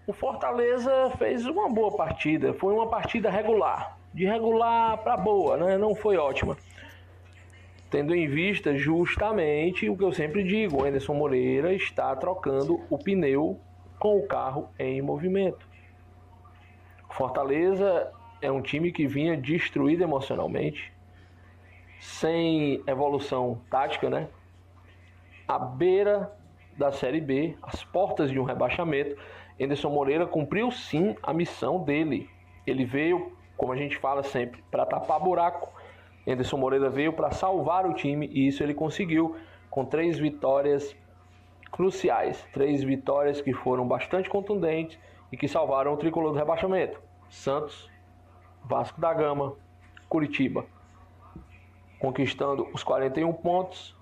o 0.06 0.12
Fortaleza 0.12 1.12
fez 1.18 1.46
uma 1.46 1.68
boa 1.68 1.96
partida, 1.96 2.54
foi 2.54 2.72
uma 2.74 2.88
partida 2.88 3.30
regular, 3.30 3.98
de 4.14 4.24
regular 4.24 4.98
para 4.98 5.16
boa, 5.16 5.56
né? 5.56 5.78
Não 5.78 5.94
foi 5.94 6.16
ótima 6.16 6.56
tendo 7.90 8.14
em 8.14 8.28
vista 8.28 8.76
justamente 8.76 9.88
o 9.88 9.96
que 9.96 10.04
eu 10.04 10.12
sempre 10.12 10.44
digo, 10.44 10.80
o 10.80 10.84
Anderson 10.84 11.12
Moreira 11.12 11.74
está 11.74 12.14
trocando 12.14 12.80
o 12.88 12.96
pneu 12.96 13.58
com 14.00 14.16
o 14.16 14.26
carro 14.26 14.70
em 14.78 15.00
movimento. 15.02 15.68
Fortaleza 17.10 18.10
é 18.40 18.50
um 18.50 18.62
time 18.62 18.90
que 18.90 19.06
vinha 19.06 19.36
destruído 19.36 20.02
emocionalmente, 20.02 20.90
sem 22.00 22.82
evolução 22.86 23.60
tática, 23.70 24.08
né? 24.08 24.26
À 25.46 25.58
beira 25.58 26.32
da 26.78 26.90
Série 26.90 27.20
B, 27.20 27.54
às 27.62 27.84
portas 27.84 28.30
de 28.30 28.40
um 28.40 28.44
rebaixamento, 28.44 29.14
Anderson 29.60 29.90
Moreira 29.90 30.26
cumpriu 30.26 30.70
sim 30.70 31.14
a 31.22 31.34
missão 31.34 31.84
dele. 31.84 32.30
Ele 32.66 32.86
veio, 32.86 33.36
como 33.54 33.72
a 33.72 33.76
gente 33.76 33.98
fala 33.98 34.22
sempre, 34.22 34.64
para 34.70 34.86
tapar 34.86 35.20
buraco. 35.20 35.70
Anderson 36.26 36.56
Moreira 36.56 36.88
veio 36.88 37.12
para 37.12 37.30
salvar 37.32 37.84
o 37.84 37.92
time 37.92 38.30
e 38.32 38.46
isso 38.48 38.62
ele 38.62 38.72
conseguiu 38.72 39.36
com 39.68 39.84
três 39.84 40.18
vitórias 40.18 40.96
cruciais. 41.80 42.46
Três 42.52 42.82
vitórias 42.82 43.40
que 43.40 43.54
foram 43.54 43.88
bastante 43.88 44.28
contundentes 44.28 44.98
e 45.32 45.36
que 45.36 45.48
salvaram 45.48 45.94
o 45.94 45.96
tricolor 45.96 46.30
do 46.30 46.38
rebaixamento. 46.38 47.00
Santos, 47.30 47.90
Vasco 48.62 49.00
da 49.00 49.14
Gama, 49.14 49.56
Curitiba. 50.06 50.66
Conquistando 51.98 52.68
os 52.74 52.84
41 52.84 53.32
pontos, 53.32 53.96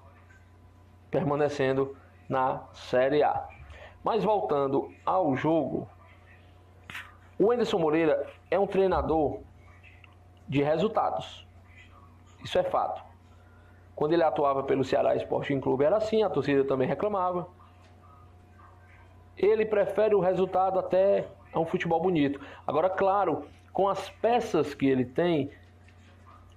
permanecendo 1.08 1.96
na 2.28 2.64
Série 2.72 3.22
A. 3.22 3.46
Mas 4.02 4.24
voltando 4.24 4.92
ao 5.06 5.36
jogo, 5.36 5.88
o 7.38 7.52
Anderson 7.52 7.78
Moreira 7.78 8.28
é 8.50 8.58
um 8.58 8.66
treinador 8.66 9.38
de 10.48 10.64
resultados. 10.64 11.46
Isso 12.42 12.58
é 12.58 12.64
fato. 12.64 13.00
Quando 13.94 14.14
ele 14.14 14.24
atuava 14.24 14.64
pelo 14.64 14.82
Ceará 14.82 15.14
Sporting 15.14 15.60
Clube 15.60 15.84
era 15.84 15.98
assim, 15.98 16.24
a 16.24 16.30
torcida 16.30 16.64
também 16.64 16.88
reclamava 16.88 17.56
ele 19.38 19.64
prefere 19.64 20.14
o 20.14 20.20
resultado 20.20 20.78
até 20.78 21.26
a 21.52 21.60
um 21.60 21.64
futebol 21.64 22.00
bonito. 22.00 22.40
Agora, 22.66 22.90
claro, 22.90 23.44
com 23.72 23.88
as 23.88 24.10
peças 24.10 24.74
que 24.74 24.86
ele 24.86 25.04
tem, 25.04 25.50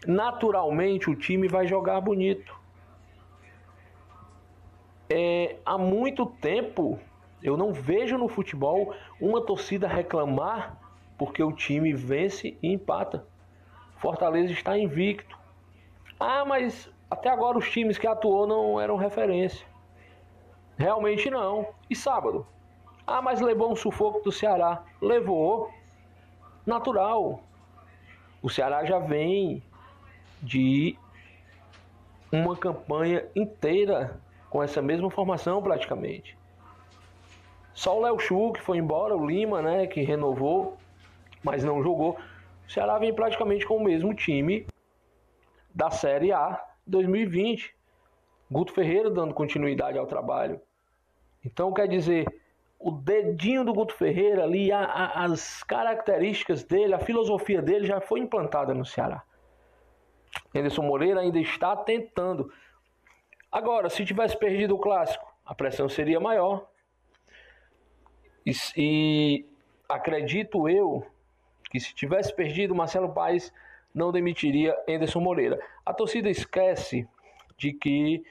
naturalmente 0.05 1.09
o 1.09 1.15
time 1.15 1.47
vai 1.47 1.67
jogar 1.67 2.01
bonito. 2.01 2.59
É, 5.09 5.57
há 5.65 5.77
muito 5.77 6.25
tempo 6.25 6.99
eu 7.43 7.57
não 7.57 7.73
vejo 7.73 8.17
no 8.17 8.27
futebol 8.27 8.93
uma 9.19 9.41
torcida 9.41 9.87
reclamar 9.87 10.77
porque 11.17 11.43
o 11.43 11.51
time 11.51 11.93
vence 11.93 12.57
e 12.61 12.73
empata. 12.73 13.25
Fortaleza 13.97 14.51
está 14.51 14.77
invicto. 14.77 15.37
Ah, 16.19 16.43
mas 16.45 16.89
até 17.09 17.29
agora 17.29 17.57
os 17.57 17.69
times 17.69 17.97
que 17.97 18.07
atuou 18.07 18.47
não 18.47 18.79
eram 18.79 18.95
referência. 18.95 19.67
Realmente 20.77 21.29
não. 21.29 21.67
E 21.89 21.95
sábado? 21.95 22.47
Ah, 23.05 23.21
mas 23.21 23.41
levou 23.41 23.71
um 23.71 23.75
sufoco 23.75 24.21
do 24.21 24.31
Ceará. 24.31 24.83
Levou. 25.01 25.71
Natural. 26.65 27.41
O 28.41 28.49
Ceará 28.49 28.85
já 28.85 28.99
vem 28.99 29.63
de 30.41 30.97
uma 32.31 32.55
campanha 32.55 33.25
inteira 33.35 34.19
com 34.49 34.63
essa 34.63 34.81
mesma 34.81 35.09
formação 35.09 35.61
praticamente. 35.61 36.37
Só 37.73 37.97
o 37.97 38.01
Léo 38.01 38.19
Chu 38.19 38.51
que 38.53 38.61
foi 38.61 38.77
embora, 38.77 39.15
o 39.15 39.25
Lima, 39.25 39.61
né, 39.61 39.87
que 39.87 40.01
renovou, 40.01 40.77
mas 41.43 41.63
não 41.63 41.81
jogou. 41.83 42.17
O 42.67 42.71
Ceará 42.71 42.97
vem 42.97 43.13
praticamente 43.13 43.65
com 43.65 43.77
o 43.77 43.83
mesmo 43.83 44.13
time 44.13 44.65
da 45.73 45.89
Série 45.89 46.31
A 46.31 46.63
2020. 46.85 47.75
Guto 48.49 48.73
Ferreira 48.73 49.09
dando 49.09 49.33
continuidade 49.33 49.97
ao 49.97 50.05
trabalho. 50.05 50.59
Então 51.43 51.71
quer 51.73 51.87
dizer, 51.87 52.25
o 52.83 52.91
dedinho 52.91 53.63
do 53.63 53.73
Guto 53.73 53.93
Ferreira 53.93 54.43
ali, 54.43 54.71
a, 54.71 54.83
a, 54.83 55.25
as 55.25 55.61
características 55.63 56.63
dele, 56.63 56.93
a 56.93 56.99
filosofia 56.99 57.61
dele 57.61 57.85
já 57.85 58.01
foi 58.01 58.19
implantada 58.19 58.73
no 58.73 58.83
Ceará. 58.83 59.23
Anderson 60.55 60.81
Moreira 60.81 61.21
ainda 61.21 61.39
está 61.39 61.75
tentando. 61.75 62.51
Agora, 63.51 63.89
se 63.89 64.03
tivesse 64.03 64.37
perdido 64.37 64.75
o 64.75 64.79
clássico, 64.79 65.31
a 65.45 65.53
pressão 65.53 65.87
seria 65.87 66.19
maior. 66.19 66.67
E, 68.45 68.51
e 68.75 69.45
acredito 69.87 70.67
eu 70.67 71.05
que 71.69 71.79
se 71.79 71.93
tivesse 71.93 72.35
perdido, 72.35 72.73
Marcelo 72.73 73.13
Paes 73.13 73.53
não 73.93 74.11
demitiria 74.11 74.75
Anderson 74.89 75.19
Moreira. 75.19 75.59
A 75.85 75.93
torcida 75.93 76.29
esquece 76.29 77.07
de 77.57 77.73
que 77.73 78.23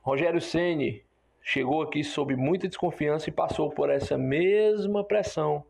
Rogério 0.00 0.40
Ceni 0.40 1.05
chegou 1.48 1.80
aqui 1.80 2.02
sob 2.02 2.34
muita 2.34 2.66
desconfiança 2.66 3.30
e 3.30 3.32
passou 3.32 3.70
por 3.70 3.88
essa 3.88 4.18
mesma 4.18 5.04
pressão. 5.04 5.64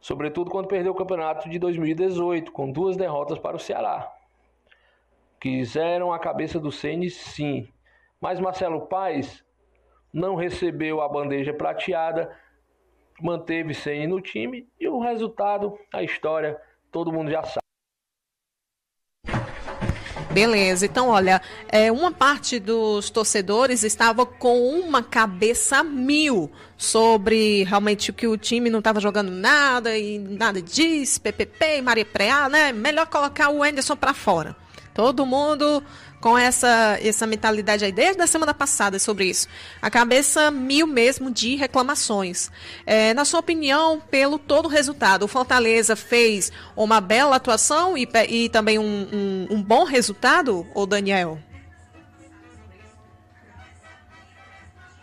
Sobretudo 0.00 0.50
quando 0.50 0.66
perdeu 0.66 0.90
o 0.90 0.96
campeonato 0.96 1.48
de 1.48 1.56
2018, 1.56 2.50
com 2.50 2.72
duas 2.72 2.96
derrotas 2.96 3.38
para 3.38 3.54
o 3.54 3.60
Ceará. 3.60 4.12
Quiseram 5.40 6.12
a 6.12 6.18
cabeça 6.18 6.58
do 6.58 6.72
Ceni, 6.72 7.08
sim, 7.08 7.68
mas 8.20 8.40
Marcelo 8.40 8.88
Paes 8.88 9.44
não 10.12 10.34
recebeu 10.34 11.00
a 11.00 11.08
bandeja 11.08 11.54
prateada, 11.54 12.36
manteve 13.22 13.72
Ceni 13.72 14.08
no 14.08 14.20
time 14.20 14.68
e 14.80 14.88
o 14.88 14.98
resultado, 14.98 15.78
a 15.94 16.02
história, 16.02 16.60
todo 16.90 17.12
mundo 17.12 17.30
já 17.30 17.44
sabe. 17.44 17.69
Beleza, 20.32 20.86
então 20.86 21.08
olha, 21.08 21.42
é, 21.68 21.90
uma 21.90 22.12
parte 22.12 22.60
dos 22.60 23.10
torcedores 23.10 23.82
estava 23.82 24.24
com 24.24 24.78
uma 24.78 25.02
cabeça 25.02 25.82
mil 25.82 26.48
sobre 26.76 27.64
realmente 27.64 28.12
que 28.12 28.28
o 28.28 28.36
time 28.36 28.70
não 28.70 28.78
estava 28.78 29.00
jogando 29.00 29.32
nada 29.32 29.98
e 29.98 30.20
nada 30.20 30.62
disso, 30.62 31.20
PPP 31.20 31.82
Maria 31.82 32.04
Preá, 32.04 32.48
né? 32.48 32.70
Melhor 32.70 33.06
colocar 33.06 33.50
o 33.50 33.60
Anderson 33.60 33.96
para 33.96 34.14
fora. 34.14 34.54
Todo 34.94 35.26
mundo 35.26 35.82
com 36.20 36.36
essa, 36.36 36.98
essa 37.02 37.26
mentalidade 37.26 37.84
aí 37.84 37.92
desde 37.92 38.20
a 38.22 38.26
semana 38.26 38.52
passada 38.52 38.98
sobre 38.98 39.24
isso. 39.24 39.48
A 39.80 39.90
cabeça 39.90 40.50
mil 40.50 40.86
mesmo 40.86 41.30
de 41.30 41.56
reclamações. 41.56 42.50
É, 42.84 43.14
na 43.14 43.24
sua 43.24 43.40
opinião, 43.40 44.00
pelo 44.00 44.38
todo 44.38 44.66
o 44.66 44.68
resultado, 44.68 45.24
o 45.24 45.28
Fortaleza 45.28 45.96
fez 45.96 46.52
uma 46.76 47.00
bela 47.00 47.36
atuação 47.36 47.96
e, 47.96 48.08
e 48.28 48.48
também 48.48 48.78
um, 48.78 49.08
um, 49.12 49.46
um 49.56 49.62
bom 49.62 49.84
resultado, 49.84 50.66
ou 50.74 50.86
Daniel? 50.86 51.38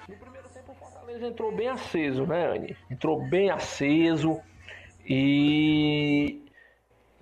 No 0.08 0.16
primeiro 0.16 0.48
tempo, 0.54 0.72
o 0.72 0.76
Fortaleza 0.76 1.28
entrou 1.28 1.52
bem 1.52 1.68
aceso, 1.68 2.26
né, 2.26 2.54
Anne? 2.54 2.78
Entrou 2.92 3.22
bem 3.28 3.50
aceso 3.50 4.40
e 5.10 6.47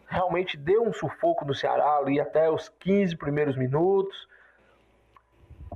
realmente 0.08 0.58
deu 0.58 0.84
um 0.84 0.94
sufoco 0.94 1.46
no 1.46 1.54
Ceará 1.54 1.98
ali 1.98 2.20
até 2.20 2.50
os 2.50 2.70
15 2.70 3.16
primeiros 3.16 3.56
minutos. 3.56 4.28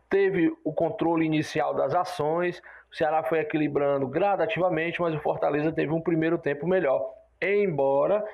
Teve 0.10 0.56
o 0.64 0.74
controle 0.74 1.26
inicial 1.26 1.74
das 1.74 1.94
ações. 1.94 2.62
O 2.92 2.96
Ceará 2.96 3.24
foi 3.24 3.40
equilibrando 3.40 4.08
gradativamente, 4.08 5.02
mas 5.02 5.14
o 5.14 5.20
Fortaleza 5.20 5.72
teve 5.72 5.92
um 5.92 6.02
primeiro 6.02 6.38
tempo 6.38 6.68
melhor. 6.68 7.14
Embora 7.42 8.26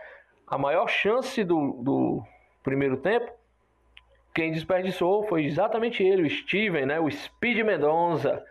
a 0.47 0.57
maior 0.57 0.87
chance 0.87 1.43
do, 1.43 1.73
do 1.81 2.23
primeiro 2.63 2.97
tempo, 2.97 3.31
quem 4.33 4.51
desperdiçou 4.51 5.23
foi 5.27 5.45
exatamente 5.45 6.03
ele, 6.03 6.23
o 6.23 6.29
Steven, 6.29 6.85
né? 6.85 6.99
o 6.99 7.09
Speed 7.09 7.59
Mendonça, 7.59 8.43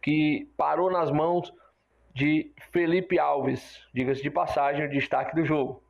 que 0.00 0.48
parou 0.56 0.90
nas 0.90 1.10
mãos 1.10 1.52
de 2.14 2.52
Felipe 2.72 3.18
Alves, 3.18 3.86
diga-se 3.92 4.22
de 4.22 4.30
passagem, 4.30 4.86
o 4.86 4.90
destaque 4.90 5.34
do 5.34 5.44
jogo. 5.44 5.82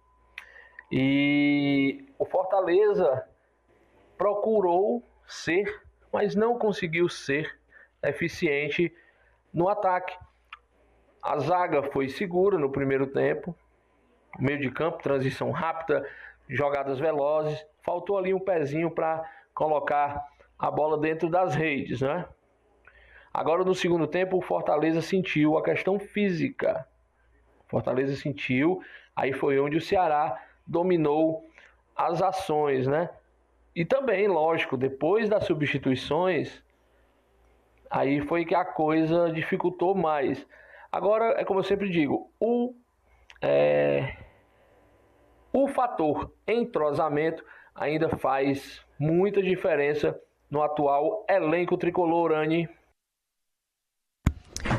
E 0.90 2.04
o 2.18 2.24
Fortaleza 2.24 3.24
procurou 4.18 5.02
ser, 5.26 5.82
mas 6.12 6.34
não 6.34 6.58
conseguiu 6.58 7.08
ser 7.08 7.58
eficiente 8.02 8.92
no 9.54 9.68
ataque. 9.68 10.16
A 11.22 11.38
zaga 11.38 11.82
foi 11.84 12.08
segura 12.08 12.58
no 12.58 12.72
primeiro 12.72 13.06
tempo, 13.06 13.54
meio 14.38 14.58
de 14.58 14.70
campo, 14.70 15.02
transição 15.02 15.50
rápida, 15.50 16.08
jogadas 16.48 16.98
velozes. 16.98 17.64
Faltou 17.82 18.18
ali 18.18 18.34
um 18.34 18.40
pezinho 18.40 18.90
para 18.90 19.24
colocar 19.54 20.26
a 20.58 20.70
bola 20.70 20.98
dentro 20.98 21.28
das 21.28 21.54
redes, 21.54 22.00
né? 22.00 22.26
Agora 23.32 23.62
no 23.64 23.74
segundo 23.74 24.08
tempo 24.08 24.36
o 24.36 24.42
Fortaleza 24.42 25.00
sentiu 25.00 25.56
a 25.56 25.62
questão 25.62 26.00
física. 26.00 26.86
Fortaleza 27.68 28.16
sentiu, 28.16 28.82
aí 29.14 29.32
foi 29.32 29.60
onde 29.60 29.76
o 29.76 29.80
Ceará 29.80 30.36
dominou 30.66 31.44
as 31.96 32.22
ações, 32.22 32.86
né? 32.86 33.10
E 33.74 33.84
também, 33.84 34.26
lógico, 34.26 34.76
depois 34.76 35.28
das 35.28 35.44
substituições, 35.44 36.62
aí 37.90 38.20
foi 38.20 38.44
que 38.44 38.54
a 38.54 38.64
coisa 38.64 39.30
dificultou 39.30 39.94
mais. 39.94 40.46
Agora, 40.90 41.40
é 41.40 41.44
como 41.44 41.60
eu 41.60 41.64
sempre 41.64 41.88
digo, 41.88 42.30
o, 42.40 42.74
é, 43.40 44.16
o 45.52 45.68
fator 45.68 46.32
entrosamento 46.46 47.44
ainda 47.74 48.08
faz 48.08 48.84
muita 48.98 49.42
diferença 49.42 50.18
no 50.50 50.62
atual 50.62 51.24
elenco 51.28 51.76
tricolor, 51.76 52.32
Anne. 52.32 52.68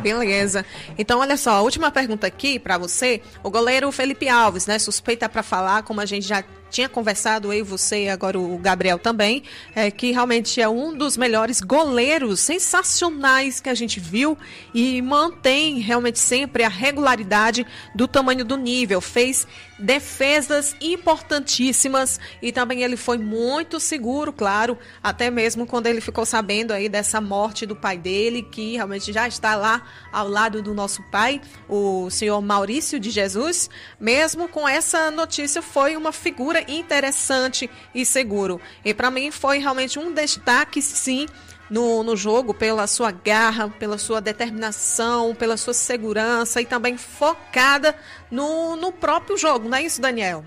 Beleza. 0.02 0.66
Então, 0.98 1.20
olha 1.20 1.38
só, 1.38 1.52
a 1.52 1.62
última 1.62 1.92
pergunta 1.92 2.28
aqui 2.28 2.60
para 2.60 2.78
você. 2.78 3.22
O 3.44 3.50
goleiro 3.50 3.92
Felipe 3.92 4.28
Alves, 4.28 4.68
né? 4.68 4.80
Suspeita 4.80 5.30
para 5.30 5.44
falar, 5.44 5.84
como 5.84 6.02
a 6.02 6.06
gente 6.06 6.28
já 6.28 6.44
tinha 6.72 6.90
conversado, 6.90 7.52
eu 7.52 7.60
e 7.60 7.62
você, 7.62 8.08
agora 8.08 8.40
o 8.40 8.58
Gabriel 8.58 8.98
também, 8.98 9.44
é, 9.76 9.92
que 9.92 10.12
realmente 10.12 10.60
é 10.62 10.68
um 10.68 10.96
dos 10.96 11.18
melhores 11.18 11.60
goleiros 11.62 12.40
sensacionais 12.40 13.60
que 13.60 13.70
a 13.70 13.76
gente 13.76 14.00
viu 14.00 14.38
e 14.74 15.02
mantém 15.02 15.80
realmente 15.80 16.18
sempre 16.18 16.64
a 16.64 16.70
regularidade 16.70 17.68
do 17.94 18.08
tamanho 18.08 18.46
do 18.46 18.56
nível. 18.56 19.02
Fez 19.02 19.46
defesas 19.82 20.76
importantíssimas 20.80 22.20
e 22.42 22.52
também 22.52 22.84
ele 22.84 22.96
foi 22.96 23.18
muito 23.18 23.80
seguro, 23.80 24.32
claro, 24.32 24.78
até 25.04 25.30
mesmo 25.30 25.66
quando 25.66 25.88
ele 25.88 26.00
ficou 26.00 26.26
sabendo 26.26 26.72
aí 26.72 26.88
dessa 26.88 27.20
morte 27.20 27.66
do 27.66 27.76
pai 27.76 27.98
dele, 27.98 28.44
que 28.44 28.74
realmente 28.74 29.12
já 29.12 29.28
está 29.28 29.56
lá 29.56 29.82
ao 30.12 30.28
lado 30.28 30.62
do 30.62 30.74
nosso 30.74 31.04
pai, 31.10 31.42
o 31.68 32.10
senhor 32.10 32.40
Maurício 32.42 33.00
de 33.00 33.10
Jesus, 33.10 33.70
mesmo 34.00 34.48
com 34.48 34.68
essa 34.68 35.10
notícia 35.12 35.62
foi 35.62 35.98
uma 35.98 36.12
figura 36.12 36.61
interessante 36.68 37.70
e 37.94 38.06
seguro. 38.06 38.60
E 38.84 38.94
para 38.94 39.12
mim 39.12 39.32
foi 39.32 39.60
realmente 39.60 40.00
um 40.00 40.14
destaque 40.14 40.82
sim 40.82 41.28
no, 41.72 42.04
no 42.04 42.18
jogo 42.18 42.54
pela 42.54 42.86
sua 42.86 43.12
garra, 43.12 43.70
pela 43.70 43.98
sua 43.98 44.20
determinação, 44.20 45.34
pela 45.34 45.56
sua 45.56 45.74
segurança 45.74 46.62
e 46.62 46.66
também 46.66 46.98
focada 46.98 47.96
no, 48.30 48.76
no 48.76 48.92
próprio 48.92 49.38
jogo, 49.38 49.70
não 49.70 49.78
é 49.78 49.84
isso, 49.84 50.02
Daniel? 50.02 50.44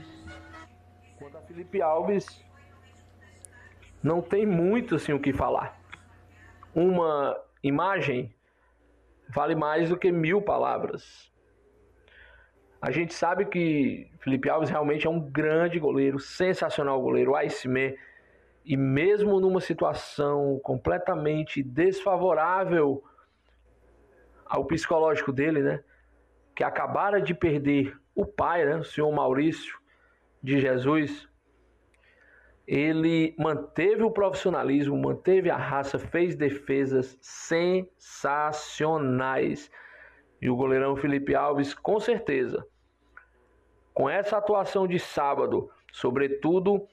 Quanto 1.18 1.38
a 1.38 1.40
Felipe 1.40 1.80
Alves, 1.80 2.26
não 4.02 4.20
tem 4.20 4.44
muito 4.44 4.96
assim 4.96 5.14
o 5.14 5.18
que 5.18 5.32
falar. 5.32 5.80
Uma 6.74 7.40
imagem 7.62 8.34
vale 9.30 9.54
mais 9.54 9.88
do 9.88 9.96
que 9.96 10.12
mil 10.12 10.42
palavras. 10.42 11.32
A 12.84 12.90
gente 12.90 13.14
sabe 13.14 13.46
que 13.46 14.10
Felipe 14.18 14.50
Alves 14.50 14.68
realmente 14.68 15.06
é 15.06 15.10
um 15.10 15.18
grande 15.18 15.78
goleiro, 15.78 16.18
sensacional 16.18 17.00
goleiro, 17.00 17.34
Iceman 17.34 17.94
e 18.62 18.76
mesmo 18.76 19.40
numa 19.40 19.58
situação 19.58 20.60
completamente 20.62 21.62
desfavorável 21.62 23.02
ao 24.44 24.66
psicológico 24.66 25.32
dele, 25.32 25.62
né? 25.62 25.82
Que 26.54 26.62
acabara 26.62 27.22
de 27.22 27.32
perder 27.32 27.98
o 28.14 28.26
pai, 28.26 28.66
né? 28.66 28.76
O 28.76 28.84
senhor 28.84 29.10
Maurício 29.10 29.78
de 30.42 30.60
Jesus. 30.60 31.26
Ele 32.66 33.34
manteve 33.38 34.02
o 34.02 34.10
profissionalismo, 34.10 34.94
manteve 34.94 35.48
a 35.48 35.56
raça, 35.56 35.98
fez 35.98 36.36
defesas 36.36 37.16
sensacionais. 37.22 39.70
E 40.38 40.50
o 40.50 40.56
goleirão 40.56 40.94
Felipe 40.96 41.34
Alves, 41.34 41.72
com 41.72 41.98
certeza, 41.98 42.68
com 43.94 44.10
essa 44.10 44.36
atuação 44.36 44.88
de 44.88 44.98
sábado, 44.98 45.70
sobretudo 45.92 46.86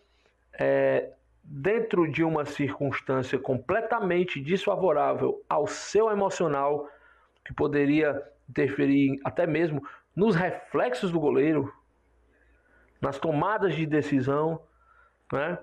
é, 0.54 1.12
dentro 1.44 2.10
de 2.10 2.24
uma 2.24 2.46
circunstância 2.46 3.40
completamente 3.40 4.40
desfavorável 4.40 5.44
ao 5.50 5.66
seu 5.66 6.12
emocional, 6.12 6.88
que 7.44 7.54
poderia 7.54 8.24
interferir 8.48 9.20
até 9.26 9.48
mesmo 9.48 9.82
nos 10.16 10.36
reflexos 10.36 11.12
do 11.12 11.20
goleiro, 11.20 11.74
nas 13.02 13.18
tomadas 13.18 13.74
de 13.74 13.88
decisão, 13.88 14.62
né? 15.34 15.58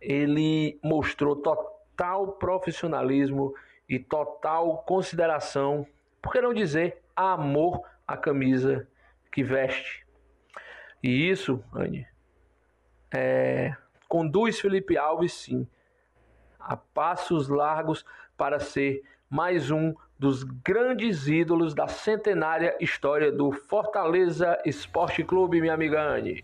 ele 0.00 0.78
mostrou 0.82 1.36
total 1.36 2.32
profissionalismo 2.32 3.54
e 3.86 3.98
total 3.98 4.78
consideração, 4.86 5.86
por 6.22 6.32
que 6.32 6.40
não 6.40 6.54
dizer 6.54 7.02
amor 7.14 7.82
à 8.08 8.16
camisa 8.16 8.88
que 9.30 9.42
veste. 9.42 10.03
E 11.04 11.28
isso, 11.28 11.62
Anne, 11.70 12.06
é, 13.12 13.76
conduz 14.08 14.58
Felipe 14.58 14.96
Alves, 14.96 15.34
sim, 15.34 15.68
a 16.58 16.78
passos 16.78 17.46
largos 17.46 18.06
para 18.38 18.58
ser 18.58 19.02
mais 19.28 19.70
um 19.70 19.94
dos 20.18 20.42
grandes 20.44 21.28
ídolos 21.28 21.74
da 21.74 21.86
centenária 21.88 22.74
história 22.80 23.30
do 23.30 23.52
Fortaleza 23.52 24.58
Esporte 24.64 25.22
Clube, 25.22 25.60
minha 25.60 25.74
amiga 25.74 26.00
Anne. 26.00 26.42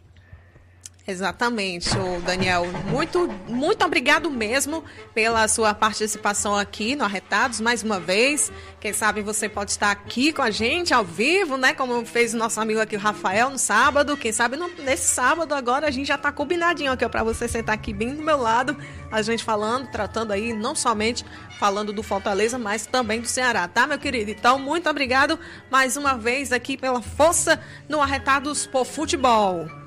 Exatamente, 1.11 1.91
o 1.99 2.21
Daniel. 2.21 2.67
Muito, 2.89 3.29
muito 3.49 3.85
obrigado 3.85 4.31
mesmo 4.31 4.85
pela 5.13 5.49
sua 5.49 5.75
participação 5.75 6.55
aqui 6.55 6.95
no 6.95 7.03
Arretados, 7.03 7.61
mais 7.61 7.83
uma 7.83 7.99
vez. 7.99 8.53
Quem 8.79 8.93
sabe 8.93 9.21
você 9.21 9.49
pode 9.49 9.73
estar 9.73 9.91
aqui 9.91 10.33
com 10.33 10.41
a 10.41 10.53
gente 10.53 10.95
ao 10.95 11.05
vivo, 11.05 11.57
né? 11.57 11.75
Como 11.75 12.07
fez 12.07 12.33
o 12.33 12.37
nosso 12.37 12.61
amigo 12.61 12.81
aqui, 12.81 12.95
o 12.95 12.99
Rafael, 13.01 13.51
no 13.51 13.59
sábado. 13.59 14.17
Quem 14.17 14.31
sabe 14.31 14.57
no, 14.57 14.69
nesse 14.85 15.13
sábado 15.13 15.53
agora 15.53 15.89
a 15.89 15.91
gente 15.91 16.07
já 16.07 16.15
está 16.15 16.31
combinadinho 16.31 16.93
aqui 16.93 17.09
para 17.09 17.25
você 17.25 17.49
sentar 17.49 17.75
aqui 17.75 17.93
bem 17.93 18.15
do 18.15 18.23
meu 18.23 18.37
lado, 18.41 18.77
a 19.11 19.21
gente 19.21 19.43
falando, 19.43 19.91
tratando 19.91 20.33
aí, 20.33 20.53
não 20.53 20.77
somente 20.77 21.25
falando 21.59 21.93
do 21.93 22.05
Fortaleza, 22.05 22.57
mas 22.57 22.87
também 22.87 23.21
do 23.21 23.27
Ceará, 23.27 23.67
tá, 23.67 23.85
meu 23.85 23.99
querido? 23.99 24.31
Então, 24.31 24.61
muito 24.61 24.89
obrigado 24.89 25.37
mais 25.69 25.97
uma 25.97 26.15
vez 26.15 26.53
aqui 26.53 26.77
pela 26.77 27.03
força 27.03 27.61
no 27.89 28.01
Arretados 28.01 28.65
por 28.65 28.85
Futebol. 28.85 29.80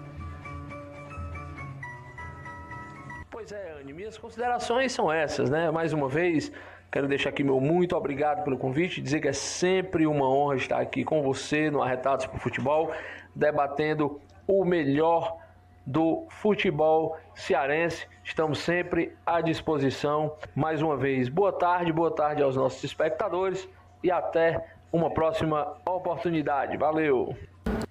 Minhas 4.03 4.17
considerações 4.17 4.91
são 4.91 5.09
essas, 5.09 5.49
né? 5.49 5.71
Mais 5.71 5.93
uma 5.93 6.09
vez, 6.09 6.51
quero 6.91 7.07
deixar 7.07 7.29
aqui 7.29 7.41
meu 7.41 7.61
muito 7.61 7.95
obrigado 7.95 8.43
pelo 8.43 8.57
convite, 8.57 9.01
dizer 9.01 9.21
que 9.21 9.29
é 9.29 9.33
sempre 9.33 10.05
uma 10.05 10.29
honra 10.29 10.57
estar 10.57 10.77
aqui 10.77 11.05
com 11.05 11.23
você 11.23 11.71
no 11.71 11.81
Arretados 11.81 12.25
por 12.25 12.37
Futebol, 12.37 12.91
debatendo 13.33 14.19
o 14.45 14.65
melhor 14.65 15.37
do 15.85 16.25
futebol 16.29 17.17
cearense. 17.33 18.05
Estamos 18.25 18.59
sempre 18.59 19.15
à 19.25 19.39
disposição. 19.39 20.35
Mais 20.53 20.81
uma 20.81 20.97
vez, 20.97 21.29
boa 21.29 21.53
tarde, 21.53 21.93
boa 21.93 22.11
tarde 22.13 22.43
aos 22.43 22.57
nossos 22.57 22.83
espectadores 22.83 23.69
e 24.03 24.11
até 24.11 24.65
uma 24.91 25.13
próxima 25.13 25.77
oportunidade. 25.85 26.75
Valeu! 26.75 27.33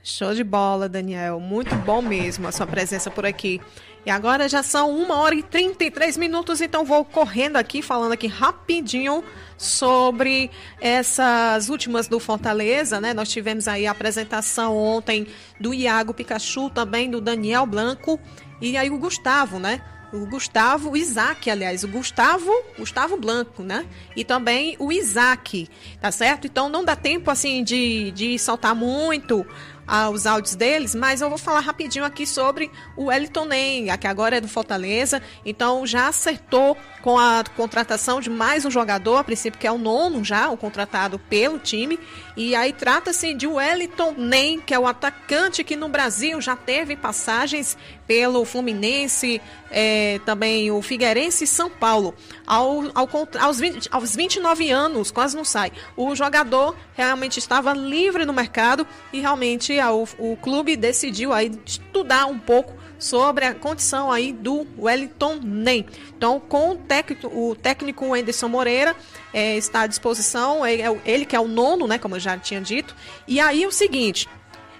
Show 0.04 0.34
de 0.34 0.42
bola, 0.42 0.88
Daniel. 0.88 1.38
Muito 1.38 1.74
bom 1.76 2.02
mesmo 2.02 2.48
a 2.48 2.52
sua 2.52 2.66
presença 2.66 3.08
por 3.08 3.24
aqui. 3.24 3.60
E 4.04 4.10
agora 4.10 4.48
já 4.48 4.60
são 4.60 4.90
1 4.90 5.10
hora 5.12 5.34
e 5.36 5.44
33 5.44 6.16
minutos, 6.16 6.60
então 6.60 6.84
vou 6.84 7.04
correndo 7.04 7.54
aqui, 7.56 7.80
falando 7.80 8.10
aqui 8.10 8.26
rapidinho 8.26 9.22
sobre 9.56 10.50
essas 10.80 11.68
últimas 11.68 12.08
do 12.08 12.18
Fortaleza, 12.18 13.00
né? 13.00 13.14
Nós 13.14 13.28
tivemos 13.28 13.68
aí 13.68 13.86
a 13.86 13.92
apresentação 13.92 14.76
ontem 14.76 15.28
do 15.60 15.72
Iago 15.72 16.12
Pikachu, 16.12 16.68
também 16.68 17.08
do 17.08 17.20
Daniel 17.20 17.64
Blanco 17.64 18.18
e 18.60 18.76
aí 18.76 18.90
o 18.90 18.98
Gustavo, 18.98 19.60
né? 19.60 19.80
O 20.12 20.26
Gustavo, 20.26 20.90
o 20.90 20.96
Isaac, 20.96 21.48
aliás, 21.48 21.84
o 21.84 21.88
Gustavo, 21.88 22.52
Gustavo 22.76 23.16
Blanco, 23.16 23.62
né? 23.62 23.86
E 24.14 24.24
também 24.24 24.76
o 24.78 24.92
Isaac, 24.92 25.68
tá 26.00 26.12
certo? 26.12 26.46
Então 26.46 26.68
não 26.68 26.84
dá 26.84 26.94
tempo 26.94 27.30
assim 27.30 27.64
de, 27.64 28.10
de 28.10 28.38
saltar 28.38 28.74
muito 28.74 29.46
aos 29.86 30.26
áudios 30.26 30.54
deles, 30.54 30.94
mas 30.94 31.20
eu 31.20 31.28
vou 31.28 31.38
falar 31.38 31.60
rapidinho 31.60 32.04
aqui 32.04 32.26
sobre 32.26 32.70
o 32.96 33.04
Wellington 33.04 33.44
Ney, 33.44 33.86
que 33.98 34.06
agora 34.06 34.36
é 34.36 34.40
do 34.40 34.48
Fortaleza, 34.48 35.22
então 35.44 35.86
já 35.86 36.08
acertou 36.08 36.76
com 37.02 37.18
a 37.18 37.42
contratação 37.56 38.20
de 38.20 38.30
mais 38.30 38.64
um 38.64 38.70
jogador, 38.70 39.16
a 39.16 39.24
princípio 39.24 39.58
que 39.58 39.66
é 39.66 39.72
o 39.72 39.78
nono 39.78 40.24
já, 40.24 40.48
o 40.50 40.56
contratado 40.56 41.18
pelo 41.18 41.58
time, 41.58 41.98
e 42.36 42.54
aí 42.54 42.72
trata-se 42.72 43.34
de 43.34 43.46
Wellington 43.46 44.14
Ney, 44.16 44.62
que 44.64 44.72
é 44.72 44.78
o 44.78 44.86
atacante 44.86 45.64
que 45.64 45.76
no 45.76 45.88
Brasil 45.88 46.40
já 46.40 46.54
teve 46.54 46.96
passagens 46.96 47.76
pelo 48.12 48.44
Fluminense, 48.44 49.40
é, 49.70 50.20
também 50.26 50.70
o 50.70 50.82
Figueirense 50.82 51.44
e 51.44 51.46
São 51.46 51.70
Paulo. 51.70 52.14
Ao, 52.46 52.82
ao, 52.94 53.08
aos, 53.40 53.58
20, 53.58 53.88
aos 53.90 54.14
29 54.14 54.70
anos, 54.70 55.10
quase 55.10 55.34
não 55.34 55.46
sai, 55.46 55.72
o 55.96 56.14
jogador 56.14 56.76
realmente 56.92 57.38
estava 57.38 57.72
livre 57.72 58.26
no 58.26 58.34
mercado 58.34 58.86
e 59.14 59.20
realmente 59.20 59.72
o, 59.80 60.32
o 60.32 60.36
clube 60.36 60.76
decidiu 60.76 61.32
aí 61.32 61.50
estudar 61.64 62.26
um 62.26 62.38
pouco 62.38 62.74
sobre 62.98 63.46
a 63.46 63.54
condição 63.54 64.12
aí 64.12 64.30
do 64.30 64.66
Wellington 64.78 65.40
Nem. 65.42 65.86
Então, 66.14 66.38
com 66.38 66.72
o 66.72 66.76
técnico, 66.76 67.28
o 67.28 67.54
técnico 67.54 68.12
Anderson 68.12 68.48
Moreira 68.48 68.94
é, 69.32 69.56
está 69.56 69.80
à 69.80 69.86
disposição, 69.86 70.66
ele, 70.66 70.82
é 70.82 71.00
ele 71.06 71.24
que 71.24 71.34
é 71.34 71.40
o 71.40 71.48
nono, 71.48 71.86
né, 71.86 71.96
como 71.96 72.16
eu 72.16 72.20
já 72.20 72.36
tinha 72.36 72.60
dito. 72.60 72.94
E 73.26 73.40
aí 73.40 73.66
o 73.66 73.72
seguinte, 73.72 74.28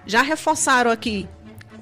já 0.04 0.20
reforçaram 0.20 0.90
aqui 0.90 1.26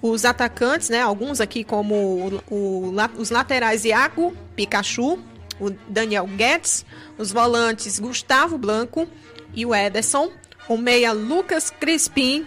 os 0.02 0.24
atacantes, 0.24 0.89
né, 0.89 1.01
alguns 1.01 1.40
aqui 1.40 1.62
como 1.62 1.94
o, 1.94 2.43
o, 2.51 2.94
os 3.18 3.31
laterais 3.31 3.85
Iago 3.85 4.35
Pikachu, 4.56 5.18
o 5.60 5.70
Daniel 5.89 6.27
Guedes, 6.27 6.86
os 7.18 7.31
volantes 7.31 7.98
Gustavo 7.98 8.56
Blanco 8.56 9.06
e 9.55 9.66
o 9.66 9.74
Ederson, 9.74 10.31
o 10.68 10.77
meia 10.77 11.12
Lucas 11.12 11.70
Crispim, 11.70 12.47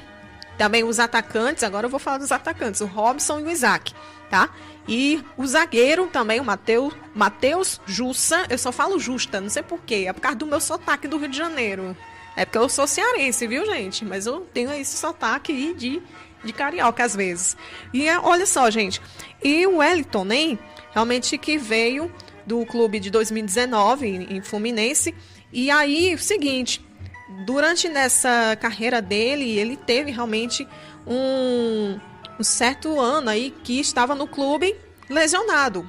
também 0.58 0.84
os 0.84 1.00
atacantes, 1.00 1.64
agora 1.64 1.86
eu 1.86 1.90
vou 1.90 2.00
falar 2.00 2.18
dos 2.18 2.32
atacantes, 2.32 2.82
o 2.82 2.86
Robson 2.86 3.40
e 3.40 3.44
o 3.44 3.50
Isaac, 3.50 3.94
tá? 4.30 4.50
E 4.88 5.24
o 5.38 5.46
zagueiro 5.46 6.08
também, 6.08 6.40
o 6.40 6.44
Mateus, 6.44 6.94
Mateus 7.16 7.80
Jussa, 7.86 8.46
eu 8.50 8.58
só 8.58 8.72
falo 8.72 9.00
Justa, 9.00 9.40
não 9.40 9.50
sei 9.50 9.64
porquê, 9.64 10.06
é 10.08 10.14
por 10.14 10.22
causa 10.22 10.38
do 10.38 10.46
meu 10.46 10.60
sotaque 10.60 11.08
do 11.08 11.18
Rio 11.18 11.30
de 11.30 11.38
Janeiro. 11.38 11.96
É 12.36 12.46
porque 12.46 12.58
eu 12.58 12.68
sou 12.68 12.88
cearense, 12.88 13.46
viu, 13.48 13.66
gente? 13.66 14.04
Mas 14.04 14.26
eu 14.26 14.42
tenho 14.54 14.74
esse 14.74 14.98
sotaque 14.98 15.52
aí 15.52 15.74
de, 15.74 16.02
de 16.44 16.54
carioca 16.54 17.04
às 17.04 17.16
vezes. 17.16 17.58
E 17.94 18.08
é, 18.08 18.20
olha 18.20 18.46
só, 18.46 18.70
gente, 18.70 19.02
e 19.44 19.66
o 19.68 19.78
Wellington, 19.78 20.26
nem 20.26 20.60
realmente 20.92 21.38
que 21.38 21.58
veio 21.58 22.12
do 22.46 22.66
clube 22.66 23.00
de 23.00 23.10
2019 23.10 24.28
em 24.30 24.42
Fluminense. 24.42 25.14
E 25.52 25.70
aí, 25.72 26.14
o 26.14 26.20
seguinte, 26.20 26.86
durante 27.46 27.88
nessa 27.90 28.58
carreira 28.60 29.02
dele, 29.02 29.58
ele 29.58 29.78
teve 29.78 30.12
realmente 30.12 30.68
um, 31.08 32.00
um 32.40 32.44
certo 32.44 33.00
ano 33.00 33.30
aí 33.30 33.54
que 33.64 33.80
estava 33.80 34.16
no 34.16 34.28
clube 34.28 34.76
lesionado, 35.10 35.88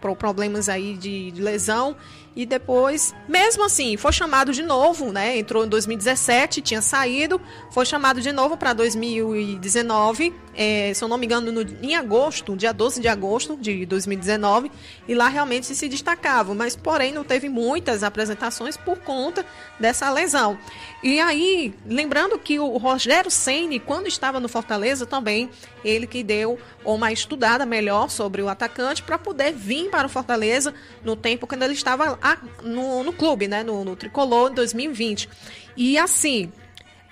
por 0.00 0.16
problemas 0.16 0.68
aí 0.68 0.96
de, 0.96 1.30
de 1.30 1.42
lesão 1.42 1.96
e 2.36 2.44
depois, 2.44 3.14
mesmo 3.28 3.64
assim, 3.64 3.96
foi 3.96 4.12
chamado 4.12 4.52
de 4.52 4.62
novo, 4.62 5.12
né? 5.12 5.38
Entrou 5.38 5.64
em 5.64 5.68
2017, 5.68 6.60
tinha 6.60 6.82
saído, 6.82 7.40
foi 7.70 7.86
chamado 7.86 8.20
de 8.20 8.32
novo 8.32 8.56
para 8.56 8.72
2019, 8.72 10.34
é, 10.56 10.92
se 10.92 11.02
eu 11.02 11.08
não 11.08 11.16
me 11.16 11.26
engano, 11.26 11.52
no, 11.52 11.62
em 11.82 11.94
agosto, 11.94 12.56
dia 12.56 12.72
12 12.72 13.00
de 13.00 13.08
agosto 13.08 13.56
de 13.56 13.86
2019, 13.86 14.70
e 15.06 15.14
lá 15.14 15.28
realmente 15.28 15.66
se 15.74 15.88
destacava, 15.88 16.54
mas 16.54 16.74
porém 16.74 17.12
não 17.12 17.22
teve 17.22 17.48
muitas 17.48 18.02
apresentações 18.02 18.76
por 18.76 18.98
conta 18.98 19.46
dessa 19.78 20.10
lesão. 20.10 20.58
E 21.04 21.20
aí, 21.20 21.74
lembrando 21.84 22.38
que 22.38 22.58
o 22.58 22.78
Rogério 22.78 23.30
Ceni, 23.30 23.78
quando 23.78 24.06
estava 24.06 24.40
no 24.40 24.48
Fortaleza 24.48 25.04
também, 25.04 25.50
ele 25.84 26.06
que 26.06 26.22
deu 26.22 26.58
uma 26.82 27.12
estudada 27.12 27.66
melhor 27.66 28.08
sobre 28.08 28.40
o 28.40 28.48
atacante 28.48 29.02
para 29.02 29.18
poder 29.18 29.52
vir 29.52 29.90
para 29.90 30.06
o 30.06 30.08
Fortaleza 30.08 30.72
no 31.02 31.14
tempo 31.14 31.46
quando 31.46 31.62
ele 31.62 31.74
estava 31.74 32.18
no, 32.62 33.04
no 33.04 33.12
clube, 33.12 33.46
né, 33.46 33.62
no, 33.62 33.84
no 33.84 33.94
Tricolor 33.94 34.50
em 34.50 34.54
2020. 34.54 35.28
E 35.76 35.98
assim, 35.98 36.50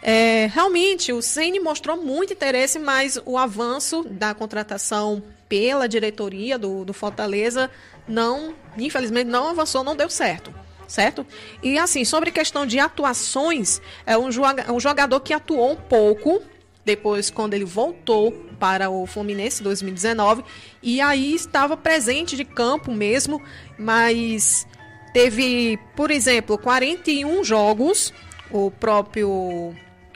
é, 0.01 0.47
realmente 0.47 1.13
o 1.13 1.21
Ceni 1.21 1.61
mostrou 1.61 1.99
muito 1.99 2.33
interesse, 2.33 2.79
mas 2.79 3.21
o 3.27 3.37
avanço 3.37 4.05
da 4.05 4.33
contratação 4.33 5.23
pela 5.51 5.87
diretoria 5.87 6.59
do, 6.59 6.83
do 6.83 6.95
Fortaleza 6.95 7.71
não, 8.09 8.55
infelizmente, 8.79 9.29
não 9.29 9.49
avançou, 9.49 9.85
não 9.85 9.95
deu 9.95 10.09
certo 10.09 10.62
certo? 10.93 11.27
E 11.63 11.79
assim, 11.79 12.05
sobre 12.05 12.31
questão 12.31 12.67
de 12.67 12.79
atuações, 12.79 13.81
é 14.05 14.17
um, 14.19 14.29
um 14.29 14.79
jogador 14.79 15.21
que 15.21 15.33
atuou 15.33 15.73
um 15.73 15.77
pouco 15.77 16.43
depois 16.85 17.31
quando 17.31 17.55
ele 17.55 17.65
voltou 17.65 18.33
para 18.59 18.91
o 18.91 19.07
Fluminense 19.07 19.63
2019 19.63 20.45
e 20.83 21.01
aí 21.01 21.35
estava 21.35 21.77
presente 21.77 22.37
de 22.37 22.45
campo 22.45 22.93
mesmo, 22.93 23.41
mas 23.79 24.67
teve, 25.15 25.79
por 25.97 26.11
exemplo, 26.11 26.59
41 26.59 27.43
jogos, 27.43 28.13
o 28.51 28.71
próprio 28.71 29.75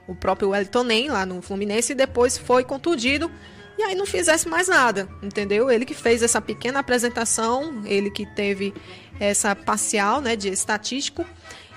o 0.08 0.14
próprio 0.14 0.50
Wellington 0.50 0.84
Nem 0.84 1.08
lá 1.08 1.24
no 1.24 1.40
Fluminense 1.40 1.92
e 1.92 1.94
depois 1.94 2.36
foi 2.36 2.62
contundido 2.62 3.30
e 3.78 3.82
aí 3.82 3.94
não 3.94 4.06
fizesse 4.06 4.48
mais 4.48 4.68
nada, 4.68 5.08
entendeu? 5.22 5.70
Ele 5.70 5.84
que 5.84 5.94
fez 5.94 6.22
essa 6.22 6.40
pequena 6.40 6.80
apresentação, 6.80 7.82
ele 7.84 8.10
que 8.10 8.24
teve 8.24 8.72
essa 9.20 9.54
parcial, 9.54 10.20
né, 10.20 10.36
de 10.36 10.48
estatístico. 10.48 11.24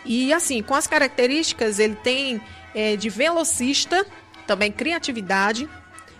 E 0.06 0.34
assim, 0.34 0.62
com 0.62 0.74
as 0.74 0.88
características, 0.88 1.80
ele 1.80 1.96
tem 1.96 2.42
é, 2.74 2.96
de 2.96 3.10
velocista, 3.10 4.06
também 4.48 4.72
criatividade, 4.72 5.70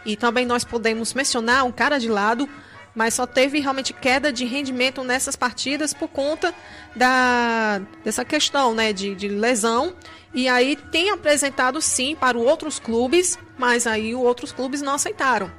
e 0.06 0.16
também 0.16 0.46
nós 0.46 0.64
podemos 0.64 1.14
mencionar 1.14 1.66
um 1.66 1.72
cara 1.72 1.98
de 1.98 2.08
lado, 2.08 2.48
mas 2.96 3.14
só 3.14 3.26
teve 3.26 3.60
realmente 3.60 3.94
queda 3.94 4.32
de 4.32 4.46
rendimento 4.46 5.04
nessas 5.04 5.36
partidas 5.36 5.94
por 5.94 6.08
conta 6.08 6.54
da, 6.96 7.82
dessa 8.04 8.26
questão 8.26 8.74
né, 8.74 8.92
de, 8.92 9.16
de 9.16 9.28
lesão. 9.28 9.94
E 10.34 10.48
aí 10.48 10.76
tem 10.76 11.12
apresentado 11.12 11.82
sim 11.82 12.16
para 12.16 12.38
outros 12.38 12.80
clubes, 12.80 13.38
mas 13.58 13.88
aí 13.88 14.14
os 14.16 14.22
outros 14.22 14.52
clubes 14.52 14.82
não 14.82 14.94
aceitaram. 14.94 15.52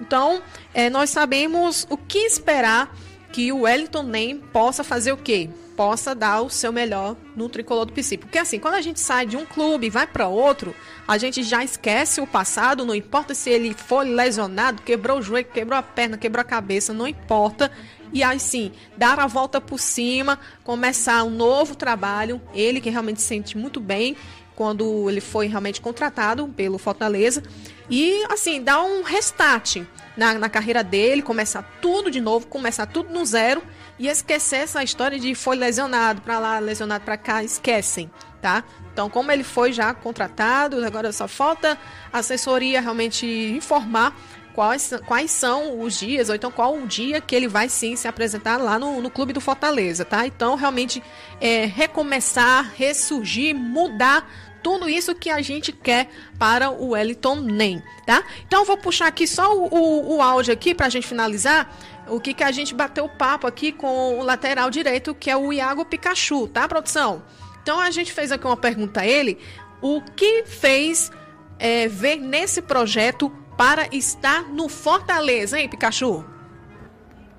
Então, 0.00 0.42
é, 0.72 0.88
nós 0.88 1.10
sabemos 1.10 1.86
o 1.90 1.96
que 1.96 2.18
esperar 2.18 2.94
que 3.32 3.52
o 3.52 3.60
Wellington 3.60 4.02
Nem 4.02 4.38
possa 4.38 4.82
fazer 4.82 5.12
o 5.12 5.16
quê? 5.16 5.50
Possa 5.76 6.14
dar 6.14 6.40
o 6.40 6.50
seu 6.50 6.72
melhor 6.72 7.16
no 7.36 7.48
tricolor 7.48 7.84
do 7.84 7.92
PC. 7.92 8.18
Porque 8.18 8.38
assim, 8.38 8.58
quando 8.58 8.74
a 8.74 8.80
gente 8.80 8.98
sai 8.98 9.26
de 9.26 9.36
um 9.36 9.44
clube 9.44 9.86
e 9.86 9.90
vai 9.90 10.06
para 10.06 10.26
outro, 10.26 10.74
a 11.06 11.16
gente 11.18 11.42
já 11.42 11.62
esquece 11.62 12.20
o 12.20 12.26
passado, 12.26 12.84
não 12.84 12.94
importa 12.94 13.34
se 13.34 13.50
ele 13.50 13.74
foi 13.74 14.06
lesionado, 14.06 14.82
quebrou 14.82 15.18
o 15.18 15.22
joelho, 15.22 15.46
quebrou 15.46 15.78
a 15.78 15.82
perna, 15.82 16.18
quebrou 16.18 16.40
a 16.40 16.44
cabeça, 16.44 16.92
não 16.92 17.06
importa. 17.06 17.70
E 18.12 18.22
aí 18.22 18.40
sim, 18.40 18.72
dar 18.96 19.20
a 19.20 19.26
volta 19.26 19.60
por 19.60 19.78
cima, 19.78 20.38
começar 20.64 21.22
um 21.24 21.30
novo 21.30 21.76
trabalho, 21.76 22.40
ele 22.54 22.80
que 22.80 22.90
realmente 22.90 23.20
se 23.20 23.28
sente 23.28 23.56
muito 23.56 23.80
bem 23.80 24.16
quando 24.56 25.08
ele 25.08 25.20
foi 25.20 25.46
realmente 25.46 25.80
contratado 25.80 26.48
pelo 26.48 26.78
Fortaleza. 26.78 27.44
E 27.88 28.24
assim, 28.28 28.60
dar 28.60 28.82
um 28.82 29.02
restart 29.02 29.82
na, 30.18 30.34
na 30.34 30.48
carreira 30.48 30.82
dele, 30.82 31.22
começar 31.22 31.62
tudo 31.80 32.10
de 32.10 32.20
novo, 32.20 32.48
começar 32.48 32.86
tudo 32.86 33.14
no 33.14 33.24
zero 33.24 33.62
e 34.00 34.08
esquecer 34.08 34.56
essa 34.56 34.82
história 34.82 35.16
de 35.16 35.32
foi 35.32 35.54
lesionado 35.54 36.20
para 36.20 36.40
lá, 36.40 36.58
lesionado 36.58 37.04
para 37.04 37.16
cá, 37.16 37.44
esquecem, 37.44 38.10
tá? 38.42 38.64
Então, 38.92 39.08
como 39.08 39.30
ele 39.30 39.44
foi 39.44 39.72
já 39.72 39.94
contratado, 39.94 40.84
agora 40.84 41.12
só 41.12 41.28
falta 41.28 41.78
a 42.12 42.18
assessoria 42.18 42.80
realmente 42.80 43.24
informar 43.26 44.12
quais, 44.54 44.92
quais 45.06 45.30
são 45.30 45.80
os 45.80 45.96
dias, 45.96 46.28
ou 46.28 46.34
então 46.34 46.50
qual 46.50 46.74
o 46.74 46.84
dia 46.84 47.20
que 47.20 47.36
ele 47.36 47.46
vai 47.46 47.68
sim 47.68 47.94
se 47.94 48.08
apresentar 48.08 48.56
lá 48.56 48.76
no, 48.76 49.00
no 49.00 49.08
clube 49.08 49.32
do 49.32 49.40
Fortaleza, 49.40 50.04
tá? 50.04 50.26
Então, 50.26 50.56
realmente, 50.56 51.00
é, 51.40 51.64
recomeçar, 51.64 52.72
ressurgir, 52.74 53.54
mudar 53.54 54.28
tudo 54.62 54.88
isso 54.88 55.14
que 55.14 55.30
a 55.30 55.40
gente 55.42 55.72
quer 55.72 56.08
para 56.38 56.70
o 56.70 56.90
Wellington 56.90 57.36
Nem, 57.36 57.82
tá? 58.06 58.22
Então, 58.46 58.64
vou 58.64 58.76
puxar 58.76 59.06
aqui 59.06 59.26
só 59.26 59.56
o, 59.56 59.66
o, 59.66 60.16
o 60.16 60.22
áudio 60.22 60.52
aqui 60.52 60.74
para 60.74 60.86
a 60.86 60.90
gente 60.90 61.06
finalizar. 61.06 61.74
O 62.06 62.18
que, 62.18 62.32
que 62.32 62.42
a 62.42 62.50
gente 62.50 62.74
bateu 62.74 63.08
papo 63.08 63.46
aqui 63.46 63.70
com 63.70 64.18
o 64.18 64.22
lateral 64.22 64.70
direito, 64.70 65.14
que 65.14 65.30
é 65.30 65.36
o 65.36 65.52
Iago 65.52 65.84
Pikachu, 65.84 66.48
tá, 66.48 66.66
produção? 66.66 67.22
Então, 67.62 67.78
a 67.78 67.90
gente 67.90 68.12
fez 68.12 68.32
aqui 68.32 68.46
uma 68.46 68.56
pergunta 68.56 69.00
a 69.00 69.06
ele. 69.06 69.38
O 69.80 70.00
que 70.00 70.44
fez 70.44 71.10
é, 71.58 71.86
ver 71.86 72.16
nesse 72.16 72.62
projeto 72.62 73.30
para 73.56 73.88
estar 73.94 74.44
no 74.44 74.68
Fortaleza, 74.68 75.58
hein, 75.58 75.68
Pikachu? 75.68 76.24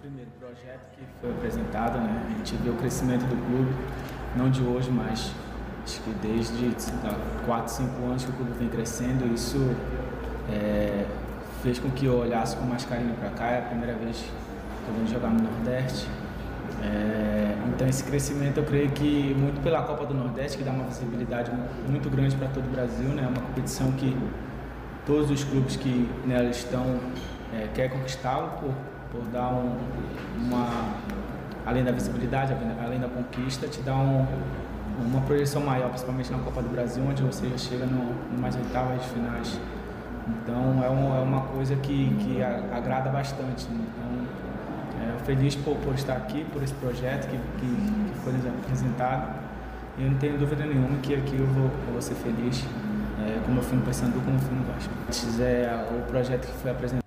Primeiro 0.02 0.30
projeto 0.40 0.90
que 0.96 1.04
foi 1.22 1.32
apresentado, 1.32 1.98
né? 2.00 2.26
A 2.28 2.38
gente 2.38 2.56
viu 2.58 2.74
o 2.74 2.76
crescimento 2.76 3.26
do 3.26 3.36
clube, 3.48 3.74
não 4.36 4.50
de 4.50 4.62
hoje, 4.62 4.91
mas 4.91 5.32
acho 5.90 6.02
que 6.02 6.11
desde 6.22 6.76
4, 7.45 7.74
5 7.74 8.06
anos 8.06 8.24
que 8.24 8.30
o 8.30 8.34
clube 8.34 8.52
vem 8.60 8.70
crescendo, 8.70 9.26
isso 9.34 9.57
é, 10.52 11.06
fez 11.64 11.80
com 11.80 11.90
que 11.90 12.06
eu 12.06 12.20
olhasse 12.20 12.56
com 12.56 12.66
mais 12.66 12.86
carinho 12.86 13.16
para 13.16 13.30
cá. 13.30 13.48
É 13.48 13.60
a 13.60 13.61
primeira 13.64 13.94
vez 13.95 14.18
que 14.18 14.88
eu 14.88 14.94
venho 14.94 15.07
jogar 15.07 15.30
no 15.30 15.41
Nordeste. 15.41 16.07
É, 16.84 17.56
então 17.68 17.88
esse 17.88 18.03
crescimento 18.03 18.57
eu 18.57 18.64
creio 18.64 18.91
que 18.91 19.36
muito 19.38 19.61
pela 19.61 19.82
Copa 19.82 20.06
do 20.06 20.14
Nordeste, 20.14 20.60
que 20.60 20.64
dá 20.64 20.72
uma 20.72 20.86
visibilidade 20.86 21.52
muito 21.90 22.10
grande 22.10 22.36
para 22.36 22.48
todo 22.49 22.66
o 22.66 22.70
Brasil, 22.70 23.10
né? 23.10 23.24
É 23.24 23.28
uma 23.28 23.41
competição 23.41 23.91
que 23.94 24.16
todos 25.06 25.32
os 25.32 25.44
clubes 25.44 25.76
que 25.76 26.07
nela 26.26 26.49
estão 26.49 26.99
é, 27.52 27.68
querem 27.74 27.90
conquistá-lo 27.98 28.52
por, 28.60 28.74
por 29.11 29.28
dar 29.32 29.49
um, 29.49 29.76
uma 30.38 30.70
além 31.66 31.84
da 31.84 31.91
visibilidade, 31.91 32.56
além 32.84 32.99
da 32.99 33.07
conquista, 33.07 33.68
te 33.68 33.82
dá 33.82 33.95
um, 33.95 34.26
uma 35.06 35.22
projeção 35.22 35.62
maior, 35.62 35.90
principalmente 35.90 36.32
na 36.32 36.40
Copa 36.40 36.62
do 36.62 36.70
Brasil, 36.70 37.04
onde 37.08 37.24
você 37.24 37.48
já 37.50 37.58
chega 37.58 37.86
no, 37.86 38.14
mais 38.40 38.56
oitavas 38.56 39.02
de 39.02 39.08
finais. 39.10 39.60
Então 40.28 40.84
é, 40.84 40.90
um, 40.90 41.16
é, 41.16 41.20
uma 41.22 41.42
coisa 41.42 41.76
que, 41.76 42.16
que 42.20 42.44
agrada 42.44 43.10
bastante. 43.10 43.68
Né? 43.70 43.86
Então, 43.88 45.16
é, 45.16 45.24
feliz 45.24 45.56
por, 45.56 45.76
por 45.78 45.96
estar 45.96 46.14
aqui, 46.18 46.46
por 46.52 46.62
esse 46.62 46.74
projeto 46.76 47.28
que, 47.30 47.38
que, 47.38 47.66
que 47.66 48.20
foi 48.24 48.34
apresentado. 48.36 49.40
E 49.98 50.04
eu 50.04 50.12
não 50.12 50.18
tenho 50.18 50.38
dúvida 50.38 50.66
nenhuma 50.66 50.98
que 51.00 51.16
aqui 51.16 51.38
eu 51.38 51.48
vou, 51.48 51.66
eu 51.66 51.94
vou 51.94 52.02
ser 52.02 52.16
feliz 52.16 52.64
é, 53.26 53.40
como 53.46 53.60
eu 53.60 53.64
fui 53.64 53.78
no 53.78 53.84
Paysandu, 53.84 54.20
como 54.22 54.36
eu 54.36 54.40
fui 54.40 54.56
no 54.56 54.64
Vasco. 54.64 54.94
É 55.42 55.86
o 55.92 56.02
projeto 56.08 56.48
que 56.48 56.54
foi 56.62 56.72
apresentado. 56.72 57.04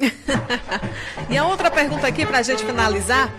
e 1.30 1.36
a 1.36 1.46
outra 1.46 1.70
pergunta 1.70 2.06
aqui 2.06 2.26
para 2.26 2.38
a 2.38 2.42
gente 2.42 2.64
finalizar 2.64 3.32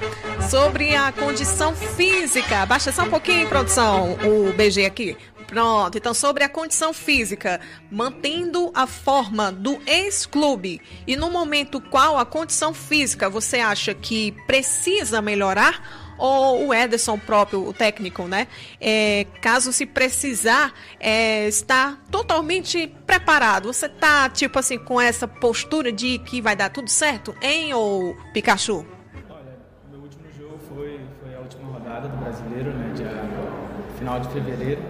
sobre 0.49 0.95
a 0.95 1.11
condição 1.11 1.75
física. 1.75 2.65
Baixa 2.65 2.91
só 2.91 3.03
um 3.03 3.09
pouquinho, 3.09 3.47
produção, 3.47 4.17
o 4.23 4.53
BG 4.53 4.85
aqui. 4.85 5.17
Pronto, 5.47 5.97
então 5.97 6.13
sobre 6.13 6.43
a 6.43 6.49
condição 6.49 6.91
física, 6.91 7.61
mantendo 7.91 8.71
a 8.73 8.87
forma 8.87 9.51
do 9.51 9.79
ex-clube 9.85 10.81
e 11.05 11.15
no 11.15 11.29
momento 11.29 11.79
qual 11.79 12.17
a 12.17 12.25
condição 12.25 12.73
física 12.73 13.29
você 13.29 13.59
acha 13.59 13.93
que 13.93 14.31
precisa 14.47 15.21
melhorar? 15.21 16.05
Ou 16.17 16.67
o 16.67 16.73
Ederson 16.73 17.17
próprio, 17.17 17.67
o 17.67 17.73
técnico, 17.73 18.27
né? 18.27 18.47
É, 18.79 19.25
caso 19.41 19.71
se 19.73 19.85
precisar, 19.85 20.73
é, 20.99 21.47
está 21.47 21.97
totalmente 22.09 22.87
preparado. 23.05 23.71
Você 23.71 23.89
tá, 23.89 24.29
tipo 24.29 24.57
assim, 24.59 24.77
com 24.77 24.99
essa 24.99 25.27
postura 25.27 25.91
de 25.91 26.19
que 26.19 26.41
vai 26.41 26.55
dar 26.55 26.69
tudo 26.69 26.89
certo, 26.89 27.35
hein, 27.41 27.73
ou 27.73 28.15
Pikachu? 28.33 28.85
Olha, 29.29 29.57
meu 29.91 30.01
último 30.01 30.23
jogo 30.37 30.59
foi, 30.69 31.01
foi 31.21 31.35
a 31.35 31.39
última 31.39 31.71
rodada 31.71 32.07
do 32.07 32.17
brasileiro, 32.17 32.71
né? 32.71 32.93
Dia, 32.95 33.55
final 33.97 34.19
de 34.19 34.29
fevereiro. 34.29 34.81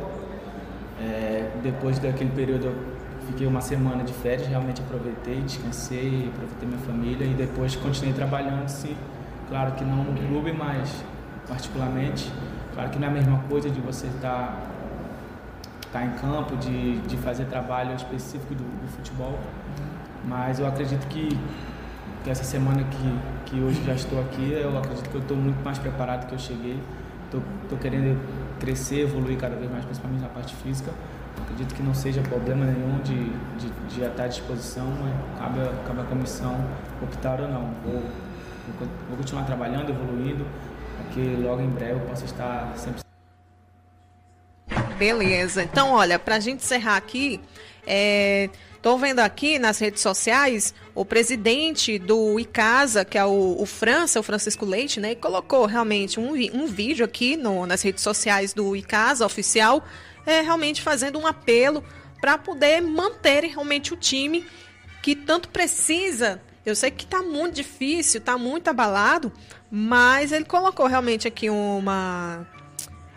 É, 0.99 1.51
depois 1.61 1.99
daquele 1.99 2.31
período 2.31 2.73
fiquei 3.27 3.47
uma 3.47 3.61
semana 3.61 4.03
de 4.03 4.13
férias, 4.13 4.47
realmente 4.47 4.81
aproveitei, 4.81 5.41
descansei, 5.41 6.29
aproveitei 6.33 6.67
minha 6.67 6.79
família 6.81 7.25
e 7.25 7.33
depois 7.33 7.75
continuei 7.75 8.13
trabalhando, 8.13 8.67
sim. 8.69 8.95
Claro 9.49 9.73
que 9.73 9.83
não 9.83 10.03
no 10.03 10.27
clube, 10.27 10.51
mas 10.51 11.03
particularmente. 11.47 12.31
Claro 12.73 12.89
que 12.89 12.99
não 12.99 13.07
é 13.07 13.11
a 13.11 13.13
mesma 13.13 13.39
coisa 13.49 13.69
de 13.69 13.79
você 13.79 14.07
estar 14.07 14.59
tá, 15.91 15.99
tá 15.99 16.05
em 16.05 16.11
campo, 16.11 16.55
de, 16.57 16.97
de 17.01 17.17
fazer 17.17 17.45
trabalho 17.45 17.95
específico 17.95 18.53
do, 18.53 18.63
do 18.63 18.87
futebol, 18.87 19.39
mas 20.27 20.59
eu 20.59 20.67
acredito 20.67 21.07
que, 21.07 21.29
que 22.23 22.29
essa 22.29 22.43
semana 22.43 22.83
que, 22.83 23.19
que 23.45 23.61
hoje 23.61 23.83
já 23.85 23.93
estou 23.93 24.19
aqui, 24.19 24.51
eu 24.51 24.77
acredito 24.77 25.09
que 25.09 25.15
eu 25.15 25.21
estou 25.21 25.37
muito 25.37 25.63
mais 25.63 25.77
preparado 25.77 26.27
que 26.27 26.33
eu 26.33 26.39
cheguei. 26.39 26.79
Estou 27.25 27.77
querendo 27.79 28.19
crescer, 28.59 29.01
evoluir 29.01 29.37
cada 29.37 29.55
vez 29.55 29.69
mais, 29.71 29.83
principalmente 29.85 30.21
na 30.21 30.29
parte 30.29 30.55
física. 30.55 30.91
Acredito 31.41 31.75
que 31.75 31.83
não 31.83 31.93
seja 31.93 32.21
problema 32.21 32.65
nenhum 32.65 32.99
de, 32.99 33.29
de, 33.57 33.69
de 33.89 34.01
estar 34.01 34.23
à 34.23 34.27
disposição, 34.27 34.87
cabe, 35.37 35.59
cabe 35.85 36.01
a 36.01 36.03
comissão 36.03 36.55
optar 37.01 37.41
ou 37.41 37.47
não. 37.47 37.69
Vou, 37.83 38.01
vou 39.09 39.17
continuar 39.17 39.43
trabalhando, 39.43 39.89
evoluindo, 39.89 40.45
que 41.15 41.21
logo 41.21 41.61
em 41.61 41.69
breve 41.69 41.93
eu 41.93 41.99
possa 42.01 42.25
estar 42.25 42.77
sempre. 42.77 43.01
Beleza. 44.97 45.63
Então, 45.63 45.93
olha, 45.93 46.19
para 46.19 46.35
a 46.35 46.39
gente 46.39 46.61
encerrar 46.61 46.97
aqui, 46.97 47.39
estou 48.75 48.97
é, 48.97 48.99
vendo 48.99 49.19
aqui 49.19 49.57
nas 49.57 49.79
redes 49.79 50.01
sociais 50.01 50.73
o 50.93 51.05
presidente 51.05 51.97
do 51.97 52.37
ICASA, 52.37 53.05
que 53.05 53.17
é 53.17 53.23
o, 53.23 53.55
o 53.57 53.65
França, 53.65 54.19
o 54.19 54.23
Francisco 54.23 54.65
Leite, 54.65 54.99
né? 54.99 55.15
colocou 55.15 55.65
realmente 55.65 56.19
um, 56.19 56.33
um 56.53 56.67
vídeo 56.67 57.05
aqui 57.05 57.37
no, 57.37 57.65
nas 57.65 57.81
redes 57.81 58.03
sociais 58.03 58.53
do 58.53 58.75
ICASA 58.75 59.25
oficial, 59.25 59.85
é, 60.25 60.41
realmente 60.41 60.81
fazendo 60.81 61.17
um 61.17 61.25
apelo 61.25 61.81
para 62.19 62.37
poder 62.37 62.81
manter 62.81 63.45
realmente 63.45 63.93
o 63.93 63.97
time 63.97 64.45
que 65.01 65.15
tanto 65.15 65.47
precisa 65.47 66.41
eu 66.65 66.75
sei 66.75 66.89
que 66.89 67.03
está 67.03 67.21
muito 67.21 67.53
difícil, 67.53 68.17
está 68.17 68.37
muito 68.39 68.67
abalado, 68.67 69.31
mas 69.71 70.31
ele 70.31 70.45
colocou 70.45 70.87
realmente 70.87 71.27
aqui 71.27 71.49
uma 71.49 72.47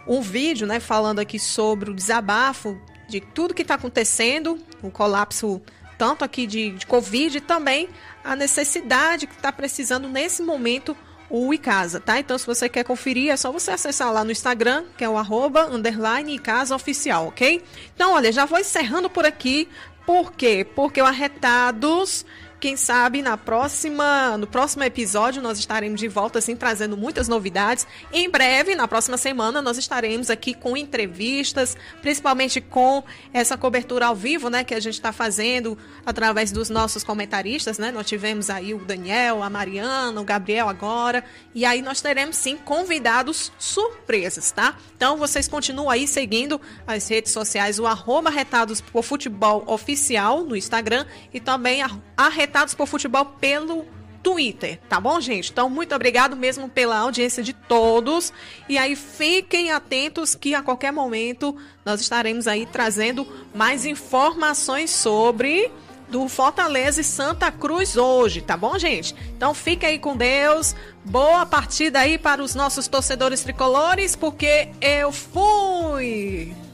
um 0.06 0.22
vídeo, 0.22 0.66
né, 0.66 0.80
falando 0.80 1.18
aqui 1.18 1.38
sobre 1.38 1.90
o 1.90 1.94
desabafo 1.94 2.80
de 3.08 3.20
tudo 3.20 3.52
que 3.52 3.62
está 3.62 3.74
acontecendo, 3.74 4.58
o 4.82 4.90
colapso 4.90 5.60
tanto 5.98 6.24
aqui 6.24 6.46
de, 6.46 6.70
de 6.70 6.86
Covid 6.86 7.36
e 7.36 7.40
também 7.40 7.88
a 8.24 8.34
necessidade 8.36 9.26
que 9.26 9.34
está 9.34 9.52
precisando 9.52 10.08
nesse 10.08 10.42
momento 10.42 10.96
o 11.30 11.52
Icasa, 11.52 12.00
tá? 12.00 12.18
Então, 12.18 12.38
se 12.38 12.46
você 12.46 12.68
quer 12.68 12.84
conferir, 12.84 13.30
é 13.30 13.36
só 13.36 13.52
você 13.52 13.70
acessar 13.70 14.10
lá 14.12 14.24
no 14.24 14.30
Instagram, 14.30 14.84
que 14.96 15.04
é 15.04 15.08
o 15.08 15.18
arroba, 15.18 15.66
underline, 15.66 16.34
Icasa 16.34 16.74
Oficial, 16.74 17.26
ok? 17.26 17.62
Então, 17.94 18.14
olha, 18.14 18.32
já 18.32 18.46
vou 18.46 18.58
encerrando 18.58 19.10
por 19.10 19.26
aqui. 19.26 19.68
Por 20.06 20.32
quê? 20.32 20.66
Porque 20.74 21.02
o 21.02 21.04
Arretados 21.04 22.24
quem 22.60 22.76
sabe 22.76 23.22
na 23.22 23.36
próxima, 23.36 24.36
no 24.36 24.46
próximo 24.46 24.82
episódio 24.82 25.40
nós 25.40 25.58
estaremos 25.58 26.00
de 26.00 26.08
volta 26.08 26.38
assim 26.40 26.56
trazendo 26.56 26.96
muitas 26.96 27.28
novidades. 27.28 27.86
Em 28.12 28.28
breve, 28.28 28.74
na 28.74 28.88
próxima 28.88 29.16
semana, 29.16 29.62
nós 29.62 29.78
estaremos 29.78 30.28
aqui 30.28 30.54
com 30.54 30.76
entrevistas, 30.76 31.76
principalmente 32.02 32.60
com 32.60 33.02
essa 33.32 33.56
cobertura 33.56 34.06
ao 34.06 34.16
vivo, 34.16 34.50
né, 34.50 34.64
que 34.64 34.74
a 34.74 34.80
gente 34.80 34.94
está 34.94 35.12
fazendo 35.12 35.78
através 36.04 36.50
dos 36.50 36.68
nossos 36.68 37.04
comentaristas, 37.04 37.78
né? 37.78 37.92
Nós 37.92 38.06
tivemos 38.06 38.50
aí 38.50 38.74
o 38.74 38.78
Daniel, 38.78 39.42
a 39.42 39.50
Mariana, 39.50 40.20
o 40.20 40.24
Gabriel 40.24 40.68
agora, 40.68 41.24
e 41.54 41.64
aí 41.64 41.80
nós 41.80 42.00
teremos 42.00 42.36
sim 42.36 42.56
convidados 42.56 43.52
surpresas, 43.58 44.50
tá? 44.50 44.76
Então 44.96 45.16
vocês 45.16 45.46
continuam 45.46 45.90
aí 45.90 46.08
seguindo 46.08 46.60
as 46.86 47.08
redes 47.08 47.32
sociais, 47.32 47.78
o 47.78 47.86
arroba 47.86 48.30
Retados 48.30 48.80
por 48.80 49.04
Futebol 49.04 49.62
Oficial 49.66 50.44
no 50.44 50.56
Instagram 50.56 51.06
e 51.32 51.40
também 51.40 51.82
Arretados 52.18 52.74
por 52.74 52.88
Futebol 52.88 53.24
pelo 53.24 53.86
Twitter, 54.22 54.80
tá 54.88 55.00
bom, 55.00 55.20
gente? 55.20 55.52
Então, 55.52 55.70
muito 55.70 55.94
obrigado 55.94 56.36
mesmo 56.36 56.68
pela 56.68 56.98
audiência 56.98 57.42
de 57.42 57.52
todos. 57.52 58.32
E 58.68 58.76
aí, 58.76 58.96
fiquem 58.96 59.70
atentos 59.70 60.34
que 60.34 60.54
a 60.54 60.62
qualquer 60.62 60.92
momento 60.92 61.56
nós 61.84 62.00
estaremos 62.00 62.48
aí 62.48 62.66
trazendo 62.66 63.26
mais 63.54 63.86
informações 63.86 64.90
sobre 64.90 65.70
do 66.08 66.28
Fortaleza 66.28 67.00
e 67.00 67.04
Santa 67.04 67.52
Cruz 67.52 67.96
hoje, 67.96 68.40
tá 68.40 68.56
bom, 68.56 68.78
gente? 68.78 69.14
Então, 69.36 69.54
fique 69.54 69.86
aí 69.86 69.98
com 69.98 70.16
Deus. 70.16 70.74
Boa 71.04 71.46
partida 71.46 72.00
aí 72.00 72.18
para 72.18 72.42
os 72.42 72.54
nossos 72.54 72.88
torcedores 72.88 73.42
tricolores, 73.42 74.16
porque 74.16 74.70
eu 74.80 75.12
fui! 75.12 76.67